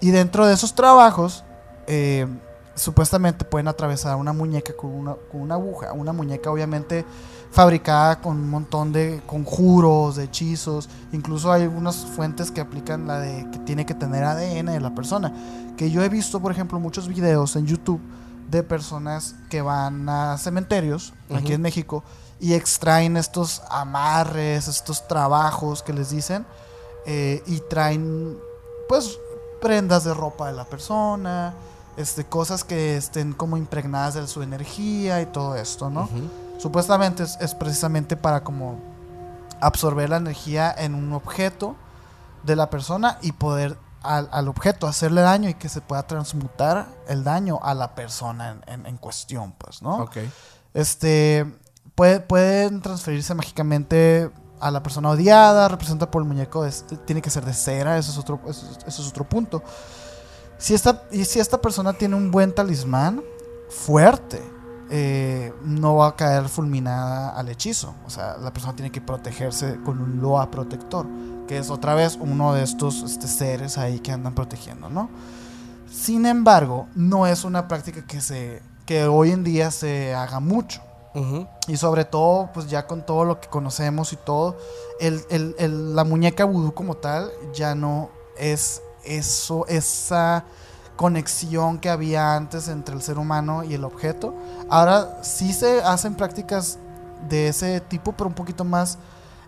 Y 0.00 0.10
dentro 0.10 0.46
de 0.46 0.54
esos 0.54 0.74
trabajos, 0.74 1.44
eh, 1.88 2.28
supuestamente 2.76 3.44
pueden 3.44 3.66
atravesar 3.66 4.16
una 4.16 4.32
muñeca 4.32 4.72
con 4.76 4.90
una, 4.90 5.16
con 5.30 5.40
una 5.40 5.54
aguja. 5.54 5.92
Una 5.92 6.12
muñeca 6.12 6.50
obviamente 6.50 7.04
fabricada 7.50 8.20
con 8.20 8.36
un 8.36 8.48
montón 8.48 8.92
de 8.92 9.20
conjuros, 9.26 10.14
de 10.14 10.24
hechizos. 10.24 10.88
Incluso 11.12 11.50
hay 11.50 11.66
unas 11.66 11.96
fuentes 11.96 12.52
que 12.52 12.60
aplican 12.60 13.08
la 13.08 13.18
de 13.18 13.50
que 13.50 13.58
tiene 13.58 13.84
que 13.84 13.94
tener 13.94 14.22
ADN 14.22 14.66
de 14.66 14.80
la 14.80 14.94
persona. 14.94 15.32
Que 15.76 15.90
yo 15.90 16.04
he 16.04 16.08
visto, 16.08 16.40
por 16.40 16.52
ejemplo, 16.52 16.78
muchos 16.78 17.08
videos 17.08 17.56
en 17.56 17.66
YouTube 17.66 18.00
de 18.48 18.62
personas 18.62 19.34
que 19.50 19.60
van 19.60 20.08
a 20.08 20.38
cementerios 20.38 21.14
aquí 21.34 21.52
en 21.54 21.62
México 21.62 22.04
y 22.42 22.52
extraen 22.54 23.16
estos 23.16 23.62
amarres, 23.70 24.68
estos 24.68 25.06
trabajos 25.08 25.82
que 25.82 25.92
les 25.94 26.10
dicen 26.10 26.44
eh, 27.06 27.42
y 27.46 27.60
traen 27.60 28.38
pues 28.88 29.18
prendas 29.60 30.04
de 30.04 30.12
ropa 30.12 30.48
de 30.48 30.52
la 30.54 30.64
persona, 30.64 31.54
este, 31.96 32.24
cosas 32.26 32.64
que 32.64 32.96
estén 32.96 33.32
como 33.32 33.56
impregnadas 33.56 34.14
de 34.14 34.26
su 34.26 34.42
energía 34.42 35.20
y 35.22 35.26
todo 35.26 35.54
esto, 35.56 35.88
¿no? 35.88 36.08
Supuestamente 36.58 37.22
es, 37.22 37.38
es 37.40 37.54
precisamente 37.54 38.16
para 38.16 38.42
como 38.44 38.78
absorber 39.60 40.10
la 40.10 40.16
energía 40.16 40.74
en 40.76 40.94
un 40.94 41.12
objeto 41.12 41.76
de 42.42 42.56
la 42.56 42.68
persona 42.70 43.18
y 43.22 43.32
poder 43.32 43.76
al, 44.02 44.28
al 44.32 44.48
objeto 44.48 44.88
hacerle 44.88 45.20
daño 45.20 45.48
y 45.48 45.54
que 45.54 45.68
se 45.68 45.80
pueda 45.80 46.02
transmutar 46.08 46.86
el 47.06 47.22
daño 47.22 47.60
a 47.62 47.72
la 47.74 47.94
persona 47.94 48.50
en, 48.50 48.62
en- 48.80 48.86
en 48.86 48.96
cuestión, 48.96 49.52
pues, 49.58 49.80
¿no? 49.80 49.98
Ok. 49.98 50.16
Este 50.74 51.46
puede, 51.94 52.20
pueden 52.20 52.80
transferirse 52.80 53.34
mágicamente 53.34 54.30
a 54.60 54.70
la 54.70 54.82
persona 54.82 55.10
odiada, 55.10 55.68
representa 55.68 56.10
por 56.10 56.22
el 56.22 56.28
muñeco, 56.28 56.66
tiene 57.04 57.20
que 57.20 57.30
ser 57.30 57.44
de 57.44 57.52
cera, 57.54 57.98
eso 57.98 58.12
es 58.12 58.18
otro, 58.18 58.40
eso 58.48 58.70
es- 58.70 58.78
eso 58.86 59.02
es 59.02 59.08
otro 59.08 59.24
punto. 59.28 59.62
Si 60.58 60.74
esta, 60.74 61.02
y 61.10 61.24
si 61.24 61.40
esta 61.40 61.60
persona 61.60 61.92
tiene 61.92 62.14
un 62.14 62.30
buen 62.30 62.54
talismán 62.54 63.22
fuerte, 63.68 64.40
eh, 64.90 65.52
no 65.64 65.96
va 65.96 66.08
a 66.08 66.16
caer 66.16 66.48
fulminada 66.48 67.30
al 67.30 67.48
hechizo. 67.48 67.94
O 68.06 68.10
sea, 68.10 68.36
la 68.36 68.52
persona 68.52 68.76
tiene 68.76 68.92
que 68.92 69.00
protegerse 69.00 69.80
con 69.84 70.00
un 70.00 70.20
loa 70.20 70.50
protector, 70.50 71.06
que 71.48 71.58
es 71.58 71.70
otra 71.70 71.94
vez 71.94 72.16
uno 72.20 72.52
de 72.54 72.62
estos 72.62 73.02
este, 73.02 73.26
seres 73.26 73.78
ahí 73.78 73.98
que 74.00 74.12
andan 74.12 74.34
protegiendo, 74.34 74.88
¿no? 74.90 75.08
Sin 75.90 76.26
embargo, 76.26 76.86
no 76.94 77.26
es 77.26 77.42
una 77.44 77.66
práctica 77.68 78.06
que, 78.06 78.20
se, 78.20 78.62
que 78.86 79.06
hoy 79.06 79.30
en 79.32 79.44
día 79.44 79.70
se 79.70 80.14
haga 80.14 80.40
mucho. 80.40 80.80
Y 81.68 81.76
sobre 81.76 82.04
todo, 82.04 82.48
pues 82.54 82.68
ya 82.68 82.86
con 82.86 83.04
todo 83.04 83.24
lo 83.24 83.40
que 83.40 83.48
conocemos 83.48 84.12
y 84.12 84.16
todo, 84.16 84.56
el, 84.98 85.22
el- 85.30 85.54
el- 85.58 85.94
la 85.94 86.04
muñeca 86.04 86.44
vudú 86.44 86.72
como 86.72 86.96
tal 86.96 87.30
ya 87.52 87.74
no 87.74 88.10
es 88.38 88.82
eso, 89.04 89.66
esa 89.66 90.44
conexión 90.96 91.78
que 91.78 91.90
había 91.90 92.34
antes 92.34 92.68
entre 92.68 92.94
el 92.94 93.02
ser 93.02 93.18
humano 93.18 93.64
y 93.64 93.74
el 93.74 93.84
objeto. 93.84 94.34
Ahora 94.70 95.18
sí 95.22 95.52
se 95.52 95.82
hacen 95.82 96.14
prácticas 96.14 96.78
de 97.28 97.48
ese 97.48 97.80
tipo, 97.80 98.12
pero 98.12 98.28
un 98.28 98.34
poquito 98.34 98.64
más 98.64 98.98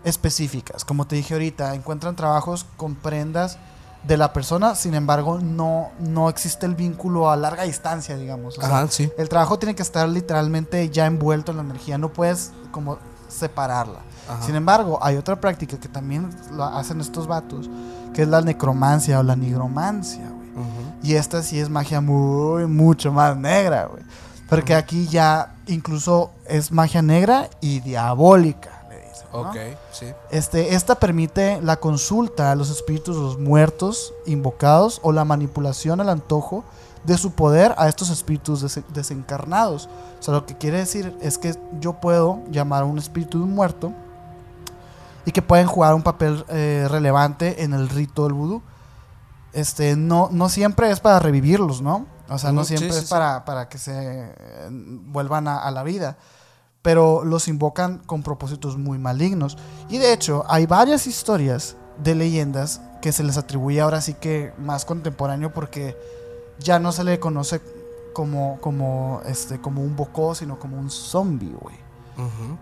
específicas. 0.03 0.85
Como 0.85 1.07
te 1.07 1.15
dije 1.15 1.33
ahorita, 1.33 1.73
encuentran 1.73 2.15
trabajos 2.15 2.65
con 2.77 2.95
prendas 2.95 3.57
de 4.07 4.17
la 4.17 4.33
persona, 4.33 4.75
sin 4.75 4.93
embargo, 4.93 5.39
no, 5.39 5.91
no 5.99 6.29
existe 6.29 6.65
el 6.65 6.75
vínculo 6.75 7.29
a 7.29 7.35
larga 7.35 7.63
distancia, 7.63 8.15
digamos. 8.15 8.57
O 8.57 8.61
sea, 8.61 8.69
Ajá, 8.69 8.87
sí. 8.89 9.11
el 9.17 9.29
trabajo 9.29 9.57
tiene 9.57 9.75
que 9.75 9.81
estar 9.81 10.07
literalmente 10.07 10.89
ya 10.89 11.05
envuelto 11.05 11.51
en 11.51 11.57
la 11.57 11.63
energía, 11.63 11.97
no 11.97 12.09
puedes 12.09 12.51
como 12.71 12.97
separarla. 13.27 13.99
Ajá. 14.29 14.43
Sin 14.43 14.55
embargo, 14.55 14.99
hay 15.01 15.17
otra 15.17 15.39
práctica 15.39 15.77
que 15.77 15.87
también 15.87 16.29
lo 16.51 16.63
hacen 16.63 17.01
estos 17.01 17.27
vatos, 17.27 17.69
que 18.13 18.23
es 18.23 18.27
la 18.27 18.41
necromancia 18.41 19.19
o 19.19 19.23
la 19.23 19.35
nigromancia, 19.35 20.29
güey. 20.29 20.45
Y 21.03 21.15
esta 21.15 21.43
sí 21.43 21.59
es 21.59 21.69
magia 21.69 22.01
muy, 22.01 22.65
mucho 22.65 23.11
más 23.11 23.35
negra, 23.37 23.85
güey. 23.85 24.03
Porque 24.49 24.73
aquí 24.75 25.07
ya 25.07 25.55
incluso 25.67 26.31
es 26.47 26.71
magia 26.71 27.01
negra 27.01 27.49
y 27.61 27.79
diabólica, 27.79 28.74
Ok, 29.41 29.55
sí. 29.91 30.05
Este, 30.31 30.75
esta 30.75 30.95
permite 30.95 31.61
la 31.61 31.77
consulta 31.77 32.51
a 32.51 32.55
los 32.55 32.69
espíritus 32.69 33.15
de 33.15 33.21
los 33.21 33.37
muertos 33.39 34.13
invocados 34.25 34.99
o 35.03 35.11
la 35.11 35.25
manipulación 35.25 36.01
al 36.01 36.09
antojo 36.09 36.63
de 37.03 37.17
su 37.17 37.31
poder 37.31 37.75
a 37.77 37.87
estos 37.87 38.09
espíritus 38.09 38.61
des- 38.61 38.83
desencarnados. 38.93 39.87
O 40.19 40.23
sea, 40.23 40.33
lo 40.33 40.45
que 40.45 40.57
quiere 40.57 40.77
decir 40.79 41.15
es 41.21 41.37
que 41.37 41.55
yo 41.79 41.93
puedo 41.93 42.39
llamar 42.49 42.83
a 42.83 42.85
un 42.85 42.97
espíritu 42.97 43.37
de 43.37 43.43
un 43.43 43.53
muerto 43.53 43.91
y 45.25 45.31
que 45.31 45.41
pueden 45.41 45.67
jugar 45.67 45.93
un 45.93 46.03
papel 46.03 46.43
eh, 46.49 46.87
relevante 46.89 47.63
en 47.63 47.73
el 47.73 47.89
rito 47.89 48.23
del 48.23 48.33
vudú. 48.33 48.61
Este, 49.53 49.95
no, 49.95 50.29
no 50.31 50.49
siempre 50.49 50.91
es 50.91 50.99
para 50.99 51.19
revivirlos, 51.19 51.81
¿no? 51.81 52.05
O 52.27 52.37
sea, 52.39 52.51
no 52.51 52.63
sí, 52.63 52.75
siempre 52.77 52.97
sí, 52.97 53.03
es 53.05 53.09
para, 53.09 53.45
para 53.45 53.69
que 53.69 53.77
se 53.77 53.91
eh, 53.93 54.67
vuelvan 54.71 55.47
a, 55.47 55.59
a 55.59 55.71
la 55.71 55.83
vida 55.83 56.17
pero 56.85 57.25
los 57.25 57.47
invocan 57.47 57.97
con 58.05 58.21
propósitos 58.21 58.77
muy 58.77 58.99
malignos. 58.99 59.57
Y 59.89 59.97
de 59.97 60.13
hecho, 60.13 60.45
hay 60.47 60.67
varias 60.67 61.07
historias 61.07 61.77
de 62.03 62.13
leyendas 62.13 62.79
que 63.01 63.11
se 63.11 63.23
les 63.23 63.37
atribuye 63.37 63.81
ahora 63.81 64.01
sí 64.01 64.13
que 64.13 64.53
más 64.59 64.85
contemporáneo 64.85 65.51
porque 65.51 65.97
ya 66.59 66.77
no 66.77 66.91
se 66.91 67.03
le 67.03 67.19
conoce 67.19 67.59
como, 68.13 68.59
como, 68.61 69.21
este, 69.25 69.59
como 69.59 69.81
un 69.81 69.95
bocó, 69.95 70.35
sino 70.35 70.59
como 70.59 70.77
un 70.77 70.91
zombie, 70.91 71.55
güey. 71.59 71.75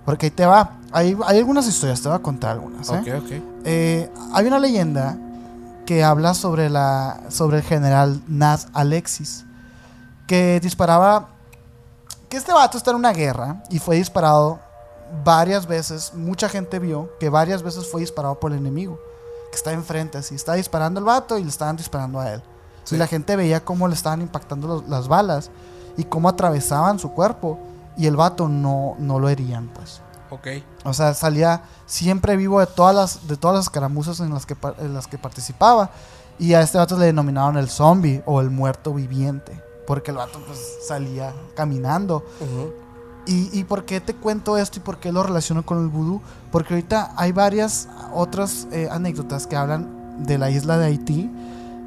Porque 0.05 0.27
ahí 0.27 0.31
te 0.31 0.45
va. 0.45 0.77
Hay, 0.93 1.17
hay 1.25 1.39
algunas 1.39 1.67
historias, 1.67 2.01
te 2.01 2.07
voy 2.07 2.15
a 2.17 2.21
contar 2.21 2.51
algunas. 2.51 2.89
¿eh? 2.91 2.99
Ok, 2.99 3.25
ok. 3.25 3.31
Eh, 3.65 4.09
hay 4.31 4.47
una 4.47 4.57
leyenda 4.57 5.17
que 5.85 6.01
habla 6.01 6.33
sobre, 6.33 6.69
la, 6.69 7.23
sobre 7.27 7.57
el 7.57 7.63
general 7.63 8.21
Naz 8.29 8.69
Alexis, 8.71 9.43
que 10.27 10.61
disparaba, 10.61 11.32
que 12.34 12.38
este 12.38 12.51
vato 12.51 12.80
está 12.80 12.89
en 12.89 12.97
una 12.97 13.14
guerra 13.14 13.61
y 13.69 13.77
fue 13.77 13.97
disparado 13.97 14.57
varias 15.23 15.68
veces, 15.68 16.14
mucha 16.15 16.49
gente 16.49 16.80
vio 16.80 17.11
que 17.19 17.30
varias 17.30 17.61
veces 17.61 17.88
fue 17.91 18.01
disparado 18.01 18.39
por 18.39 18.51
el 18.51 18.57
enemigo, 18.57 18.99
que 19.51 19.55
está 19.55 19.72
enfrente 19.72 20.18
así, 20.18 20.34
está 20.34 20.53
disparando 20.53 20.99
el 20.99 21.05
vato 21.05 21.38
y 21.38 21.43
le 21.43 21.49
estaban 21.51 21.76
disparando 21.77 22.19
a 22.19 22.31
él. 22.31 22.41
Sí. 22.85 22.95
Y 22.95 22.97
la 22.97 23.05
gente 23.05 23.35
veía 23.35 23.64
cómo 23.64 23.88
le 23.88 23.93
estaban 23.93 24.23
impactando 24.23 24.68
los- 24.68 24.89
las 24.89 25.07
balas 25.07 25.51
y 25.95 26.05
cómo 26.05 26.27
atravesaban 26.27 26.97
su 26.97 27.11
cuerpo 27.11 27.60
y 27.97 28.07
el 28.07 28.15
vato 28.15 28.49
no, 28.49 28.95
no 28.97 29.19
lo 29.19 29.30
herían, 29.30 29.68
pues. 29.68 30.01
Ok. 30.31 30.47
O 30.85 30.93
sea, 30.95 31.14
salía 31.14 31.61
siempre 31.85 32.35
vivo 32.35 32.60
de 32.61 32.65
todas 32.65 32.95
las, 32.95 33.27
de 33.27 33.38
todas 33.38 33.57
las 33.57 33.65
escaramuzas 33.65 34.19
en 34.22 34.34
las, 34.34 34.47
que, 34.47 34.55
en 34.80 34.95
las 34.95 35.05
que 35.05 35.19
participaba. 35.19 35.91
Y 36.39 36.55
a 36.55 36.61
este 36.61 36.80
vato 36.80 36.97
le 36.97 37.05
denominaron 37.05 37.57
el 37.57 37.69
zombie 37.69 38.23
o 38.26 38.41
el 38.41 38.49
muerto 38.49 38.91
viviente. 38.91 39.61
Porque 39.88 40.11
el 40.11 40.18
vato 40.18 40.39
pues 40.45 40.60
salía 40.88 41.34
caminando. 41.55 42.23
¿Y, 43.26 43.57
y 43.57 43.64
por 43.64 43.85
qué 43.85 44.01
te 44.01 44.14
cuento 44.14 44.57
esto 44.57 44.80
y 44.80 44.81
por 44.81 44.97
qué 44.99 45.11
lo 45.11 45.23
relaciono 45.23 45.65
con 45.65 45.80
el 45.81 45.88
vudú? 45.88 46.22
Porque 46.51 46.73
ahorita 46.73 47.14
hay 47.15 47.31
varias 47.31 47.88
otras 48.14 48.68
eh, 48.72 48.89
anécdotas 48.91 49.47
que 49.47 49.55
hablan 49.55 50.26
de 50.26 50.38
la 50.38 50.49
isla 50.49 50.77
de 50.77 50.85
Haití. 50.88 51.31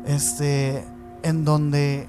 Este, 0.07 0.85
en 1.23 1.45
donde 1.45 2.09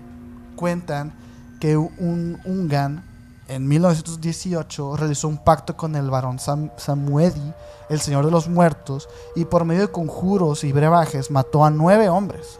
cuentan 0.55 1.13
que 1.59 1.75
un 1.77 2.39
Ungan 2.45 3.03
en 3.47 3.67
1918 3.67 4.97
realizó 4.97 5.27
un 5.27 5.37
pacto 5.37 5.75
con 5.75 5.95
el 5.95 6.09
varón 6.09 6.37
Sam- 6.37 6.71
Samuedi, 6.77 7.53
el 7.89 7.99
señor 8.01 8.25
de 8.25 8.31
los 8.31 8.47
muertos, 8.47 9.07
y 9.35 9.45
por 9.45 9.65
medio 9.65 9.81
de 9.81 9.91
conjuros 9.91 10.63
y 10.63 10.71
brebajes 10.73 11.31
mató 11.31 11.65
a 11.65 11.69
nueve 11.71 12.09
hombres. 12.09 12.59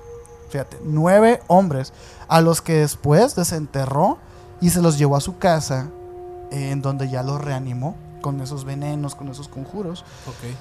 Fíjate, 0.50 0.80
nueve 0.84 1.42
hombres, 1.48 1.92
a 2.28 2.42
los 2.42 2.62
que 2.62 2.74
después 2.74 3.36
desenterró 3.36 4.18
y 4.62 4.70
se 4.70 4.82
los 4.82 4.98
llevó 4.98 5.16
a 5.16 5.22
su 5.22 5.38
casa, 5.38 5.90
eh, 6.52 6.72
en 6.72 6.82
donde 6.82 7.10
ya 7.10 7.24
los 7.24 7.42
reanimó 7.42 7.96
con 8.22 8.42
esos 8.42 8.66
venenos, 8.66 9.16
con 9.16 9.30
esos 9.30 9.48
conjuros. 9.48 10.04
Ok. 10.28 10.56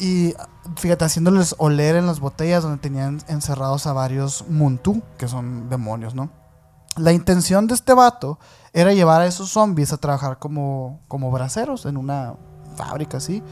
Y 0.00 0.34
fíjate, 0.76 1.04
haciéndoles 1.04 1.54
oler 1.58 1.96
en 1.96 2.06
las 2.06 2.20
botellas 2.20 2.62
donde 2.62 2.78
tenían 2.78 3.20
encerrados 3.28 3.86
a 3.86 3.92
varios 3.92 4.46
Muntu, 4.48 5.02
que 5.18 5.28
son 5.28 5.68
demonios, 5.68 6.14
¿no? 6.14 6.30
La 6.96 7.12
intención 7.12 7.66
de 7.66 7.74
este 7.74 7.92
vato 7.92 8.38
era 8.72 8.94
llevar 8.94 9.20
a 9.20 9.26
esos 9.26 9.50
zombies 9.50 9.92
a 9.92 9.98
trabajar 9.98 10.38
como, 10.38 11.00
como 11.06 11.30
braceros 11.30 11.84
en 11.86 11.96
una 11.96 12.34
fábrica 12.76 13.18
así, 13.18 13.42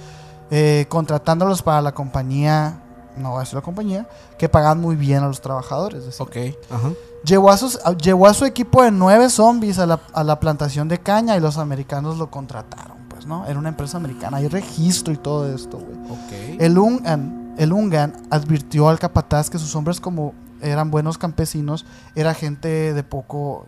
eh, 0.51 0.87
contratándolos 0.89 1.62
para 1.62 1.83
la 1.83 1.93
compañía, 1.93 2.83
no 3.19 3.31
voy 3.31 3.39
a 3.39 3.40
decir 3.40 3.55
la 3.55 3.62
compañía, 3.62 4.09
que 4.39 4.49
pagaban 4.49 4.81
muy 4.81 4.97
bien 4.97 5.23
a 5.23 5.27
los 5.27 5.40
trabajadores. 5.40 6.20
Ok. 6.20 6.36
Ajá. 6.70 6.90
Llevó 7.24 7.51
a, 7.51 7.57
sus, 7.57 7.78
llevó 8.01 8.27
a 8.27 8.35
su 8.35 8.45
equipo 8.45 8.82
de 8.82 8.90
nueve 8.90 9.28
zombies 9.28 9.78
a 9.78 9.86
la, 9.86 10.01
a 10.12 10.23
la 10.23 10.39
plantación 10.39 10.89
de 10.89 10.99
caña 10.99 11.36
y 11.36 11.40
los 11.40 11.59
americanos 11.59 12.16
lo 12.16 12.31
contrataron, 12.31 12.97
pues, 13.09 13.27
¿no? 13.27 13.45
Era 13.47 13.59
una 13.59 13.70
empresa 13.70 13.97
americana, 13.97 14.36
hay 14.36 14.49
registro 14.49 15.12
y 15.12 15.16
todo 15.16 15.53
esto, 15.53 15.78
güey. 15.78 15.99
Ok. 16.11 16.61
El 16.61 16.78
Ungan, 16.78 17.55
el 17.59 17.73
Ungan 17.73 18.28
advirtió 18.31 18.89
al 18.89 18.99
capataz 18.99 19.51
que 19.51 19.59
sus 19.59 19.74
hombres 19.74 20.01
como 20.01 20.32
eran 20.62 20.90
buenos 20.90 21.19
campesinos, 21.19 21.86
era 22.15 22.35
gente 22.35 22.95
de 22.95 23.03
poco... 23.03 23.66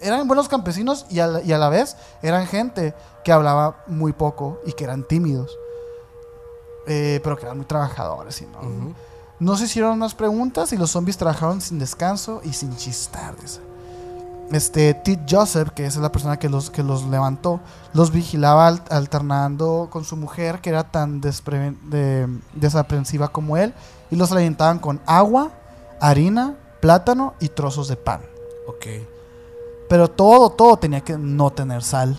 Eran 0.00 0.26
buenos 0.26 0.48
campesinos 0.48 1.04
y 1.10 1.18
a, 1.18 1.26
la, 1.26 1.42
y 1.42 1.52
a 1.52 1.58
la 1.58 1.68
vez 1.68 1.96
eran 2.22 2.46
gente 2.46 2.94
que 3.22 3.32
hablaba 3.32 3.84
muy 3.86 4.14
poco 4.14 4.58
y 4.64 4.72
que 4.72 4.84
eran 4.84 5.06
tímidos. 5.06 5.54
Eh, 6.86 7.20
pero 7.22 7.36
que 7.36 7.44
eran 7.44 7.56
muy 7.58 7.66
trabajadores 7.66 8.40
y 8.42 8.46
no. 8.46 8.94
No 9.38 9.56
se 9.56 9.64
hicieron 9.64 9.98
más 9.98 10.14
preguntas 10.14 10.72
y 10.72 10.76
los 10.76 10.90
zombies 10.90 11.16
trabajaron 11.16 11.60
sin 11.60 11.78
descanso 11.78 12.40
y 12.44 12.52
sin 12.52 12.76
chistar. 12.76 13.34
dice. 13.40 13.60
Este, 14.52 14.94
Tit 14.94 15.20
Joseph, 15.30 15.70
que 15.70 15.86
es 15.86 15.96
la 15.96 16.10
persona 16.10 16.36
que 16.38 16.48
los, 16.48 16.70
que 16.70 16.82
los 16.82 17.04
levantó, 17.06 17.60
los 17.94 18.10
vigilaba 18.10 18.66
al- 18.66 18.82
alternando 18.90 19.88
con 19.90 20.04
su 20.04 20.16
mujer, 20.16 20.60
que 20.60 20.70
era 20.70 20.82
tan 20.90 21.20
de- 21.20 22.28
desaprensiva 22.54 23.28
como 23.28 23.56
él, 23.56 23.72
y 24.10 24.16
los 24.16 24.32
alimentaban 24.32 24.80
con 24.80 25.00
agua, 25.06 25.52
harina, 26.00 26.56
plátano 26.80 27.34
y 27.38 27.48
trozos 27.48 27.86
de 27.88 27.96
pan. 27.96 28.22
Ok. 28.66 28.86
Pero 29.88 30.08
todo, 30.10 30.50
todo 30.50 30.76
tenía 30.78 31.00
que 31.02 31.16
no 31.16 31.50
tener 31.50 31.82
sal, 31.84 32.18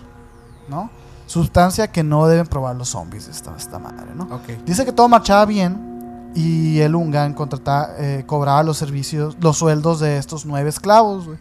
¿no? 0.69 0.89
Sustancia 1.31 1.87
que 1.91 2.03
no 2.03 2.27
deben 2.27 2.45
probar 2.47 2.75
los 2.75 2.89
zombies, 2.89 3.27
esta, 3.29 3.55
esta 3.55 3.79
madre, 3.79 4.13
¿no? 4.15 4.27
Dice 4.65 4.83
que 4.85 4.91
todo 4.91 5.07
marchaba 5.07 5.45
bien 5.45 6.31
y 6.35 6.79
el 6.79 6.93
Ungan 6.95 7.33
contrataba, 7.33 7.91
eh, 7.97 8.23
cobraba 8.27 8.63
los 8.63 8.77
servicios, 8.77 9.37
los 9.39 9.57
sueldos 9.57 9.99
de 10.01 10.17
estos 10.17 10.45
nueve 10.45 10.69
esclavos. 10.69 11.25
güey. 11.27 11.37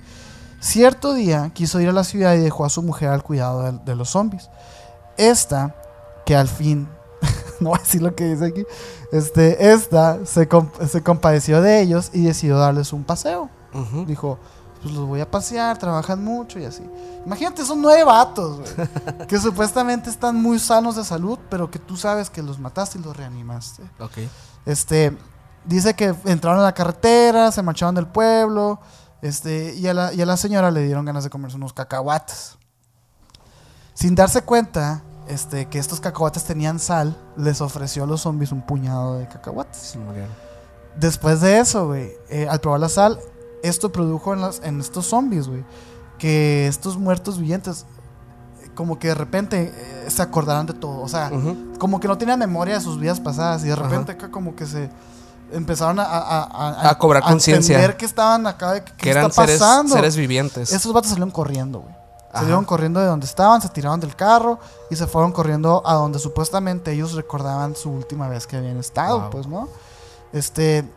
Cierto 0.61 1.15
día 1.15 1.51
quiso 1.55 1.81
ir 1.81 1.89
a 1.89 1.93
la 1.93 2.05
ciudad 2.05 2.35
y 2.35 2.39
dejó 2.39 2.65
a 2.65 2.69
su 2.71 2.83
mujer 2.83 3.09
al 3.09 3.23
cuidado 3.25 3.62
de, 3.62 3.79
de 3.85 3.97
los 3.97 4.11
zombies. 4.11 4.49
Esta, 5.17 5.75
que 6.25 6.37
al 6.37 6.49
fin, 6.49 6.89
no 7.61 7.71
voy 7.71 7.79
a 7.79 7.83
decir 7.83 8.03
lo 8.03 8.15
que 8.15 8.25
dice 8.33 8.47
aquí, 8.47 8.65
este, 9.12 9.73
esta 9.73 10.25
se, 10.25 10.49
comp- 10.49 10.87
se 10.87 11.03
compadeció 11.03 11.62
de 11.62 11.81
ellos 11.81 12.11
y 12.12 12.23
decidió 12.25 12.59
darles 12.59 12.93
un 12.93 13.03
paseo. 13.05 13.49
Dijo, 14.07 14.39
pues 14.82 14.94
los 14.94 15.07
voy 15.07 15.20
a 15.20 15.31
pasear, 15.31 15.77
trabajan 15.78 16.23
mucho 16.24 16.59
y 16.59 16.65
así. 16.65 16.82
Imagínate, 17.24 17.65
son 17.65 17.82
nueve 17.82 18.05
vatos, 18.05 18.61
güey, 18.61 18.89
que 19.28 19.39
supuestamente 19.39 20.11
están 20.11 20.36
muy 20.36 20.59
sanos 20.59 20.97
de 20.97 21.05
salud, 21.05 21.39
pero 21.48 21.70
que 21.70 21.78
tú 21.78 21.97
sabes 21.97 22.31
que 22.31 22.43
los 22.43 22.59
mataste 22.59 22.98
y 22.98 23.02
los 23.02 23.16
reanimaste. 23.16 23.82
Ok. 23.98 24.19
Este, 24.66 25.16
dice 25.65 25.94
que 25.94 26.15
entraron 26.24 26.61
a 26.61 26.65
la 26.65 26.74
carretera, 26.74 27.52
se 27.52 27.62
marcharon 27.62 27.94
del 27.94 28.07
pueblo, 28.07 28.81
este, 29.23 29.74
y 29.74 29.86
a 29.86 29.94
la, 29.94 30.12
y 30.15 30.23
a 30.23 30.27
la 30.27 30.36
señora 30.36 30.70
le 30.70 30.82
dieron 30.82 31.05
ganas 31.05 31.24
de 31.24 31.31
comerse 31.31 31.57
unos 31.57 31.73
cacahuates. 31.73 32.57
Sin 33.93 34.15
darse 34.15 34.43
cuenta, 34.43 35.02
este, 35.28 35.66
que 35.66 35.78
estos 35.78 36.01
cacahuates 36.01 36.44
tenían 36.44 36.78
sal, 36.78 37.16
les 37.36 37.61
ofreció 37.61 38.05
a 38.05 38.07
los 38.07 38.23
zombies 38.23 38.51
un 38.51 38.62
puñado 38.62 39.19
de 39.19 39.28
cacahuates. 39.28 39.77
Se 39.77 39.98
murieron. 39.98 40.31
Después 40.97 41.40
de 41.40 41.59
eso, 41.59 41.89
güey, 41.89 42.12
eh, 42.28 42.48
al 42.48 42.61
probar 42.61 42.81
la 42.81 42.89
sal, 42.89 43.20
esto 43.62 43.91
produjo 43.93 44.32
en, 44.35 44.41
las, 44.41 44.61
en 44.65 44.81
estos 44.81 45.07
zombies, 45.07 45.49
güey, 45.49 45.65
que 46.19 46.66
estos 46.66 46.97
muertos 46.99 47.39
vivientes, 47.39 47.87
eh, 48.62 48.70
como 48.74 48.99
que 48.99 49.09
de 49.09 49.15
repente 49.15 49.73
eh, 49.74 50.11
se 50.11 50.23
acordaran 50.23 50.66
de 50.66 50.74
todo. 50.74 51.01
O 51.01 51.09
sea, 51.09 51.31
como 51.78 52.01
que 52.01 52.09
no 52.09 52.16
tenían 52.19 52.39
memoria 52.39 52.74
de 52.74 52.81
sus 52.81 52.99
vidas 52.99 53.20
pasadas 53.20 53.65
y 53.65 53.69
de 53.69 53.77
repente 53.77 54.12
acá 54.12 54.31
como 54.31 54.55
que 54.55 54.66
se 54.66 54.91
empezaron 55.53 55.99
a, 55.99 56.05
a, 56.05 56.43
a- 56.43 56.91
A 56.91 56.99
cobrar 56.99 57.23
conciencia. 57.23 57.74
entender 57.77 57.97
que 57.97 58.05
estaban 58.07 58.47
acá, 58.47 58.73
de 58.73 58.85
que, 58.85 58.93
Que 58.93 58.97
¿qué 58.99 59.11
eran 59.11 59.27
está 59.27 59.47
pasando. 59.47 59.95
seres 59.95 60.16
vivientes. 60.16 60.73
Estos 60.73 60.93
vatos 60.93 61.11
salieron 61.11 61.31
corriendo, 61.31 61.81
güey. 61.81 61.95
Salieron 62.32 62.65
corriendo 62.65 63.01
de 63.01 63.07
donde 63.07 63.27
estaban, 63.27 63.61
se 63.61 63.69
tiraron 63.70 63.99
del 63.99 64.15
carro 64.15 64.61
y 64.89 64.95
se 64.95 65.09
fueron 65.09 65.32
corriendo 65.32 65.82
a 65.85 65.95
donde 65.95 66.20
supuestamente 66.20 66.93
ellos 66.93 67.15
recordaban 67.15 67.74
su 67.74 67.91
última 67.91 68.28
vez 68.28 68.47
que 68.47 68.57
habían 68.57 68.77
estado, 68.77 69.23
Wow. 69.23 69.31
pues, 69.31 69.47
¿no? 69.49 69.69
Este, 70.32 70.89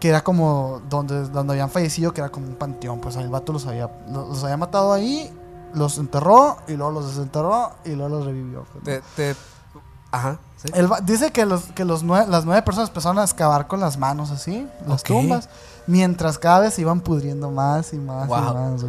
que 0.00 0.08
era 0.08 0.22
como 0.22 0.80
donde, 0.88 1.28
donde 1.28 1.52
habían 1.54 1.70
fallecido, 1.70 2.12
que 2.12 2.20
era 2.20 2.30
como 2.30 2.46
un 2.46 2.54
panteón, 2.54 3.00
pues 3.00 3.16
el 3.16 3.28
vato 3.28 3.52
los 3.52 3.66
había, 3.66 3.90
los, 4.10 4.42
había 4.44 4.56
matado 4.56 4.92
ahí, 4.92 5.30
los 5.74 5.98
enterró 5.98 6.56
y 6.68 6.74
luego 6.74 6.92
los 6.92 7.08
desenterró 7.08 7.72
y 7.84 7.90
luego 7.90 8.16
los 8.16 8.26
revivió. 8.26 8.64
pues, 8.72 8.76
¿no? 8.76 8.82
Te- 9.16 9.32
te- 9.34 9.40
Ajá. 10.10 10.38
sí. 10.56 10.68
El 10.74 10.90
va- 10.90 11.00
dice 11.00 11.30
que, 11.32 11.44
los, 11.44 11.64
que 11.74 11.84
los 11.84 12.04
nue- 12.04 12.26
las 12.26 12.44
nueve 12.46 12.62
personas 12.62 12.88
empezaron 12.88 13.18
a 13.18 13.24
excavar 13.24 13.66
con 13.66 13.80
las 13.80 13.98
manos 13.98 14.30
así, 14.30 14.66
las 14.86 15.02
tumbas, 15.20 15.48
mientras 15.86 16.38
cada 16.38 16.60
vez 16.60 16.74
se 16.74 16.80
iban 16.82 17.00
pudriendo 17.00 17.50
más 17.50 17.92
y 17.92 17.98
más 17.98 18.26
y 18.26 18.30
más. 18.54 18.84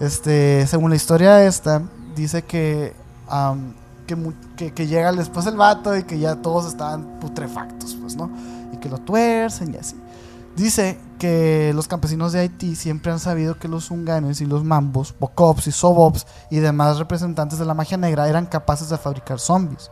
Este, 0.00 0.66
según 0.66 0.90
la 0.90 0.96
historia 0.96 1.44
esta, 1.44 1.82
dice 2.14 2.42
que, 2.42 2.94
que, 4.06 4.16
que, 4.56 4.72
que 4.72 4.86
llega 4.86 5.12
después 5.12 5.44
el 5.46 5.56
vato 5.56 5.96
y 5.96 6.04
que 6.04 6.18
ya 6.18 6.36
todos 6.36 6.66
estaban 6.66 7.18
putrefactos, 7.20 7.96
pues, 8.00 8.16
¿no? 8.16 8.30
Y 8.72 8.76
que 8.78 8.88
lo 8.88 8.98
tuercen 8.98 9.74
y 9.74 9.76
así. 9.78 10.00
Dice 10.56 10.98
que 11.18 11.72
los 11.74 11.86
campesinos 11.86 12.32
de 12.32 12.40
Haití 12.40 12.76
siempre 12.76 13.12
han 13.12 13.18
sabido 13.18 13.58
que 13.58 13.68
los 13.68 13.90
unganes 13.90 14.40
y 14.40 14.46
los 14.46 14.64
mambos, 14.64 15.14
bocops 15.20 15.66
y 15.66 15.72
sobops 15.72 16.26
y 16.50 16.60
demás 16.60 16.98
representantes 16.98 17.58
de 17.58 17.66
la 17.66 17.74
magia 17.74 17.98
negra 17.98 18.26
eran 18.26 18.46
capaces 18.46 18.88
de 18.88 18.96
fabricar 18.96 19.38
zombies, 19.38 19.90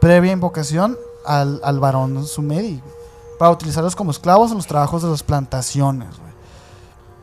previa 0.00 0.32
invocación 0.32 0.96
al, 1.26 1.60
al 1.62 1.78
varón 1.78 2.24
Sumeri, 2.26 2.82
para 3.38 3.50
utilizarlos 3.50 3.94
como 3.94 4.10
esclavos 4.10 4.50
en 4.50 4.56
los 4.56 4.66
trabajos 4.66 5.02
de 5.02 5.10
las 5.10 5.22
plantaciones. 5.22 6.08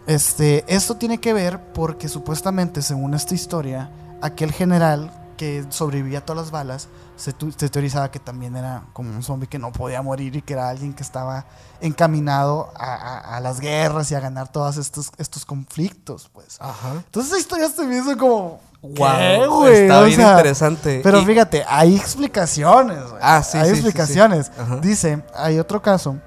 Este, 0.06 0.64
esto 0.68 0.96
tiene 0.96 1.18
que 1.18 1.34
ver 1.34 1.74
porque 1.74 2.08
supuestamente, 2.08 2.84
según 2.84 3.16
esta 3.16 3.34
historia, 3.34 3.90
aquel 4.22 4.52
general 4.52 5.12
que 5.36 5.66
sobrevivía 5.70 6.20
a 6.20 6.26
todas 6.26 6.44
las 6.44 6.52
balas, 6.52 6.88
se, 7.18 7.32
teorizaba 7.34 8.12
que 8.12 8.20
también 8.20 8.56
era 8.56 8.84
como 8.94 9.10
un 9.12 9.24
zombie 9.24 9.48
que 9.48 9.60
no 9.60 9.72
podía 9.72 10.02
morir 10.02 10.36
y 10.36 10.42
que 10.42 10.54
era 10.54 10.70
alguien 10.70 10.94
que 10.94 11.04
estaba 11.04 11.46
encaminado 11.82 12.72
a, 12.76 12.94
a- 12.96 13.38
a 13.38 13.40
las 13.40 13.60
guerras 13.60 14.12
y 14.12 14.16
a 14.16 14.20
ganar 14.20 14.50
todos 14.52 14.78
estos, 14.78 15.12
estos 15.18 15.46
conflictos, 15.46 16.30
pues. 16.34 16.58
Ajá. 16.60 16.94
Entonces 17.06 17.32
esa 17.32 17.40
historia 17.42 17.70
se 17.70 17.84
me 17.86 17.98
hizo 17.98 18.18
como... 18.18 18.60
Wow. 18.82 18.94
¿qué, 19.18 19.48
güey? 19.48 19.74
Está 19.84 20.02
O 20.02 20.06
bien 20.06 20.20
sea, 20.20 20.32
interesante. 20.34 21.00
Pero 21.04 21.20
Y- 21.22 21.26
fíjate, 21.26 21.66
hay 21.68 21.96
explicaciones. 21.96 23.02
güey. 23.10 23.20
Ah, 23.22 23.42
sí, 23.42 23.58
Hay 23.58 23.64
sí, 23.64 23.76
sí, 23.78 23.82
sí. 23.82 23.88
explicaciones. 23.88 24.52
Dice, 24.82 25.24
hay 25.36 25.58
otro 25.58 25.82
caso, 25.82 26.18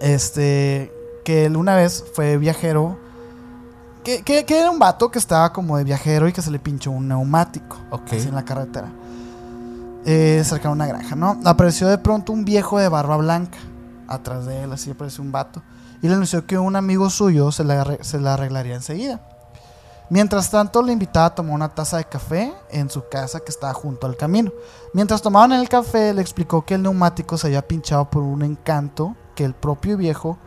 este, 0.00 0.92
que 1.24 1.44
él 1.46 1.56
una 1.56 1.76
vez 1.76 2.04
fue 2.14 2.36
viajero, 2.38 2.98
que, 4.04 4.22
que- 4.22 4.44
que 4.44 4.58
era 4.58 4.70
un 4.70 4.78
vato 4.78 5.10
que 5.10 5.18
estaba 5.18 5.52
como 5.52 5.76
de 5.76 5.84
viajero 5.84 6.28
y 6.28 6.32
que 6.32 6.42
se 6.42 6.50
le 6.50 6.58
pinchó 6.58 6.90
un 6.90 7.08
neumático, 7.08 7.76
Ok. 7.90 8.12
así 8.12 8.28
en 8.28 8.34
la 8.34 8.44
carretera, 8.44 8.88
eh, 10.04 10.42
cerca 10.44 10.68
de 10.68 10.74
una 10.74 10.86
granja, 10.86 11.14
¿no? 11.16 11.38
Apareció 11.44 11.88
de 11.88 11.98
pronto 11.98 12.32
un 12.32 12.44
viejo 12.44 12.78
de 12.78 12.88
barba 12.88 13.16
blanca, 13.16 13.58
atrás 14.06 14.46
de 14.46 14.62
él, 14.62 14.72
así 14.72 14.90
apareció 14.90 15.22
un 15.22 15.32
vato, 15.32 15.62
y 16.00 16.08
le 16.08 16.14
anunció 16.14 16.46
que 16.46 16.56
un 16.58 16.76
amigo 16.76 17.10
suyo 17.10 17.52
se 17.52 17.64
la, 17.64 17.98
se 18.00 18.18
la 18.20 18.34
arreglaría 18.34 18.74
enseguida. 18.76 19.20
Mientras 20.10 20.48
tanto, 20.50 20.80
le 20.82 20.94
invitaba 20.94 21.26
a 21.26 21.34
tomar 21.34 21.52
una 21.54 21.68
taza 21.68 21.98
de 21.98 22.04
café 22.04 22.54
en 22.70 22.88
su 22.88 23.04
casa 23.10 23.40
que 23.40 23.50
estaba 23.50 23.74
junto 23.74 24.06
al 24.06 24.16
camino. 24.16 24.50
Mientras 24.94 25.20
tomaban 25.20 25.52
el 25.52 25.68
café, 25.68 26.14
le 26.14 26.22
explicó 26.22 26.64
que 26.64 26.74
el 26.74 26.82
neumático 26.82 27.36
se 27.36 27.48
había 27.48 27.60
pinchado 27.68 28.08
por 28.08 28.22
un 28.22 28.40
encanto 28.42 29.14
que 29.34 29.44
el 29.44 29.52
propio 29.52 29.98
viejo, 29.98 30.38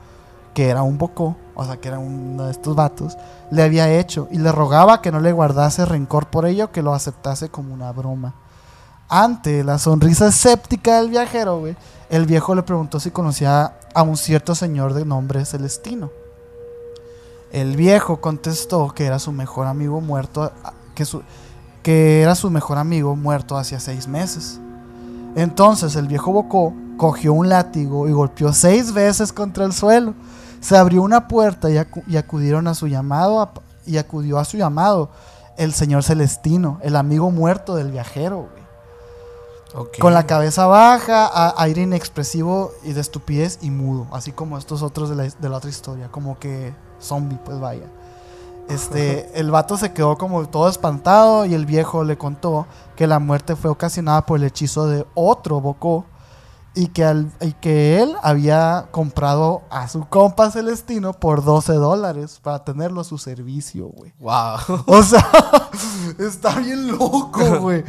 que 0.55 0.67
era 0.69 0.81
un 0.81 0.97
bocó, 0.97 1.37
o 1.55 1.65
sea, 1.65 1.77
que 1.77 1.87
era 1.87 1.99
uno 1.99 2.45
de 2.45 2.51
estos 2.51 2.75
vatos, 2.75 3.17
le 3.49 3.63
había 3.63 3.91
hecho 3.91 4.27
y 4.31 4.37
le 4.37 4.51
rogaba 4.51 5.01
que 5.01 5.11
no 5.11 5.19
le 5.19 5.31
guardase 5.31 5.85
rencor 5.85 6.27
por 6.27 6.45
ello, 6.45 6.71
que 6.71 6.81
lo 6.81 6.93
aceptase 6.93 7.49
como 7.49 7.73
una 7.73 7.91
broma. 7.91 8.33
Ante 9.09 9.63
la 9.63 9.77
sonrisa 9.77 10.27
escéptica 10.29 11.01
del 11.01 11.09
viajero, 11.09 11.63
el 12.09 12.25
viejo 12.25 12.55
le 12.55 12.63
preguntó 12.63 12.99
si 12.99 13.11
conocía 13.11 13.77
a 13.93 14.03
un 14.03 14.15
cierto 14.15 14.55
señor 14.55 14.93
de 14.93 15.03
nombre 15.03 15.43
Celestino. 15.43 16.09
El 17.51 17.75
viejo 17.75 18.21
contestó 18.21 18.93
que 18.95 19.05
era 19.05 19.19
su 19.19 19.33
mejor 19.33 19.67
amigo 19.67 19.99
muerto, 19.99 20.53
que, 20.95 21.05
que 21.83 22.21
era 22.21 22.35
su 22.35 22.49
mejor 22.49 22.77
amigo 22.77 23.15
muerto 23.17 23.57
hacía 23.57 23.81
seis 23.81 24.07
meses. 24.07 24.61
Entonces 25.35 25.97
el 25.97 26.07
viejo 26.07 26.31
Bocó 26.31 26.73
cogió 26.95 27.33
un 27.33 27.49
látigo 27.49 28.07
y 28.07 28.13
golpeó 28.13 28.53
seis 28.53 28.93
veces 28.93 29.33
contra 29.33 29.65
el 29.65 29.73
suelo. 29.73 30.13
Se 30.61 30.77
abrió 30.77 31.01
una 31.01 31.27
puerta 31.27 31.69
y, 31.69 31.73
acu- 31.75 32.03
y 32.07 32.15
acudieron 32.17 32.67
a 32.67 32.73
su 32.75 32.87
llamado 32.87 33.41
a- 33.41 33.51
y 33.85 33.97
acudió 33.97 34.37
a 34.39 34.45
su 34.45 34.57
llamado 34.57 35.09
el 35.57 35.73
señor 35.73 36.03
Celestino, 36.03 36.79
el 36.81 36.95
amigo 36.95 37.29
muerto 37.31 37.75
del 37.75 37.91
viajero. 37.91 38.47
güey. 39.73 39.91
Con 39.99 40.13
la 40.13 40.25
cabeza 40.27 40.65
baja, 40.67 41.25
a- 41.27 41.61
aire 41.63 41.81
inexpresivo 41.83 42.71
y 42.83 42.93
de 42.93 43.01
estupidez 43.01 43.59
y 43.61 43.71
mudo. 43.71 44.07
Así 44.11 44.31
como 44.31 44.57
estos 44.57 44.81
otros 44.83 45.09
de 45.09 45.15
la, 45.15 45.23
de 45.23 45.49
la 45.49 45.57
otra 45.57 45.69
historia. 45.69 46.09
Como 46.11 46.37
que 46.39 46.73
zombie, 47.01 47.39
pues 47.43 47.59
vaya. 47.59 47.85
Este, 48.69 49.31
el 49.39 49.49
vato 49.51 49.75
se 49.77 49.91
quedó 49.91 50.17
como 50.17 50.47
todo 50.47 50.69
espantado 50.69 51.45
y 51.45 51.53
el 51.53 51.65
viejo 51.65 52.03
le 52.03 52.17
contó 52.17 52.67
que 52.95 53.07
la 53.07 53.19
muerte 53.19 53.55
fue 53.55 53.69
ocasionada 53.71 54.25
por 54.25 54.37
el 54.39 54.45
hechizo 54.45 54.87
de 54.87 55.05
otro 55.13 55.59
Bocó 55.59 56.05
y 56.73 56.87
que, 56.87 57.03
al- 57.03 57.31
y 57.41 57.51
que 57.53 58.01
él 58.01 58.15
había 58.23 58.87
comprado 58.91 59.63
a 59.69 59.87
su 59.89 60.05
compa 60.07 60.49
Celestino 60.51 61.11
por 61.13 61.43
12 61.43 61.73
dólares 61.73 62.39
para 62.41 62.63
tenerlo 62.63 63.01
a 63.01 63.03
su 63.03 63.17
servicio, 63.17 63.87
güey. 63.87 64.13
Wow. 64.19 64.83
O 64.85 65.03
sea, 65.03 65.27
está 66.19 66.55
bien 66.59 66.87
loco, 66.97 67.59
güey. 67.59 67.83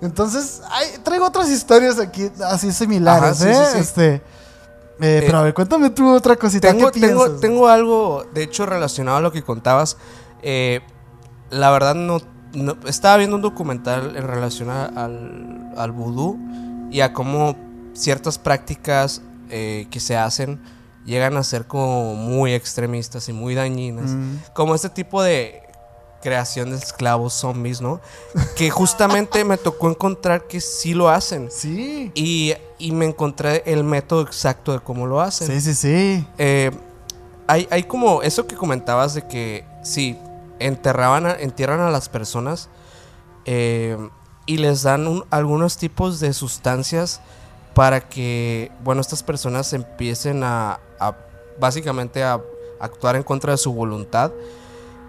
Entonces, 0.00 0.62
ay, 0.70 0.86
traigo 1.02 1.26
otras 1.26 1.48
historias 1.48 1.98
aquí 1.98 2.30
así 2.44 2.72
similares, 2.72 3.40
Ajá, 3.40 3.44
sí, 3.44 3.48
¿eh? 3.48 3.64
sí, 3.66 3.72
sí. 3.74 3.78
Este, 3.78 4.14
eh, 5.00 5.22
pero 5.26 5.38
a 5.38 5.42
ver, 5.42 5.54
cuéntame 5.54 5.90
tú 5.90 6.08
otra 6.12 6.36
cosita. 6.36 6.68
tengo, 6.72 6.90
¿Qué 6.90 7.00
tengo, 7.00 7.20
piensas? 7.22 7.40
tengo 7.40 7.68
algo, 7.68 8.24
de 8.34 8.42
hecho, 8.42 8.66
relacionado 8.66 9.18
a 9.18 9.20
lo 9.20 9.32
que 9.32 9.42
contabas. 9.42 9.96
Eh, 10.42 10.80
la 11.50 11.70
verdad, 11.70 11.94
no, 11.94 12.18
no- 12.52 12.76
Estaba 12.86 13.16
viendo 13.16 13.36
un 13.36 13.42
documental 13.42 14.16
en 14.16 14.26
relación 14.26 14.70
a- 14.70 14.86
al, 14.86 15.72
al 15.76 15.92
vudú 15.92 16.38
y 16.90 17.00
a 17.00 17.12
cómo 17.12 17.56
ciertas 17.94 18.38
prácticas 18.38 19.22
eh, 19.50 19.86
que 19.90 20.00
se 20.00 20.16
hacen 20.16 20.60
llegan 21.06 21.36
a 21.36 21.42
ser 21.44 21.66
como 21.66 22.14
muy 22.14 22.54
extremistas 22.54 23.28
y 23.28 23.32
muy 23.34 23.54
dañinas. 23.54 24.10
Mm, 24.10 24.36
Como 24.54 24.74
este 24.74 24.88
tipo 24.88 25.22
de 25.22 25.60
creación 26.22 26.70
de 26.70 26.76
esclavos 26.78 27.34
zombies, 27.34 27.82
¿no? 27.82 28.00
Que 28.56 28.70
justamente 28.70 29.44
me 29.44 29.58
tocó 29.58 29.90
encontrar 29.90 30.46
que 30.48 30.62
sí 30.62 30.94
lo 30.94 31.10
hacen. 31.10 31.50
sí. 31.50 32.10
Y, 32.14 32.54
y 32.78 32.92
me 32.92 33.04
encontré 33.04 33.62
el 33.66 33.84
método 33.84 34.22
exacto 34.22 34.72
de 34.72 34.80
cómo 34.80 35.06
lo 35.06 35.20
hacen. 35.20 35.46
Sí, 35.48 35.60
sí, 35.60 35.74
sí. 35.74 36.26
Eh, 36.38 36.70
hay, 37.46 37.68
hay 37.70 37.82
como 37.82 38.22
eso 38.22 38.46
que 38.46 38.56
comentabas 38.56 39.12
de 39.12 39.28
que 39.28 39.66
sí, 39.82 40.18
enterraban 40.58 41.26
a- 41.26 41.34
entierran 41.38 41.80
a 41.80 41.90
las 41.90 42.08
personas 42.08 42.70
eh, 43.44 43.98
y 44.46 44.56
les 44.56 44.82
dan 44.82 45.06
un- 45.06 45.24
algunos 45.30 45.76
tipos 45.76 46.20
de 46.20 46.32
sustancias 46.32 47.20
para 47.74 48.00
que, 48.08 48.70
bueno, 48.82 49.00
estas 49.00 49.22
personas 49.22 49.72
empiecen 49.72 50.42
a, 50.44 50.78
a 51.00 51.16
básicamente 51.58 52.22
a 52.22 52.40
actuar 52.80 53.16
en 53.16 53.22
contra 53.22 53.52
de 53.52 53.58
su 53.58 53.72
voluntad. 53.72 54.32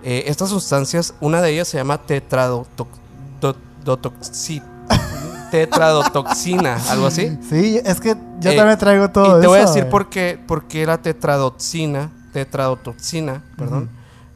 Eh, 0.04 0.24
estas 0.28 0.50
sustancias, 0.50 1.14
una 1.22 1.42
de 1.42 1.52
ellas 1.52 1.68
se 1.68 1.78
llama 1.78 1.98
tetradotoxina, 2.00 4.66
tetradotoxina, 5.52 6.78
algo 6.90 7.08
así. 7.08 7.38
Sí, 7.50 7.80
es 7.84 8.00
que 8.02 8.16
yo 8.40 8.52
Eh, 8.52 8.56
también 8.56 8.78
traigo 8.78 9.10
todo 9.10 9.38
Y 9.38 9.42
te 9.42 9.48
voy 9.48 9.60
a 9.60 9.64
eso, 9.64 9.70
decir 9.70 9.84
güey. 9.84 9.92
por 9.92 10.10
qué, 10.10 10.40
por 10.48 10.68
qué 10.68 10.86
la 10.86 11.02
tetradoxina, 11.02 12.12
tetradotoxina, 12.34 13.44
perdón, 13.58 13.90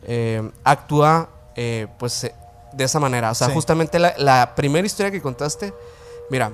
eh, 0.03 0.49
actúa 0.64 1.30
eh, 1.56 1.88
pues 1.97 2.23
eh, 2.23 2.34
de 2.73 2.84
esa 2.84 2.99
manera. 2.99 3.31
O 3.31 3.35
sea, 3.35 3.47
Sí. 3.47 3.53
justamente 3.53 3.99
la, 3.99 4.14
la 4.18 4.53
primera 4.56 4.85
historia 4.85 5.11
que 5.11 5.22
contaste, 5.22 5.73
mira, 6.30 6.51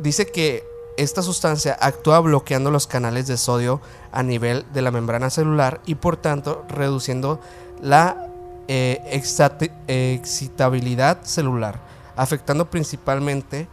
dice 0.00 0.26
que 0.26 0.64
esta 0.96 1.22
sustancia 1.22 1.76
actúa 1.80 2.20
bloqueando 2.20 2.70
los 2.70 2.86
canales 2.86 3.26
de 3.26 3.36
sodio 3.36 3.80
a 4.12 4.22
nivel 4.22 4.64
de 4.72 4.82
la 4.82 4.90
membrana 4.90 5.30
celular 5.30 5.80
y 5.86 5.96
por 5.96 6.16
tanto 6.16 6.64
reduciendo 6.68 7.40
la 7.80 8.28
eh, 8.68 9.00
excita- 9.12 9.70
excitabilidad 9.88 11.22
celular, 11.22 11.80
afectando 12.16 12.70
principalmente 12.70 13.68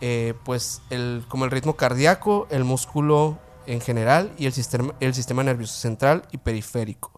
eh, 0.00 0.34
pues 0.44 0.82
el, 0.90 1.24
como 1.28 1.44
el 1.44 1.50
ritmo 1.50 1.76
cardíaco, 1.76 2.46
el 2.50 2.64
músculo 2.64 3.38
en 3.66 3.80
general 3.80 4.32
y 4.36 4.46
el 4.46 4.52
sistema, 4.52 4.94
el 5.00 5.14
sistema 5.14 5.42
nervioso 5.42 5.74
central 5.78 6.24
y 6.32 6.38
periférico. 6.38 7.12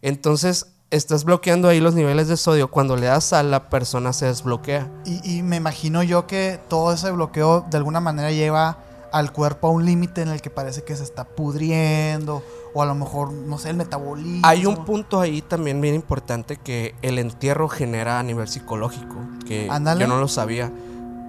Entonces, 0.00 0.73
estás 0.96 1.24
bloqueando 1.24 1.68
ahí 1.68 1.80
los 1.80 1.94
niveles 1.94 2.28
de 2.28 2.36
sodio. 2.36 2.68
Cuando 2.68 2.96
le 2.96 3.06
das 3.06 3.24
sal, 3.24 3.50
la 3.50 3.68
persona 3.68 4.12
se 4.12 4.26
desbloquea. 4.26 4.88
Y, 5.04 5.38
y 5.38 5.42
me 5.42 5.56
imagino 5.56 6.02
yo 6.02 6.26
que 6.26 6.60
todo 6.68 6.92
ese 6.92 7.10
bloqueo 7.10 7.66
de 7.70 7.76
alguna 7.76 8.00
manera 8.00 8.30
lleva 8.30 8.78
al 9.12 9.32
cuerpo 9.32 9.68
a 9.68 9.70
un 9.70 9.84
límite 9.84 10.22
en 10.22 10.28
el 10.28 10.42
que 10.42 10.50
parece 10.50 10.82
que 10.82 10.96
se 10.96 11.04
está 11.04 11.24
pudriendo 11.24 12.42
o 12.74 12.82
a 12.82 12.86
lo 12.86 12.96
mejor, 12.96 13.32
no 13.32 13.58
sé, 13.58 13.70
el 13.70 13.76
metabolismo. 13.76 14.40
Hay 14.46 14.66
un 14.66 14.84
punto 14.84 15.20
ahí 15.20 15.40
también 15.40 15.80
bien 15.80 15.94
importante 15.94 16.56
que 16.56 16.96
el 17.00 17.20
entierro 17.20 17.68
genera 17.68 18.18
a 18.18 18.22
nivel 18.24 18.48
psicológico, 18.48 19.14
que 19.46 19.68
yo 19.68 20.06
no 20.08 20.18
lo 20.18 20.26
sabía. 20.26 20.72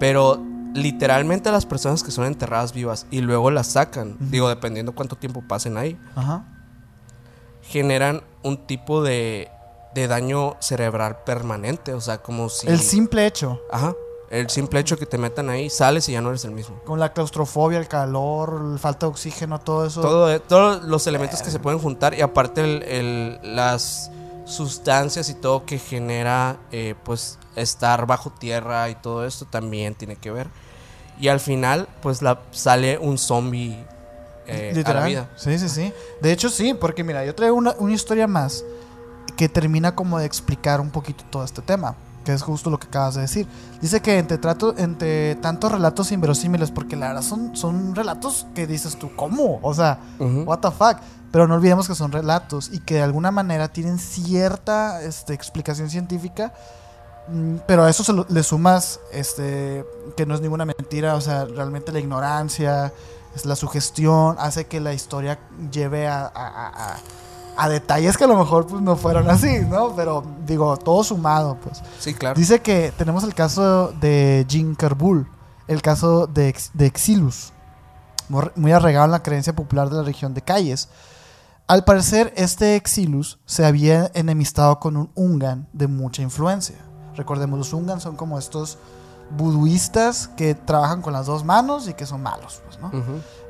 Pero 0.00 0.42
literalmente 0.74 1.52
las 1.52 1.64
personas 1.64 2.02
que 2.02 2.10
son 2.10 2.26
enterradas 2.26 2.72
vivas 2.72 3.06
y 3.12 3.20
luego 3.20 3.52
las 3.52 3.68
sacan, 3.68 4.16
digo, 4.18 4.48
dependiendo 4.48 4.92
cuánto 4.92 5.16
tiempo 5.16 5.42
pasen 5.46 5.76
ahí, 5.76 5.96
Ajá. 6.16 6.44
generan 7.62 8.22
un 8.42 8.66
tipo 8.66 9.02
de, 9.02 9.48
de 9.96 10.08
daño 10.08 10.56
cerebral 10.60 11.24
permanente. 11.24 11.92
O 11.94 12.00
sea, 12.00 12.18
como 12.18 12.48
si... 12.48 12.68
El 12.68 12.80
simple 12.80 13.26
hecho, 13.26 13.60
Ajá. 13.70 13.94
El 14.28 14.50
simple 14.50 14.80
hecho 14.80 14.96
que 14.98 15.06
te 15.06 15.18
metan 15.18 15.48
ahí, 15.50 15.70
sales 15.70 16.08
y 16.08 16.12
ya 16.12 16.20
no 16.20 16.30
eres 16.30 16.44
el 16.44 16.50
mismo. 16.50 16.80
con 16.84 16.98
la 16.98 17.12
claustrofobia, 17.12 17.78
el 17.78 17.86
calor, 17.86 18.60
la 18.60 18.76
falta 18.78 19.06
de 19.06 19.10
oxígeno, 19.10 19.60
todo 19.60 19.86
eso. 19.86 20.00
Todo, 20.00 20.32
eh, 20.32 20.40
todos 20.40 20.82
los 20.82 21.06
elementos 21.06 21.42
que 21.42 21.50
se 21.52 21.60
pueden 21.60 21.78
juntar 21.78 22.12
y 22.12 22.22
aparte 22.22 22.60
el- 22.62 22.82
el- 22.82 23.56
las 23.56 24.10
sustancias 24.46 25.28
y 25.30 25.34
todo 25.34 25.64
que 25.64 25.78
genera 25.78 26.56
eh, 26.72 26.96
pues 27.04 27.38
estar 27.54 28.04
bajo 28.06 28.30
tierra 28.30 28.88
y 28.90 28.96
todo 28.96 29.24
esto 29.24 29.44
también 29.44 29.94
tiene 29.94 30.16
que 30.16 30.32
ver. 30.32 30.48
Y 31.20 31.28
al 31.28 31.38
final 31.38 31.88
pues 32.02 32.20
la, 32.20 32.40
sale 32.50 32.98
un 32.98 33.18
zombie 33.18 33.84
eh, 34.48 34.70
a 34.70 34.72
la 34.72 34.78
Literal. 34.78 35.06
vida. 35.08 35.30
Sí, 35.36 35.56
sí, 35.58 35.68
sí. 35.68 35.92
De 36.20 36.32
hecho, 36.32 36.48
sí, 36.48 36.74
porque 36.74 37.04
mira, 37.04 37.24
yo 37.24 37.32
traigo 37.34 37.54
una, 37.56 37.76
una 37.78 37.92
historia 37.94 38.26
más 38.26 38.64
que 39.36 39.48
termina 39.48 39.94
como 39.94 40.18
de 40.18 40.26
explicar 40.26 40.80
un 40.80 40.90
poquito 40.90 41.24
todo 41.30 41.44
este 41.44 41.62
tema, 41.62 41.94
que 42.24 42.32
es 42.32 42.42
justo 42.42 42.70
lo 42.70 42.78
que 42.78 42.86
acabas 42.88 43.14
de 43.14 43.20
decir. 43.22 43.46
Dice 43.80 44.00
que 44.00 44.18
entre, 44.18 44.38
trato, 44.38 44.74
entre 44.78 45.34
tantos 45.36 45.70
relatos 45.70 46.10
inverosímiles, 46.12 46.70
porque 46.70 46.96
la 46.96 47.08
verdad 47.08 47.22
son, 47.22 47.54
son 47.56 47.94
relatos 47.94 48.46
que 48.54 48.66
dices 48.66 48.96
tú, 48.98 49.10
¿cómo? 49.14 49.58
O 49.62 49.74
sea, 49.74 49.98
Ujú. 50.18 50.42
what 50.42 50.58
the 50.60 50.70
fuck. 50.70 50.96
Pero 51.32 51.46
no 51.46 51.54
olvidemos 51.56 51.86
que 51.86 51.94
son 51.94 52.12
relatos 52.12 52.70
y 52.72 52.78
que 52.80 52.94
de 52.94 53.02
alguna 53.02 53.30
manera 53.30 53.68
tienen 53.68 53.98
cierta 53.98 55.02
este, 55.02 55.34
explicación 55.34 55.90
científica. 55.90 56.52
mm, 57.28 57.56
Pero 57.66 57.84
a 57.84 57.90
eso 57.90 58.02
se 58.04 58.12
lo- 58.12 58.24
le 58.28 58.42
sumas 58.42 59.00
este, 59.12 59.84
que 60.16 60.24
no 60.24 60.34
es 60.34 60.40
ninguna 60.40 60.64
mentira, 60.64 61.14
o 61.14 61.20
sea, 61.20 61.44
realmente 61.44 61.92
la 61.92 61.98
ignorancia, 61.98 62.92
es 63.34 63.44
la 63.44 63.54
sugestión, 63.56 64.36
hace 64.38 64.66
que 64.66 64.80
la 64.80 64.94
historia 64.94 65.38
lleve 65.70 66.06
a, 66.08 66.22
a- 66.24 66.68
a- 66.94 66.96
a- 67.56 67.68
detalles 67.68 68.16
que 68.16 68.24
a 68.24 68.26
lo 68.26 68.36
mejor 68.36 68.66
pues, 68.66 68.82
no 68.82 68.96
fueron 68.96 69.28
así, 69.30 69.60
¿no? 69.68 69.94
Pero 69.96 70.22
digo, 70.46 70.76
todo 70.76 71.02
sumado, 71.04 71.56
pues. 71.62 71.82
Sí, 71.98 72.14
claro. 72.14 72.34
Dice 72.38 72.60
que 72.60 72.92
tenemos 72.96 73.24
el 73.24 73.34
caso 73.34 73.92
de 74.00 74.44
Jim 74.48 74.74
Carbul, 74.74 75.26
el 75.68 75.82
caso 75.82 76.26
de, 76.26 76.48
Ex- 76.48 76.70
de 76.74 76.86
Exilus, 76.86 77.52
muy 78.56 78.72
arraigado 78.72 79.04
en 79.06 79.10
la 79.12 79.22
creencia 79.22 79.54
popular 79.54 79.88
de 79.90 79.96
la 79.96 80.02
región 80.02 80.34
de 80.34 80.42
Calles. 80.42 80.88
Al 81.68 81.84
parecer, 81.84 82.32
este 82.36 82.76
Exilus 82.76 83.38
se 83.44 83.64
había 83.66 84.10
enemistado 84.14 84.78
con 84.78 84.96
un 84.96 85.10
Ungan 85.14 85.66
de 85.72 85.88
mucha 85.88 86.22
influencia. 86.22 86.76
Recordemos, 87.16 87.58
los 87.58 87.72
Ungan 87.72 88.00
son 88.00 88.14
como 88.16 88.38
estos 88.38 88.78
buduistas 89.36 90.28
que 90.36 90.54
trabajan 90.54 91.02
con 91.02 91.12
las 91.12 91.26
dos 91.26 91.44
manos 91.44 91.88
y 91.88 91.94
que 91.94 92.06
son 92.06 92.22
malos, 92.22 92.62
pues, 92.66 92.78
¿no? 92.78 92.90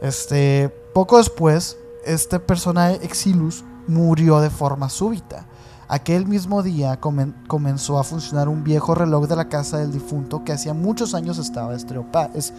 Este, 0.01 0.69
poco 0.95 1.19
después, 1.19 1.77
este 2.07 2.39
personaje 2.41 2.99
Exilus 3.05 3.65
murió 3.89 4.41
de 4.41 4.51
forma 4.51 4.89
súbita. 4.89 5.47
Aquel 5.89 6.27
mismo 6.27 6.63
día 6.63 7.01
comen- 7.01 7.35
comenzó 7.47 7.99
a 7.99 8.05
funcionar 8.05 8.49
un 8.49 8.65
viejo 8.65 8.95
reloj 8.95 9.27
de 9.29 9.37
la 9.37 9.49
casa 9.49 9.79
del 9.79 9.93
difunto 9.93 10.43
que 10.45 10.53
hacía 10.53 10.75
muchos 10.75 11.15
años 11.15 11.39
estaba 11.39 11.75
es- 11.75 12.53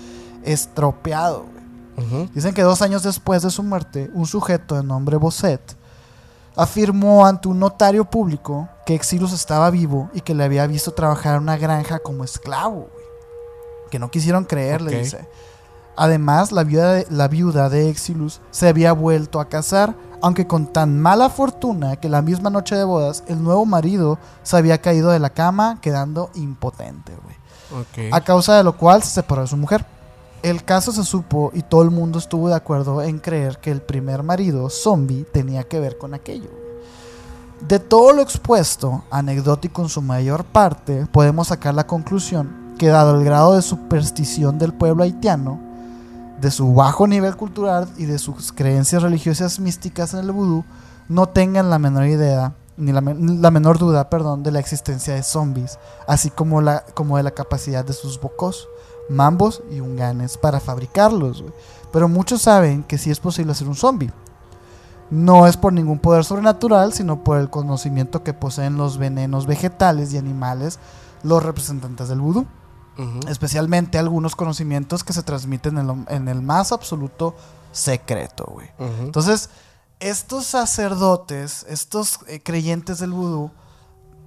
estropeado. 0.44 1.46
Dicen 2.34 2.54
que 2.54 2.62
dos 2.62 2.82
años 2.84 3.02
después 3.04 3.42
de 3.42 3.50
su 3.50 3.64
muerte, 3.64 4.12
un 4.14 4.28
sujeto 4.28 4.76
de 4.76 4.84
nombre 4.84 5.18
Bosset 5.18 5.76
afirmó 6.56 7.26
ante 7.26 7.48
un 7.48 7.60
notario 7.60 8.06
público 8.06 8.70
que 8.86 8.94
Exilus 8.96 9.34
estaba 9.34 9.70
vivo 9.72 10.10
y 10.14 10.22
que 10.22 10.34
le 10.36 10.44
había 10.44 10.66
visto 10.68 10.92
trabajar 10.92 11.36
en 11.36 11.44
una 11.44 11.58
granja 11.58 12.00
como 12.00 12.24
esclavo. 12.24 12.88
güey. 12.92 13.06
Que 13.92 14.00
no 14.00 14.12
quisieron 14.12 14.44
creerle, 14.46 14.92
Ok. 14.96 15.04
dice. 15.04 15.28
Además, 15.96 16.52
la 16.52 16.64
viuda, 16.64 16.94
de, 16.94 17.08
la 17.10 17.28
viuda 17.28 17.70
de 17.70 17.90
Exilus 17.90 18.42
se 18.52 18.68
había 18.68 18.92
vuelto 18.94 19.40
a 19.40 19.50
casar, 19.50 19.96
aunque 20.22 20.48
con 20.48 20.68
tan 20.68 21.00
mala 21.00 21.30
fortuna 21.30 21.96
que 21.96 22.10
la 22.10 22.22
misma 22.22 22.50
noche 22.50 22.76
de 22.76 22.84
bodas 22.84 23.24
el 23.28 23.44
nuevo 23.44 23.66
marido 23.66 24.18
se 24.44 24.58
había 24.58 24.82
caído 24.82 25.12
de 25.12 25.20
la 25.20 25.30
cama 25.30 25.80
quedando 25.82 26.30
impotente, 26.36 27.14
güey. 27.24 27.38
A 28.12 28.22
causa 28.22 28.56
de 28.56 28.64
lo 28.64 28.78
cual 28.78 29.04
se 29.04 29.12
separó 29.12 29.42
de 29.42 29.48
su 29.48 29.58
mujer. 29.58 29.86
El 30.44 30.64
caso 30.64 30.92
se 30.92 31.04
supo 31.04 31.52
y 31.54 31.64
todo 31.64 31.82
el 31.82 31.92
mundo 31.92 32.20
estuvo 32.20 32.48
de 32.48 32.56
acuerdo 32.56 33.02
en 33.02 33.20
creer 33.20 33.58
que 33.58 33.72
el 33.72 33.82
primer 33.82 34.24
marido, 34.24 34.70
zombie, 34.70 35.26
tenía 35.26 35.64
que 35.64 35.80
ver 35.80 35.98
con 35.98 36.14
aquello. 36.14 36.50
De 37.68 37.80
todo 37.80 38.14
lo 38.14 38.22
expuesto, 38.22 39.04
anecdótico 39.10 39.82
en 39.82 39.90
su 39.90 40.02
mayor 40.02 40.46
parte, 40.46 41.08
podemos 41.12 41.48
sacar 41.48 41.74
la 41.74 41.88
conclusión 41.88 42.76
que 42.78 42.88
dado 42.88 43.18
el 43.18 43.26
grado 43.26 43.56
de 43.56 43.64
superstición 43.64 44.60
del 44.60 44.74
pueblo 44.74 45.04
haitiano, 45.04 45.60
de 46.40 46.52
su 46.52 46.74
bajo 46.74 47.08
nivel 47.08 47.36
cultural 47.36 47.88
y 47.98 48.06
de 48.06 48.20
sus 48.20 48.52
creencias 48.52 49.02
religiosas 49.02 49.60
místicas 49.60 50.14
en 50.14 50.22
el 50.22 50.32
vudú, 50.32 50.64
no 51.10 51.28
tengan 51.30 51.70
la 51.70 51.80
menor 51.80 52.06
idea, 52.06 52.54
ni 52.78 52.92
la, 52.92 53.02
men- 53.02 53.42
la 53.42 53.50
menor 53.50 53.80
duda, 53.80 54.10
perdón, 54.10 54.44
de 54.44 54.52
la 54.52 54.60
existencia 54.60 55.16
de 55.16 55.24
zombies, 55.24 55.80
así 56.08 56.30
como, 56.30 56.62
la, 56.62 56.86
como 56.94 57.18
de 57.18 57.24
la 57.24 57.32
capacidad 57.32 57.84
de 57.84 57.94
sus 57.94 58.22
bocos, 58.22 58.68
mambos 59.10 59.64
y 59.72 59.80
unganes 59.80 60.38
para 60.38 60.60
fabricarlos. 60.60 61.44
Pero 61.92 62.08
muchos 62.08 62.42
saben 62.42 62.84
que 62.84 62.98
sí 62.98 63.10
es 63.10 63.20
posible 63.20 63.54
hacer 63.54 63.68
un 63.68 63.76
zombie. 63.76 64.12
No 65.10 65.48
es 65.48 65.56
por 65.56 65.72
ningún 65.72 66.00
poder 66.00 66.26
sobrenatural, 66.26 66.92
sino 66.92 67.24
por 67.24 67.38
el 67.40 67.50
conocimiento 67.50 68.24
que 68.24 68.34
poseen 68.34 68.76
los 68.78 68.98
venenos 68.98 69.48
vegetales 69.48 70.14
y 70.14 70.18
animales, 70.18 70.80
los 71.24 71.42
representantes 71.42 72.10
del 72.10 72.20
vudú 72.20 72.46
Especialmente 73.28 73.98
algunos 73.98 74.36
conocimientos 74.36 75.04
que 75.04 75.14
se 75.14 75.24
transmiten 75.24 75.78
en, 75.78 75.88
lo- 75.88 76.06
en 76.10 76.28
el 76.28 76.42
más 76.42 76.72
absoluto 76.72 77.36
secreto, 77.72 78.46
güey. 78.52 78.70
Entonces, 79.02 79.50
estos 80.00 80.46
sacerdotes, 80.46 81.66
estos 81.70 82.20
eh, 82.28 82.42
creyentes 82.42 83.00
del 83.00 83.12
vudú, 83.12 83.52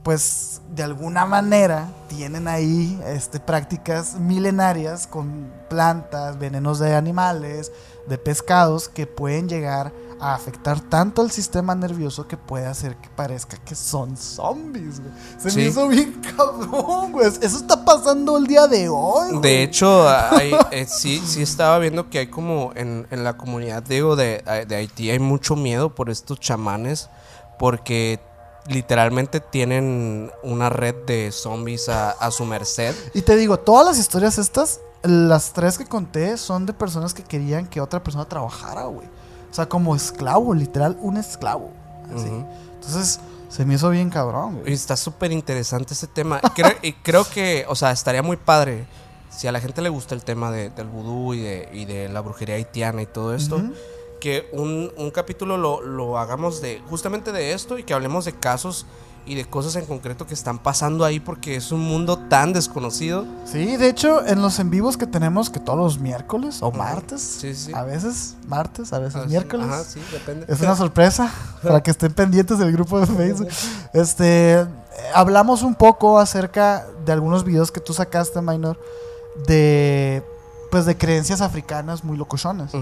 pues 0.03 0.63
de 0.75 0.83
alguna 0.83 1.27
manera 1.27 1.89
tienen 2.09 2.49
ahí 2.49 2.99
este, 3.07 3.39
prácticas 3.39 4.15
milenarias 4.15 5.07
con 5.07 5.53
plantas, 5.69 6.39
venenos 6.39 6.79
de 6.79 6.95
animales, 6.95 7.71
de 8.09 8.17
pescados 8.19 8.89
que 8.89 9.07
pueden 9.07 9.49
llegar 9.49 9.93
a 10.10 10.10
afectar 10.21 10.81
tanto 10.81 11.23
al 11.23 11.31
sistema 11.31 11.75
nervioso 11.75 12.29
que 12.29 12.37
puede 12.37 12.67
hacer 12.67 12.97
que 12.97 13.09
parezca 13.09 13.57
que 13.57 13.75
son 13.75 14.17
zombies, 14.17 15.01
güey. 15.01 15.13
Se 15.39 15.51
Sí. 15.51 15.57
me 15.59 15.65
hizo 15.67 15.89
bien 15.89 16.21
cabrón, 16.37 17.13
güey. 17.13 17.27
Eso 17.27 17.57
está 17.57 17.85
pasando 17.85 18.37
el 18.37 18.47
día 18.47 18.67
de 18.67 18.89
hoy, 18.89 19.31
güey. 19.31 19.41
De 19.43 19.63
hecho, 19.63 20.09
hay- 20.09 20.55
eh, 20.71 20.87
sí, 20.87 21.23
sí 21.25 21.43
estaba 21.43 21.79
viendo 21.79 22.11
que 22.11 22.19
hay 22.19 22.27
como 22.29 22.73
en, 22.75 23.07
en 23.11 23.25
la 23.25 23.37
comunidad 23.37 23.83
digo, 23.83 24.15
de, 24.17 24.43
de 24.69 24.77
Haití 24.77 25.11
hay 25.11 25.19
mucho 25.19 25.57
miedo 25.57 25.95
por 25.95 26.11
estos 26.11 26.39
chamanes 26.39 27.09
porque 27.59 28.21
literalmente 28.67 29.41
tienen 29.41 30.31
una 30.43 30.69
red 30.69 30.95
de 31.07 31.33
zombies 31.33 31.89
a, 31.89 32.11
a 32.11 32.31
su 32.31 32.45
merced. 32.45 32.95
Y 33.15 33.23
te 33.23 33.37
digo, 33.37 33.59
todas 33.59 33.87
las 33.87 33.99
historias 33.99 34.39
estas, 34.39 34.81
las 35.03 35.53
tres 35.55 35.79
que 35.79 35.87
conté, 35.87 36.37
son 36.37 36.67
de 36.67 36.73
personas 36.75 37.15
que 37.15 37.23
querían 37.23 37.67
que 37.67 37.81
otra 37.81 38.03
persona 38.03 38.27
trabajara, 38.27 38.85
güey. 38.85 39.09
O 39.51 39.55
sea, 39.55 39.69
como 39.69 39.97
esclavo, 39.97 40.55
literal, 40.55 40.97
un 41.01 41.17
esclavo. 41.17 41.71
Así. 42.15 42.31
Entonces, 42.75 43.21
se 43.49 43.65
me 43.65 43.75
hizo 43.75 43.91
bien 43.91 44.11
cabrón, 44.11 44.59
Y 44.59 44.61
güey. 44.61 44.73
está 44.73 44.97
súper 44.97 45.33
interesante 45.33 45.95
ese 45.95 46.07
tema. 46.07 46.41
Creo, 46.55 46.73
y 46.83 46.93
creo 46.93 47.25
que, 47.29 47.65
o 47.69 47.75
sea, 47.75 47.91
estaría 47.91 48.23
muy 48.23 48.37
padre 48.37 48.87
si 49.29 49.47
a 49.49 49.53
la 49.53 49.61
gente 49.61 49.83
le 49.83 49.89
gusta 49.89 50.15
el 50.15 50.23
tema 50.25 50.51
de- 50.51 50.71
del 50.71 50.89
vudú 50.89 51.35
y 51.35 51.41
de, 51.41 51.69
y 51.73 51.85
de 51.85 52.09
la 52.09 52.21
brujería 52.21 52.55
haitiana 52.57 53.03
y 53.03 53.07
todo 53.07 53.35
esto. 53.35 53.61
Que 54.21 54.49
un, 54.53 54.93
un 54.97 55.11
capítulo 55.11 55.57
lo, 55.57 55.81
lo 55.83 56.19
hagamos 56.19 56.61
de 56.61 56.83
justamente 56.91 57.33
de 57.33 57.53
esto 57.53 57.79
y 57.79 57.85
que 57.85 57.95
hablemos 57.95 58.25
de 58.27 58.35
casos 58.35 58.87
y 59.27 59.35
de 59.35 59.45
cosas 59.45 59.77
en 59.77 59.85
concreto 59.87 60.27
que 60.27 60.35
están 60.35 60.59
pasando 60.59 61.05
ahí 61.05 61.21
porque 61.21 61.55
es 61.57 61.71
un 61.73 61.81
mundo 61.81 62.19
tan 62.19 62.53
desconocido. 62.53 63.25
Sí, 63.45 63.77
de 63.77 63.89
hecho, 63.89 64.27
en 64.27 64.43
los 64.43 64.59
en 64.59 64.71
vivos 64.71 64.97
que 64.97 65.07
tenemos, 65.07 65.51
que 65.51 65.61
todos 65.61 65.79
los 65.79 65.99
miércoles 66.01 66.63
o 66.63 66.73
martes, 66.73 67.21
Sí, 67.21 67.55
sí. 67.55 67.73
a 67.75 67.83
veces 67.85 68.37
martes, 68.49 68.93
a 68.93 68.99
veces 68.99 69.23
Ah, 69.23 69.27
miércoles. 69.29 69.67
Ajá, 69.69 69.85
sí, 69.85 70.01
depende. 70.13 70.47
Es 70.49 70.61
una 70.61 70.75
sorpresa 70.75 71.31
para 71.63 71.83
que 71.83 71.91
estén 71.91 72.13
pendientes 72.13 72.59
del 72.59 72.73
grupo 72.73 72.99
de 72.99 73.07
Facebook. 73.07 73.49
Este, 73.93 74.67
hablamos 75.15 75.63
un 75.63 75.75
poco 75.75 76.19
acerca 76.19 76.87
de 77.05 77.13
algunos 77.13 77.45
videos 77.45 77.71
que 77.71 77.81
tú 77.81 77.93
sacaste, 77.93 78.41
Minor, 78.41 78.79
de 79.47 80.23
pues 80.71 80.87
de 80.87 80.97
creencias 80.97 81.41
africanas 81.41 82.05
muy 82.05 82.17
locochonas, 82.17 82.73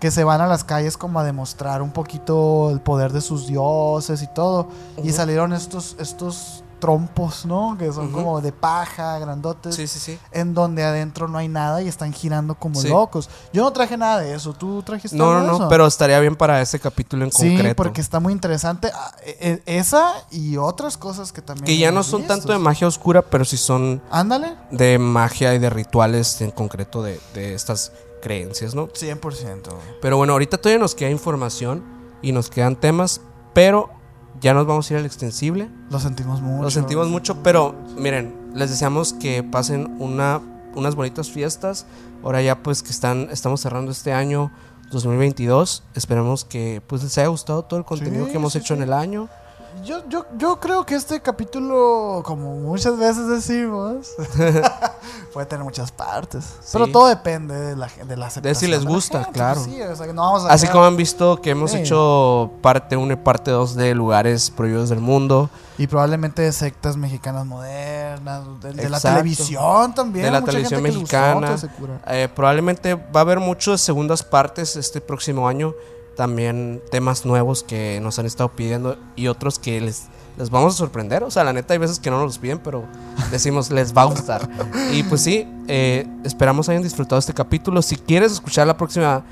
que 0.00 0.10
se 0.10 0.24
van 0.24 0.40
a 0.40 0.46
las 0.46 0.64
calles 0.64 0.96
como 0.96 1.18
a 1.18 1.24
demostrar 1.24 1.82
un 1.82 1.90
poquito 1.90 2.70
el 2.70 2.80
poder 2.80 3.12
de 3.12 3.20
sus 3.20 3.46
dioses 3.46 4.22
y 4.22 4.26
todo, 4.26 4.68
y 5.02 5.12
salieron 5.12 5.52
estos 5.52 5.96
estos 5.98 6.62
trompos, 6.78 7.44
¿no? 7.46 7.76
Que 7.78 7.92
son 7.92 8.10
como 8.12 8.40
de 8.40 8.52
paja, 8.52 9.18
grandotes 9.18 9.74
Sí, 9.74 9.86
sí, 9.86 9.98
sí. 9.98 10.18
en 10.32 10.54
donde 10.54 10.84
adentro 10.84 11.28
no 11.28 11.38
hay 11.38 11.48
nada 11.48 11.82
y 11.82 11.88
están 11.88 12.12
girando 12.12 12.54
como 12.54 12.80
Sí. 12.80 12.88
locos. 12.88 13.28
Yo 13.52 13.62
no 13.62 13.72
traje 13.72 13.96
nada 13.96 14.20
de 14.20 14.34
eso, 14.34 14.52
¿tú 14.54 14.82
trajiste 14.82 15.16
No, 15.16 15.32
no, 15.34 15.40
de 15.40 15.46
no, 15.46 15.54
eso? 15.56 15.68
pero 15.68 15.86
estaría 15.86 16.18
bien 16.20 16.36
para 16.36 16.60
ese 16.62 16.78
capítulo 16.80 17.24
en 17.24 17.32
Sí, 17.32 17.48
concreto. 17.50 17.76
porque 17.76 18.00
está 18.00 18.20
muy 18.20 18.32
interesante. 18.32 18.90
Ah, 18.94 19.12
e- 19.24 19.62
e- 19.66 19.78
Esa 19.78 20.12
y 20.30 20.56
otras 20.56 20.96
cosas 20.96 21.32
que 21.32 21.42
también. 21.42 21.66
que 21.66 21.76
ya 21.78 21.90
no 21.92 22.02
son 22.02 22.20
visto. 22.22 22.34
tanto 22.34 22.52
de 22.52 22.58
magia 22.58 22.86
oscura, 22.86 23.22
pero 23.22 23.44
sí 23.44 23.56
son 23.56 24.00
Ándale, 24.10 24.54
de 24.70 24.98
magia 24.98 25.54
y 25.54 25.58
de 25.58 25.70
rituales 25.70 26.40
en 26.40 26.50
concreto 26.50 27.02
de, 27.02 27.20
de 27.34 27.54
estas 27.54 27.92
creencias, 28.22 28.74
¿no? 28.74 28.88
100%. 28.88 29.70
Pero 30.02 30.16
bueno, 30.16 30.32
ahorita 30.32 30.58
todavía 30.58 30.80
nos 30.80 30.94
queda 30.94 31.10
información 31.10 31.82
y 32.22 32.32
nos 32.32 32.50
quedan 32.50 32.76
temas, 32.76 33.20
pero 33.54 33.90
ya 34.40 34.54
nos 34.54 34.66
vamos 34.66 34.90
a 34.90 34.94
ir 34.94 35.00
al 35.00 35.06
extensible. 35.06 35.68
Lo 35.90 35.98
sentimos 36.00 36.40
mucho. 36.40 36.62
Lo 36.62 36.70
sentimos 36.70 37.08
mucho, 37.08 37.42
pero 37.42 37.74
miren, 37.96 38.34
les 38.54 38.70
deseamos 38.70 39.12
que 39.12 39.42
pasen 39.42 39.96
una, 39.98 40.40
unas 40.74 40.94
bonitas 40.94 41.30
fiestas. 41.30 41.86
Ahora 42.22 42.42
ya 42.42 42.62
pues 42.62 42.82
que 42.82 42.90
están, 42.90 43.28
estamos 43.30 43.60
cerrando 43.60 43.90
este 43.92 44.12
año 44.12 44.50
2022. 44.90 45.82
Esperemos 45.94 46.44
que 46.44 46.82
pues 46.86 47.02
les 47.02 47.16
haya 47.18 47.28
gustado 47.28 47.62
todo 47.62 47.78
el 47.78 47.84
contenido 47.84 48.26
Sí, 48.26 48.30
que 48.32 48.36
hemos 48.36 48.52
sí, 48.52 48.58
hecho 48.58 48.74
sí. 48.74 48.78
en 48.78 48.82
el 48.82 48.92
año. 48.92 49.28
Yo, 49.84 50.02
yo, 50.08 50.24
yo 50.36 50.58
creo 50.60 50.84
que 50.84 50.94
este 50.94 51.20
capítulo, 51.20 52.22
como 52.24 52.54
muchas 52.56 52.96
veces 52.98 53.28
decimos, 53.28 54.12
puede 55.32 55.46
tener 55.46 55.64
muchas 55.64 55.90
partes. 55.92 56.44
Pero 56.72 56.86
Sí. 56.86 56.92
todo 56.92 57.06
depende 57.08 57.54
de 57.54 57.76
la, 57.76 57.88
de 57.88 58.16
la 58.16 58.26
aceptación 58.26 58.70
les 58.70 58.80
de 58.80 58.84
la 58.86 58.90
gusta, 58.90 59.18
gente, 59.24 59.32
claro. 59.32 59.60
sí, 59.64 59.80
o 59.80 59.96
sea, 59.96 60.06
que 60.06 60.12
no 60.12 60.22
vamos 60.22 60.44
a 60.44 60.52
Así 60.52 60.66
como 60.68 60.84
han 60.84 60.96
visto 60.96 61.40
que 61.40 61.50
hemos 61.50 61.70
Sí. 61.72 61.78
hecho 61.78 62.50
parte 62.60 62.96
1 62.96 63.12
y 63.12 63.16
parte 63.16 63.50
2 63.50 63.74
de 63.74 63.94
lugares 63.94 64.50
prohibidos 64.50 64.88
del 64.88 65.00
mundo. 65.00 65.50
Y 65.78 65.86
probablemente 65.86 66.42
de 66.42 66.52
sectas 66.52 66.96
mexicanas 66.96 67.46
modernas, 67.46 68.42
de, 68.60 68.72
de 68.72 68.88
la 68.88 69.00
televisión 69.00 69.94
también. 69.94 70.24
De 70.24 70.30
la 70.30 70.40
mucha 70.40 70.50
televisión 70.50 70.82
mexicana. 70.82 71.56
cura. 71.78 72.00
Eh, 72.08 72.28
probablemente 72.34 72.94
va 72.94 73.02
a 73.14 73.20
haber 73.20 73.38
muchas 73.38 73.80
segundas 73.80 74.22
partes 74.22 74.76
este 74.76 75.00
próximo 75.00 75.46
año. 75.48 75.72
También 76.18 76.82
temas 76.90 77.24
nuevos 77.24 77.62
que 77.62 78.00
nos 78.02 78.18
han 78.18 78.26
estado 78.26 78.48
pidiendo 78.48 78.98
y 79.14 79.28
otros 79.28 79.60
que 79.60 79.80
les, 79.80 80.08
les 80.36 80.50
vamos 80.50 80.74
a 80.74 80.76
sorprender. 80.76 81.22
O 81.22 81.30
sea, 81.30 81.44
la 81.44 81.52
neta 81.52 81.74
hay 81.74 81.78
veces 81.78 82.00
que 82.00 82.10
no 82.10 82.16
nos 82.16 82.26
los 82.26 82.38
piden, 82.38 82.58
pero 82.58 82.86
decimos 83.30 83.70
les 83.78 83.96
va 83.96 84.02
a 84.02 84.06
gustar. 84.06 84.48
Y 84.92 85.04
pues 85.04 85.22
sí, 85.22 85.46
eh, 85.68 86.08
esperamos 86.24 86.68
hayan 86.68 86.82
disfrutado 86.82 87.20
este 87.20 87.32
capítulo. 87.34 87.82
Si 87.82 87.94
quieres 87.94 88.32
escuchar 88.32 88.66
la 88.66 88.76
próxima 88.76 89.24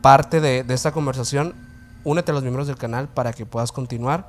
parte 0.00 0.40
de, 0.40 0.64
de 0.64 0.72
esta 0.72 0.92
conversación, 0.92 1.52
únete 2.04 2.30
a 2.30 2.34
los 2.34 2.42
miembros 2.42 2.68
del 2.68 2.78
canal 2.78 3.06
para 3.06 3.34
que 3.34 3.44
puedas 3.44 3.70
continuar. 3.70 4.26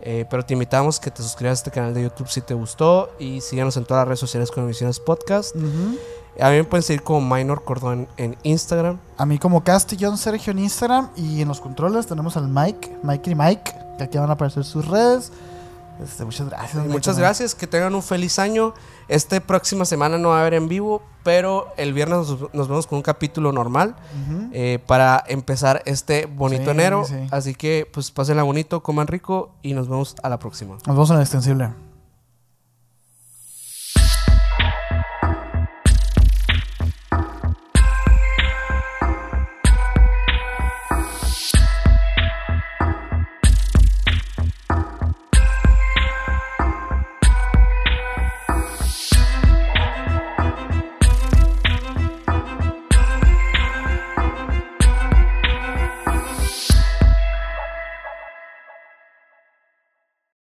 Eh, 0.00 0.26
pero 0.28 0.44
te 0.44 0.52
invitamos 0.52 1.00
que 1.00 1.10
te 1.10 1.22
suscribas 1.22 1.58
a 1.58 1.60
este 1.60 1.70
canal 1.70 1.94
de 1.94 2.02
YouTube 2.02 2.28
si 2.28 2.40
te 2.40 2.54
gustó 2.54 3.10
y 3.18 3.40
síganos 3.40 3.76
en 3.76 3.84
todas 3.84 4.02
las 4.02 4.08
redes 4.08 4.20
sociales 4.20 4.50
con 4.50 4.64
Emisiones 4.64 5.00
Podcast. 5.00 5.56
Ujú. 5.56 5.98
A 6.38 6.50
mí 6.50 6.56
me 6.56 6.64
pueden 6.64 6.82
seguir 6.82 7.02
como 7.02 7.34
Minor 7.34 7.64
Cordón 7.64 8.08
en 8.18 8.36
Instagram. 8.42 8.98
A 9.16 9.24
mí 9.24 9.38
como 9.38 9.64
Castillón 9.64 10.18
Sergio 10.18 10.50
en 10.50 10.58
Instagram 10.58 11.10
y 11.16 11.40
en 11.40 11.48
los 11.48 11.60
controles 11.60 12.06
tenemos 12.06 12.36
al 12.36 12.48
Mike, 12.48 12.98
Mike 13.02 13.30
y 13.30 13.34
Mike, 13.34 13.74
que 13.96 14.04
aquí 14.04 14.18
van 14.18 14.28
a 14.28 14.34
aparecer 14.34 14.64
sus 14.64 14.86
redes. 14.86 15.32
Este, 16.02 16.24
muchas 16.24 16.48
gracias. 16.48 16.86
Muchas 16.86 17.18
gracias, 17.18 17.54
que 17.54 17.66
tengan 17.66 17.94
un 17.94 18.02
feliz 18.02 18.38
año. 18.38 18.74
Esta 19.08 19.40
próxima 19.40 19.84
semana 19.84 20.18
no 20.18 20.30
va 20.30 20.38
a 20.38 20.40
haber 20.40 20.54
en 20.54 20.68
vivo, 20.68 21.02
pero 21.22 21.68
el 21.76 21.92
viernes 21.94 22.18
nos, 22.28 22.52
nos 22.54 22.68
vemos 22.68 22.86
con 22.86 22.96
un 22.98 23.02
capítulo 23.02 23.52
normal 23.52 23.96
eh, 24.52 24.78
para 24.86 25.24
empezar 25.26 25.82
este 25.86 26.26
bonito 26.26 26.64
Sí, 26.64 26.70
enero. 26.70 27.04
sí. 27.04 27.14
Así 27.30 27.54
que 27.54 27.88
pues 27.92 28.10
pásenla 28.10 28.42
bonito, 28.42 28.82
coman 28.82 29.06
rico 29.06 29.52
y 29.62 29.72
nos 29.74 29.88
vemos 29.88 30.16
a 30.22 30.28
la 30.28 30.38
próxima. 30.38 30.74
Nos 30.74 30.86
vemos 30.86 31.10
en 31.10 31.16
el 31.16 31.22
extensible. 31.22 31.70